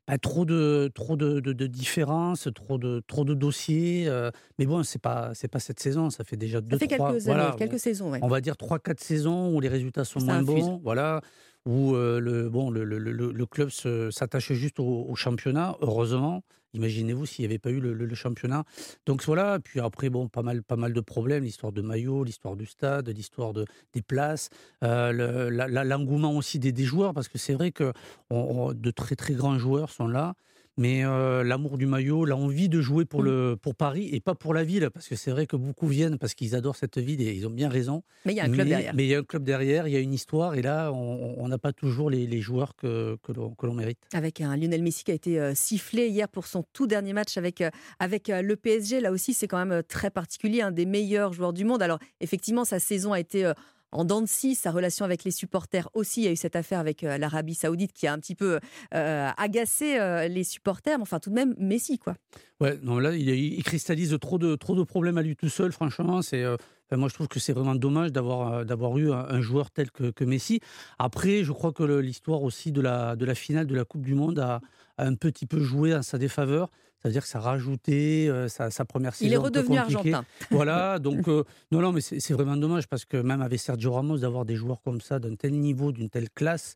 Bah, 0.08 0.18
trop 0.18 0.46
de 0.46 0.90
trop 0.96 1.16
de, 1.16 1.40
de, 1.40 1.68
différences, 1.68 2.48
trop 2.56 2.78
de 2.78 3.04
trop 3.08 3.24
de 3.24 3.34
dossiers. 3.34 4.10
mais 4.58 4.66
bon, 4.66 4.84
c'est 4.84 5.02
pas 5.02 5.32
c'est 5.36 5.48
pas 5.48 5.60
cette 5.60 5.80
saison. 5.80 6.10
Ça 6.10 6.24
fait 6.24 6.38
déjà 6.38 6.60
deux 6.60 6.78
fait 6.78 6.88
trois, 6.88 7.12
quelques, 7.12 7.24
voilà, 7.24 7.56
quelques 7.58 7.80
saisons. 7.80 8.12
On 8.22 8.28
va 8.28 8.42
dire 8.42 8.58
trois 8.58 8.80
quatre 8.80 9.00
saisons 9.00 9.56
où 9.56 9.60
les 9.60 9.70
résultats 9.70 10.04
sont 10.04 10.20
moins 10.20 10.42
bons. 10.42 10.82
Voilà 10.84 11.22
où 11.66 11.94
le, 11.94 12.50
bon, 12.50 12.70
le, 12.70 12.84
le, 12.84 12.98
le 13.00 13.46
club 13.46 13.70
s'attachait 13.70 14.56
juste 14.56 14.80
au, 14.80 15.14
championnat, 15.16 15.76
heureusement. 15.82 16.44
Imaginez-vous 16.74 17.26
s'il 17.26 17.44
n'y 17.44 17.48
avait 17.48 17.60
pas 17.60 17.70
eu 17.70 17.82
le, 17.82 18.16
championnat. 18.16 18.64
Donc 19.06 19.24
voilà, 19.24 19.60
puis 19.60 19.80
après, 19.80 20.10
bon, 20.10 20.30
pas 20.30 20.42
mal, 20.42 20.64
pas 20.64 20.78
mal 20.78 20.94
de 20.94 21.02
problèmes, 21.02 21.44
l'histoire 21.44 21.74
de 21.74 21.82
maillot, 21.82 22.24
l'histoire 22.24 22.56
du 22.56 22.66
stade, 22.66 23.10
l'histoire 23.10 23.52
de, 23.54 23.66
des 23.94 24.02
places, 24.02 24.50
l'engouement 24.82 26.36
aussi 26.36 26.60
des, 26.60 26.72
des, 26.72 26.86
joueurs, 26.86 27.14
parce 27.14 27.28
que 27.28 27.38
c'est 27.38 27.54
vrai 27.54 27.72
que 27.72 27.92
de 28.30 28.92
très 28.92 29.16
très 29.16 29.34
grands 29.34 29.60
joueurs 29.60 29.90
sont 29.90 30.08
là, 30.08 30.34
mais 30.78 31.06
euh, 31.06 31.44
l'amour 31.44 31.78
du 31.78 31.86
maillot, 31.86 32.26
l'envie 32.26 32.70
de 32.70 32.82
jouer 32.82 33.06
pour, 33.06 33.24
le, 33.24 33.58
pour 33.62 33.76
Paris 33.76 34.10
et 34.12 34.20
pas 34.20 34.36
pour 34.36 34.54
la 34.54 34.64
ville, 34.64 34.90
parce 34.94 35.08
que 35.08 35.16
c'est 35.16 35.32
vrai 35.32 35.46
que 35.46 35.56
beaucoup 35.56 35.88
viennent 35.88 36.18
parce 36.18 36.34
qu'ils 36.34 36.56
adorent 36.56 36.76
cette 36.76 36.98
ville 36.98 37.22
et 37.22 37.34
ils 37.34 37.46
ont 37.46 37.52
bien 37.52 37.70
raison. 37.70 38.04
Mais 38.26 38.34
il 38.34 38.38
y 38.38 38.40
a 38.40 38.46
un 38.46 38.52
club 38.52 38.68
derrière. 38.68 38.94
Mais 38.96 39.06
il 39.06 39.10
y 39.10 39.16
a 39.16 39.20
un 39.20 39.24
club 39.24 39.44
derrière, 39.44 39.88
il 39.88 39.94
y 39.94 39.98
a 39.98 40.00
une 40.00 40.14
histoire, 40.14 40.56
et 40.56 40.62
là, 40.62 40.92
on 40.92 41.48
n'a 41.48 41.58
pas 41.58 41.74
toujours 41.74 42.10
les, 42.10 42.26
les 42.26 42.42
joueurs 42.42 42.76
que, 42.76 43.18
que 43.24 43.66
l'on 43.66 43.74
mérite. 43.74 44.00
Avec 44.14 44.42
un 44.42 44.56
Lionel 44.56 44.82
Messi 44.82 45.04
qui 45.04 45.12
a 45.12 45.16
été 45.16 45.40
euh, 45.40 45.54
sifflé 45.56 46.08
hier 46.08 46.28
pour 46.30 46.48
son 46.48 46.64
tout 46.74 46.88
dernier 46.88 47.14
match 47.14 47.38
avec, 47.38 47.62
euh, 47.62 47.70
avec 48.00 48.30
le 48.30 48.56
PSG, 48.56 49.02
là 49.02 49.12
aussi, 49.12 49.34
c'est 49.34 49.48
quand 49.48 49.64
même 49.64 49.84
très 49.84 50.10
particulier, 50.10 50.62
un 50.62 50.72
des 50.72 50.86
meilleurs 50.86 51.34
joueurs 51.34 51.54
du 51.54 51.66
monde. 51.66 51.82
Alors, 51.82 52.00
effectivement, 52.20 52.66
sa 52.66 52.80
saison 52.80 53.14
a 53.14 53.20
été 53.20 53.52
en 53.92 54.06
dents 54.06 54.22
de 54.22 54.28
scie, 54.28 54.56
sa 54.56 54.72
relation 54.72 55.06
avec 55.06 55.24
les 55.24 55.32
supporters 55.32 55.90
aussi. 55.94 56.22
Il 56.22 56.24
y 56.26 56.28
a 56.28 56.32
eu 56.32 56.36
cette 56.36 56.56
affaire 56.56 56.80
avec 56.80 57.04
euh, 57.04 57.18
l'Arabie 57.18 57.56
Saoudite 57.56 57.94
qui 57.94 58.08
a 58.08 58.14
un 58.14 58.20
petit 58.20 58.36
peu 58.36 58.60
euh, 58.94 59.30
agacé 59.38 60.00
euh, 60.00 60.28
les 60.28 60.44
supporters. 60.44 60.98
Mais 60.98 61.04
enfin, 61.04 61.20
tout 61.20 61.30
de 61.30 61.36
même, 61.36 61.56
Messi, 61.58 61.98
quoi. 61.98 62.16
Ouais, 62.60 62.78
non, 62.84 63.00
là, 63.00 63.16
il, 63.16 63.64
cristallise 63.64 64.18
trop 64.22 64.38
de, 64.38 64.56
trop 64.56 64.76
de 64.76 64.84
problèmes 64.84 65.18
à 65.18 65.24
lui 65.24 65.36
tout 65.36 65.50
seul, 65.50 65.72
franchement. 65.72 66.22
C'est. 66.22 66.44
moi, 66.92 67.10
je 67.10 67.14
trouve 67.16 67.28
que 67.28 67.40
c'est 67.40 67.54
vraiment 67.54 67.76
dommage 67.76 68.12
d'avoir 68.12 68.66
d'avoir 68.66 68.98
eu 69.00 69.12
un, 69.12 69.42
joueur 69.42 69.72
tel 69.72 69.90
que, 69.90 70.24
Messi. 70.24 70.60
Après, 71.00 71.44
je 71.44 71.52
crois 71.52 71.72
que 71.72 71.84
l'histoire 71.84 72.44
aussi 72.44 72.72
de 72.72 72.82
la, 72.82 73.16
de 73.16 73.26
la 73.26 73.34
finale 73.34 73.66
de 73.66 73.74
la 73.74 73.84
Coupe 73.84 74.04
du 74.04 74.14
Monde 74.14 74.38
a, 74.38 74.62
a 74.98 75.06
un 75.06 75.16
petit 75.16 75.48
peu 75.48 75.60
joué 75.60 75.96
en 75.96 76.04
sa 76.04 76.20
défaveur. 76.20 76.70
C'est-à-dire 77.02 77.24
que 77.24 77.28
ça 77.28 77.40
a 77.40 77.42
rajouté 77.42 78.30
euh, 78.30 78.48
sa, 78.48 78.70
première 78.86 79.16
saison. 79.16 79.30
Il 79.30 79.34
est 79.34 79.38
redevenu 79.38 79.78
argentin. 79.78 80.24
Voilà, 80.52 81.00
donc 81.00 81.28
euh, 81.28 81.44
non, 81.72 81.82
non, 81.82 81.92
mais 81.92 82.02
c'est 82.02 82.34
vraiment 82.34 82.58
dommage 82.58 82.88
parce 82.88 83.06
que 83.06 83.18
même 83.18 83.42
avec 83.42 83.60
Sergio 83.60 83.94
Ramos, 83.94 84.20
d'avoir 84.20 84.46
des 84.46 84.56
joueurs 84.56 84.82
comme 84.84 85.02
ça, 85.02 85.18
d'un 85.20 85.36
tel 85.36 85.54
niveau, 85.54 85.92
d'une 85.92 86.10
telle 86.10 86.30
classe, 86.30 86.76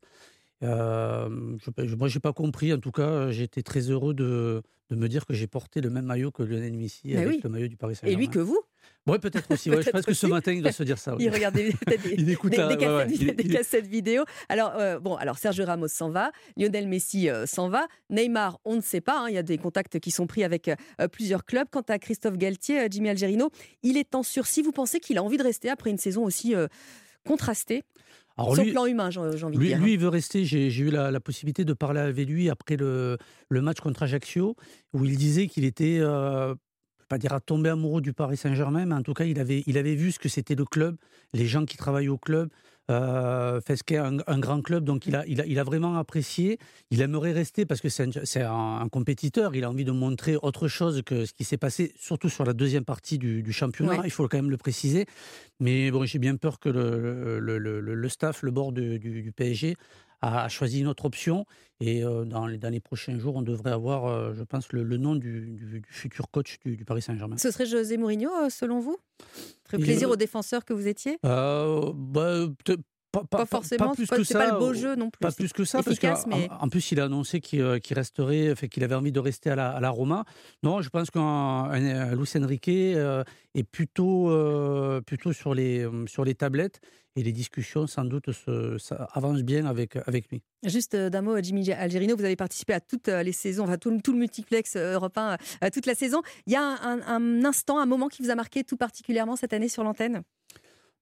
euh, 0.63 1.57
je, 1.77 1.95
moi, 1.95 2.07
j'ai 2.07 2.19
pas 2.19 2.33
compris. 2.33 2.73
En 2.73 2.79
tout 2.79 2.91
cas, 2.91 3.31
j'étais 3.31 3.61
très 3.61 3.81
heureux 3.89 4.13
de, 4.13 4.63
de, 4.89 4.95
me 4.95 5.07
dire 5.07 5.25
que 5.25 5.33
j'ai 5.33 5.47
porté 5.47 5.81
le 5.81 5.89
même 5.89 6.05
maillot 6.05 6.31
que 6.31 6.43
Lionel 6.43 6.73
Messi 6.73 7.15
avec 7.15 7.43
le 7.43 7.49
maillot 7.49 7.67
du 7.67 7.77
Paris 7.77 7.95
Saint-Germain. 7.95 8.13
Et 8.13 8.25
lui 8.25 8.29
que 8.29 8.39
vous? 8.39 8.59
Oui, 9.07 9.19
peut-être 9.19 9.51
aussi. 9.51 9.69
je 9.69 9.89
pense 9.91 10.05
que 10.05 10.13
ce 10.13 10.25
matin, 10.25 10.51
il 10.51 10.63
doit 10.63 10.71
se 10.71 10.83
dire 10.83 10.97
ça. 10.97 11.15
Il 11.19 11.29
regarde 11.29 11.55
des, 11.55 11.73
il 12.17 12.29
écoute 12.29 12.51
des, 12.51 13.47
cassettes, 13.49 13.85
vidéo. 13.85 14.23
Alors, 14.49 14.73
euh, 14.77 14.99
bon, 14.99 15.15
alors 15.15 15.37
Sergio 15.37 15.65
Ramos 15.65 15.89
s'en 15.89 16.09
va, 16.09 16.31
Lionel 16.57 16.87
Messi 16.87 17.29
euh, 17.29 17.45
s'en 17.45 17.69
va, 17.69 17.87
Neymar, 18.09 18.59
on 18.65 18.75
ne 18.75 18.81
sait 18.81 19.01
pas. 19.01 19.19
Hein, 19.19 19.29
il 19.29 19.35
y 19.35 19.37
a 19.37 19.43
des 19.43 19.57
contacts 19.57 19.99
qui 19.99 20.09
sont 20.09 20.25
pris 20.25 20.43
avec 20.43 20.69
euh, 20.69 21.07
plusieurs 21.07 21.45
clubs. 21.45 21.67
Quant 21.69 21.83
à 21.87 21.99
Christophe 21.99 22.37
Galtier, 22.37 22.87
Jimmy 22.89 23.09
Algerino, 23.09 23.51
il 23.83 23.97
est 23.97 24.15
en 24.15 24.23
sursis. 24.23 24.63
Vous 24.63 24.71
pensez 24.71 24.99
qu'il 24.99 25.17
a 25.17 25.23
envie 25.23 25.37
de 25.37 25.43
rester 25.43 25.69
après 25.69 25.91
une 25.91 25.97
saison 25.97 26.23
aussi 26.23 26.55
contrastée? 27.25 27.83
Alors 28.37 28.55
Sur 28.55 28.65
le 28.65 28.71
plan 28.71 28.85
humain, 28.85 29.09
j'ai 29.11 29.19
envie 29.19 29.57
de 29.57 29.63
dire. 29.63 29.79
Lui, 29.79 29.93
il 29.93 29.99
veut 29.99 30.09
rester. 30.09 30.43
J'ai 30.45 30.67
eu 30.67 30.89
la, 30.89 31.19
possibilité 31.19 31.63
de 31.63 31.73
parler 31.73 32.01
avec 32.01 32.27
lui 32.27 32.49
après 32.49 32.75
le, 32.75 33.17
le 33.49 33.61
match 33.61 33.79
contre 33.79 34.03
Ajaccio, 34.03 34.55
où 34.93 35.05
il 35.05 35.17
disait 35.17 35.47
qu'il 35.47 35.63
était 35.63 36.01
pas 37.07 37.17
dire 37.17 37.33
à 37.33 37.39
tomber 37.39 37.69
amoureux 37.69 38.01
du 38.01 38.13
Paris 38.13 38.37
Saint-Germain, 38.37 38.85
mais 38.85 38.95
en 38.95 39.03
tout 39.03 39.13
cas, 39.13 39.25
il 39.25 39.39
avait, 39.39 39.63
il 39.67 39.77
avait 39.77 39.95
vu 39.95 40.11
ce 40.11 40.19
que 40.19 40.29
c'était 40.29 40.55
le 40.55 40.65
club, 40.65 40.97
les 41.33 41.45
gens 41.45 41.65
qui 41.65 41.77
travaillent 41.77 42.09
au 42.09 42.17
club, 42.17 42.49
euh, 42.91 43.59
Fesquet, 43.61 43.97
un, 43.97 44.17
un, 44.27 44.39
grand 44.39 44.61
club, 44.61 44.83
donc 44.83 45.07
il 45.07 45.15
a, 45.15 45.25
il, 45.25 45.41
a, 45.41 45.45
il 45.45 45.57
a 45.57 45.63
vraiment 45.63 45.97
apprécié. 45.97 46.59
Il 46.91 47.01
aimerait 47.01 47.31
rester 47.31 47.65
parce 47.65 47.81
que 47.81 47.89
c'est 47.89 48.41
un, 48.41 48.79
un, 48.79 48.89
compétiteur. 48.89 49.55
Il 49.55 49.63
a 49.63 49.69
envie 49.69 49.85
de 49.85 49.91
montrer 49.91 50.37
autre 50.41 50.67
chose 50.67 51.01
que 51.03 51.25
ce 51.25 51.33
qui 51.33 51.43
s'est 51.43 51.57
passé, 51.57 51.93
surtout 51.97 52.29
sur 52.29 52.45
la 52.45 52.53
deuxième 52.53 52.85
partie 52.85 53.17
du, 53.17 53.41
du 53.41 53.53
championnat. 53.53 54.01
Il 54.03 54.11
faut 54.11 54.27
quand 54.27 54.37
même 54.37 54.51
le 54.51 54.57
préciser. 54.57 55.05
Mais 55.59 55.89
bon, 55.89 56.05
j'ai 56.05 56.19
bien 56.19 56.35
peur 56.35 56.59
que 56.59 56.69
le, 56.69 57.39
le, 57.39 57.57
le, 57.57 57.79
le, 57.79 58.09
staff, 58.09 58.43
le 58.43 58.51
bord 58.51 58.71
du, 58.71 58.99
du 58.99 59.31
PSG 59.31 59.75
a, 60.25 60.49
choisi 60.49 60.81
une 60.81 60.87
autre 60.87 61.05
option. 61.05 61.45
Et 61.81 62.03
euh, 62.03 62.23
dans, 62.23 62.47
les, 62.47 62.57
dans, 62.57 62.69
les, 62.69 62.79
prochains 62.79 63.17
jours, 63.17 63.35
on 63.35 63.41
devrait 63.41 63.71
avoir, 63.71 64.05
euh, 64.05 64.33
je 64.33 64.43
pense, 64.43 64.71
le, 64.71 64.83
nom 64.97 65.15
du, 65.15 65.51
du, 65.51 65.81
futur 65.89 66.29
coach 66.31 66.57
du, 66.63 66.85
Paris 66.85 67.01
Saint-Germain. 67.01 67.37
Ce 67.37 67.51
serait 67.51 67.65
José 67.65 67.97
Mourinho, 67.97 68.31
euh, 68.31 68.49
selon 68.49 68.79
vous? 68.79 68.97
Très 69.65 69.77
plaisir 69.77 70.09
aux 70.09 70.15
défenseurs 70.15 70.63
que 70.63 70.73
vous 70.73 70.87
étiez? 70.87 71.17
Bah, 71.23 72.47
pas, 73.23 73.45
forcément, 73.45 73.89
pas 73.89 73.95
plus 73.95 74.07
que 74.07 74.23
ça. 74.23 74.39
pas 74.39 74.51
le 74.51 74.59
beau 74.59 74.73
jeu 74.73 74.95
non 74.95 75.09
plus. 75.09 75.19
Pas 75.19 75.31
plus 75.31 75.53
que 75.53 75.63
ça, 75.63 75.81
parce 75.83 75.99
qu'en 75.99 76.69
plus, 76.69 76.91
il 76.91 76.99
a 76.99 77.05
annoncé 77.05 77.39
qu'il 77.39 77.81
resterait, 77.91 78.55
fait, 78.55 78.67
qu'il 78.67 78.83
avait 78.83 78.95
envie 78.95 79.11
de 79.11 79.19
rester 79.19 79.49
à 79.49 79.55
la, 79.55 79.69
à 79.71 79.79
la 79.79 79.89
Roma. 79.89 80.25
Non, 80.63 80.81
je 80.81 80.89
pense 80.89 81.09
qu'un 81.11 81.69
Luis 82.15 82.31
Enrique 82.35 82.67
est 82.67 83.63
plutôt, 83.63 84.31
plutôt 85.05 85.33
sur, 85.33 85.53
les, 85.53 85.87
sur 86.07 86.25
les 86.25 86.35
tablettes 86.35 86.81
et 87.15 87.23
les 87.23 87.31
discussions, 87.31 87.87
sans 87.87 88.03
doute, 88.03 88.31
se, 88.31 88.77
ça 88.77 89.07
avance 89.13 89.41
bien 89.41 89.65
avec, 89.65 89.95
avec 90.05 90.29
lui. 90.29 90.41
Juste 90.63 90.95
euh, 90.95 91.09
d'un 91.09 91.21
mot, 91.21 91.41
Jimmy 91.41 91.71
Algerino, 91.71 92.15
vous 92.15 92.25
avez 92.25 92.35
participé 92.35 92.73
à 92.73 92.81
toutes 92.81 93.07
euh, 93.07 93.23
les 93.23 93.31
saisons, 93.31 93.63
enfin 93.63 93.77
tout, 93.77 93.97
tout 94.03 94.11
le 94.11 94.19
multiplex 94.19 94.75
euh, 94.75 94.93
européen, 94.93 95.37
toute 95.73 95.85
la 95.85 95.95
saison. 95.95 96.21
Il 96.45 96.53
y 96.53 96.55
a 96.57 96.61
un, 96.61 97.01
un, 97.01 97.45
instant, 97.45 97.79
un 97.79 97.85
moment 97.85 98.09
qui 98.09 98.21
vous 98.21 98.31
a 98.31 98.35
marqué 98.35 98.63
tout 98.63 98.77
particulièrement 98.77 99.35
cette 99.35 99.53
année 99.53 99.69
sur 99.69 99.83
l'antenne? 99.83 100.23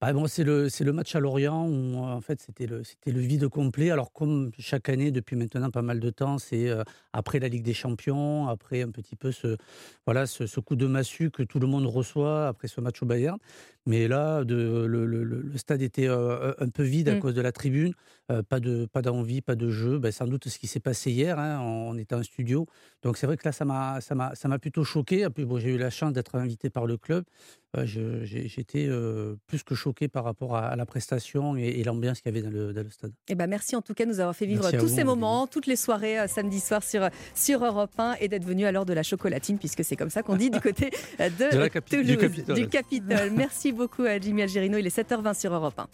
Bah, 0.06 0.12
bon, 0.12 0.28
c'est 0.28 0.44
le, 0.44 0.68
le 0.78 0.92
match 0.92 1.16
à 1.16 1.22
Lorient 1.22 1.66
où 1.66 1.98
en 1.98 2.20
fait 2.20 2.42
c'était 2.42 2.66
le, 2.66 2.82
le 3.06 3.20
vide 3.20 3.48
complet. 3.48 3.90
Alors 3.90 4.12
comme 4.12 4.52
chaque 4.60 4.90
année 4.90 5.12
depuis 5.12 5.38
maintenant 5.38 5.70
pas 5.70 5.82
mal 5.82 6.02
de 6.02 6.10
temps, 6.10 6.40
c'est 6.40 6.70
après 7.14 7.40
la 7.40 7.48
Ligue 7.48 7.64
des 7.64 7.74
Champions, 7.74 8.48
après 8.50 8.82
un 8.82 8.90
petit 8.90 9.16
peu 9.16 9.32
ce, 9.32 9.56
voilà, 10.06 10.26
ce, 10.26 10.46
ce, 10.46 10.60
coup 10.60 10.76
de 10.76 10.88
massue 10.88 11.32
que 11.32 11.44
tout 11.44 11.60
le 11.60 11.68
monde 11.68 11.86
reçoit 11.86 12.50
après 12.50 12.68
ce 12.68 12.82
match 12.82 13.02
au 13.02 13.06
Bayern. 13.06 13.38
Mais 13.86 14.08
là, 14.08 14.46
de, 14.46 14.86
le, 14.86 15.58
stade 15.58 15.82
était 15.82 16.08
euh, 16.08 16.54
un 16.60 16.70
peu 16.70 16.84
vide 16.84 17.10
à 17.10 17.16
mmh. 17.16 17.20
cause 17.20 17.34
de 17.34 17.42
la 17.42 17.52
tribune. 17.52 17.94
Euh, 18.32 18.42
pas 18.42 18.62
de 18.62 18.86
pas 18.86 19.02
d'envie, 19.02 19.42
pas 19.42 19.56
de 19.56 19.70
jeu. 19.70 20.00
Ben, 20.00 20.12
sans 20.12 20.26
doute 20.26 20.48
ce 20.48 20.58
qui 20.58 20.68
s'est 20.68 20.80
passé 20.80 21.12
hier. 21.12 21.38
Hein, 21.38 21.60
on 21.62 21.98
était 21.98 22.16
en 22.16 22.24
studio. 22.24 22.66
Donc 23.02 23.18
c'est 23.18 23.28
vrai 23.28 23.36
que 23.36 23.46
là, 23.46 23.52
ça 23.52 23.66
m'a 23.66 24.00
ça 24.00 24.16
m'a 24.16 24.36
ça 24.36 24.48
m'a 24.48 24.58
plutôt 24.58 24.86
choqué. 24.86 25.28
Bon, 25.30 25.60
j'ai 25.60 25.72
eu 25.72 25.78
la 25.78 25.90
chance 25.90 26.14
d'être 26.14 26.36
invité 26.36 26.70
par 26.70 26.86
le 26.86 26.96
club. 26.96 27.26
Euh, 27.76 27.86
j'étais 28.24 28.88
plus 29.48 29.64
que 29.64 29.76
choqué 29.76 29.93
par 30.08 30.24
rapport 30.24 30.56
à, 30.56 30.76
la 30.76 30.86
prestation 30.86 31.56
et, 31.56 31.84
l'ambiance 31.84 32.22
qu'il 32.22 32.34
y 32.34 32.38
avait 32.38 32.46
dans 32.46 32.54
le, 32.54 32.74
dans 32.74 32.84
le 32.84 32.90
stade. 32.90 33.12
Eh 33.28 33.36
ben 33.36 33.48
merci 33.48 33.76
en 33.76 33.82
tout 33.82 33.94
cas 33.94 34.06
de 34.06 34.10
nous 34.10 34.20
avoir 34.20 34.36
fait 34.36 34.46
vivre 34.46 34.70
tous 34.72 34.88
ces 34.88 35.04
moments, 35.04 35.48
toutes 35.48 35.68
les 35.68 35.76
soirées 35.76 36.28
samedi 36.28 36.60
soir 36.60 36.84
sur 36.84 37.10
sur 37.36 37.64
Europe 37.64 37.92
1 37.98 38.16
et 38.20 38.28
d'être 38.28 38.46
venu 38.46 38.66
à 38.66 38.72
l'heure 38.72 38.86
de 38.86 38.94
la 38.94 39.04
chocolatine 39.04 39.58
puisque 39.58 39.84
c'est 39.84 39.96
comme 39.96 40.10
ça 40.10 40.24
qu'on 40.24 40.36
dit 40.36 40.50
du 40.50 40.60
côté 40.60 40.92
de, 41.20 41.80
Toulouse, 41.90 42.08
du 42.08 42.18
Capitole. 42.18 42.56
Du 42.56 42.68
Capitole. 42.68 43.32
Merci 43.32 43.72
beaucoup 43.72 44.04
à 44.04 44.20
Jimmy 44.20 44.44
Algerino. 44.44 44.78
Il 44.78 44.88
est 44.88 44.98
7h20 44.98 45.40
sur 45.40 45.54
Europe 45.54 45.78
1. 45.78 45.88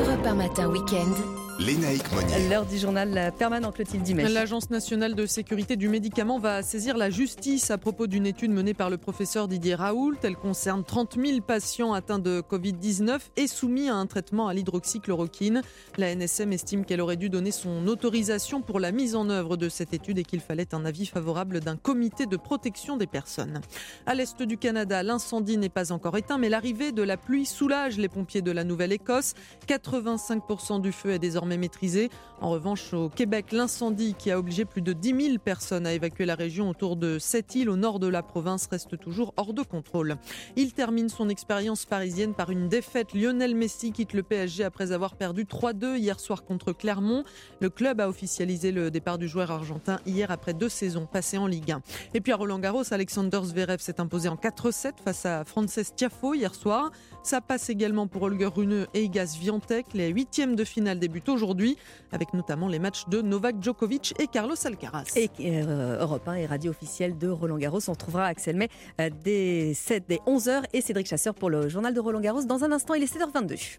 Europe 0.00 0.26
1 0.26 0.34
matin 0.34 0.68
week-end. 0.68 1.41
Lénaïque 1.66 2.10
Monnier. 2.12 2.48
L'heure 2.48 2.66
du 2.66 2.76
journal 2.76 3.32
permanent 3.38 3.70
Clotilde. 3.70 4.08
L'Agence 4.16 4.70
nationale 4.70 5.14
de 5.14 5.26
sécurité 5.26 5.76
du 5.76 5.88
médicament 5.88 6.40
va 6.40 6.60
saisir 6.62 6.96
la 6.96 7.08
justice 7.08 7.70
à 7.70 7.78
propos 7.78 8.08
d'une 8.08 8.26
étude 8.26 8.50
menée 8.50 8.74
par 8.74 8.90
le 8.90 8.98
professeur 8.98 9.46
Didier 9.46 9.76
Raoult. 9.76 10.16
Elle 10.24 10.34
concerne 10.34 10.82
30 10.82 11.16
000 11.24 11.40
patients 11.40 11.92
atteints 11.92 12.18
de 12.18 12.40
Covid-19 12.40 13.20
et 13.36 13.46
soumis 13.46 13.88
à 13.88 13.94
un 13.94 14.06
traitement 14.06 14.48
à 14.48 14.54
l'hydroxychloroquine. 14.54 15.62
La 15.98 16.12
NSM 16.12 16.52
estime 16.52 16.84
qu'elle 16.84 17.00
aurait 17.00 17.16
dû 17.16 17.28
donner 17.28 17.52
son 17.52 17.86
autorisation 17.86 18.60
pour 18.60 18.80
la 18.80 18.90
mise 18.90 19.14
en 19.14 19.30
œuvre 19.30 19.56
de 19.56 19.68
cette 19.68 19.94
étude 19.94 20.18
et 20.18 20.24
qu'il 20.24 20.40
fallait 20.40 20.74
un 20.74 20.84
avis 20.84 21.06
favorable 21.06 21.60
d'un 21.60 21.76
comité 21.76 22.26
de 22.26 22.36
protection 22.36 22.96
des 22.96 23.06
personnes. 23.06 23.60
À 24.06 24.16
l'est 24.16 24.42
du 24.42 24.58
Canada, 24.58 25.04
l'incendie 25.04 25.58
n'est 25.58 25.68
pas 25.68 25.92
encore 25.92 26.16
éteint, 26.16 26.38
mais 26.38 26.48
l'arrivée 26.48 26.90
de 26.90 27.02
la 27.02 27.16
pluie 27.16 27.46
soulage 27.46 27.98
les 27.98 28.08
pompiers 28.08 28.42
de 28.42 28.50
la 28.50 28.64
Nouvelle-Écosse. 28.64 29.34
85% 29.68 30.80
du 30.80 30.90
feu 30.90 31.10
est 31.10 31.20
désormais 31.20 31.51
maîtrisé. 31.58 32.10
En 32.40 32.50
revanche, 32.50 32.92
au 32.92 33.08
Québec, 33.08 33.52
l'incendie 33.52 34.14
qui 34.14 34.30
a 34.30 34.38
obligé 34.38 34.64
plus 34.64 34.82
de 34.82 34.92
10 34.92 35.26
000 35.26 35.38
personnes 35.38 35.86
à 35.86 35.92
évacuer 35.92 36.24
la 36.26 36.34
région 36.34 36.68
autour 36.68 36.96
de 36.96 37.18
cette 37.18 37.54
île 37.54 37.70
au 37.70 37.76
nord 37.76 38.00
de 38.00 38.08
la 38.08 38.22
province 38.22 38.66
reste 38.66 38.98
toujours 38.98 39.32
hors 39.36 39.52
de 39.52 39.62
contrôle. 39.62 40.16
Il 40.56 40.72
termine 40.72 41.08
son 41.08 41.28
expérience 41.28 41.84
parisienne 41.84 42.34
par 42.34 42.50
une 42.50 42.68
défaite. 42.68 43.14
Lionel 43.14 43.54
Messi 43.54 43.92
quitte 43.92 44.12
le 44.12 44.22
PSG 44.22 44.64
après 44.64 44.92
avoir 44.92 45.14
perdu 45.14 45.44
3-2 45.44 45.96
hier 45.96 46.18
soir 46.18 46.44
contre 46.44 46.72
Clermont. 46.72 47.24
Le 47.60 47.70
club 47.70 48.00
a 48.00 48.08
officialisé 48.08 48.72
le 48.72 48.90
départ 48.90 49.18
du 49.18 49.28
joueur 49.28 49.50
argentin 49.50 49.98
hier 50.06 50.30
après 50.30 50.54
deux 50.54 50.68
saisons 50.68 51.06
passées 51.06 51.38
en 51.38 51.46
Ligue 51.46 51.72
1. 51.72 51.82
Et 52.14 52.20
puis 52.20 52.32
à 52.32 52.36
Roland 52.36 52.58
Garros, 52.58 52.82
Alexander 52.90 53.40
Zverev 53.44 53.78
s'est 53.78 54.00
imposé 54.00 54.28
en 54.28 54.36
4-7 54.36 54.92
face 55.04 55.26
à 55.26 55.44
Frances 55.44 55.94
Tiafo 55.94 56.34
hier 56.34 56.54
soir. 56.54 56.90
Ça 57.22 57.40
passe 57.40 57.70
également 57.70 58.06
pour 58.08 58.22
Holger 58.22 58.46
Rune 58.46 58.86
et 58.94 59.04
Igas 59.04 59.36
Viantec. 59.40 59.86
Les 59.94 60.08
huitièmes 60.08 60.56
de 60.56 60.64
finale 60.64 60.98
débutent 60.98 61.28
aujourd'hui, 61.28 61.76
avec 62.10 62.34
notamment 62.34 62.68
les 62.68 62.78
matchs 62.78 63.04
de 63.08 63.22
Novak 63.22 63.56
Djokovic 63.62 64.14
et 64.18 64.26
Carlos 64.26 64.56
Alcaraz. 64.64 65.04
Et 65.16 65.30
euh, 65.40 66.00
Europe 66.00 66.26
1 66.26 66.34
et 66.34 66.46
radio 66.46 66.70
officielle 66.70 67.16
de 67.16 67.28
Roland 67.28 67.58
Garros. 67.58 67.80
On 67.88 67.92
retrouvera 67.92 68.26
Axel 68.26 68.56
May 68.56 68.68
euh, 69.00 69.08
dès, 69.22 69.72
7, 69.74 70.04
dès 70.08 70.20
11h 70.26 70.64
et 70.72 70.80
Cédric 70.80 71.06
Chasseur 71.06 71.34
pour 71.34 71.48
le 71.48 71.68
journal 71.68 71.94
de 71.94 72.00
Roland 72.00 72.20
Garros. 72.20 72.42
Dans 72.42 72.64
un 72.64 72.72
instant, 72.72 72.94
il 72.94 73.04
est 73.04 73.16
7h22. 73.16 73.78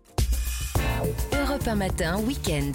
Europe 1.33 1.67
1 1.67 1.75
matin, 1.75 2.19
week-end. 2.25 2.71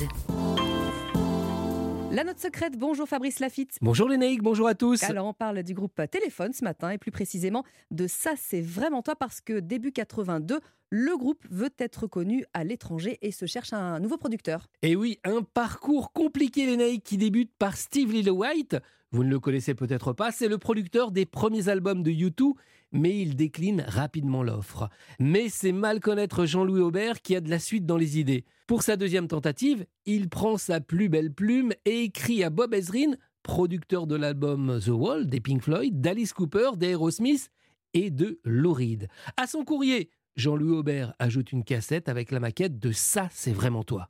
La 2.11 2.25
note 2.25 2.39
secrète, 2.39 2.79
bonjour 2.79 3.07
Fabrice 3.07 3.39
Lafitte. 3.39 3.77
Bonjour 3.83 4.09
Lénaïque, 4.09 4.43
bonjour 4.43 4.67
à 4.67 4.75
tous. 4.75 5.03
Alors 5.03 5.27
on 5.27 5.35
parle 5.35 5.63
du 5.63 5.75
groupe 5.75 6.01
Téléphone 6.11 6.55
ce 6.55 6.65
matin 6.65 6.91
et 6.91 6.97
plus 6.97 7.11
précisément 7.11 7.65
de 7.91 8.07
Ça 8.07 8.33
c'est 8.37 8.63
vraiment 8.63 9.03
toi 9.03 9.15
parce 9.15 9.43
que 9.43 9.61
début 9.61 9.93
82, 9.93 10.61
le 10.91 11.17
groupe 11.19 11.45
veut 11.51 11.69
être 11.79 12.07
connu 12.07 12.47
à 12.55 12.65
l'étranger 12.65 13.19
et 13.21 13.31
se 13.31 13.45
cherche 13.45 13.75
un 13.75 14.01
nouveau 14.01 14.17
producteur. 14.17 14.69
Et 14.81 14.97
oui, 14.97 15.19
un 15.23 15.43
parcours 15.43 16.13
compliqué 16.13 16.65
Lénaïque 16.65 17.05
qui 17.05 17.19
débute 17.19 17.53
par 17.59 17.77
Steve 17.77 18.11
Lillowhite, 18.11 18.79
Vous 19.13 19.23
ne 19.23 19.31
le 19.31 19.39
connaissez 19.39 19.75
peut-être 19.75 20.15
pas, 20.15 20.33
c'est 20.33 20.49
le 20.49 20.57
producteur 20.57 21.11
des 21.11 21.27
premiers 21.27 21.69
albums 21.69 22.03
de 22.03 22.11
U2, 22.11 22.55
mais 22.93 23.19
il 23.21 23.37
décline 23.37 23.85
rapidement 23.87 24.43
l'offre. 24.43 24.89
Mais 25.19 25.49
c'est 25.49 25.73
mal 25.73 26.01
connaître 26.01 26.47
Jean-Louis 26.47 26.81
Aubert 26.81 27.23
qui 27.23 27.37
a 27.37 27.41
de 27.41 27.51
la 27.51 27.59
suite 27.59 27.87
dans 27.87 27.97
les 27.97 28.19
idées. 28.19 28.45
Pour 28.67 28.83
sa 28.83 28.97
deuxième 28.97 29.29
tentative, 29.29 29.87
il 30.07 30.29
prend 30.29 30.57
sa 30.59 30.81
plus 30.81 31.09
belle 31.09 31.33
plume 31.33 31.73
et 31.85 32.03
écrit 32.03 32.45
à 32.45 32.51
Bob 32.51 32.75
Ezrin, 32.75 33.13
producteur 33.43 34.07
de 34.07 34.17
l'album 34.17 34.79
The 34.85 34.89
Wall 34.89 35.27
des 35.27 35.41
Pink 35.41 35.63
Floyd, 35.63 36.01
d'Alice 36.01 36.33
Cooper, 36.33 36.71
d'Aerosmith 36.77 37.51
et 37.95 38.11
de 38.11 38.41
Lou 38.45 38.73
Reed. 38.73 39.09
À 39.37 39.47
son 39.47 39.65
courrier, 39.65 40.11
Jean-Louis 40.37 40.77
Aubert 40.77 41.15
ajoute 41.19 41.53
une 41.53 41.65
cassette 41.65 42.09
avec 42.09 42.31
la 42.31 42.41
maquette 42.41 42.79
de 42.79 42.93
Ça, 42.93 43.29
c'est 43.33 43.53
vraiment 43.53 43.83
toi. 43.83 44.07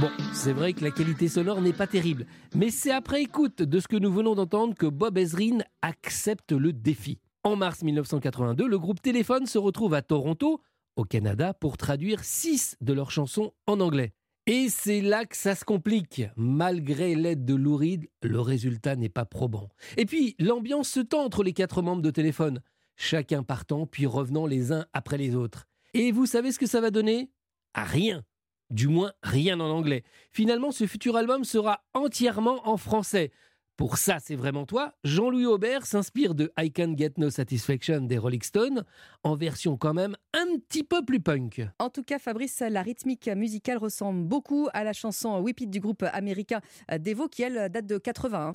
Bon, 0.00 0.10
c'est 0.32 0.52
vrai 0.52 0.72
que 0.72 0.84
la 0.84 0.90
qualité 0.90 1.28
sonore 1.28 1.60
n'est 1.60 1.72
pas 1.72 1.86
terrible, 1.86 2.26
mais 2.54 2.70
c'est 2.70 2.92
après 2.92 3.22
écoute 3.22 3.62
de 3.62 3.80
ce 3.80 3.88
que 3.88 3.96
nous 3.96 4.12
venons 4.12 4.34
d'entendre 4.34 4.74
que 4.74 4.86
Bob 4.86 5.18
Ezrin 5.18 5.58
accepte 5.82 6.52
le 6.52 6.72
défi. 6.72 7.18
En 7.42 7.56
mars 7.56 7.82
1982, 7.82 8.68
le 8.68 8.78
groupe 8.78 9.02
Téléphone 9.02 9.46
se 9.46 9.58
retrouve 9.58 9.94
à 9.94 10.02
Toronto, 10.02 10.60
au 10.96 11.04
Canada, 11.04 11.54
pour 11.54 11.76
traduire 11.76 12.22
six 12.22 12.76
de 12.80 12.92
leurs 12.92 13.10
chansons 13.10 13.52
en 13.66 13.80
anglais. 13.80 14.12
Et 14.46 14.68
c'est 14.68 15.00
là 15.00 15.24
que 15.24 15.36
ça 15.36 15.54
se 15.54 15.64
complique. 15.64 16.22
Malgré 16.36 17.14
l'aide 17.14 17.44
de 17.44 17.54
Lou 17.54 17.76
Reed, 17.76 18.08
le 18.22 18.40
résultat 18.40 18.96
n'est 18.96 19.08
pas 19.08 19.24
probant. 19.24 19.68
Et 19.96 20.06
puis, 20.06 20.36
l'ambiance 20.38 20.88
se 20.88 21.00
tend 21.00 21.24
entre 21.24 21.42
les 21.42 21.52
quatre 21.52 21.82
membres 21.82 22.02
de 22.02 22.10
téléphone, 22.10 22.60
chacun 22.96 23.42
partant 23.42 23.86
puis 23.86 24.06
revenant 24.06 24.46
les 24.46 24.72
uns 24.72 24.86
après 24.92 25.18
les 25.18 25.34
autres. 25.34 25.66
Et 25.92 26.12
vous 26.12 26.26
savez 26.26 26.52
ce 26.52 26.58
que 26.58 26.66
ça 26.66 26.80
va 26.80 26.90
donner? 26.90 27.30
Rien. 27.74 28.24
Du 28.70 28.88
moins, 28.88 29.12
rien 29.22 29.58
en 29.60 29.70
anglais. 29.70 30.02
Finalement, 30.30 30.70
ce 30.70 30.86
futur 30.86 31.16
album 31.16 31.44
sera 31.44 31.84
entièrement 31.94 32.68
en 32.68 32.76
français. 32.76 33.30
Pour 33.78 33.96
ça, 33.96 34.18
c'est 34.18 34.34
vraiment 34.34 34.66
toi. 34.66 34.92
Jean-Louis 35.04 35.46
Aubert 35.46 35.86
s'inspire 35.86 36.34
de 36.34 36.52
I 36.58 36.72
Can 36.72 36.94
Get 36.98 37.12
No 37.16 37.30
Satisfaction 37.30 38.00
des 38.00 38.18
Rolling 38.18 38.42
Stones, 38.42 38.84
en 39.22 39.36
version 39.36 39.76
quand 39.76 39.94
même 39.94 40.16
un 40.34 40.58
petit 40.68 40.82
peu 40.82 41.04
plus 41.04 41.20
punk. 41.20 41.64
En 41.78 41.88
tout 41.88 42.02
cas, 42.02 42.18
Fabrice, 42.18 42.60
la 42.68 42.82
rythmique 42.82 43.28
musicale 43.28 43.78
ressemble 43.78 44.24
beaucoup 44.24 44.68
à 44.72 44.82
la 44.82 44.92
chanson 44.92 45.38
Whip 45.38 45.60
It 45.60 45.70
du 45.70 45.78
groupe 45.78 46.04
américain 46.12 46.60
Devo, 46.90 47.28
qui 47.28 47.44
elle 47.44 47.68
date 47.70 47.86
de 47.86 47.98
80. 47.98 48.50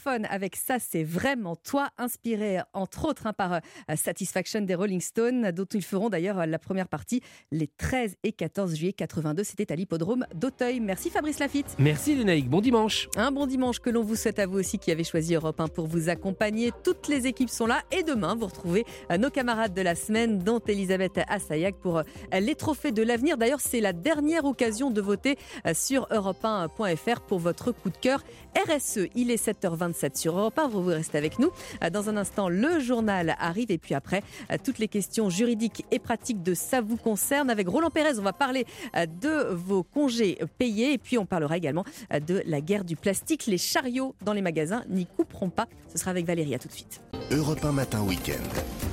Téléphone 0.00 0.26
avec 0.30 0.56
ça, 0.56 0.78
c'est 0.78 1.02
vraiment 1.02 1.56
toi, 1.56 1.90
inspiré 1.98 2.60
entre 2.72 3.06
autres 3.06 3.26
hein, 3.26 3.32
par 3.32 3.54
euh, 3.54 3.58
Satisfaction 3.96 4.62
des 4.62 4.74
Rolling 4.74 5.00
Stones, 5.00 5.50
dont 5.52 5.66
ils 5.66 5.84
feront 5.84 6.08
d'ailleurs 6.08 6.46
la 6.46 6.58
première 6.58 6.88
partie 6.88 7.20
les 7.50 7.66
13 7.66 8.16
et 8.22 8.32
14 8.32 8.74
juillet 8.74 8.92
82. 8.92 9.44
C'était 9.44 9.70
à 9.72 9.76
l'hippodrome 9.76 10.26
d'Auteuil. 10.34 10.80
Merci 10.80 11.10
Fabrice 11.10 11.38
Lafitte. 11.38 11.76
Merci 11.78 12.14
Lénaïque, 12.14 12.48
bon 12.48 12.60
dimanche. 12.60 13.08
Un 13.16 13.30
bon 13.30 13.46
dimanche 13.46 13.80
que 13.80 13.90
l'on 13.90 14.02
vous 14.02 14.16
souhaite 14.16 14.38
à 14.38 14.46
vous 14.46 14.58
aussi 14.58 14.78
qui 14.78 14.90
avez 14.90 15.04
choisi 15.04 15.34
Europe 15.34 15.60
1 15.60 15.68
pour 15.68 15.86
vous 15.86 16.08
accompagner. 16.08 16.72
Toutes 16.82 17.08
les 17.08 17.26
équipes 17.26 17.50
sont 17.50 17.66
là 17.66 17.82
et 17.90 18.02
demain 18.02 18.34
vous 18.34 18.46
retrouvez 18.46 18.86
euh, 19.10 19.18
nos 19.18 19.30
camarades 19.30 19.74
de 19.74 19.82
la 19.82 19.94
semaine, 19.94 20.38
dont 20.38 20.60
Elisabeth 20.60 21.20
Assayac 21.28 21.76
pour 21.76 21.98
euh, 21.98 22.02
les 22.40 22.54
trophées 22.54 22.92
de 22.92 23.02
l'avenir. 23.02 23.36
D'ailleurs, 23.36 23.60
c'est 23.60 23.80
la 23.80 23.92
dernière 23.92 24.44
occasion 24.44 24.90
de 24.90 25.00
voter 25.00 25.36
sur 25.74 26.06
europe1.fr 26.08 27.20
pour 27.22 27.38
votre 27.38 27.72
coup 27.72 27.90
de 27.90 27.96
cœur 27.96 28.22
RSE. 28.56 29.08
Il 29.14 29.30
est 29.30 29.44
7h 29.44 29.76
27 29.90 30.16
sur 30.16 30.38
Europe 30.38 30.58
1. 30.58 30.68
Vous, 30.68 30.82
vous 30.82 30.90
restez 30.90 31.18
avec 31.18 31.38
nous. 31.38 31.50
Euh, 31.82 31.90
dans 31.90 32.08
un 32.08 32.16
instant, 32.16 32.48
le 32.48 32.80
journal 32.80 33.36
arrive 33.38 33.70
et 33.70 33.78
puis 33.78 33.94
après, 33.94 34.22
euh, 34.50 34.56
toutes 34.62 34.78
les 34.78 34.88
questions 34.88 35.30
juridiques 35.30 35.84
et 35.90 35.98
pratiques 35.98 36.42
de 36.42 36.54
ça 36.54 36.80
vous 36.80 36.96
concerne. 36.96 37.50
Avec 37.50 37.68
Roland 37.68 37.90
Pérez, 37.90 38.18
on 38.18 38.22
va 38.22 38.32
parler 38.32 38.66
euh, 38.96 39.06
de 39.06 39.52
vos 39.52 39.82
congés 39.82 40.38
payés 40.58 40.92
et 40.92 40.98
puis 40.98 41.18
on 41.18 41.26
parlera 41.26 41.56
également 41.56 41.84
de 42.10 42.42
la 42.46 42.60
guerre 42.60 42.84
du 42.84 42.96
plastique. 42.96 43.46
Les 43.46 43.58
chariots 43.58 44.14
dans 44.22 44.32
les 44.32 44.42
magasins 44.42 44.84
n'y 44.88 45.06
couperont 45.06 45.50
pas. 45.50 45.66
Ce 45.92 45.98
sera 45.98 46.10
avec 46.10 46.26
Valérie. 46.26 46.54
À 46.54 46.58
tout 46.58 46.68
de 46.68 46.72
suite. 46.72 47.00
Europe 47.30 47.64
1 47.64 47.72
matin 47.72 48.02
week-end. 48.02 48.89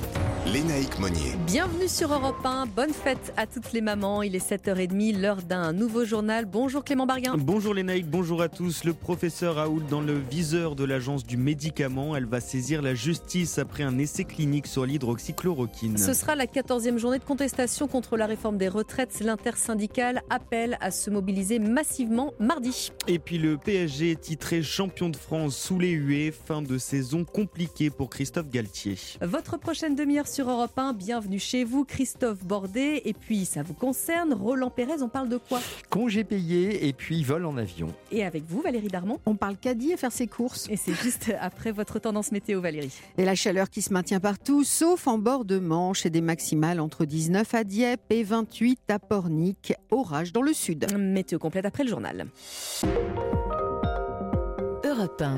Lénaïque 0.52 0.98
Monnier. 0.98 1.36
Bienvenue 1.46 1.88
sur 1.88 2.10
Europe 2.10 2.40
1. 2.42 2.66
Bonne 2.74 2.94
fête 2.94 3.34
à 3.36 3.46
toutes 3.46 3.72
les 3.74 3.82
mamans. 3.82 4.22
Il 4.22 4.34
est 4.34 4.50
7h30, 4.50 5.20
l'heure 5.20 5.42
d'un 5.42 5.74
nouveau 5.74 6.06
journal. 6.06 6.46
Bonjour 6.46 6.84
Clément 6.84 7.04
Barguin. 7.04 7.34
Bonjour 7.36 7.74
Lénaïque, 7.74 8.08
bonjour 8.08 8.40
à 8.40 8.48
tous. 8.48 8.84
Le 8.84 8.94
professeur 8.94 9.56
Raoul 9.56 9.84
dans 9.90 10.00
le 10.00 10.14
viseur 10.14 10.74
de 10.74 10.84
l'agence 10.84 11.26
du 11.26 11.36
médicament. 11.36 12.16
Elle 12.16 12.24
va 12.24 12.40
saisir 12.40 12.80
la 12.80 12.94
justice 12.94 13.58
après 13.58 13.82
un 13.82 13.98
essai 13.98 14.24
clinique 14.24 14.66
sur 14.66 14.86
l'hydroxychloroquine. 14.86 15.98
Ce 15.98 16.14
sera 16.14 16.34
la 16.34 16.46
14e 16.46 16.96
journée 16.96 17.18
de 17.18 17.24
contestation 17.24 17.86
contre 17.86 18.16
la 18.16 18.24
réforme 18.24 18.56
des 18.56 18.68
retraites. 18.68 19.20
L'intersyndicale 19.20 20.22
appelle 20.30 20.78
à 20.80 20.90
se 20.90 21.10
mobiliser 21.10 21.58
massivement 21.58 22.32
mardi. 22.38 22.90
Et 23.06 23.18
puis 23.18 23.36
le 23.36 23.58
PSG 23.58 24.16
titré 24.16 24.62
champion 24.62 25.10
de 25.10 25.16
France 25.16 25.56
sous 25.56 25.78
les 25.78 25.90
huées. 25.90 26.32
Fin 26.32 26.62
de 26.62 26.78
saison 26.78 27.24
compliquée 27.24 27.90
pour 27.90 28.08
Christophe 28.08 28.48
Galtier. 28.48 28.96
Votre 29.20 29.58
prochaine 29.58 29.94
demi-heure 29.94 30.26
sur 30.26 30.37
Europe 30.46 30.78
1. 30.78 30.92
Bienvenue 30.92 31.38
chez 31.38 31.64
vous, 31.64 31.84
Christophe 31.84 32.44
Bordet. 32.44 33.02
Et 33.04 33.12
puis, 33.12 33.44
ça 33.44 33.62
vous 33.62 33.74
concerne, 33.74 34.32
Roland 34.32 34.70
Pérez, 34.70 35.02
on 35.02 35.08
parle 35.08 35.28
de 35.28 35.36
quoi? 35.36 35.60
Congé 35.90 36.24
payé 36.24 36.86
et 36.86 36.92
puis 36.92 37.22
vol 37.24 37.44
en 37.44 37.56
avion. 37.56 37.88
Et 38.12 38.24
avec 38.24 38.44
vous, 38.46 38.60
Valérie 38.60 38.88
Darmon 38.88 39.18
On 39.26 39.36
parle 39.36 39.56
caddie 39.56 39.92
et 39.92 39.96
faire 39.96 40.12
ses 40.12 40.26
courses. 40.26 40.68
Et 40.70 40.76
c'est 40.76 40.94
juste 40.94 41.32
après 41.40 41.72
votre 41.72 41.98
tendance 41.98 42.32
météo, 42.32 42.60
Valérie. 42.60 42.92
Et 43.16 43.24
la 43.24 43.34
chaleur 43.34 43.70
qui 43.70 43.82
se 43.82 43.92
maintient 43.92 44.20
partout, 44.20 44.64
sauf 44.64 45.06
en 45.06 45.18
bord 45.18 45.44
de 45.44 45.58
Manche 45.58 46.06
et 46.06 46.10
des 46.10 46.20
maximales 46.20 46.80
entre 46.80 47.04
19 47.04 47.54
à 47.54 47.64
Dieppe 47.64 48.10
et 48.10 48.22
28 48.22 48.80
à 48.90 48.98
Pornic. 48.98 49.72
Orage 49.90 50.32
dans 50.32 50.42
le 50.42 50.52
sud. 50.52 50.86
Météo 50.96 51.38
complète 51.38 51.64
après 51.64 51.84
le 51.84 51.90
journal. 51.90 52.26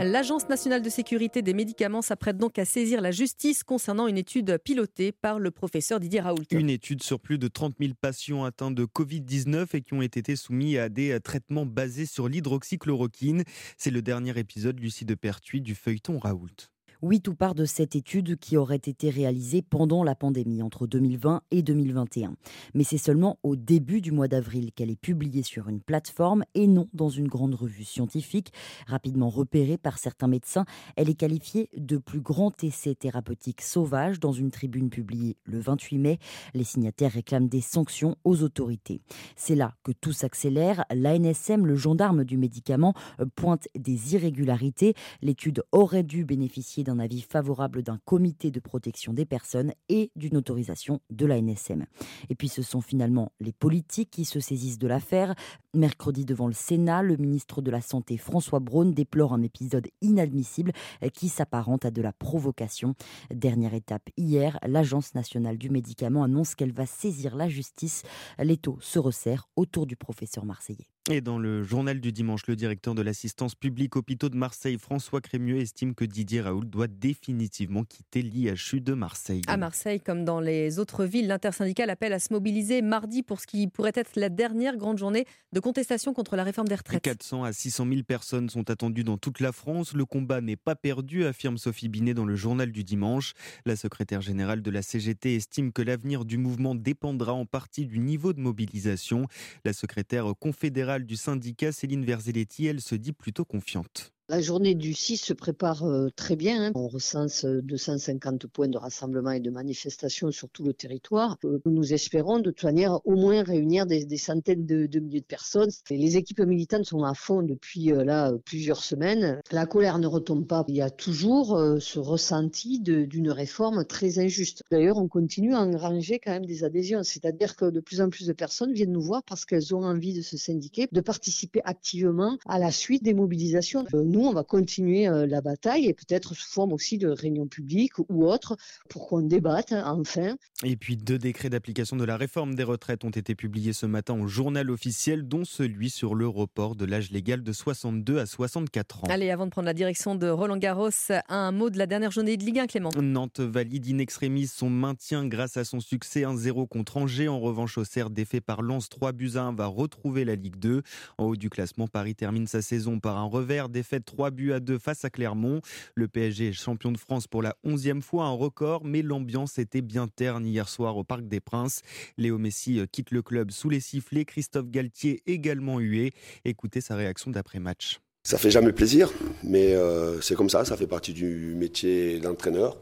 L'Agence 0.03 0.49
nationale 0.49 0.82
de 0.82 0.89
sécurité 0.89 1.43
des 1.43 1.55
médicaments 1.55 2.03
s'apprête 2.03 2.39
donc 2.39 2.59
à 2.59 2.65
saisir 2.65 3.01
la 3.01 3.11
justice 3.11 3.62
concernant 3.62 4.07
une 4.07 4.16
étude 4.16 4.59
pilotée 4.65 5.12
par 5.12 5.39
le 5.39 5.51
professeur 5.51 6.01
Didier 6.01 6.20
Raoult. 6.20 6.45
Une 6.51 6.70
étude 6.70 7.03
sur 7.03 7.20
plus 7.20 7.39
de 7.39 7.49
30 7.49 7.74
000 7.81 7.93
patients 8.01 8.45
atteints 8.45 8.70
de 8.70 8.85
Covid-19 8.85 9.66
et 9.74 9.82
qui 9.82 9.95
ont 9.95 10.03
été 10.03 10.35
soumis 10.37 10.78
à 10.78 10.89
des 10.89 11.19
traitements 11.20 11.66
basés 11.66 12.07
sur 12.07 12.28
l'hydroxychloroquine. 12.28 13.45
C'est 13.77 13.91
le 13.91 14.03
dernier 14.03 14.39
épisode, 14.39 14.81
Lucie 14.81 15.05
de 15.05 15.15
Pertuis, 15.15 15.61
du 15.61 15.74
feuilleton 15.74 16.19
Raoult. 16.19 16.70
Oui, 17.03 17.23
tout 17.23 17.35
part 17.35 17.55
de 17.55 17.65
cette 17.65 17.97
étude 17.97 18.37
qui 18.37 18.59
aurait 18.59 18.77
été 18.77 19.09
réalisée 19.09 19.63
pendant 19.63 20.05
la 20.05 20.15
pandémie, 20.15 20.63
entre 20.63 20.87
2020 20.87 21.41
et 21.51 21.63
2021. 21.63 22.35
Mais 22.75 22.85
c'est 22.85 22.99
seulement 22.99 23.39
au 23.43 23.57
début 23.57 24.03
du 24.03 24.13
mois 24.13 24.29
d'avril 24.29 24.71
qu'elle 24.73 24.91
est 24.91 25.01
publiée 25.01 25.43
sur 25.43 25.71
une 25.71 25.81
plateforme 25.81 26.45
et 26.55 26.67
non 26.67 26.89
dans 26.93 27.09
une 27.09 27.27
grande 27.27 27.55
revue 27.55 27.85
scientifique. 27.85 28.53
Rapidement 28.87 29.31
repérée 29.31 29.79
par 29.79 29.97
certains 29.97 30.29
médecins, 30.29 30.67
elle 30.95 31.09
est 31.09 31.15
qualifiée 31.15 31.71
de 31.75 31.97
plus 31.97 32.21
grand 32.21 32.63
essai 32.63 32.95
thérapeutique 32.95 33.63
sauvage 33.63 34.21
dans 34.21 34.33
une 34.33 34.51
tribune 34.51 34.91
publiée 34.91 35.39
le 35.45 35.59
28 35.59 35.99
mai. 35.99 36.19
Les 36.53 36.65
signataires 36.65 37.13
réclament 37.13 37.49
des 37.49 37.63
sanctions 37.63 38.17
aux 38.25 38.43
autorités. 38.43 39.01
C'est 39.37 39.55
là 39.57 39.75
que 39.85 39.93
tout 39.93 40.13
s'accélère. 40.13 40.85
L'ANSM, 40.95 41.65
le 41.65 41.77
gendarme 41.77 42.25
du 42.25 42.37
médicament, 42.37 42.93
pointe 43.37 43.69
des 43.75 44.15
irrégularités. 44.15 44.93
L'étude 45.23 45.63
aurait 45.73 46.03
dû 46.03 46.27
bénéficier 46.27 46.85
d'un 46.85 46.90
avis 46.99 47.21
favorable 47.21 47.83
d'un 47.83 47.99
comité 48.05 48.51
de 48.51 48.61
protection 48.61 49.12
des 49.12 49.25
personnes 49.25 49.73
et 49.89 50.11
d'une 50.17 50.37
autorisation 50.37 51.01
de 51.11 51.27
la 51.27 51.41
NSM. 51.41 51.87
Et 52.29 52.35
puis 52.35 52.49
ce 52.49 52.62
sont 52.62 52.81
finalement 52.81 53.33
les 53.41 53.53
politiques 53.53 54.11
qui 54.11 54.25
se 54.25 54.41
saisissent 54.41 54.79
de 54.79 54.89
l'affaire. 54.89 55.35
Mercredi 55.75 56.25
devant 56.25 56.47
le 56.47 56.53
Sénat, 56.53 57.03
le 57.03 57.17
ministre 57.17 57.62
de 57.62 57.71
la 57.71 57.81
Santé 57.81 58.17
François 58.17 58.61
Braun 58.61 58.93
déplore 58.93 59.33
un 59.33 59.43
épisode 59.43 59.89
inadmissible 60.01 60.73
qui 61.15 61.29
s'apparente 61.29 61.85
à 61.85 61.91
de 61.91 62.03
la 62.03 62.12
provocation. 62.12 62.95
Dernière 63.33 63.75
étape 63.75 64.11
hier, 64.17 64.59
l'Agence 64.67 65.15
nationale 65.15 65.59
du 65.59 65.71
médicament 65.71 66.25
annonce 66.25 66.55
qu'elle 66.55 66.73
va 66.73 66.87
saisir 66.87 67.37
la 67.37 67.49
justice. 67.49 68.03
L'étau 68.39 68.79
se 68.81 68.99
resserre 68.99 69.49
autour 69.57 69.87
du 69.87 69.97
professeur 69.97 70.45
marseillais. 70.45 70.89
Et 71.09 71.23
dans 71.23 71.39
le 71.39 71.63
journal 71.63 71.99
du 71.99 72.13
dimanche, 72.13 72.47
le 72.47 72.57
directeur 72.57 72.95
de 72.95 73.01
l'assistance 73.01 73.55
publique 73.55 73.97
hôpitaux 73.97 74.29
de 74.29 74.37
Marseille, 74.37 74.77
François 74.79 75.23
Crémieux, 75.23 75.59
estime 75.59 75.95
que 75.95 76.05
Didier 76.05 76.43
Raoult 76.43 76.67
doit 76.67 76.89
définitivement 76.89 77.85
quitter 77.85 78.21
l'IHU 78.21 78.83
de 78.83 78.93
Marseille. 78.93 79.41
À 79.47 79.57
Marseille, 79.57 79.99
comme 79.99 80.27
dans 80.27 80.41
les 80.41 80.79
autres 80.79 81.07
villes, 81.07 81.27
l'intersyndicale 81.27 81.89
appelle 81.89 82.13
à 82.13 82.19
se 82.19 82.35
mobiliser 82.35 82.83
mardi 82.83 83.23
pour 83.23 83.41
ce 83.41 83.47
qui 83.47 83.67
pourrait 83.67 83.95
être 83.95 84.13
la 84.17 84.29
dernière 84.29 84.77
grande 84.77 84.99
journée 84.99 85.25
de 85.53 85.59
contestation 85.59 86.13
contre 86.13 86.37
la 86.37 86.45
réforme 86.45 86.69
des 86.69 86.75
retraites. 86.75 87.03
400 87.03 87.45
à 87.45 87.53
600 87.55 87.87
000 87.89 88.03
personnes 88.03 88.51
sont 88.51 88.69
attendues 88.69 89.03
dans 89.03 89.17
toute 89.17 89.41
la 89.41 89.53
France. 89.53 89.95
Le 89.95 90.05
combat 90.05 90.43
n'est 90.43 90.57
pas 90.57 90.77
perdu, 90.77 91.25
affirme 91.25 91.57
Sophie 91.57 91.89
Binet 91.89 92.13
dans 92.13 92.27
le 92.27 92.37
journal 92.37 92.71
du 92.71 92.85
dimanche. 92.85 93.33
La 93.65 93.75
secrétaire 93.75 94.21
générale 94.21 94.61
de 94.61 94.71
la 94.71 94.83
CGT 94.83 95.35
estime 95.35 95.73
que 95.73 95.81
l'avenir 95.81 96.27
du 96.27 96.37
mouvement 96.37 96.75
dépendra 96.75 97.33
en 97.33 97.47
partie 97.47 97.87
du 97.87 98.01
niveau 98.01 98.35
de 98.35 98.41
mobilisation. 98.41 99.27
La 99.65 99.73
secrétaire 99.73 100.27
confédérale 100.39 100.90
du 100.99 101.17
syndicat, 101.17 101.73
Céline 101.73 102.05
Verzelletti, 102.05 102.67
elle 102.67 102.81
se 102.81 102.95
dit 102.95 103.12
plutôt 103.12 103.45
confiante. 103.45 104.12
La 104.31 104.40
journée 104.40 104.77
du 104.77 104.94
6 104.94 105.16
se 105.16 105.32
prépare 105.32 105.82
euh, 105.82 106.09
très 106.15 106.36
bien. 106.36 106.66
hein. 106.66 106.73
On 106.77 106.86
recense 106.86 107.44
euh, 107.44 107.61
250 107.62 108.47
points 108.47 108.69
de 108.69 108.78
rassemblement 108.78 109.32
et 109.32 109.40
de 109.40 109.51
manifestation 109.51 110.31
sur 110.31 110.48
tout 110.51 110.62
le 110.62 110.73
territoire. 110.73 111.36
Euh, 111.44 111.59
Nous 111.66 111.93
espérons 111.93 112.39
de 112.39 112.52
toute 112.52 112.62
manière 112.62 113.05
au 113.05 113.16
moins 113.16 113.43
réunir 113.43 113.86
des, 113.86 114.07
centaines 114.19 114.66
de, 114.66 115.01
milliers 115.01 115.23
de 115.23 115.24
personnes. 115.27 115.70
Les 115.90 116.16
équipes 116.16 116.43
militantes 116.43 116.85
sont 116.85 117.02
à 117.02 117.15
fond 117.15 117.43
depuis 117.43 117.90
euh, 117.90 118.05
là 118.05 118.31
euh, 118.31 118.39
plusieurs 118.39 118.85
semaines. 118.85 119.40
La 119.51 119.66
colère 119.66 119.98
ne 119.98 120.07
retombe 120.07 120.47
pas. 120.47 120.65
Il 120.69 120.77
y 120.77 120.81
a 120.81 120.90
toujours 120.90 121.57
euh, 121.57 121.81
ce 121.81 121.98
ressenti 121.98 122.78
d'une 122.78 123.32
réforme 123.32 123.85
très 123.85 124.20
injuste. 124.20 124.62
D'ailleurs, 124.70 124.98
on 124.98 125.09
continue 125.09 125.55
à 125.57 125.61
engranger 125.61 126.20
quand 126.20 126.31
même 126.31 126.47
des 126.47 126.62
adhésions. 126.62 127.02
C'est-à-dire 127.02 127.57
que 127.57 127.65
de 127.65 127.81
plus 127.81 128.01
en 128.01 128.11
plus 128.11 128.28
de 128.28 128.32
personnes 128.32 128.73
viennent 128.74 128.93
nous 128.93 129.02
voir 129.02 129.24
parce 129.24 129.44
qu'elles 129.44 129.74
ont 129.74 129.82
envie 129.82 130.15
de 130.15 130.23
se 130.23 130.36
syndiquer, 130.36 130.86
de 130.93 131.01
participer 131.01 131.62
activement 131.65 132.39
à 132.47 132.61
la 132.61 132.70
suite 132.70 133.02
des 133.02 133.12
mobilisations. 133.12 133.85
Euh, 133.93 134.20
Nous, 134.21 134.27
on 134.27 134.35
va 134.35 134.45
continuer 134.45 135.09
euh, 135.09 135.27
la 135.27 135.41
bataille 135.41 135.87
et 135.87 135.95
peut-être 135.95 136.35
sous 136.35 136.51
forme 136.51 136.75
aussi 136.75 136.99
de 136.99 137.09
réunions 137.09 137.47
publiques 137.47 137.99
ou 138.11 138.27
autres 138.27 138.59
pour 138.91 139.09
qu'on 139.09 139.23
débatte 139.23 139.73
hein, 139.73 139.97
enfin. 139.99 140.37
Et 140.63 140.77
puis 140.77 140.99
deux 140.99 141.17
décrets 141.17 141.49
d'application 141.49 141.97
de 141.97 142.05
la 142.05 142.19
réforme 142.19 142.55
des 142.55 142.63
retraites 142.63 143.03
ont 143.07 143.11
été 143.11 143.35
publiés 143.35 143.73
ce 143.73 143.87
matin 143.87 144.21
au 144.21 144.27
journal 144.27 144.71
officiel, 144.71 145.27
dont 145.27 145.47
celui 145.47 145.89
sur 145.89 146.15
le 146.15 146.29
report 146.29 146.77
de 146.77 146.85
l'âge 146.85 147.11
légal 147.11 147.43
de 147.43 147.51
62 147.51 148.19
à 148.19 148.27
64 148.27 149.05
ans. 149.05 149.07
Allez, 149.09 149.31
avant 149.31 149.47
de 149.47 149.51
prendre 149.51 149.65
la 149.65 149.73
direction 149.73 150.15
de 150.15 150.29
Roland 150.29 150.59
Garros, 150.59 150.91
un 151.31 151.51
mot 151.51 151.71
de 151.71 151.79
la 151.79 151.87
dernière 151.87 152.11
journée 152.11 152.37
de 152.37 152.45
Ligue 152.45 152.59
1, 152.59 152.67
Clément. 152.67 152.91
Nantes 153.01 153.41
valide 153.41 153.89
in 153.89 153.97
extremis 154.01 154.49
son 154.49 154.69
maintien 154.69 155.27
grâce 155.29 155.57
à 155.57 155.65
son 155.65 155.81
succès 155.81 156.25
1-0 156.25 156.69
contre 156.69 156.99
Angers. 156.99 157.29
En 157.29 157.41
revanche, 157.41 157.79
Auxerre, 157.79 158.11
défait 158.11 158.43
par 158.43 158.61
Lens 158.61 158.91
3 158.91 159.13
buts 159.13 159.33
à 159.37 159.45
1, 159.45 159.55
va 159.55 159.65
retrouver 159.65 160.27
la 160.27 160.35
Ligue 160.35 160.57
2. 160.57 160.83
En 161.17 161.25
haut 161.25 161.37
du 161.37 161.49
classement, 161.49 161.89
Paris 161.89 162.15
termine 162.15 162.47
sa 162.47 162.61
saison 162.61 163.01
par 163.01 163.17
un 163.17 163.25
revers, 163.25 163.71
défaite 163.71 164.10
3 164.11 164.32
buts 164.32 164.53
à 164.53 164.59
2 164.59 164.78
face 164.78 165.05
à 165.05 165.11
Clermont. 165.11 165.61
Le 165.95 166.09
PSG 166.09 166.49
est 166.49 166.53
champion 166.53 166.91
de 166.91 166.99
France 166.99 167.28
pour 167.28 167.43
la 167.43 167.55
11e 167.65 168.03
fois, 168.03 168.24
un 168.24 168.32
record, 168.32 168.85
mais 168.85 169.03
l'ambiance 169.03 169.59
était 169.59 169.82
bien 169.82 170.09
terne 170.09 170.45
hier 170.45 170.69
soir 170.69 170.97
au 170.97 171.05
Parc 171.05 171.28
des 171.28 171.39
Princes. 171.39 171.82
Léo 172.19 172.37
Messi 172.37 172.81
euh, 172.81 172.87
quitte 172.91 173.12
le 173.12 173.23
club 173.23 173.53
sous 173.53 173.70
les 173.70 173.78
sifflets, 173.78 174.24
Christophe 174.24 174.69
Galtier 174.69 175.23
également 175.27 175.78
hué. 175.78 176.12
Écoutez 176.45 176.81
sa 176.81 176.97
réaction 176.97 177.31
d'après-match. 177.31 178.01
Ça 178.24 178.37
fait 178.37 178.51
jamais 178.51 178.73
plaisir, 178.73 179.11
mais 179.45 179.74
euh, 179.74 180.20
c'est 180.20 180.35
comme 180.35 180.51
ça, 180.51 180.65
ça 180.65 180.77
fait 180.77 180.89
partie 180.89 181.12
du 181.12 181.55
métier 181.57 182.19
d'entraîneur. 182.19 182.77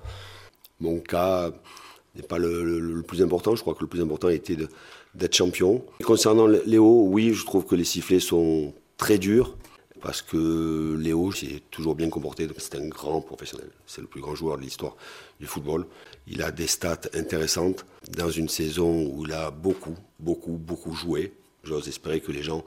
Mon 0.81 0.99
cas 0.99 1.51
n'est 2.17 2.23
pas 2.23 2.39
le, 2.39 3.03
plus 3.07 3.23
important, 3.23 3.55
je 3.55 3.61
crois 3.61 3.75
que 3.75 3.83
le 3.83 3.87
plus 3.87 4.01
important 4.01 4.31
était 4.31 4.57
d'être 5.15 5.37
champion. 5.37 5.85
Concernant 6.03 6.47
Léo, 6.47 7.05
oui, 7.07 7.35
je 7.35 7.45
trouve 7.45 7.67
que 7.67 7.75
les 7.75 7.85
sifflets 7.85 8.19
sont 8.19 8.73
très 8.97 9.19
durs, 9.19 9.57
parce 10.01 10.23
que 10.23 10.97
Léo 10.99 11.33
s'est 11.33 11.63
toujours 11.71 11.95
bien 11.95 12.09
comporté, 12.09 12.49
c'est 12.59 12.77
un 12.77 12.89
grand 12.89 13.21
professionnel, 13.21 13.71
c'est 13.87 14.01
le 14.01 14.07
plus 14.07 14.21
grand 14.21 14.35
joueur 14.35 14.57
de 14.57 14.63
l'histoire 14.63 14.97
du 15.41 15.47
football. 15.47 15.87
Il 16.27 16.43
a 16.43 16.51
des 16.51 16.67
stats 16.67 17.09
intéressantes 17.15 17.85
dans 18.17 18.31
une 18.31 18.49
saison 18.49 19.07
où 19.07 19.27
il 19.27 19.33
a 19.33 19.51
beaucoup, 19.51 19.97
beaucoup, 20.19 20.53
beaucoup 20.53 20.95
joué. 20.95 21.33
J'ose 21.65 21.89
espérer 21.89 22.21
que 22.21 22.33
les 22.33 22.43
gens 22.43 22.65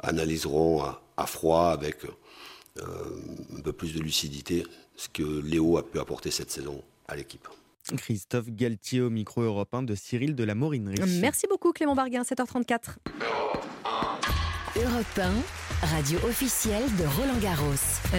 analyseront 0.00 0.82
à, 0.82 1.02
à 1.16 1.26
froid, 1.26 1.68
avec 1.68 2.04
euh, 2.80 2.84
un 3.56 3.60
peu 3.60 3.72
plus 3.72 3.94
de 3.94 4.00
lucidité, 4.00 4.64
ce 4.96 5.08
que 5.08 5.22
Léo 5.22 5.78
a 5.78 5.82
pu 5.88 5.98
apporter 5.98 6.30
cette 6.30 6.50
saison 6.50 6.82
à 7.08 7.16
l'équipe. 7.16 7.46
Christophe 7.96 8.50
Galtier 8.50 9.00
au 9.00 9.10
micro 9.10 9.42
européen 9.42 9.82
de 9.82 9.94
Cyril 9.94 10.34
de 10.34 10.44
la 10.44 10.54
Morinerie. 10.54 10.98
Merci 11.20 11.46
beaucoup, 11.46 11.72
Clément 11.72 11.94
Barguin, 11.94 12.22
7h34. 12.22 12.96
Europe 14.76 15.18
1, 15.18 15.32
radio 15.84 16.18
officielle 16.24 16.84
de 16.96 17.04
Roland 17.04 17.38
Garros. 17.40 17.74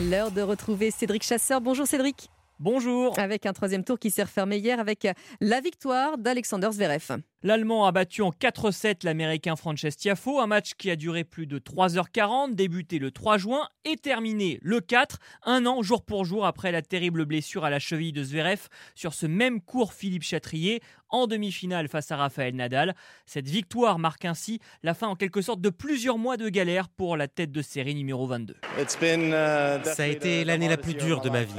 L'heure 0.09 0.31
de 0.31 0.41
retrouver 0.41 0.91
Cédric 0.91 1.23
Chasseur. 1.23 1.61
Bonjour 1.61 1.87
Cédric. 1.87 2.29
Bonjour. 2.59 3.17
Avec 3.17 3.45
un 3.45 3.53
troisième 3.53 3.83
tour 3.83 3.97
qui 3.99 4.11
s'est 4.11 4.23
refermé 4.23 4.57
hier 4.57 4.79
avec 4.79 5.07
la 5.41 5.61
victoire 5.61 6.17
d'Alexander 6.17 6.69
Zverev. 6.71 7.17
L'Allemand 7.45 7.85
a 7.85 7.91
battu 7.91 8.23
en 8.23 8.31
4-7 8.31 9.05
l'Américain 9.05 9.55
Frances 9.55 9.95
Tiafoe, 9.95 10.39
un 10.41 10.47
match 10.47 10.71
qui 10.79 10.89
a 10.89 10.95
duré 10.95 11.23
plus 11.23 11.45
de 11.45 11.59
3h40, 11.59 12.55
débuté 12.55 12.97
le 12.97 13.11
3 13.11 13.37
juin 13.37 13.67
et 13.83 13.97
terminé 13.97 14.57
le 14.63 14.81
4, 14.81 15.19
un 15.43 15.67
an 15.67 15.83
jour 15.83 16.01
pour 16.01 16.25
jour 16.25 16.47
après 16.47 16.71
la 16.71 16.81
terrible 16.81 17.23
blessure 17.23 17.63
à 17.63 17.69
la 17.69 17.77
cheville 17.77 18.13
de 18.13 18.23
Zverev 18.23 18.67
sur 18.95 19.13
ce 19.13 19.27
même 19.27 19.61
cours 19.61 19.93
Philippe 19.93 20.23
Chatrier 20.23 20.81
en 21.09 21.27
demi-finale 21.27 21.87
face 21.87 22.11
à 22.11 22.17
Rafael 22.17 22.55
Nadal. 22.55 22.95
Cette 23.27 23.47
victoire 23.47 23.99
marque 23.99 24.25
ainsi 24.25 24.59
la 24.81 24.95
fin 24.95 25.07
en 25.07 25.15
quelque 25.15 25.41
sorte 25.41 25.61
de 25.61 25.69
plusieurs 25.69 26.17
mois 26.17 26.37
de 26.37 26.49
galère 26.49 26.89
pour 26.89 27.15
la 27.15 27.27
tête 27.27 27.51
de 27.51 27.61
série 27.61 27.93
numéro 27.93 28.25
22. 28.25 28.55
Ça 28.87 30.03
a 30.03 30.07
été 30.07 30.43
l'année 30.43 30.67
la 30.67 30.77
plus 30.77 30.95
dure 30.95 31.21
de 31.21 31.29
ma 31.29 31.43
vie. 31.43 31.53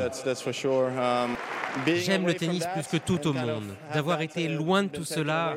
J'aime 1.86 2.26
le 2.26 2.34
tennis 2.34 2.66
plus 2.72 2.86
que 2.86 2.96
tout 2.96 3.26
au 3.26 3.32
monde. 3.32 3.76
D'avoir 3.92 4.20
été 4.22 4.48
loin 4.48 4.82
de 4.82 4.88
tout 4.88 5.04
cela, 5.04 5.54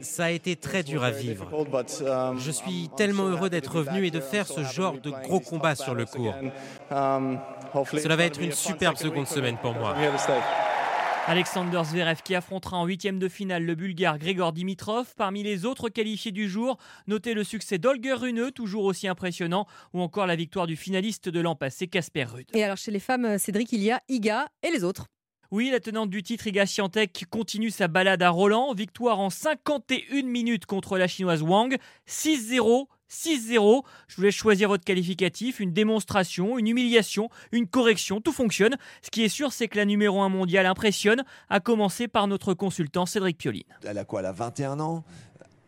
ça 0.00 0.26
a 0.26 0.30
été 0.30 0.56
très 0.56 0.82
dur 0.82 1.02
à 1.04 1.10
vivre. 1.10 1.48
Je 2.38 2.50
suis 2.50 2.88
tellement 2.96 3.24
heureux 3.24 3.50
d'être 3.50 3.76
revenu 3.76 4.06
et 4.06 4.10
de 4.10 4.20
faire 4.20 4.46
ce 4.46 4.62
genre 4.64 4.98
de 4.98 5.10
gros 5.10 5.40
combat 5.40 5.74
sur 5.74 5.94
le 5.94 6.04
court. 6.04 6.34
Cela 6.90 8.16
va 8.16 8.24
être 8.24 8.40
une 8.40 8.52
superbe 8.52 8.96
seconde 8.96 9.26
semaine 9.26 9.58
pour 9.60 9.74
moi. 9.74 9.94
Alexander 11.28 11.82
Zverev 11.84 12.22
qui 12.22 12.36
affrontera 12.36 12.76
en 12.76 12.86
huitième 12.86 13.18
de 13.18 13.28
finale 13.28 13.64
le 13.64 13.74
Bulgare 13.74 14.16
Grigor 14.16 14.52
Dimitrov. 14.52 15.12
Parmi 15.16 15.42
les 15.42 15.64
autres 15.64 15.88
qualifiés 15.88 16.30
du 16.30 16.48
jour, 16.48 16.78
notez 17.08 17.34
le 17.34 17.42
succès 17.42 17.78
d'Olger 17.78 18.12
Rune, 18.12 18.52
toujours 18.52 18.84
aussi 18.84 19.08
impressionnant, 19.08 19.66
ou 19.92 20.00
encore 20.00 20.28
la 20.28 20.36
victoire 20.36 20.68
du 20.68 20.76
finaliste 20.76 21.28
de 21.28 21.40
l'an 21.40 21.56
passé, 21.56 21.88
Casper 21.88 22.24
Ruud. 22.24 22.46
Et 22.54 22.62
alors 22.62 22.76
chez 22.76 22.92
les 22.92 23.00
femmes, 23.00 23.38
Cédric, 23.38 23.72
il 23.72 23.82
y 23.82 23.90
a 23.90 24.00
Iga 24.08 24.46
et 24.62 24.70
les 24.70 24.84
autres. 24.84 25.06
Oui, 25.52 25.70
la 25.70 25.78
tenante 25.78 26.10
du 26.10 26.22
titre 26.22 26.48
Iga 26.48 26.64
continue 27.30 27.70
sa 27.70 27.86
balade 27.86 28.22
à 28.22 28.30
Roland. 28.30 28.74
Victoire 28.74 29.20
en 29.20 29.30
51 29.30 30.22
minutes 30.24 30.66
contre 30.66 30.98
la 30.98 31.06
chinoise 31.06 31.42
Wang. 31.42 31.76
6-0. 32.08 32.86
6-0. 33.08 33.84
Je 34.08 34.16
vous 34.16 34.22
laisse 34.22 34.34
choisir 34.34 34.68
votre 34.68 34.84
qualificatif, 34.84 35.60
une 35.60 35.72
démonstration, 35.72 36.58
une 36.58 36.66
humiliation, 36.66 37.30
une 37.52 37.68
correction, 37.68 38.20
tout 38.20 38.32
fonctionne. 38.32 38.76
Ce 39.02 39.10
qui 39.10 39.22
est 39.22 39.28
sûr, 39.28 39.52
c'est 39.52 39.68
que 39.68 39.76
la 39.76 39.84
numéro 39.84 40.20
1 40.20 40.28
mondiale 40.28 40.66
impressionne, 40.66 41.24
à 41.48 41.60
commencer 41.60 42.08
par 42.08 42.26
notre 42.26 42.52
consultant 42.52 43.06
Cédric 43.06 43.38
Pioline. 43.38 43.62
Elle 43.84 43.98
a 43.98 44.04
quoi 44.04 44.20
Elle 44.20 44.26
a 44.26 44.32
21 44.32 44.80
ans? 44.80 45.04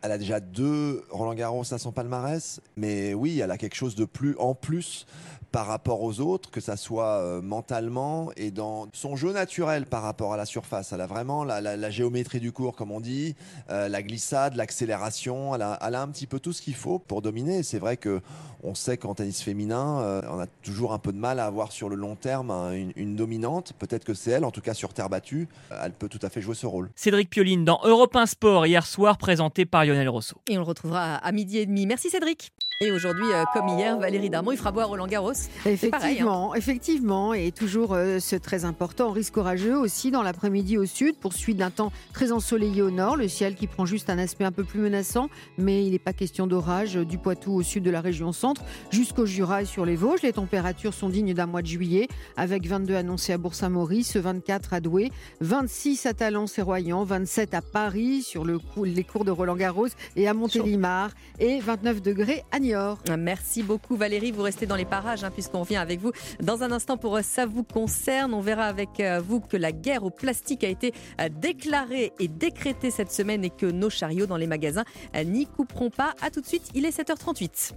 Elle 0.01 0.11
a 0.11 0.17
déjà 0.17 0.39
deux 0.39 1.03
Roland 1.09 1.33
Garros 1.33 1.73
à 1.73 1.77
son 1.77 1.91
palmarès, 1.91 2.61
mais 2.77 3.13
oui, 3.13 3.39
elle 3.39 3.51
a 3.51 3.57
quelque 3.57 3.75
chose 3.75 3.95
de 3.95 4.05
plus 4.05 4.35
en 4.37 4.55
plus 4.55 5.05
par 5.51 5.65
rapport 5.67 6.01
aux 6.03 6.19
autres, 6.19 6.51
que 6.51 6.61
ça 6.61 6.77
soit 6.77 7.17
euh, 7.19 7.41
mentalement 7.41 8.31
et 8.37 8.51
dans 8.51 8.87
son 8.93 9.15
jeu 9.15 9.31
naturel 9.33 9.85
par 9.85 10.03
rapport 10.03 10.33
à 10.33 10.37
la 10.37 10.45
surface. 10.45 10.91
Elle 10.93 11.01
a 11.01 11.07
vraiment 11.07 11.43
la, 11.43 11.59
la- 11.61 11.75
la 11.77 11.89
géométrie 11.89 12.39
du 12.39 12.51
cours, 12.51 12.75
comme 12.75 12.91
on 12.91 12.99
dit, 12.99 13.35
euh, 13.69 13.87
la 13.89 14.01
glissade, 14.03 14.55
l'accélération. 14.55 15.55
Elle 15.55 15.61
a, 15.61 15.79
elle 15.85 15.95
a 15.95 16.01
un 16.01 16.07
petit 16.07 16.27
peu 16.27 16.39
tout 16.39 16.53
ce 16.53 16.61
qu'il 16.61 16.75
faut 16.75 16.99
pour 16.99 17.21
dominer. 17.21 17.63
C'est 17.63 17.79
vrai 17.79 17.97
que 17.97 18.21
on 18.63 18.75
sait 18.75 18.97
qu'en 18.97 19.15
tennis 19.15 19.41
féminin, 19.41 20.01
euh, 20.01 20.21
on 20.29 20.39
a 20.39 20.45
toujours 20.63 20.91
un 20.93 20.99
peu 20.99 21.13
de 21.13 21.17
mal 21.17 21.39
à 21.39 21.45
avoir 21.45 21.71
sur 21.71 21.87
le 21.89 21.95
long 21.95 22.15
terme 22.15 22.51
hein, 22.51 22.71
une, 22.73 22.91
une 22.97 23.15
dominante. 23.15 23.73
Peut-être 23.79 24.03
que 24.03 24.13
c'est 24.13 24.31
elle, 24.31 24.43
en 24.45 24.51
tout 24.51 24.61
cas 24.61 24.73
sur 24.73 24.93
terre 24.93 25.09
battue, 25.09 25.47
euh, 25.71 25.81
elle 25.83 25.93
peut 25.93 26.09
tout 26.09 26.19
à 26.23 26.29
fait 26.29 26.41
jouer 26.41 26.55
ce 26.55 26.65
rôle. 26.65 26.89
Cédric 26.95 27.29
Pioline 27.29 27.63
dans 27.63 27.79
Europe 27.85 28.15
1 28.15 28.25
Sport 28.25 28.65
hier 28.67 28.85
soir, 28.85 29.17
présenté 29.17 29.65
par 29.65 29.85
Lionel 29.85 30.09
Rosso. 30.09 30.35
Et 30.49 30.57
on 30.57 30.61
le 30.61 30.67
retrouvera 30.67 31.15
à 31.15 31.31
midi 31.31 31.57
et 31.57 31.65
demi. 31.65 31.85
Merci 31.85 32.09
Cédric. 32.09 32.51
Et 32.81 32.93
aujourd'hui, 32.93 33.25
euh, 33.33 33.43
comme 33.53 33.67
hier, 33.67 33.99
Valérie 33.99 34.29
Darmon, 34.29 34.53
il 34.53 34.57
fera 34.57 34.71
boire 34.71 34.87
Roland 34.87 35.05
Garros. 35.05 35.33
Pareil, 35.33 35.73
hein. 35.73 35.89
Effectivement, 35.91 36.55
effectivement, 36.55 37.33
et 37.33 37.51
toujours 37.51 37.93
euh, 37.93 38.19
ce 38.19 38.37
très 38.37 38.63
important 38.63 39.11
risque 39.11 39.35
orageux 39.35 39.77
aussi 39.77 40.11
dans 40.11 40.23
l'après-midi 40.23 40.77
au 40.77 40.85
sud, 40.85 41.17
poursuite 41.17 41.57
d'un 41.57 41.71
temps 41.71 41.91
très 42.13 42.31
ensoleillé 42.31 42.81
au 42.81 42.89
nord, 42.89 43.17
le 43.17 43.27
ciel 43.27 43.55
qui 43.55 43.67
prend 43.67 43.85
juste 43.85 44.09
un 44.09 44.17
aspect 44.17 44.45
un 44.45 44.53
peu 44.53 44.63
plus 44.63 44.79
menaçant, 44.79 45.29
mais 45.57 45.83
il 45.85 45.91
n'est 45.91 45.99
pas 45.99 46.13
question 46.13 46.47
d'orage 46.47 46.93
du 46.95 47.17
Poitou 47.17 47.51
au 47.53 47.63
sud 47.63 47.83
de 47.83 47.91
la 47.91 47.99
région 47.99 48.31
centre 48.31 48.63
jusqu'au 48.91 49.25
Jura 49.25 49.63
et 49.63 49.65
sur 49.65 49.85
les 49.85 49.97
Vosges. 49.97 50.21
Les 50.21 50.31
températures 50.31 50.93
sont 50.93 51.09
dignes 51.09 51.33
d'un 51.33 51.47
mois 51.47 51.61
de 51.61 51.67
juillet, 51.67 52.07
avec 52.37 52.65
22 52.65 52.95
annoncés 52.95 53.33
à 53.33 53.37
Bourg-Saint-Maurice, 53.37 54.15
24 54.15 54.73
à 54.73 54.79
Douai, 54.79 55.11
26 55.41 56.05
à 56.05 56.13
Talence 56.13 56.57
et 56.57 56.61
Royan, 56.61 57.03
27 57.03 57.55
à 57.55 57.61
Paris 57.61 58.21
sur 58.21 58.45
le 58.45 58.57
cou- 58.57 58.85
les 58.85 59.03
cours 59.03 59.25
de 59.25 59.31
Roland 59.31 59.57
Garros 59.57 59.87
et 60.15 60.29
à 60.29 60.33
Montélimar, 60.33 61.11
et 61.39 61.59
29 61.59 62.01
degrés 62.01 62.45
à 62.53 62.59
Niort. 62.69 62.99
Merci 63.17 63.63
beaucoup 63.63 63.95
Valérie, 63.95 64.31
vous 64.31 64.43
restez 64.43 64.65
dans 64.65 64.75
les 64.75 64.85
parages 64.85 65.23
hein, 65.23 65.31
puisqu'on 65.31 65.61
revient 65.61 65.77
avec 65.77 65.99
vous 65.99 66.11
dans 66.41 66.63
un 66.63 66.71
instant 66.71 66.97
pour 66.97 67.17
euh, 67.17 67.21
Ça 67.23 67.45
vous 67.45 67.63
concerne. 67.63 68.33
On 68.33 68.41
verra 68.41 68.65
avec 68.65 68.99
euh, 68.99 69.19
vous 69.19 69.39
que 69.39 69.57
la 69.57 69.71
guerre 69.71 70.03
au 70.03 70.09
plastique 70.09 70.63
a 70.63 70.67
été 70.67 70.93
euh, 71.19 71.29
déclarée 71.29 72.13
et 72.19 72.27
décrétée 72.27 72.91
cette 72.91 73.11
semaine 73.11 73.43
et 73.43 73.49
que 73.49 73.65
nos 73.65 73.89
chariots 73.89 74.27
dans 74.27 74.37
les 74.37 74.47
magasins 74.47 74.83
n'y 75.25 75.45
couperont 75.47 75.89
pas. 75.89 76.13
A 76.21 76.29
tout 76.29 76.41
de 76.41 76.45
suite, 76.45 76.69
il 76.75 76.85
est 76.85 76.97
7h38. 76.97 77.73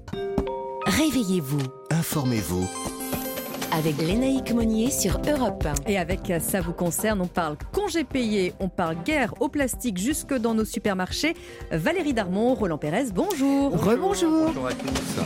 Réveillez-vous 0.87 1.63
Informez-vous. 1.91 2.69
Avec 3.73 3.97
Lénaïque 3.99 4.53
Monnier 4.53 4.91
sur 4.91 5.19
Europe 5.27 5.65
1. 5.87 5.91
Et 5.91 5.99
avec 5.99 6.31
euh, 6.31 6.41
Ça 6.41 6.61
vous 6.61 6.73
concerne, 6.73 7.21
on 7.23 7.27
parle 7.27 7.57
congé 7.73 8.05
payé, 8.05 8.53
on 8.61 8.69
parle 8.69 8.97
guerre 9.03 9.35
au 9.41 9.49
plastique 9.49 9.99
jusque 9.99 10.35
dans 10.35 10.55
nos 10.55 10.65
supermarchés. 10.65 11.35
Valérie 11.71 12.13
Darmon, 12.13 12.55
Roland 12.55 12.79
Pérez, 12.79 13.07
bonjour. 13.15 13.71
Rebonjour. 13.73 14.47
Bonjour 14.49 14.67
à 14.67 14.73
tous. 14.75 15.21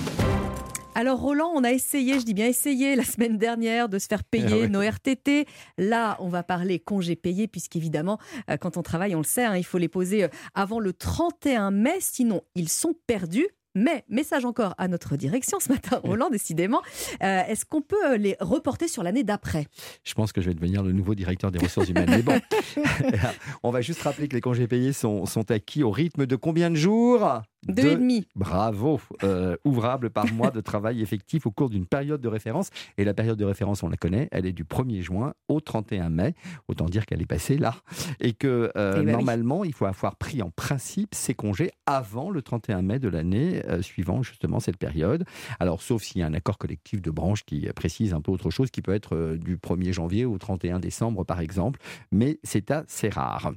Alors 0.95 1.21
Roland, 1.21 1.51
on 1.55 1.63
a 1.63 1.73
essayé, 1.73 2.19
je 2.19 2.25
dis 2.25 2.33
bien 2.33 2.47
essayé, 2.47 2.97
la 2.97 3.05
semaine 3.05 3.37
dernière 3.37 3.91
de 3.91 3.99
se 3.99 4.07
faire 4.07 4.25
payer 4.25 4.47
Ah 4.51 4.57
ouais. 4.61 4.69
nos 4.69 4.81
RTT. 4.81 5.47
Là, 5.77 6.17
on 6.21 6.29
va 6.29 6.43
parler 6.43 6.79
congés 6.79 7.17
payés, 7.17 7.49
puisqu'évidemment, 7.49 8.19
euh, 8.49 8.57
quand 8.57 8.79
on 8.79 8.83
travaille, 8.83 9.15
on 9.15 9.19
le 9.19 9.25
sait, 9.25 9.45
hein, 9.45 9.57
il 9.59 9.65
faut 9.65 9.77
les 9.77 9.89
poser 9.89 10.25
euh, 10.25 10.29
avant 10.55 10.81
le 10.81 10.95
31 10.95 11.71
mai, 11.71 11.97
sinon 12.01 12.41
ils 12.55 12.71
sont 12.71 12.95
perdus. 13.07 13.47
Mais, 13.77 14.07
message 14.09 14.47
encore 14.47 14.75
à 14.79 14.89
notre 14.89 15.17
direction 15.17 15.61
ce 15.61 15.71
matin, 15.71 16.01
Roland, 16.03 16.31
décidément, 16.31 16.81
euh, 17.23 17.43
est-ce 17.47 17.67
qu'on 17.67 17.83
peut 17.83 18.13
euh, 18.13 18.17
les 18.17 18.35
reporter 18.41 18.89
sur 18.89 19.03
l'année 19.03 19.23
d'après? 19.23 19.67
Je 20.03 20.15
pense 20.15 20.33
que 20.33 20.41
je 20.41 20.47
vais 20.47 20.55
devenir 20.55 20.83
le 20.83 20.93
nouveau 20.93 21.15
directeur 21.15 21.51
des 21.51 21.59
ressources 21.59 21.91
humaines. 21.91 22.09
Mais 22.09 22.23
bon, 22.23 22.41
on 23.63 23.71
va 23.71 23.83
juste 23.83 24.01
rappeler 24.01 24.29
que 24.29 24.35
les 24.35 24.41
congés 24.41 24.67
payés 24.67 24.95
sont, 24.95 25.27
sont 25.27 25.51
acquis 25.51 25.83
au 25.83 25.91
rythme 25.91 26.25
de 26.25 26.37
combien 26.37 26.71
de 26.71 26.77
jours? 26.77 27.43
Deux 27.69 27.93
et 27.93 27.97
demi. 27.97 28.27
Bravo. 28.35 29.01
Euh, 29.23 29.57
ouvrables 29.65 30.11
par 30.11 30.33
mois 30.33 30.51
de 30.51 30.61
travail 30.61 31.03
effectif 31.03 31.47
au 31.47 31.51
cours 31.51 31.71
d'une 31.71 31.87
période 31.87 32.21
de 32.21 32.29
référence. 32.29 32.71
Et 32.99 33.05
la 33.05 33.15
période 33.15 33.39
de 33.39 33.45
référence, 33.45 33.83
on 33.83 33.89
la 33.89 33.97
connaît, 33.97 34.29
elle 34.33 34.47
est 34.47 34.53
du 34.53 34.65
1er 34.65 35.01
juin 35.03 35.35
au 35.49 35.61
31 35.61 36.11
mai. 36.11 36.35
Autant 36.69 36.87
dire 36.87 37.07
qu'elle 37.07 37.23
est 37.23 37.27
passée 37.27 37.59
là. 37.59 37.75
Et 38.21 38.33
que 38.33 38.71
euh, 38.77 38.95
Eh 38.97 38.99
ben 39.01 39.07
oui. 39.07 39.13
normalement, 39.13 39.65
il 39.65 39.73
faut 39.73 39.87
avoir 39.87 40.17
pris 40.17 40.43
en 40.43 40.51
principe 40.51 41.15
ces 41.15 41.35
congés 41.35 41.71
avant 41.87 42.31
le 42.31 42.43
31 42.43 42.83
mai 42.83 42.99
de 42.99 43.09
l'année 43.09 43.63
euh, 43.67 43.83
suivant 43.83 44.23
justement 44.23 44.61
cette 44.61 44.77
période. 44.79 45.25
Alors, 45.61 45.83
sauf 45.83 46.03
s'il 46.03 46.21
y 46.21 46.25
a 46.25 46.27
un 46.27 46.35
accord 46.35 46.59
collectif 46.59 47.03
de 47.03 47.11
branche 47.11 47.45
qui 47.45 47.67
précise 47.75 48.15
un 48.15 48.21
peu 48.21 48.31
autre 48.33 48.51
chose, 48.51 48.71
qui 48.71 48.83
peut 48.83 48.95
être 48.95 49.37
du 49.37 49.57
1er 49.57 49.93
janvier 49.93 50.25
au 50.25 50.39
31 50.39 50.79
décembre, 50.81 51.25
par 51.25 51.41
exemple. 51.41 51.81
Mais 52.13 52.39
c'est 52.43 52.71
assez 52.71 53.09
rare. 53.09 53.53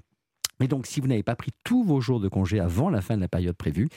Et 0.61 0.67
donc, 0.67 0.85
si 0.87 0.99
vous 0.99 1.07
n'avez 1.07 1.23
pas 1.23 1.35
pris 1.35 1.51
tous 1.63 1.83
vos 1.83 2.01
jours 2.01 2.19
de 2.19 2.27
congé 2.27 2.59
avant 2.59 2.89
la 2.89 3.01
fin 3.01 3.15
de 3.15 3.21
la 3.21 3.27
période 3.27 3.55
prévue, 3.55 3.89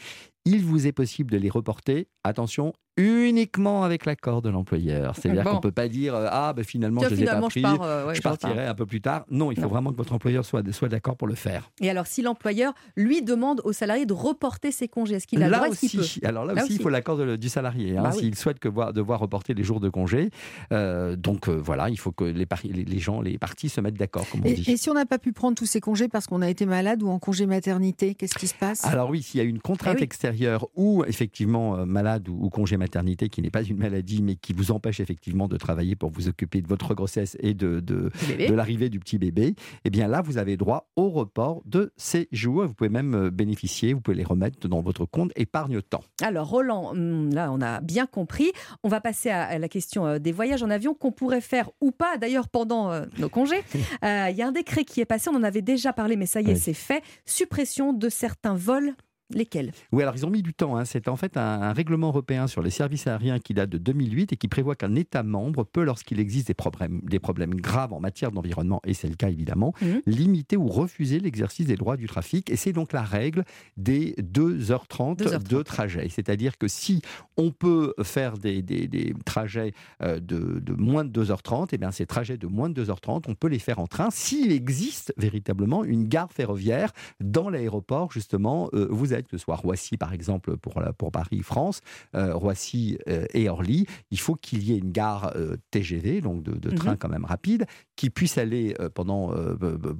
il 0.44 0.64
vous 0.64 0.86
est 0.86 0.92
possible 0.92 1.30
de 1.30 1.38
les 1.38 1.50
reporter, 1.50 2.08
attention, 2.24 2.72
uniquement 2.98 3.84
avec 3.84 4.04
l'accord 4.04 4.42
de 4.42 4.50
l'employeur. 4.50 5.14
C'est-à-dire 5.16 5.44
Bon. 5.44 5.50
qu'on 5.50 5.56
ne 5.56 5.60
peut 5.62 5.72
pas 5.72 5.88
dire 5.88 6.14
euh, 6.14 6.28
Ah, 6.30 6.52
ben 6.54 6.62
finalement, 6.64 7.00
Tiens, 7.00 7.08
je 7.08 7.14
ne 7.14 7.20
les 7.20 7.24
ai 7.24 7.26
pas 7.30 7.40
je 7.40 7.46
pris, 7.46 7.62
pars, 7.62 7.82
euh, 7.82 8.06
ouais, 8.06 8.14
je 8.14 8.20
partirai 8.20 8.66
un 8.66 8.74
peu 8.74 8.84
plus 8.84 9.00
tard. 9.00 9.24
Non, 9.30 9.50
il 9.50 9.54
faut 9.56 9.62
Non. 9.62 9.68
vraiment 9.68 9.92
que 9.92 9.96
votre 9.96 10.12
employeur 10.12 10.44
soit, 10.44 10.62
soit 10.72 10.88
d'accord 10.90 11.16
pour 11.16 11.26
le 11.26 11.34
faire. 11.34 11.70
Et 11.80 11.88
alors, 11.88 12.06
si 12.06 12.20
l'employeur 12.20 12.74
lui 12.96 13.22
demande 13.22 13.62
au 13.64 13.72
salarié 13.72 14.04
de 14.04 14.12
reporter 14.12 14.72
ses 14.72 14.88
congés, 14.88 15.14
est-ce 15.14 15.26
qu'il 15.26 15.42
a 15.42 15.48
le 15.48 15.54
droit 15.54 15.68
aussi, 15.68 15.96
peut 15.96 16.26
alors 16.28 16.44
là, 16.44 16.62
aussi, 16.62 16.74
il 16.74 16.82
faut 16.82 16.90
l'accord 16.90 17.16
du 17.38 17.48
salarié. 17.48 17.96
hein, 17.96 18.02
Bah 18.02 18.10
oui. 18.12 18.18
S'il 18.20 18.34
souhaite 18.36 18.58
que 18.58 18.68
voir, 18.68 18.92
devoir 18.92 19.20
reporter 19.20 19.54
les 19.54 19.62
jours 19.64 19.80
de 19.80 19.88
congé, 19.88 20.28
Euh, 20.72 21.16
donc 21.16 21.48
euh, 21.48 21.52
voilà, 21.56 21.88
il 21.88 21.98
faut 21.98 22.12
que 22.12 22.24
les, 22.24 22.46
pari- 22.46 22.68
les, 22.72 22.84
les 22.84 22.98
gens, 22.98 23.20
les 23.20 23.38
parties 23.38 23.68
se 23.68 23.80
mettent 23.80 23.98
d'accord, 23.98 24.28
comme 24.30 24.42
on 24.42 24.44
Et, 24.44 24.54
dit. 24.54 24.70
et 24.70 24.76
si 24.76 24.90
on 24.90 24.94
n'a 24.94 25.06
pas 25.06 25.18
pu 25.18 25.32
prendre 25.32 25.54
tous 25.56 25.66
ces 25.66 25.80
congés 25.80 26.08
parce 26.08 26.26
qu'on 26.26 26.42
a 26.42 26.48
été 26.50 26.66
malade 26.66 27.02
ou 27.02 27.08
en 27.08 27.18
congé 27.18 27.46
maternité, 27.46 28.14
qu'est-ce 28.14 28.34
qui 28.38 28.46
se 28.48 28.54
passe? 28.54 28.84
Alors 28.84 29.08
oui, 29.10 29.22
s'il 29.22 29.38
y 29.38 29.40
a 29.40 29.44
une 29.46 29.60
contrainte 29.60 29.94
Eh 29.96 30.00
oui. 30.00 30.04
extérieure 30.04 30.31
ou 30.74 31.04
effectivement 31.06 31.76
euh, 31.76 31.84
malade 31.84 32.28
ou, 32.28 32.38
ou 32.42 32.50
congé 32.50 32.76
maternité 32.76 33.28
qui 33.28 33.42
n'est 33.42 33.50
pas 33.50 33.62
une 33.62 33.78
maladie 33.78 34.22
mais 34.22 34.36
qui 34.36 34.52
vous 34.52 34.70
empêche 34.70 35.00
effectivement 35.00 35.48
de 35.48 35.56
travailler 35.56 35.96
pour 35.96 36.10
vous 36.10 36.28
occuper 36.28 36.60
de 36.60 36.68
votre 36.68 36.94
grossesse 36.94 37.36
et 37.40 37.54
de, 37.54 37.80
de, 37.80 38.10
l'arrivée 38.52 38.88
du 38.88 38.98
petit 38.98 39.18
bébé, 39.18 39.54
eh 39.84 39.90
bien 39.90 40.08
là, 40.08 40.22
vous 40.22 40.38
avez 40.38 40.56
droit 40.56 40.90
au 40.96 41.10
report 41.10 41.62
de 41.64 41.92
ces 41.96 42.28
jours. 42.32 42.66
Vous 42.66 42.74
pouvez 42.74 42.90
même 42.90 43.14
euh, 43.14 43.30
bénéficier, 43.30 43.92
vous 43.92 44.00
pouvez 44.00 44.16
les 44.16 44.24
remettre 44.24 44.68
dans 44.68 44.80
votre 44.80 45.04
compte 45.04 45.32
épargne-temps. 45.36 46.02
Alors 46.22 46.48
Roland, 46.48 46.90
hum, 46.90 47.32
là 47.32 47.50
on 47.52 47.60
a 47.60 47.80
bien 47.80 48.06
compris. 48.06 48.52
On 48.82 48.88
va 48.88 49.00
passer 49.00 49.30
à, 49.30 49.58
la 49.58 49.68
question 49.68 50.06
euh, 50.06 50.18
des 50.18 50.32
voyages 50.32 50.62
en 50.62 50.70
avion 50.70 50.94
qu'on 50.94 51.12
pourrait 51.12 51.40
faire 51.40 51.70
ou 51.80 51.90
pas 51.90 52.16
d'ailleurs 52.18 52.48
pendant 52.48 52.92
nos 53.18 53.28
congés. 53.28 53.62
Euh, 54.04 54.28
Il 54.30 54.36
y 54.36 54.42
a 54.42 54.48
un 54.48 54.52
décret 54.52 54.84
qui 54.84 55.00
est 55.00 55.04
passé, 55.04 55.28
on 55.30 55.36
en 55.36 55.42
avait 55.42 55.62
déjà 55.62 55.92
parlé 55.92 56.16
mais 56.16 56.26
ça 56.26 56.40
y 56.40 56.46
est 56.50 56.54
Oui. 56.54 56.58
c'est 56.58 56.74
fait. 56.74 57.02
Suppression 57.24 57.92
de 57.92 58.08
certains 58.08 58.54
vols. 58.54 58.94
Lesquels? 59.30 59.72
Oui, 59.92 60.02
alors 60.02 60.14
ils 60.14 60.26
ont 60.26 60.30
mis 60.30 60.42
du 60.42 60.52
temps. 60.52 60.76
hein. 60.76 60.84
C'est 60.84 61.08
en 61.08 61.16
fait 61.16 61.36
un, 61.38 61.62
un 61.62 61.72
règlement 61.72 62.08
européen 62.08 62.46
sur 62.46 62.60
les 62.62 62.70
services 62.70 63.06
aériens 63.06 63.38
qui 63.38 63.54
date 63.54 63.70
de 63.70 63.78
2008 63.78 64.32
et 64.34 64.36
qui 64.36 64.46
prévoit 64.48 64.74
qu'un 64.76 64.94
État 64.94 65.22
membre 65.22 65.64
peut, 65.64 65.84
lorsqu'il 65.84 66.20
existe 66.20 66.48
des 66.48 66.54
problèmes, 66.54 67.00
des 67.02 67.18
problèmes 67.18 67.54
graves 67.54 67.94
en 67.94 68.00
matière 68.00 68.30
d'environnement, 68.30 68.80
et 68.84 68.92
c'est 68.94 69.08
le 69.08 69.14
cas 69.14 69.30
évidemment, 69.30 69.72
Mhm. 69.80 70.02
limiter 70.06 70.56
ou 70.58 70.66
refuser 70.68 71.18
l'exercice 71.18 71.66
des 71.66 71.76
droits 71.76 71.96
du 71.96 72.06
trafic. 72.06 72.50
Et 72.50 72.56
c'est 72.56 72.72
donc 72.74 72.92
la 72.92 73.02
règle 73.02 73.44
des 73.78 74.14
2h30, 74.18 75.16
2h30. 75.16 75.48
de 75.48 75.62
trajet. 75.62 76.08
C'est-à-dire 76.10 76.58
que 76.58 76.68
si 76.68 77.00
on 77.38 77.50
peut 77.52 77.94
faire 78.02 78.36
des, 78.38 78.60
des- 78.60 78.86
des 78.88 79.14
trajets 79.24 79.72
euh, 80.02 80.20
de, 80.20 80.60
de 80.60 80.72
moins 80.74 81.04
de 81.04 81.10
2h30, 81.24 81.72
et 81.74 81.78
bien 81.78 81.90
ces 81.90 82.04
trajets 82.06 82.36
de 82.36 82.46
moins 82.46 82.68
de 82.68 82.84
2h30, 82.84 83.24
on 83.28 83.34
peut 83.34 83.48
les 83.48 83.58
faire 83.58 83.78
en 83.78 83.86
train 83.86 84.08
s'il 84.10 84.52
existe 84.52 85.14
véritablement 85.16 85.84
une 85.84 86.06
gare 86.08 86.32
ferroviaire 86.32 86.92
dans 87.20 87.48
l'aéroport, 87.48 88.12
justement, 88.12 88.68
euh, 88.74 88.86
vous 88.90 89.14
que 89.22 89.30
ce 89.30 89.38
soit 89.38 89.56
Roissy, 89.56 89.96
par 89.96 90.12
exemple, 90.12 90.56
pour, 90.56 90.80
la- 90.80 90.92
pour 90.92 91.10
Paris-France, 91.12 91.80
euh, 92.14 92.34
Roissy 92.34 92.98
euh, 93.08 93.24
et 93.34 93.48
Orly, 93.48 93.86
il 94.10 94.18
faut 94.20 94.34
qu'il 94.34 94.62
y 94.62 94.72
ait 94.74 94.78
une 94.78 94.92
gare 94.92 95.32
euh, 95.36 95.56
TGV, 95.70 96.20
donc 96.20 96.42
de, 96.42 96.52
de 96.52 96.70
Mhm. 96.70 96.74
train 96.76 96.96
quand 96.96 97.08
même 97.08 97.24
rapide, 97.24 97.66
qui 97.96 98.10
puisse 98.10 98.38
aller 98.38 98.74
pendant, 98.94 99.32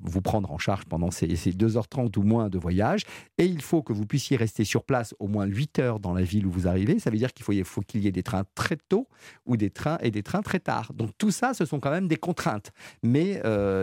vous 0.02 0.22
prendre 0.22 0.50
en 0.50 0.58
charge 0.58 0.84
pendant 0.86 1.10
ces, 1.10 1.36
ces 1.36 1.52
2h30 1.52 2.18
ou 2.18 2.22
moins 2.22 2.48
de 2.48 2.58
voyage. 2.58 3.02
Et 3.38 3.44
il 3.44 3.62
faut 3.62 3.82
que 3.82 3.92
vous 3.92 4.06
puissiez 4.06 4.36
rester 4.36 4.64
sur 4.64 4.84
place 4.84 5.14
au 5.20 5.28
moins 5.28 5.44
8 5.44 5.78
heures 5.78 6.00
dans 6.00 6.12
la 6.14 6.22
ville 6.22 6.46
où 6.46 6.50
vous 6.50 6.66
arrivez. 6.66 6.98
Ça 6.98 7.10
veut 7.10 7.18
dire 7.18 7.32
qu'il 7.32 7.44
faut, 7.44 7.52
faut 7.64 7.80
qu'il 7.82 8.02
y 8.02 8.08
ait 8.08 8.12
des 8.12 8.22
trains 8.22 8.44
très 8.54 8.76
tôt 8.88 9.08
ou 9.46 9.56
des 9.56 9.70
trains 9.70 9.98
et 10.02 10.10
des 10.10 10.22
trains 10.22 10.42
très 10.42 10.58
tard. 10.58 10.92
Donc 10.94 11.10
tout 11.18 11.30
ça, 11.30 11.54
ce 11.54 11.64
sont 11.64 11.78
quand 11.80 11.90
même 11.90 12.08
des 12.08 12.16
contraintes. 12.16 12.72
Mais 13.02 13.40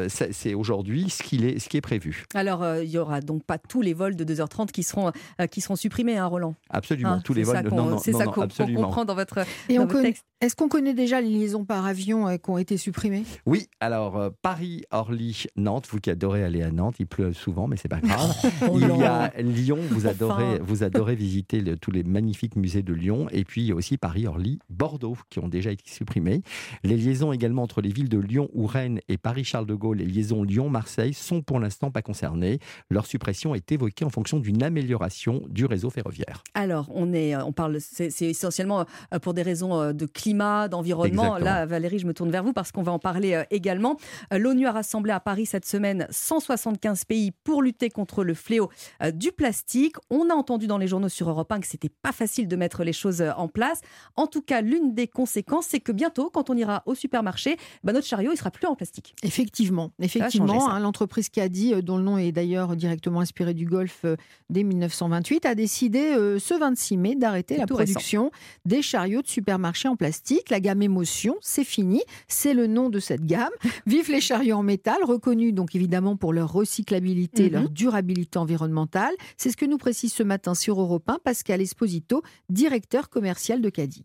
c'est 0.10 0.54
aujourd'hui 0.54 1.10
ce, 1.10 1.24
est, 1.46 1.60
ce 1.60 1.70
qui 1.70 1.78
est 1.78 1.82
prévu. 1.82 2.24
Alors 2.34 2.66
il 2.78 2.90
y 2.90 2.98
aura 2.98 3.22
donc 3.22 3.44
pas 3.46 3.58
tous 3.58 3.82
les 3.82 3.94
vols 3.94 4.16
de 4.16 4.26
2h30 4.26 4.72
qui 4.72 4.84
seront, 4.84 5.12
qui 5.52 5.62
seront 5.62 5.76
supprimés, 5.76 6.18
hein, 6.18 6.26
Roland 6.26 6.56
Absolument, 6.70 7.10
Hein, 7.14 7.22
tous 7.24 7.34
les 7.34 7.44
vols. 7.44 7.64
non, 7.72 7.86
non, 7.86 7.98
C'est 7.98 8.14
ça 8.14 8.26
qu'on 8.26 8.48
comprend 8.48 9.06
dans 9.06 9.16
votre, 9.16 9.40
Et 9.70 9.78
dans 9.78 9.84
on 9.84 9.86
votre 9.88 10.02
texte. 10.02 10.26
Est-ce 10.42 10.56
qu'on 10.56 10.70
connaît 10.70 10.94
déjà 10.94 11.20
les 11.20 11.28
liaisons 11.28 11.66
par 11.66 11.86
avion 11.86 12.30
euh, 12.30 12.38
qui 12.38 12.50
ont 12.50 12.58
été 12.58 12.78
supprimées? 12.78 13.24
Oui, 13.46 13.68
alors 13.82 14.16
euh, 14.16 14.30
Paris, 14.42 14.84
Orly, 14.90 15.48
Nantes, 15.58 15.86
vous 15.92 16.00
qui 16.00 16.10
adorez 16.10 16.46
aller 16.46 16.62
à 16.64 16.72
Nantes, 16.72 16.96
il 17.00 17.08
pleut 17.08 17.34
souvent, 17.34 17.68
mais 17.68 17.76
c'est 17.76 17.90
pas 17.90 18.00
grave. 18.00 18.34
Oh 18.72 18.80
il 18.80 18.88
y 18.88 19.04
a 19.04 19.34
Lyon, 19.42 19.80
vous 19.92 20.06
Enfin. 20.06 20.12
adorez, 20.12 20.60
vous 20.62 20.84
adorez 20.84 21.16
visiter 21.16 21.60
le- 21.60 21.76
tous 21.76 21.92
les 21.92 22.04
magnifiques 22.04 22.56
musées 22.56 22.84
de 22.84 22.94
Lyon, 22.94 23.28
et 23.32 23.44
puis 23.44 23.64
il 23.64 23.68
y 23.68 23.72
a 23.74 23.76
aussi 23.76 23.98
Paris, 23.98 24.28
Orly, 24.28 24.60
Bordeaux, 24.70 25.18
qui 25.30 25.40
ont 25.40 25.50
déjà 25.50 25.72
été 25.72 25.84
supprimés. 25.92 26.42
Les 26.86 26.96
liaisons 26.96 27.34
également 27.34 27.64
entre 27.64 27.82
les 27.82 27.90
villes 27.90 28.08
de 28.08 28.18
Lyon 28.20 28.48
ou 28.54 28.66
Rennes 28.66 29.02
et 29.10 29.18
Paris-Charles 29.18 29.66
de 29.66 29.76
Gaulle, 29.76 29.98
les 29.98 30.06
liaisons 30.06 30.44
Lyon-Marseille, 30.44 31.14
sont 31.14 31.42
pour 31.42 31.60
l'instant 31.60 31.92
pas 31.92 32.02
concernées. 32.02 32.60
Leur 32.90 33.08
suppression 33.08 33.56
est 33.56 33.70
évoquée 33.74 34.06
en 34.06 34.10
fonction 34.10 34.40
d'une 34.40 34.64
amélioration 34.64 35.42
du 35.50 35.66
réseau 35.66 35.90
ferroviaire. 35.90 36.44
Alors, 36.54 36.88
on, 36.94 37.12
est, 37.12 37.36
on 37.36 37.52
parle, 37.52 37.78
c'est 37.82 38.10
essentiellement 38.22 38.86
euh, 39.14 39.20
pour 39.20 39.34
des 39.34 39.42
raisons 39.42 39.78
euh, 39.82 39.92
de 39.92 40.06
climat, 40.06 40.29
d'environnement. 40.34 41.38
Là, 41.38 41.66
Valérie, 41.66 42.00
je 42.00 42.08
me 42.08 42.14
tourne 42.14 42.32
vers 42.32 42.44
vous 42.44 42.54
parce 42.54 42.72
qu'on 42.72 42.84
va 42.84 42.92
en 42.92 43.00
parler 43.00 43.34
euh, 43.34 43.44
également. 43.52 43.98
Euh, 44.34 44.38
L'ONU 44.38 44.68
a 44.68 44.72
rassemblé 44.72 45.12
à 45.12 45.20
Paris 45.20 45.46
cette 45.46 45.66
semaine 45.66 46.08
175 46.10 47.06
pays 47.06 47.32
pour 47.32 47.62
lutter 47.62 47.90
contre 47.90 48.24
le 48.24 48.34
fléau 48.34 48.70
euh, 49.04 49.12
du 49.12 49.32
plastique. 49.32 49.96
On 50.10 50.30
a 50.30 50.34
entendu 50.34 50.68
dans 50.68 50.78
les 50.78 50.88
journaux 50.88 51.10
sur 51.10 51.30
Europe 51.30 51.52
1 51.52 51.60
que 51.60 51.68
c'était 51.68 51.90
pas 51.90 52.12
facile 52.12 52.48
de 52.48 52.56
mettre 52.56 52.84
les 52.84 52.94
choses 52.94 53.22
euh, 53.22 53.32
en 53.38 53.48
place. 53.48 53.82
En 54.16 54.28
tout 54.28 54.42
cas, 54.42 54.62
l'une 54.62 54.94
des 54.94 55.08
conséquences, 55.08 55.68
c'est 55.68 55.80
que 55.80 55.92
bientôt, 55.92 56.30
quand 56.30 56.50
on 56.50 56.56
ira 56.56 56.84
au 56.86 56.96
supermarché, 56.96 57.58
bah, 57.84 57.94
notre 57.94 58.08
chariot, 58.08 58.32
il 58.34 58.38
sera 58.38 58.52
plus 58.52 58.68
en 58.68 58.76
plastique. 58.76 59.16
Effectivement, 59.24 59.92
effectivement, 60.00 60.70
hein, 60.70 60.80
l'entreprise 60.80 61.30
qui 61.30 61.42
a 61.42 61.50
dit, 61.50 61.74
euh, 61.74 61.82
dont 61.82 61.98
le 61.98 62.04
nom 62.04 62.18
est 62.18 62.32
d'ailleurs 62.32 62.76
directement 62.76 63.22
inspiré 63.22 63.54
du 63.54 63.66
Golfe 63.66 64.02
euh, 64.06 64.16
dès 64.50 64.64
1928, 64.64 65.46
a 65.46 65.56
décidé 65.56 66.00
euh, 66.00 66.40
ce 66.40 66.54
26 66.54 66.98
mai 66.98 67.16
d'arrêter 67.16 67.58
la 67.58 67.64
récent. 67.64 67.76
production 67.76 68.32
des 68.66 68.82
chariots 68.82 69.22
de 69.22 69.28
supermarché 69.28 69.88
en 69.88 69.96
plastique. 69.96 70.19
La 70.50 70.60
gamme 70.60 70.82
Émotion, 70.82 71.36
c'est 71.42 71.64
fini, 71.64 72.02
c'est 72.28 72.54
le 72.54 72.68
nom 72.68 72.90
de 72.90 73.00
cette 73.00 73.26
gamme. 73.26 73.50
Vive 73.86 74.12
les 74.12 74.22
chariots 74.22 74.58
en 74.58 74.64
métal, 74.64 74.98
reconnus 75.04 75.54
donc 75.54 75.76
évidemment 75.76 76.16
pour 76.16 76.34
leur 76.34 76.52
recyclabilité, 76.52 77.46
Mhm. 77.46 77.52
leur 77.52 77.70
durabilité 77.70 78.38
environnementale. 78.40 79.14
C'est 79.38 79.50
ce 79.50 79.58
que 79.58 79.66
nous 79.66 79.78
précise 79.78 80.14
ce 80.14 80.24
matin 80.24 80.54
sur 80.56 80.80
Europe 80.82 81.10
1 81.10 81.20
Pascal 81.24 81.62
Esposito, 81.62 82.22
directeur 82.50 83.10
commercial 83.10 83.62
de 83.62 83.70
Caddy. 83.70 84.04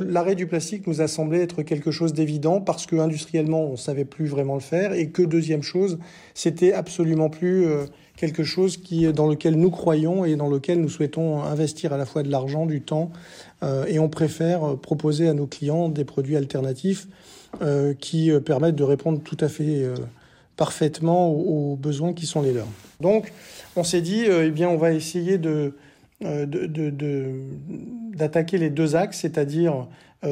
L'arrêt 0.00 0.34
du 0.34 0.46
plastique 0.48 0.86
nous 0.88 1.00
a 1.00 1.06
semblé 1.08 1.38
être 1.40 1.62
quelque 1.62 1.92
chose 1.92 2.12
d'évident 2.12 2.60
parce 2.60 2.84
que 2.86 2.96
industriellement 2.96 3.64
on 3.68 3.72
ne 3.72 3.76
savait 3.76 4.04
plus 4.04 4.26
vraiment 4.26 4.54
le 4.54 4.60
faire 4.60 4.92
et 4.92 5.10
que 5.10 5.22
deuxième 5.22 5.62
chose, 5.62 5.98
c'était 6.34 6.72
absolument 6.72 7.28
plus 7.30 7.66
euh, 7.66 7.84
quelque 8.16 8.44
chose 8.44 8.76
qui, 8.76 9.12
dans 9.12 9.26
lequel 9.26 9.56
nous 9.56 9.70
croyons 9.70 10.24
et 10.24 10.36
dans 10.36 10.48
lequel 10.48 10.80
nous 10.80 10.88
souhaitons 10.88 11.42
investir 11.42 11.92
à 11.92 11.96
la 11.96 12.06
fois 12.06 12.22
de 12.22 12.30
l'argent, 12.30 12.64
du 12.66 12.80
temps 12.80 13.10
euh, 13.62 13.86
et 13.86 13.98
on 13.98 14.08
préfère 14.08 14.76
proposer 14.76 15.28
à 15.28 15.34
nos 15.34 15.46
clients 15.46 15.88
des 15.88 16.04
produits 16.04 16.36
alternatifs 16.36 17.08
euh, 17.62 17.92
qui 17.94 18.30
euh, 18.30 18.40
permettent 18.40 18.76
de 18.76 18.84
répondre 18.84 19.20
tout 19.22 19.36
à 19.40 19.48
fait 19.48 19.84
parfaitement 20.56 21.30
aux, 21.30 21.74
besoins 21.76 22.12
qui 22.12 22.26
sont 22.26 22.40
les 22.40 22.52
leurs. 22.52 22.68
Donc 23.00 23.32
on 23.74 23.82
s'est 23.82 24.02
dit, 24.02 24.24
eh 24.28 24.50
bien 24.50 24.68
on 24.68 24.76
va 24.76 24.92
essayer 24.92 25.38
de 25.38 25.74
d'attaquer 28.16 28.56
les 28.56 28.70
deux 28.70 28.94
axes, 28.96 29.18
c'est-à-dire 29.20 29.88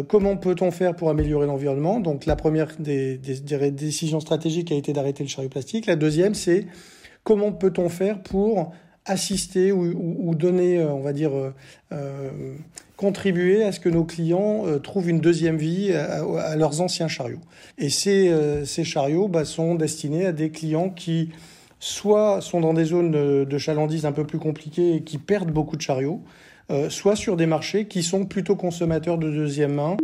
comment 0.09 0.36
peut-on 0.36 0.70
faire 0.70 0.94
pour 0.94 1.10
améliorer 1.10 1.46
l'environnement? 1.46 1.98
Donc 2.00 2.24
la 2.24 2.36
première 2.36 2.68
des, 2.78 3.18
des- 3.18 3.40
des 3.40 3.70
décisions 3.72 4.20
stratégiques 4.20 4.70
a 4.70 4.76
été 4.76 4.92
d'arrêter 4.92 5.24
le 5.24 5.28
chariot 5.28 5.50
plastique. 5.50 5.86
La 5.86 5.96
deuxième, 5.96 6.34
c'est 6.34 6.66
comment 7.24 7.53
peut-on 7.53 7.89
faire 7.89 8.23
pour 8.23 8.73
assister 9.05 9.73
ou, 9.73 10.35
donner, 10.36 10.81
on 10.81 11.01
va 11.01 11.12
dire, 11.12 11.32
contribuer 12.97 13.65
à 13.65 13.73
ce 13.73 13.81
que 13.81 13.89
nos 13.89 14.05
clients 14.05 14.65
trouvent 14.81 15.09
une 15.09 15.19
deuxième 15.19 15.57
vie 15.57 15.93
à, 15.93 16.55
leurs 16.55 16.81
anciens 16.81 17.09
chariots? 17.09 17.40
Et 17.78 17.89
ces, 17.89 18.32
ces 18.65 18.85
chariots 18.85 19.27
bah, 19.27 19.44
sont 19.44 19.74
destinés 19.74 20.27
à 20.27 20.32
des 20.32 20.51
clients 20.51 20.89
qui 20.89 21.31
soit 21.81 22.40
sont 22.40 22.61
dans 22.61 22.74
des 22.74 22.85
zones 22.85 23.11
de 23.44 23.59
chalandise 23.59 24.07
un 24.07 24.12
peu 24.12 24.24
plus 24.24 24.39
compliquées 24.39 24.94
et 24.94 25.03
qui 25.03 25.19
perdent 25.19 25.51
beaucoup 25.51 25.77
de 25.77 25.82
chariots, 25.82 26.20
soit 26.89 27.16
sur 27.16 27.36
des 27.36 27.47
marchés 27.47 27.86
qui 27.86 28.05
sont 28.05 28.24
plutôt 28.24 28.55
consommateurs 28.55 29.19
de 29.19 29.28
deuxième 29.28 29.74
main. 29.74 29.97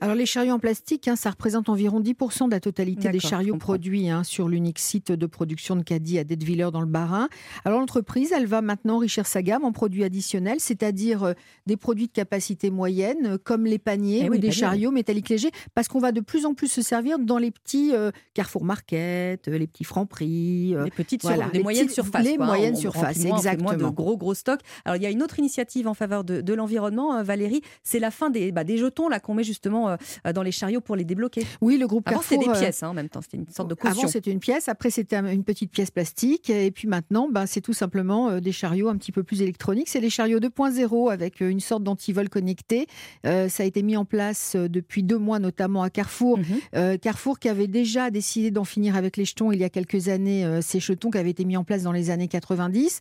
Alors 0.00 0.14
les 0.14 0.26
chariots 0.26 0.54
en 0.54 0.58
plastique, 0.58 1.08
hein, 1.08 1.16
ça 1.16 1.30
représente 1.30 1.68
environ 1.68 2.00
10% 2.00 2.46
de 2.46 2.50
la 2.50 2.60
totalité 2.60 3.08
des 3.10 3.20
chariots 3.20 3.56
produits 3.56 4.08
hein, 4.08 4.24
sur 4.24 4.48
l'unique 4.48 4.78
site 4.78 5.12
de 5.12 5.26
production 5.26 5.76
de 5.76 5.82
Caddy 5.82 6.18
à 6.18 6.24
Detwiller 6.24 6.68
dans 6.72 6.80
le 6.80 6.86
Bas-Rhin. 6.86 7.28
Alors 7.64 7.80
l'entreprise, 7.80 8.32
elle 8.32 8.46
va 8.46 8.62
maintenant 8.62 8.96
enrichir 8.96 9.26
sa 9.26 9.42
gamme 9.42 9.64
en 9.64 9.72
produits 9.72 10.04
additionnels, 10.04 10.58
c'est-à-dire 10.60 11.24
euh, 11.24 11.32
des 11.66 11.76
produits 11.76 12.06
de 12.06 12.12
capacité 12.12 12.70
moyenne 12.70 13.26
euh, 13.26 13.38
comme 13.42 13.64
les 13.64 13.78
paniers 13.78 14.24
eh 14.24 14.30
ou 14.30 14.36
des 14.36 14.50
chariots 14.50 14.90
métalliques 14.90 15.28
légers, 15.28 15.50
parce 15.74 15.88
qu'on 15.88 16.00
va 16.00 16.12
de 16.12 16.20
plus 16.20 16.46
en 16.46 16.54
plus 16.54 16.68
se 16.68 16.82
servir 16.82 17.18
dans 17.18 17.38
les 17.38 17.50
petits 17.50 17.92
euh, 17.94 18.10
Carrefour 18.34 18.64
Market, 18.64 19.46
les 19.46 19.66
petits 19.66 19.84
Francs 19.84 20.08
Prix, 20.08 20.74
les 20.84 20.90
petites 20.90 21.22
voilà, 21.22 21.48
les, 21.52 21.62
moyennes 21.62 21.88
surfaces, 21.88 22.24
les 22.24 22.38
moyennes 22.38 22.76
surfaces, 22.76 23.24
exactement. 23.24 23.72
de 23.72 23.84
gros 23.84 24.16
gros 24.16 24.34
stocks. 24.34 24.60
Alors 24.84 24.96
il 24.96 25.02
y 25.02 25.06
a 25.06 25.10
une 25.10 25.22
autre 25.22 25.38
initiative 25.38 25.88
en 25.88 25.94
faveur 25.94 26.24
de, 26.24 26.54
l'environnement, 26.54 27.22
Valérie, 27.22 27.62
c'est 27.82 27.98
la 27.98 28.10
fin 28.10 28.30
des, 28.30 28.52
bah, 28.52 28.64
des 28.64 28.76
jetons 28.76 29.08
là 29.08 29.20
qu'on 29.20 29.34
met 29.34 29.44
justement 29.44 29.83
euh, 29.88 30.32
dans 30.32 30.42
les 30.42 30.52
chariots 30.52 30.80
pour 30.80 30.96
les 30.96 31.04
débloquer. 31.04 31.46
Oui, 31.60 31.76
le 31.76 31.86
groupe 31.86 32.06
Avant, 32.08 32.18
Carrefour. 32.18 32.38
c'était 32.38 32.50
des 32.50 32.56
euh, 32.56 32.60
pièces 32.60 32.82
hein, 32.82 32.88
en 32.88 32.94
même 32.94 33.08
temps, 33.08 33.20
c'était 33.22 33.36
une 33.36 33.48
sorte 33.48 33.68
de 33.68 33.74
caution. 33.74 34.02
Avant, 34.02 34.08
c'était 34.08 34.30
une 34.30 34.40
pièce, 34.40 34.68
après, 34.68 34.90
c'était 34.90 35.16
une 35.16 35.44
petite 35.44 35.70
pièce 35.70 35.90
plastique. 35.90 36.50
Et 36.50 36.70
puis 36.70 36.88
maintenant, 36.88 37.28
ben, 37.30 37.46
c'est 37.46 37.60
tout 37.60 37.72
simplement 37.72 38.28
euh, 38.30 38.40
des 38.40 38.52
chariots 38.52 38.88
un 38.88 38.96
petit 38.96 39.12
peu 39.12 39.22
plus 39.22 39.42
électroniques. 39.42 39.88
C'est 39.88 40.00
les 40.00 40.10
chariots 40.10 40.40
2.0 40.40 41.12
avec 41.12 41.40
une 41.40 41.60
sorte 41.60 41.82
d'antivol 41.82 42.28
connecté. 42.28 42.86
ça 43.24 43.62
a 43.62 43.66
été 43.66 43.82
mis 43.82 43.96
en 43.96 44.04
place 44.04 44.56
depuis 44.56 45.02
deux 45.02 45.18
mois, 45.18 45.38
notamment 45.38 45.82
à 45.82 45.90
Carrefour. 45.90 46.38
Mhm. 46.38 46.98
Carrefour 46.98 47.38
qui 47.38 47.48
avait 47.48 47.66
déjà 47.66 48.10
décidé 48.10 48.50
d'en 48.50 48.64
finir 48.64 48.96
avec 48.96 49.16
les 49.16 49.24
jetons 49.24 49.52
il 49.52 49.58
y 49.58 49.64
a 49.64 49.68
quelques 49.68 50.08
années, 50.08 50.60
ces 50.62 50.80
jetons 50.80 51.10
qui 51.10 51.18
avaient 51.18 51.30
été 51.30 51.44
mis 51.44 51.56
en 51.56 51.64
place 51.64 51.82
dans 51.82 51.92
les 51.92 52.10
années 52.10 52.28
90. 52.28 53.00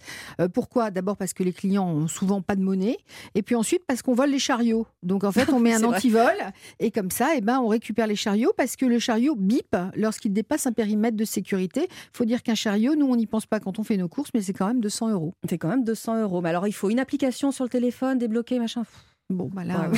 pourquoi? 0.54 0.92
D'abord 0.92 1.18
parce 1.18 1.34
que 1.34 1.44
les 1.44 1.54
clients 1.54 1.88
ont 1.88 2.08
souvent 2.08 2.42
pas 2.42 2.56
de 2.56 2.62
monnaie. 2.62 2.98
Et 3.36 3.42
puis 3.42 3.56
ensuite 3.56 3.84
parce 3.88 4.02
qu'on 4.02 4.14
vole 4.14 4.30
les 4.30 4.40
chariots. 4.40 4.88
Donc 5.02 5.24
en 5.24 5.32
fait, 5.32 5.50
on 5.54 5.60
met 5.60 5.74
un 5.74 5.84
antivol. 5.84 6.34
Et 6.80 6.92
comme 6.92 7.12
ça, 7.12 7.32
eh 7.36 7.42
ben, 7.42 7.60
on 7.60 7.68
récupère 7.68 8.08
les 8.08 8.16
chariots 8.16 8.54
parce 8.58 8.76
que 8.76 8.86
le 8.86 9.00
chariot 9.00 9.36
bip 9.36 9.76
lorsqu'il 9.96 10.34
dépasse 10.34 10.68
un 10.68 10.72
périmètre 10.72 11.18
de 11.18 11.26
sécurité. 11.26 11.88
Il 11.90 12.18
faut 12.18 12.26
dire 12.26 12.44
qu'un 12.44 12.56
chariot, 12.56 12.96
nous, 12.96 13.08
on 13.08 13.16
n'y 13.16 13.28
pense 13.28 13.46
pas 13.46 13.60
quand 13.60 13.80
on 13.80 13.84
fait 13.84 13.98
nos 13.98 14.08
courses, 14.08 14.30
mais 14.34 14.42
c'est 14.42 14.54
quand 14.54 14.68
même 14.68 14.82
200 14.82 15.12
euros. 15.12 15.34
C'est 15.50 15.58
quand 15.58 15.70
même 15.70 15.84
200 15.84 16.22
euros. 16.22 16.42
Mais 16.42 16.50
alors, 16.50 16.68
il 16.68 16.74
faut 16.74 16.90
une 16.90 17.00
application 17.00 17.52
sur 17.52 17.64
le 17.64 17.70
téléphone, 17.70 18.18
débloquer, 18.18 18.60
machin. 18.60 18.84
Bon, 19.30 19.50
bah 19.52 19.64
là, 19.64 19.90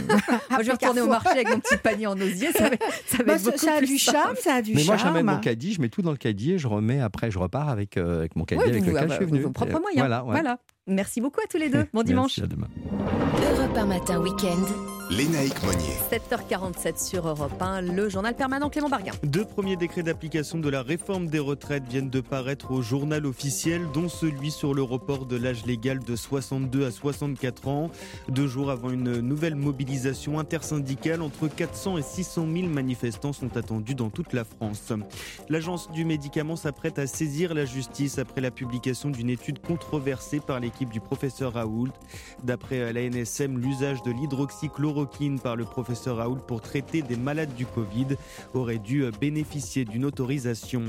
je 0.60 0.66
vais 0.66 0.72
retourner 0.72 1.02
au 1.02 1.08
marché 1.08 1.30
avec 1.30 1.50
mon 1.50 1.60
petit 1.60 1.78
panier 1.78 2.08
en 2.08 2.20
osier. 2.20 2.52
Ça, 2.52 2.70
va, 2.70 2.78
ça, 3.06 3.24
bah, 3.24 3.78
a 3.78 3.82
du 3.82 3.98
charme, 3.98 4.36
ça 4.38 4.56
a 4.56 4.62
du 4.62 4.76
Mais 4.76 4.84
charme. 4.84 4.88
moi, 4.88 4.98
j'amène 4.98 5.26
mon 5.26 5.40
caddie, 5.40 5.74
je 5.74 5.82
mets 5.82 5.90
tout 5.90 6.02
dans 6.02 6.12
le 6.12 6.18
caddie 6.18 6.54
et 6.54 6.58
je 6.58 6.68
remets 6.68 7.02
après, 7.02 7.32
je 7.32 7.40
repars 7.40 7.70
avec, 7.70 7.98
euh, 7.98 8.20
avec 8.20 8.36
mon 8.36 8.46
caddie 8.46 8.64
avec 8.64 8.86
lequel 8.86 8.98
ah 8.98 9.08
je 9.10 9.16
suis 9.16 9.26
venu. 9.26 9.40
Vos 9.42 9.52
propres 9.52 9.80
moyens. 9.80 9.98
Voilà, 9.98 10.22
voilà. 10.22 10.60
Merci 10.88 11.22
beaucoup 11.22 11.42
à 11.42 11.48
tous 11.48 11.58
les 11.58 11.70
deux. 11.70 11.86
Bon 11.94 12.04
dimanche. 12.04 12.38
Merci, 12.38 12.44
à 12.44 12.48
demain. 12.48 12.68
Europe 13.52 13.78
1 13.78 13.86
matin 13.86 14.20
week-end. 14.20 14.96
Lénaïque 15.12 15.62
Monnier. 15.64 15.94
7h47 16.12 16.98
sur 16.98 17.28
Europe 17.28 17.62
1, 17.62 17.82
le 17.82 18.10
journal 18.10 18.36
permanent 18.36 18.72
Clément 18.72 18.90
Barguin. 18.90 19.12
Deux 19.22 19.46
premiers 19.46 19.76
décrets 19.76 20.02
d'application 20.02 20.58
de 20.58 20.68
la 20.68 20.82
réforme 20.82 21.28
des 21.28 21.38
retraites 21.38 21.84
viennent 21.88 22.10
de 22.10 22.22
paraître 22.22 22.72
au 22.72 22.82
journal 22.82 23.28
officiel, 23.28 23.84
dont 23.94 24.10
celui 24.10 24.50
sur 24.50 24.74
le 24.74 24.82
report 24.82 25.28
de 25.28 25.36
l'âge 25.36 25.64
légal 25.68 26.00
de 26.00 26.16
62 26.16 26.88
à 26.88 26.92
64 26.92 27.68
ans. 27.68 27.92
Deux 28.30 28.48
jours 28.48 28.72
avant 28.72 28.90
une 28.90 29.20
nouvelle 29.20 29.54
mobilisation 29.54 30.40
intersyndicale, 30.40 31.22
entre 31.22 31.48
400 31.50 32.00
et 32.00 32.02
600 32.02 32.48
000 32.52 32.68
manifestants 32.68 33.34
sont 33.34 33.58
attendus 33.58 33.94
dans 33.94 34.10
toute 34.10 34.34
la 34.34 34.44
France. 34.44 34.92
L'agence 35.50 35.92
du 35.92 36.04
médicament 36.04 36.56
s'apprête 36.56 36.98
à 36.98 37.06
saisir 37.06 37.54
la 37.54 37.66
justice 37.66 38.18
après 38.18 38.42
la 38.42 38.50
publication 38.50 39.12
d'une 39.12 39.30
étude 39.30 39.62
controversée 39.62 40.40
par 40.40 40.60
l'équipe 40.76 40.90
du 40.90 41.00
professeur 41.00 41.54
Raoult. 41.54 41.94
D'après 42.44 42.92
la 42.92 43.02
NSM, 43.10 43.58
l'usage 43.60 44.04
de 44.04 44.12
l'hydroxychloroquine 44.12 45.40
par 45.40 45.56
le 45.56 45.64
professeur 45.64 46.18
Raoul 46.18 46.40
pour 46.46 46.60
traiter 46.60 47.02
des 47.02 47.16
malades 47.16 47.56
du 47.56 47.66
Covid 47.66 48.08
aurait 48.54 48.78
dû 48.78 49.06
bénéficier 49.22 49.86
d'une 49.86 50.04
autorisation. 50.04 50.84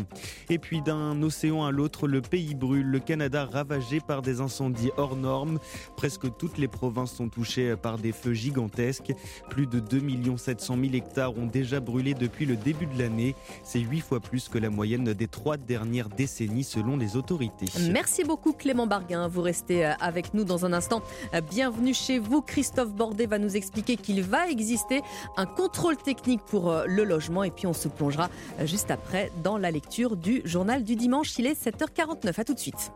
Et 0.51 0.59
puis 0.59 0.83
d'un 0.83 1.23
océan 1.23 1.65
à 1.65 1.71
l'autre, 1.71 2.09
le 2.09 2.21
pays 2.21 2.57
brûle, 2.57 2.87
le 2.87 2.99
Canada 2.99 3.45
ravagé 3.45 4.01
par 4.01 4.23
des 4.23 4.41
incendies 4.41 4.91
hors 4.97 5.15
normes. 5.15 5.61
Presque 5.97 6.37
toutes 6.37 6.59
les 6.59 6.69
provinces 6.69 7.13
sont 7.13 7.29
touchées 7.29 7.77
par 7.77 7.99
des 7.99 8.11
feux 8.11 8.35
gigantesques. 8.35 9.13
Plus 9.51 9.69
de 9.69 9.79
2 9.79 10.03
700 10.37 10.79
000 10.81 10.95
hectares 10.95 11.39
ont 11.39 11.47
déjà 11.47 11.79
brûlé 11.79 12.15
depuis 12.15 12.45
le 12.45 12.57
début 12.57 12.87
de 12.87 12.99
l'année. 12.99 13.37
C'est 13.63 13.79
huit 13.79 14.01
fois 14.01 14.19
plus 14.19 14.49
que 14.49 14.59
la 14.59 14.69
moyenne 14.69 15.05
des 15.05 15.29
trois 15.29 15.57
dernières 15.57 16.09
décennies 16.09 16.65
selon 16.65 16.97
les 16.97 17.17
autorités. 17.17 17.67
Merci 17.93 18.25
beaucoup 18.25 18.53
Clément 18.53 18.89
Barguin. 18.89 19.29
Vous 19.29 19.43
restez 19.43 19.76
euh, 19.85 19.93
avec 20.01 20.35
nous 20.35 20.45
dans 20.45 20.65
un 20.65 20.73
instant. 20.73 21.03
Euh, 21.35 21.41
bienvenue 21.41 21.95
chez 21.95 22.19
vous. 22.19 22.43
Christophe 22.43 22.91
Bordet 22.91 23.27
va 23.27 23.39
nous 23.39 23.57
expliquer 23.57 23.97
qu'il 23.97 24.23
va 24.23 24.49
exister 24.49 25.03
un 25.37 25.47
contrôle 25.47 25.97
technique 25.97 26.43
pour 26.45 26.71
euh, 26.71 26.85
le 26.87 27.05
logement. 27.05 27.45
Et 27.45 27.51
puis 27.51 27.67
on 27.67 27.73
se 27.73 27.89
plongera 27.89 28.31
juste 28.65 28.91
après 28.91 29.31
dans 29.43 29.59
la 29.59 29.71
lecture 29.71 30.17
du 30.17 30.43
journal 30.45 30.85
du 30.85 30.97
dimanche. 30.97 31.39
Il 31.39 31.47
est 31.47 31.61
7h49. 31.61 32.41
À 32.41 32.45
tout 32.45 32.55
de 32.55 32.59
suite. 32.59 32.93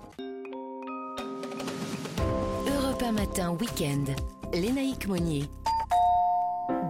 Europe 2.67 3.05
matin, 3.13 3.57
week-end. 3.61 4.05
Lénaïque 4.53 5.07
Monnier. 5.07 5.45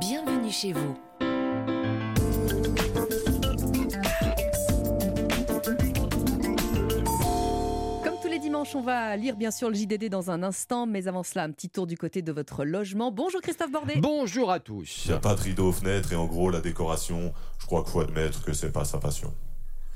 Bienvenue 0.00 0.50
chez 0.50 0.72
vous. 0.72 0.96
On 8.74 8.82
va 8.82 9.16
lire 9.16 9.36
bien 9.36 9.50
sûr 9.50 9.70
le 9.70 9.74
JDD 9.74 10.10
dans 10.10 10.30
un 10.30 10.42
instant, 10.42 10.86
mais 10.86 11.08
avant 11.08 11.22
cela, 11.22 11.44
un 11.44 11.50
petit 11.50 11.70
tour 11.70 11.86
du 11.86 11.96
côté 11.96 12.20
de 12.20 12.30
votre 12.30 12.64
logement. 12.64 13.10
Bonjour 13.10 13.40
Christophe 13.40 13.72
Bordet. 13.72 13.96
Bonjour 13.96 14.50
à 14.50 14.60
tous. 14.60 15.04
Il 15.06 15.12
n'y 15.12 15.16
a 15.16 15.20
pas 15.20 15.34
de 15.34 15.40
rideau 15.40 15.68
aux 15.68 15.72
fenêtres 15.72 16.12
et 16.12 16.16
en 16.16 16.26
gros, 16.26 16.50
la 16.50 16.60
décoration, 16.60 17.32
je 17.58 17.66
crois 17.66 17.82
qu'il 17.82 17.92
faut 17.92 18.00
admettre 18.00 18.44
que 18.44 18.52
c'est 18.52 18.70
pas 18.70 18.84
sa 18.84 18.98
passion. 18.98 19.32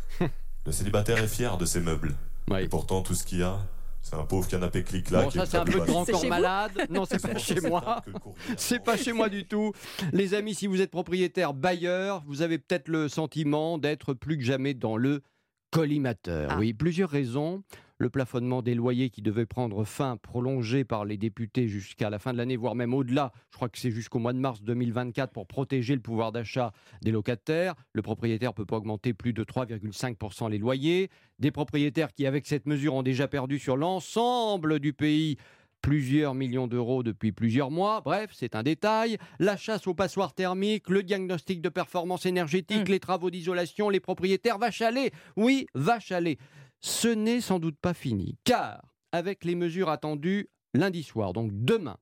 le 0.67 0.73
célibataire 0.73 1.19
est 1.23 1.29
fier 1.29 1.59
de 1.59 1.67
ses 1.67 1.81
meubles. 1.81 2.15
Et 2.59 2.69
pourtant, 2.69 3.03
tout 3.03 3.15
ce 3.15 3.25
qu'il 3.25 3.41
y 3.41 3.43
a, 3.43 3.59
c'est 4.01 4.17
un 4.17 4.25
pauvre 4.25 4.49
canapé 4.49 4.83
clic-clac. 4.83 5.25
Bon, 5.25 5.31
ça, 5.31 5.45
c'est 5.45 5.59
un 5.59 5.65
peu 5.65 5.81
de 5.81 5.85
grand 5.85 6.07
corps 6.07 6.27
malade. 6.27 6.73
Non, 6.91 7.05
c'est 7.05 7.21
pas 7.21 7.39
chez 7.39 7.61
moi. 7.61 8.03
C'est 8.57 8.83
pas 8.83 8.97
chez 8.97 9.13
moi 9.13 9.29
du 9.29 9.47
tout. 9.47 9.73
Les 10.13 10.33
amis, 10.33 10.55
si 10.55 10.67
vous 10.67 10.81
êtes 10.81 10.91
propriétaire 10.91 11.53
bailleur, 11.53 12.23
vous 12.27 12.41
avez 12.41 12.59
peut-être 12.59 12.89
le 12.89 13.09
sentiment 13.09 13.77
d'être 13.77 14.15
plus 14.15 14.39
que 14.39 14.45
jamais 14.45 14.73
dans 14.73 14.97
le 14.97 15.23
collimateur. 15.71 16.51
Ah. 16.53 16.57
Oui, 16.59 16.73
plusieurs 16.73 17.11
raisons 17.11 17.63
le 17.99 18.11
plafonnement 18.11 18.63
des 18.63 18.75
loyers 18.75 19.11
qui 19.11 19.23
devait 19.23 19.47
prendre 19.47 19.85
fin, 19.85 20.17
prolongé 20.17 20.85
par 20.85 21.05
les 21.05 21.17
députés 21.17 21.69
jusqu'à 21.69 22.11
la 22.11 22.19
fin 22.19 22.33
de 22.33 22.39
l'année, 22.39 22.57
voire 22.57 22.75
même 22.75 22.95
au-delà. 22.95 23.33
Je 23.51 23.57
crois 23.57 23.69
que 23.69 23.79
c'est 23.79 23.91
jusqu'au 23.91 24.19
mois 24.19 24.33
de 24.33 24.39
mars 24.39 24.63
2024 24.63 25.33
pour 25.33 25.47
protéger 25.47 25.95
le 25.95 26.01
pouvoir 26.01 26.33
d'achat 26.33 26.73
des 27.03 27.13
locataires. 27.13 27.75
Le 27.93 28.03
propriétaire 28.03 28.51
ne 28.51 28.55
peut 28.55 28.67
pas 28.67 28.77
augmenter 28.77 29.15
plus 29.15 29.33
de 29.33 29.45
3,5% 29.45 30.51
les 30.51 30.59
loyers. 30.59 31.11
Des 31.39 31.51
propriétaires 31.51 32.13
qui, 32.13 32.27
avec 32.27 32.47
cette 32.47 32.67
mesure, 32.67 32.95
ont 32.95 33.03
déjà 33.03 33.29
perdu 33.29 33.59
sur 33.59 33.77
l'ensemble 33.77 34.81
du 34.81 34.93
pays 34.93 35.37
plusieurs 35.85 36.35
millions 36.35 36.67
d'euros 36.67 37.03
depuis 37.03 37.31
plusieurs 37.31 37.71
mois. 37.71 38.01
Bref, 38.01 38.31
c'est 38.33 38.57
un 38.57 38.63
détail. 38.63 39.19
La 39.39 39.59
chasse 39.59 39.87
aux 39.87 39.93
passoires 39.93 40.33
thermiques, 40.33 40.89
le 40.89 41.03
diagnostic 41.03 41.61
de 41.61 41.69
performance 41.69 42.25
énergétique, 42.25 42.89
mmh. 42.89 42.93
les 42.93 43.01
travaux 43.01 43.31
d'isolation, 43.31 43.91
les 43.91 44.01
propriétaires, 44.01 44.57
va 44.57 44.71
chaler. 44.71 45.13
Oui, 45.37 45.67
va 45.75 46.01
chaler 46.01 46.39
ce 46.85 47.09
n'est 47.09 47.41
sans 47.41 47.61
doute 47.61 47.79
pas 47.81 47.95
fini, 47.95 48.37
car 48.45 48.83
avec 49.11 49.47
les 49.47 49.55
mesures 49.55 49.89
attendues 49.89 50.51
lundi 50.75 51.03
soir, 51.03 51.33
donc 51.33 51.51
demain, 51.51 51.97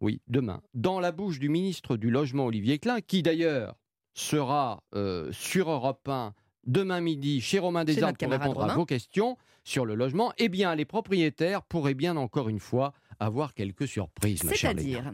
oui, 0.00 0.22
demain, 0.28 0.62
dans 0.72 0.98
la 0.98 1.12
bouche 1.12 1.38
du 1.38 1.50
ministre 1.50 1.98
du 1.98 2.08
Logement 2.08 2.46
Olivier 2.46 2.78
Klein, 2.78 3.02
qui 3.02 3.22
d'ailleurs 3.22 3.76
sera 4.14 4.82
euh, 4.94 5.30
sur 5.30 5.70
Europe 5.70 6.08
1 6.08 6.32
demain 6.66 7.02
midi 7.02 7.42
chez 7.42 7.58
Romain 7.58 7.84
Desarmes 7.84 8.16
pour 8.16 8.30
répondre 8.30 8.64
à 8.64 8.74
vos 8.74 8.86
questions 8.86 9.36
sur 9.62 9.84
le 9.84 9.94
logement, 9.94 10.32
eh 10.38 10.48
bien 10.48 10.74
les 10.74 10.86
propriétaires 10.86 11.62
pourraient 11.62 11.92
bien 11.92 12.16
encore 12.16 12.48
une 12.48 12.60
fois 12.60 12.94
avoir 13.20 13.52
quelques 13.52 13.86
surprises, 13.86 14.40
C'est-à-dire 14.40 15.12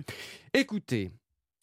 Écoutez, 0.55 1.11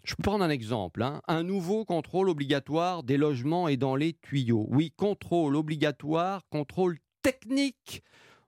je 0.03 0.15
peux 0.15 0.23
prendre 0.23 0.43
un 0.43 0.49
exemple. 0.49 1.01
Hein. 1.01 1.21
Un 1.29 1.43
nouveau 1.43 1.85
contrôle 1.85 2.27
obligatoire 2.27 3.03
des 3.03 3.15
logements 3.15 3.69
et 3.69 3.77
dans 3.77 3.95
les 3.95 4.13
tuyaux. 4.13 4.65
Oui, 4.69 4.91
contrôle 4.97 5.55
obligatoire, 5.55 6.45
contrôle 6.49 6.97
technique. 7.27 8.03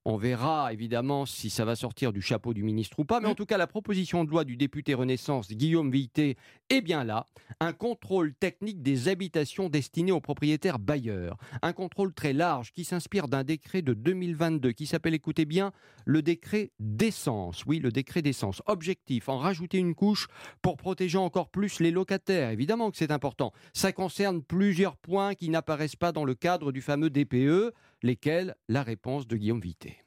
On 0.06 0.16
verra 0.16 0.72
évidemment 0.72 1.26
si 1.26 1.50
ça 1.50 1.66
va 1.66 1.76
sortir 1.76 2.14
du 2.14 2.22
chapeau 2.22 2.54
du 2.54 2.64
ministre 2.64 2.98
ou 3.00 3.04
pas, 3.04 3.20
mais 3.20 3.28
en 3.28 3.36
tout 3.36 3.46
cas 3.46 3.58
la 3.58 3.68
proposition 3.68 4.24
de 4.24 4.30
loi 4.30 4.46
du 4.46 4.56
député 4.56 4.94
Renaissance 4.94 5.50
Guillaume 5.50 5.92
Vuittet 5.92 6.38
est 6.70 6.80
bien 6.80 7.04
là. 7.04 7.26
Un 7.60 7.74
contrôle 7.74 8.34
technique 8.34 8.82
des 8.82 9.10
habitations 9.10 9.68
destinées 9.68 10.14
aux 10.14 10.22
propriétaires 10.22 10.80
bailleurs. 10.80 11.36
Un 11.62 11.74
contrôle 11.74 12.14
très 12.14 12.32
large 12.32 12.72
qui 12.72 12.86
s'inspire 12.86 13.28
d'un 13.28 13.44
décret 13.44 13.82
de 13.82 13.94
2022 13.94 14.72
qui 14.72 14.86
s'appelle, 14.86 15.14
écoutez 15.14 15.44
bien, 15.44 15.74
le 16.06 16.22
décret 16.22 16.72
d'essence. 16.80 17.66
Oui, 17.66 17.80
le 17.80 17.92
décret 17.92 18.22
d'essence. 18.22 18.64
Objectif, 18.66 19.28
en 19.28 19.40
rajouter 19.40 19.78
une 19.78 19.94
couche 19.94 20.28
pour 20.62 20.78
protéger 20.78 21.18
encore 21.18 21.50
plus 21.50 21.82
les 21.82 21.92
locataires. 21.92 22.52
Évidemment 22.52 22.92
que 22.92 22.98
c'est 22.98 23.12
important. 23.12 23.52
Ça 23.74 23.92
concerne 23.92 24.42
plusieurs 24.42 24.96
points 24.96 25.36
qui 25.36 25.50
n'apparaissent 25.50 25.98
pas 25.98 26.14
dans 26.14 26.24
le 26.24 26.36
cadre 26.36 26.72
du 26.72 26.82
fameux 26.82 27.10
DPE, 27.10 27.74
lesquels 28.04 28.56
la 28.68 28.84
réponse 28.84 29.28
de 29.28 29.36
Guillaume 29.36 29.60
Vuittet. 29.60 29.98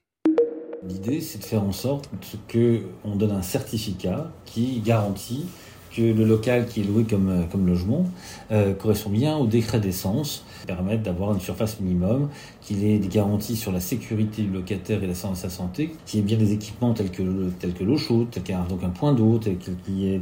L'idée, 0.86 1.20
c'est 1.20 1.38
de 1.38 1.44
faire 1.44 1.62
en 1.62 1.72
sorte 1.72 2.10
qu'on 2.50 3.16
donne 3.16 3.30
un 3.30 3.42
certificat 3.42 4.32
qui 4.44 4.80
garantit 4.80 5.46
que 5.94 6.02
le 6.02 6.24
local 6.24 6.66
qui 6.66 6.80
est 6.80 6.84
loué 6.84 7.04
comme, 7.04 7.46
comme 7.50 7.66
logement 7.66 8.06
euh, 8.50 8.72
correspond 8.72 9.10
bien 9.10 9.36
au 9.36 9.46
décret 9.46 9.78
d'essence, 9.78 10.44
permettre 10.66 11.02
d'avoir 11.02 11.34
une 11.34 11.40
surface 11.40 11.80
minimum, 11.80 12.30
qu'il 12.62 12.84
ait 12.84 12.98
des 12.98 13.08
garanties 13.08 13.56
sur 13.56 13.72
la 13.72 13.80
sécurité 13.80 14.42
du 14.42 14.50
locataire 14.50 15.02
et 15.04 15.06
la 15.06 15.14
sa 15.14 15.34
santé, 15.34 15.94
qu'il 16.06 16.20
y 16.20 16.22
ait 16.22 16.26
bien 16.26 16.38
des 16.38 16.52
équipements 16.52 16.94
tels 16.94 17.10
que, 17.10 17.50
tels 17.60 17.74
que 17.74 17.84
l'eau 17.84 17.98
chaude, 17.98 18.28
donc 18.68 18.82
un 18.82 18.90
point 18.90 19.12
d'eau, 19.12 19.38
qu'il 19.38 19.98
y 19.98 20.14
ait 20.14 20.20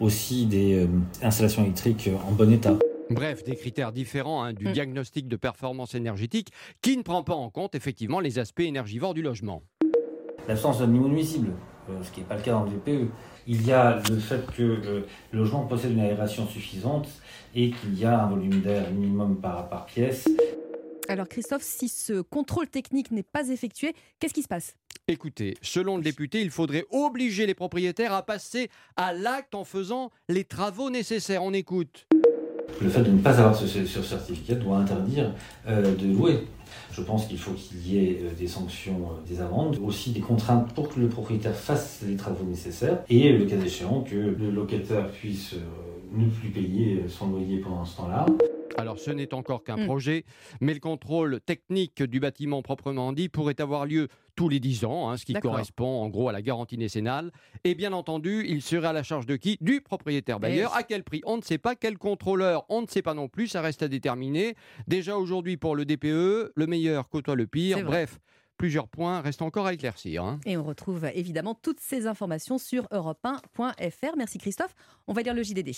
aussi 0.00 0.46
des 0.46 0.82
euh, 0.82 0.86
installations 1.22 1.62
électriques 1.62 2.10
en 2.28 2.32
bon 2.32 2.52
état. 2.52 2.76
Bref, 3.10 3.44
des 3.44 3.56
critères 3.56 3.92
différents 3.92 4.42
hein, 4.42 4.52
du 4.52 4.68
mm. 4.68 4.72
diagnostic 4.72 5.28
de 5.28 5.36
performance 5.36 5.94
énergétique 5.94 6.50
qui 6.80 6.96
ne 6.96 7.02
prend 7.02 7.22
pas 7.22 7.34
en 7.34 7.50
compte 7.50 7.74
effectivement 7.74 8.20
les 8.20 8.38
aspects 8.38 8.60
énergivores 8.60 9.14
du 9.14 9.22
logement. 9.22 9.62
L'absence 10.48 10.78
d'un 10.78 10.86
niveau 10.86 11.08
nuisible, 11.08 11.52
ce 12.02 12.10
qui 12.10 12.20
n'est 12.20 12.26
pas 12.26 12.36
le 12.36 12.42
cas 12.42 12.52
dans 12.52 12.64
le 12.64 12.70
VPE. 12.70 13.10
Il 13.46 13.66
y 13.66 13.72
a 13.72 14.00
le 14.08 14.18
fait 14.18 14.46
que 14.56 14.62
le 14.62 15.06
logement 15.32 15.66
possède 15.66 15.92
une 15.92 16.00
aération 16.00 16.46
suffisante 16.46 17.08
et 17.54 17.70
qu'il 17.70 17.98
y 17.98 18.04
a 18.04 18.24
un 18.24 18.28
volume 18.28 18.60
d'air 18.60 18.90
minimum 18.90 19.36
par, 19.36 19.68
par 19.68 19.86
pièce. 19.86 20.26
Alors 21.08 21.28
Christophe, 21.28 21.62
si 21.62 21.88
ce 21.88 22.22
contrôle 22.22 22.68
technique 22.68 23.10
n'est 23.10 23.22
pas 23.22 23.48
effectué, 23.48 23.94
qu'est-ce 24.18 24.32
qui 24.32 24.42
se 24.42 24.48
passe? 24.48 24.76
Écoutez, 25.06 25.54
selon 25.60 25.98
le 25.98 26.02
député, 26.02 26.40
il 26.40 26.50
faudrait 26.50 26.86
obliger 26.90 27.44
les 27.44 27.54
propriétaires 27.54 28.14
à 28.14 28.22
passer 28.22 28.70
à 28.96 29.12
l'acte 29.12 29.54
en 29.54 29.64
faisant 29.64 30.10
les 30.30 30.44
travaux 30.44 30.88
nécessaires. 30.88 31.42
On 31.42 31.52
écoute. 31.52 32.06
Le 32.80 32.88
fait 32.88 33.02
de 33.02 33.10
ne 33.10 33.18
pas 33.18 33.38
avoir 33.38 33.54
ce, 33.54 33.66
certificat 33.66 34.54
doit 34.54 34.78
interdire 34.78 35.32
euh, 35.66 35.94
de 35.94 36.06
louer. 36.06 36.40
Je 36.92 37.02
pense 37.02 37.26
qu'il 37.26 37.38
faut 37.38 37.52
qu'il 37.52 37.86
y 37.86 37.98
ait 37.98 38.20
euh, 38.22 38.30
des 38.38 38.46
sanctions, 38.46 39.10
euh, 39.10 39.28
des 39.28 39.40
amendes, 39.40 39.78
aussi 39.84 40.10
des 40.10 40.20
contraintes 40.20 40.72
pour 40.74 40.88
que 40.88 41.00
le 41.00 41.08
propriétaire 41.08 41.54
fasse 41.54 42.00
les 42.06 42.16
travaux 42.16 42.44
nécessaires 42.44 42.98
et 43.08 43.32
le 43.32 43.44
cas 43.46 43.56
échéant 43.64 44.00
que 44.02 44.16
le 44.16 44.50
locataire 44.50 45.08
puisse 45.08 45.54
ne 46.12 46.26
plus 46.26 46.50
payer 46.50 47.04
son 47.08 47.28
loyer 47.28 47.58
pendant 47.58 47.84
ce 47.84 47.96
temps-là. 47.96 48.26
Alors 48.76 48.98
ce 48.98 49.10
n'est 49.10 49.34
encore 49.34 49.64
qu'un 49.64 49.76
mm. 49.76 49.86
projet, 49.86 50.24
mais 50.60 50.74
le 50.74 50.80
contrôle 50.80 51.40
technique 51.40 52.02
du 52.02 52.20
bâtiment 52.20 52.62
proprement 52.62 53.12
dit 53.12 53.28
pourrait 53.28 53.60
avoir 53.60 53.86
lieu 53.86 54.08
tous 54.36 54.48
les 54.48 54.60
10 54.60 54.84
ans, 54.84 55.10
hein, 55.10 55.16
ce 55.16 55.24
qui 55.24 55.34
correspond 55.34 56.02
en 56.02 56.08
gros 56.08 56.28
à 56.28 56.32
la 56.32 56.42
garantie 56.42 56.76
décennale. 56.76 57.30
Et 57.62 57.74
bien 57.74 57.92
entendu, 57.92 58.44
il 58.48 58.62
serait 58.62 58.88
à 58.88 58.92
la 58.92 59.02
charge 59.02 59.26
de 59.26 59.36
qui? 59.36 59.58
Du 59.60 59.80
propriétaire 59.80 60.40
bailleur. 60.40 60.74
À 60.74 60.82
quel 60.82 61.04
prix? 61.04 61.20
On 61.24 61.36
ne 61.36 61.42
sait 61.42 61.58
pas. 61.58 61.76
Quel 61.76 61.98
contrôleur? 61.98 62.64
On 62.68 62.82
ne 62.82 62.86
sait 62.86 63.02
pas 63.02 63.14
non 63.14 63.28
plus. 63.28 63.48
Ça 63.48 63.60
reste 63.60 63.82
à 63.82 63.88
déterminer. 63.88 64.56
Déjà 64.88 65.16
aujourd'hui 65.16 65.56
pour 65.56 65.76
le 65.76 65.84
DPE, 65.84 66.52
le 66.54 66.66
meilleur 66.66 67.08
côtoie 67.08 67.36
le 67.36 67.46
pire. 67.46 67.84
Bref. 67.84 68.18
Plusieurs 68.56 68.86
points 68.86 69.20
restent 69.20 69.42
encore 69.42 69.66
à 69.66 69.74
éclaircir. 69.74 70.22
Hein. 70.22 70.38
Et 70.46 70.56
on 70.56 70.62
retrouve 70.62 71.06
évidemment 71.14 71.54
toutes 71.54 71.80
ces 71.80 72.06
informations 72.06 72.56
sur 72.56 72.84
europe1.fr. 72.92 74.16
Merci 74.16 74.38
Christophe. 74.38 74.74
On 75.08 75.12
va 75.12 75.22
lire 75.22 75.34
le 75.34 75.42
JDD. 75.42 75.72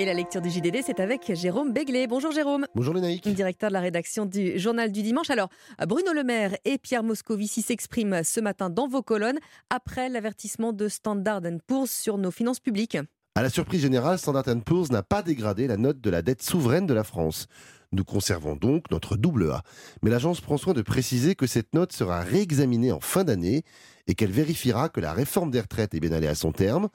Et 0.00 0.04
la 0.04 0.14
lecture 0.14 0.40
du 0.40 0.48
JDD, 0.48 0.76
c'est 0.86 1.00
avec 1.00 1.34
Jérôme 1.34 1.72
Béglé. 1.72 2.06
Bonjour 2.06 2.30
Jérôme. 2.30 2.66
Bonjour 2.76 2.94
Lénaïque. 2.94 3.28
Directeur 3.34 3.68
de 3.68 3.72
la 3.72 3.80
rédaction 3.80 4.26
du 4.26 4.56
Journal 4.56 4.92
du 4.92 5.02
Dimanche. 5.02 5.28
Alors, 5.28 5.48
Bruno 5.88 6.12
Le 6.12 6.22
Maire 6.22 6.56
et 6.64 6.78
Pierre 6.78 7.02
Moscovici 7.02 7.62
s'expriment 7.62 8.22
ce 8.22 8.38
matin 8.38 8.70
dans 8.70 8.86
vos 8.86 9.02
colonnes 9.02 9.40
après 9.70 10.08
l'avertissement 10.08 10.72
de 10.72 10.86
Standard 10.86 11.40
Poor's 11.66 11.90
sur 11.90 12.16
nos 12.16 12.30
finances 12.30 12.60
publiques. 12.60 12.96
À 13.34 13.42
la 13.42 13.50
surprise 13.50 13.80
générale, 13.82 14.20
Standard 14.20 14.44
Poor's 14.64 14.92
n'a 14.92 15.02
pas 15.02 15.22
dégradé 15.22 15.66
la 15.66 15.76
note 15.76 16.00
de 16.00 16.10
la 16.10 16.22
dette 16.22 16.44
souveraine 16.44 16.86
de 16.86 16.94
la 16.94 17.02
France. 17.02 17.48
Nous 17.90 18.04
conservons 18.04 18.54
donc 18.54 18.92
notre 18.92 19.16
double 19.16 19.50
A. 19.50 19.62
Mais 20.04 20.10
l'agence 20.10 20.40
prend 20.40 20.58
soin 20.58 20.74
de 20.74 20.82
préciser 20.82 21.34
que 21.34 21.48
cette 21.48 21.74
note 21.74 21.92
sera 21.92 22.20
réexaminée 22.20 22.92
en 22.92 23.00
fin 23.00 23.24
d'année 23.24 23.64
et 24.06 24.14
qu'elle 24.14 24.30
vérifiera 24.30 24.90
que 24.90 25.00
la 25.00 25.12
réforme 25.12 25.50
des 25.50 25.60
retraites 25.60 25.92
est 25.94 26.00
bien 26.00 26.12
allée 26.12 26.28
à 26.28 26.36
son 26.36 26.52
terme 26.52 26.88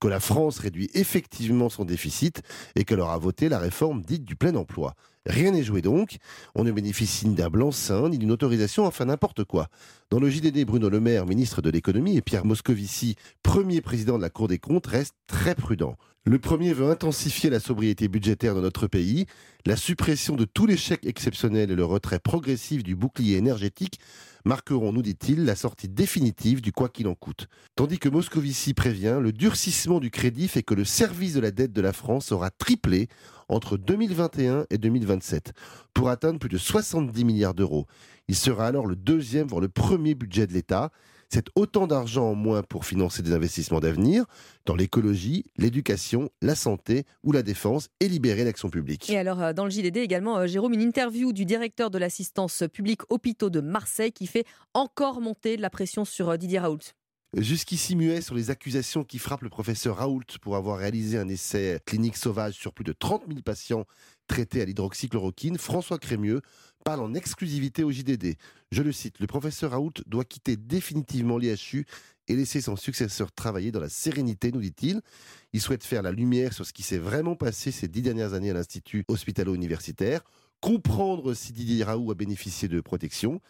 que 0.00 0.08
la 0.08 0.20
France 0.20 0.58
réduit 0.58 0.90
effectivement 0.94 1.68
son 1.68 1.84
déficit 1.84 2.42
et 2.76 2.84
qu'elle 2.84 3.00
aura 3.00 3.18
voté 3.18 3.48
la 3.48 3.58
réforme 3.58 4.02
dite 4.02 4.24
du 4.24 4.36
plein 4.36 4.54
emploi. 4.54 4.94
Rien 5.26 5.50
n'est 5.50 5.62
joué 5.62 5.82
donc, 5.82 6.16
on 6.54 6.64
ne 6.64 6.72
bénéficie 6.72 7.28
ni 7.28 7.34
d'un 7.34 7.50
blanc-seing 7.50 8.08
ni 8.08 8.18
d'une 8.18 8.30
autorisation, 8.30 8.86
enfin 8.86 9.04
n'importe 9.04 9.44
quoi. 9.44 9.68
Dans 10.10 10.20
le 10.20 10.30
JDD, 10.30 10.64
Bruno 10.64 10.88
Le 10.88 11.00
Maire, 11.00 11.26
ministre 11.26 11.60
de 11.60 11.68
l'économie, 11.68 12.16
et 12.16 12.22
Pierre 12.22 12.46
Moscovici, 12.46 13.16
premier 13.42 13.82
président 13.82 14.16
de 14.16 14.22
la 14.22 14.30
Cour 14.30 14.48
des 14.48 14.58
comptes, 14.58 14.86
restent 14.86 15.16
très 15.26 15.54
prudents. 15.54 15.96
Le 16.28 16.38
premier 16.38 16.74
veut 16.74 16.90
intensifier 16.90 17.48
la 17.48 17.58
sobriété 17.58 18.06
budgétaire 18.06 18.54
dans 18.54 18.60
notre 18.60 18.86
pays, 18.86 19.24
la 19.64 19.76
suppression 19.76 20.36
de 20.36 20.44
tous 20.44 20.66
les 20.66 20.76
chèques 20.76 21.06
exceptionnels 21.06 21.70
et 21.70 21.74
le 21.74 21.86
retrait 21.86 22.18
progressif 22.18 22.82
du 22.82 22.94
bouclier 22.94 23.38
énergétique 23.38 23.98
marqueront, 24.44 24.92
nous 24.92 25.00
dit-il, 25.00 25.46
la 25.46 25.56
sortie 25.56 25.88
définitive 25.88 26.60
du 26.60 26.70
quoi 26.70 26.90
qu'il 26.90 27.08
en 27.08 27.14
coûte. 27.14 27.48
Tandis 27.76 27.98
que 27.98 28.10
Moscovici 28.10 28.74
prévient, 28.74 29.20
le 29.22 29.32
durcissement 29.32 30.00
du 30.00 30.10
crédit 30.10 30.48
fait 30.48 30.62
que 30.62 30.74
le 30.74 30.84
service 30.84 31.32
de 31.32 31.40
la 31.40 31.50
dette 31.50 31.72
de 31.72 31.80
la 31.80 31.94
France 31.94 32.30
aura 32.30 32.50
triplé 32.50 33.08
entre 33.48 33.78
2021 33.78 34.66
et 34.68 34.76
2027, 34.76 35.54
pour 35.94 36.10
atteindre 36.10 36.38
plus 36.38 36.50
de 36.50 36.58
70 36.58 37.24
milliards 37.24 37.54
d'euros. 37.54 37.86
Il 38.28 38.36
sera 38.36 38.66
alors 38.66 38.86
le 38.86 38.96
deuxième, 38.96 39.46
voire 39.46 39.62
le 39.62 39.70
premier 39.70 40.14
budget 40.14 40.46
de 40.46 40.52
l'État. 40.52 40.90
C'est 41.30 41.48
autant 41.54 41.86
d'argent 41.86 42.30
en 42.30 42.34
moins 42.34 42.62
pour 42.62 42.86
financer 42.86 43.22
des 43.22 43.32
investissements 43.32 43.80
d'avenir 43.80 44.24
dans 44.64 44.74
l'écologie, 44.74 45.44
l'éducation, 45.58 46.30
la 46.40 46.54
santé 46.54 47.04
ou 47.22 47.32
la 47.32 47.42
défense 47.42 47.88
et 48.00 48.08
libérer 48.08 48.44
l'action 48.44 48.70
publique. 48.70 49.10
Et 49.10 49.18
alors, 49.18 49.42
euh, 49.42 49.52
dans 49.52 49.64
le 49.64 49.70
JDD 49.70 49.98
également, 49.98 50.38
euh, 50.38 50.46
Jérôme, 50.46 50.72
une 50.72 50.80
interview 50.80 51.34
du 51.34 51.44
directeur 51.44 51.90
de 51.90 51.98
l'assistance 51.98 52.64
publique 52.72 53.02
hôpitaux 53.10 53.50
de 53.50 53.60
Marseille 53.60 54.12
qui 54.12 54.26
fait 54.26 54.46
encore 54.72 55.20
monter 55.20 55.58
la 55.58 55.68
pression 55.68 56.06
sur 56.06 56.30
euh, 56.30 56.36
Didier 56.38 56.60
Raoult. 56.60 56.78
Jusqu'ici 57.36 57.94
muet 57.94 58.22
sur 58.22 58.34
les 58.34 58.48
accusations 58.48 59.04
qui 59.04 59.18
frappent 59.18 59.42
le 59.42 59.50
professeur 59.50 59.96
Raoult 59.96 60.24
pour 60.40 60.56
avoir 60.56 60.78
réalisé 60.78 61.18
un 61.18 61.28
essai 61.28 61.78
clinique 61.84 62.16
sauvage 62.16 62.54
sur 62.54 62.72
plus 62.72 62.84
de 62.84 62.94
30 62.94 63.24
000 63.28 63.42
patients 63.42 63.84
traités 64.28 64.62
à 64.62 64.64
l'hydroxychloroquine, 64.64 65.58
François 65.58 65.98
Crémieux 65.98 66.40
parle 66.88 67.00
en 67.02 67.12
exclusivité 67.12 67.84
au 67.84 67.92
JDD. 67.92 68.36
Je 68.72 68.82
le 68.82 68.92
cite, 68.92 69.20
le 69.20 69.26
professeur 69.26 69.72
Raoult 69.72 69.92
doit 70.06 70.24
quitter 70.24 70.56
définitivement 70.56 71.36
l'IHU 71.36 71.84
et 72.28 72.34
laisser 72.34 72.62
son 72.62 72.76
successeur 72.76 73.30
travailler 73.30 73.70
dans 73.70 73.80
la 73.80 73.90
sérénité, 73.90 74.52
nous 74.52 74.62
dit-il. 74.62 75.02
Il 75.52 75.60
souhaite 75.60 75.84
faire 75.84 76.00
la 76.00 76.12
lumière 76.12 76.54
sur 76.54 76.64
ce 76.64 76.72
qui 76.72 76.82
s'est 76.82 76.96
vraiment 76.96 77.36
passé 77.36 77.72
ces 77.72 77.88
dix 77.88 78.00
dernières 78.00 78.32
années 78.32 78.48
à 78.48 78.54
l'Institut 78.54 79.04
hospitalo-universitaire, 79.06 80.22
comprendre 80.62 81.34
si 81.34 81.52
Didier 81.52 81.84
Raoult 81.84 82.10
a 82.10 82.14
bénéficié 82.14 82.68
de 82.68 82.80
protection. 82.80 83.42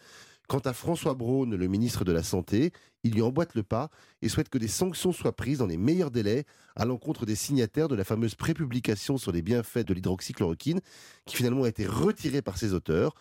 Quant 0.49 0.57
à 0.57 0.73
François 0.73 1.13
Braun, 1.13 1.55
le 1.55 1.67
ministre 1.67 2.03
de 2.03 2.11
la 2.11 2.23
Santé, 2.23 2.73
il 3.03 3.13
lui 3.13 3.21
emboîte 3.21 3.53
le 3.53 3.61
pas 3.61 3.91
et 4.23 4.29
souhaite 4.29 4.49
que 4.49 4.57
des 4.57 4.67
sanctions 4.67 5.11
soient 5.11 5.35
prises 5.35 5.59
dans 5.59 5.67
les 5.67 5.77
meilleurs 5.77 6.09
délais 6.09 6.45
à 6.75 6.85
l'encontre 6.85 7.27
des 7.27 7.35
signataires 7.35 7.87
de 7.87 7.93
la 7.93 8.03
fameuse 8.03 8.33
prépublication 8.33 9.19
sur 9.19 9.31
les 9.31 9.43
bienfaits 9.43 9.85
de 9.85 9.93
l'hydroxychloroquine, 9.93 10.81
qui 11.27 11.35
finalement 11.35 11.65
a 11.65 11.69
été 11.69 11.85
retirée 11.85 12.41
par 12.41 12.57
ses 12.57 12.73
auteurs. 12.73 13.13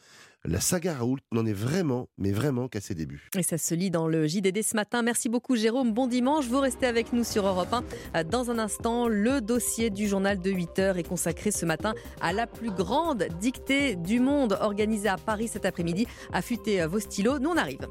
La 0.45 0.61
saga 0.61 0.95
Raoult 0.95 1.19
n'en 1.33 1.45
est 1.47 1.53
vraiment, 1.53 2.09
mais 2.17 2.31
vraiment 2.31 2.69
qu'à 2.69 2.81
ses 2.81 2.95
débuts. 2.95 3.29
Et 3.37 3.43
ça 3.43 3.59
se 3.59 3.75
lit 3.75 3.91
dans 3.91 4.07
le 4.07 4.27
JDD 4.27 4.63
ce 4.63 4.77
matin. 4.77 5.03
Merci 5.03 5.29
beaucoup 5.29 5.57
Jérôme, 5.57 5.93
bon 5.93 6.07
dimanche. 6.07 6.47
Vous 6.47 6.61
restez 6.61 6.87
avec 6.87 7.13
nous 7.13 7.25
sur 7.25 7.47
Europe 7.47 7.75
1. 8.15 8.25
Dans 8.25 8.51
un 8.51 8.59
instant, 8.59 9.09
le 9.09 9.41
dossier 9.41 9.91
du 9.91 10.07
journal 10.07 10.39
de 10.39 10.51
8 10.51 10.79
heures 10.79 10.99
est 10.99 11.03
consacré 11.09 11.51
ce 11.51 11.67
matin 11.67 11.93
à 12.21 12.33
la 12.33 12.47
plus 12.47 12.71
grande 12.71 13.27
dictée 13.41 13.97
du 13.97 14.21
monde 14.21 14.57
organisée 14.61 15.09
à 15.09 15.17
Paris 15.17 15.49
cet 15.49 15.65
après-midi. 15.65 16.07
Affûtez 16.33 16.87
vos 16.87 17.01
stylos, 17.01 17.41
nous 17.41 17.51
on 17.51 17.57
arrive. 17.57 17.89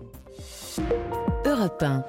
Europe 1.45 1.83
1. 1.83 2.03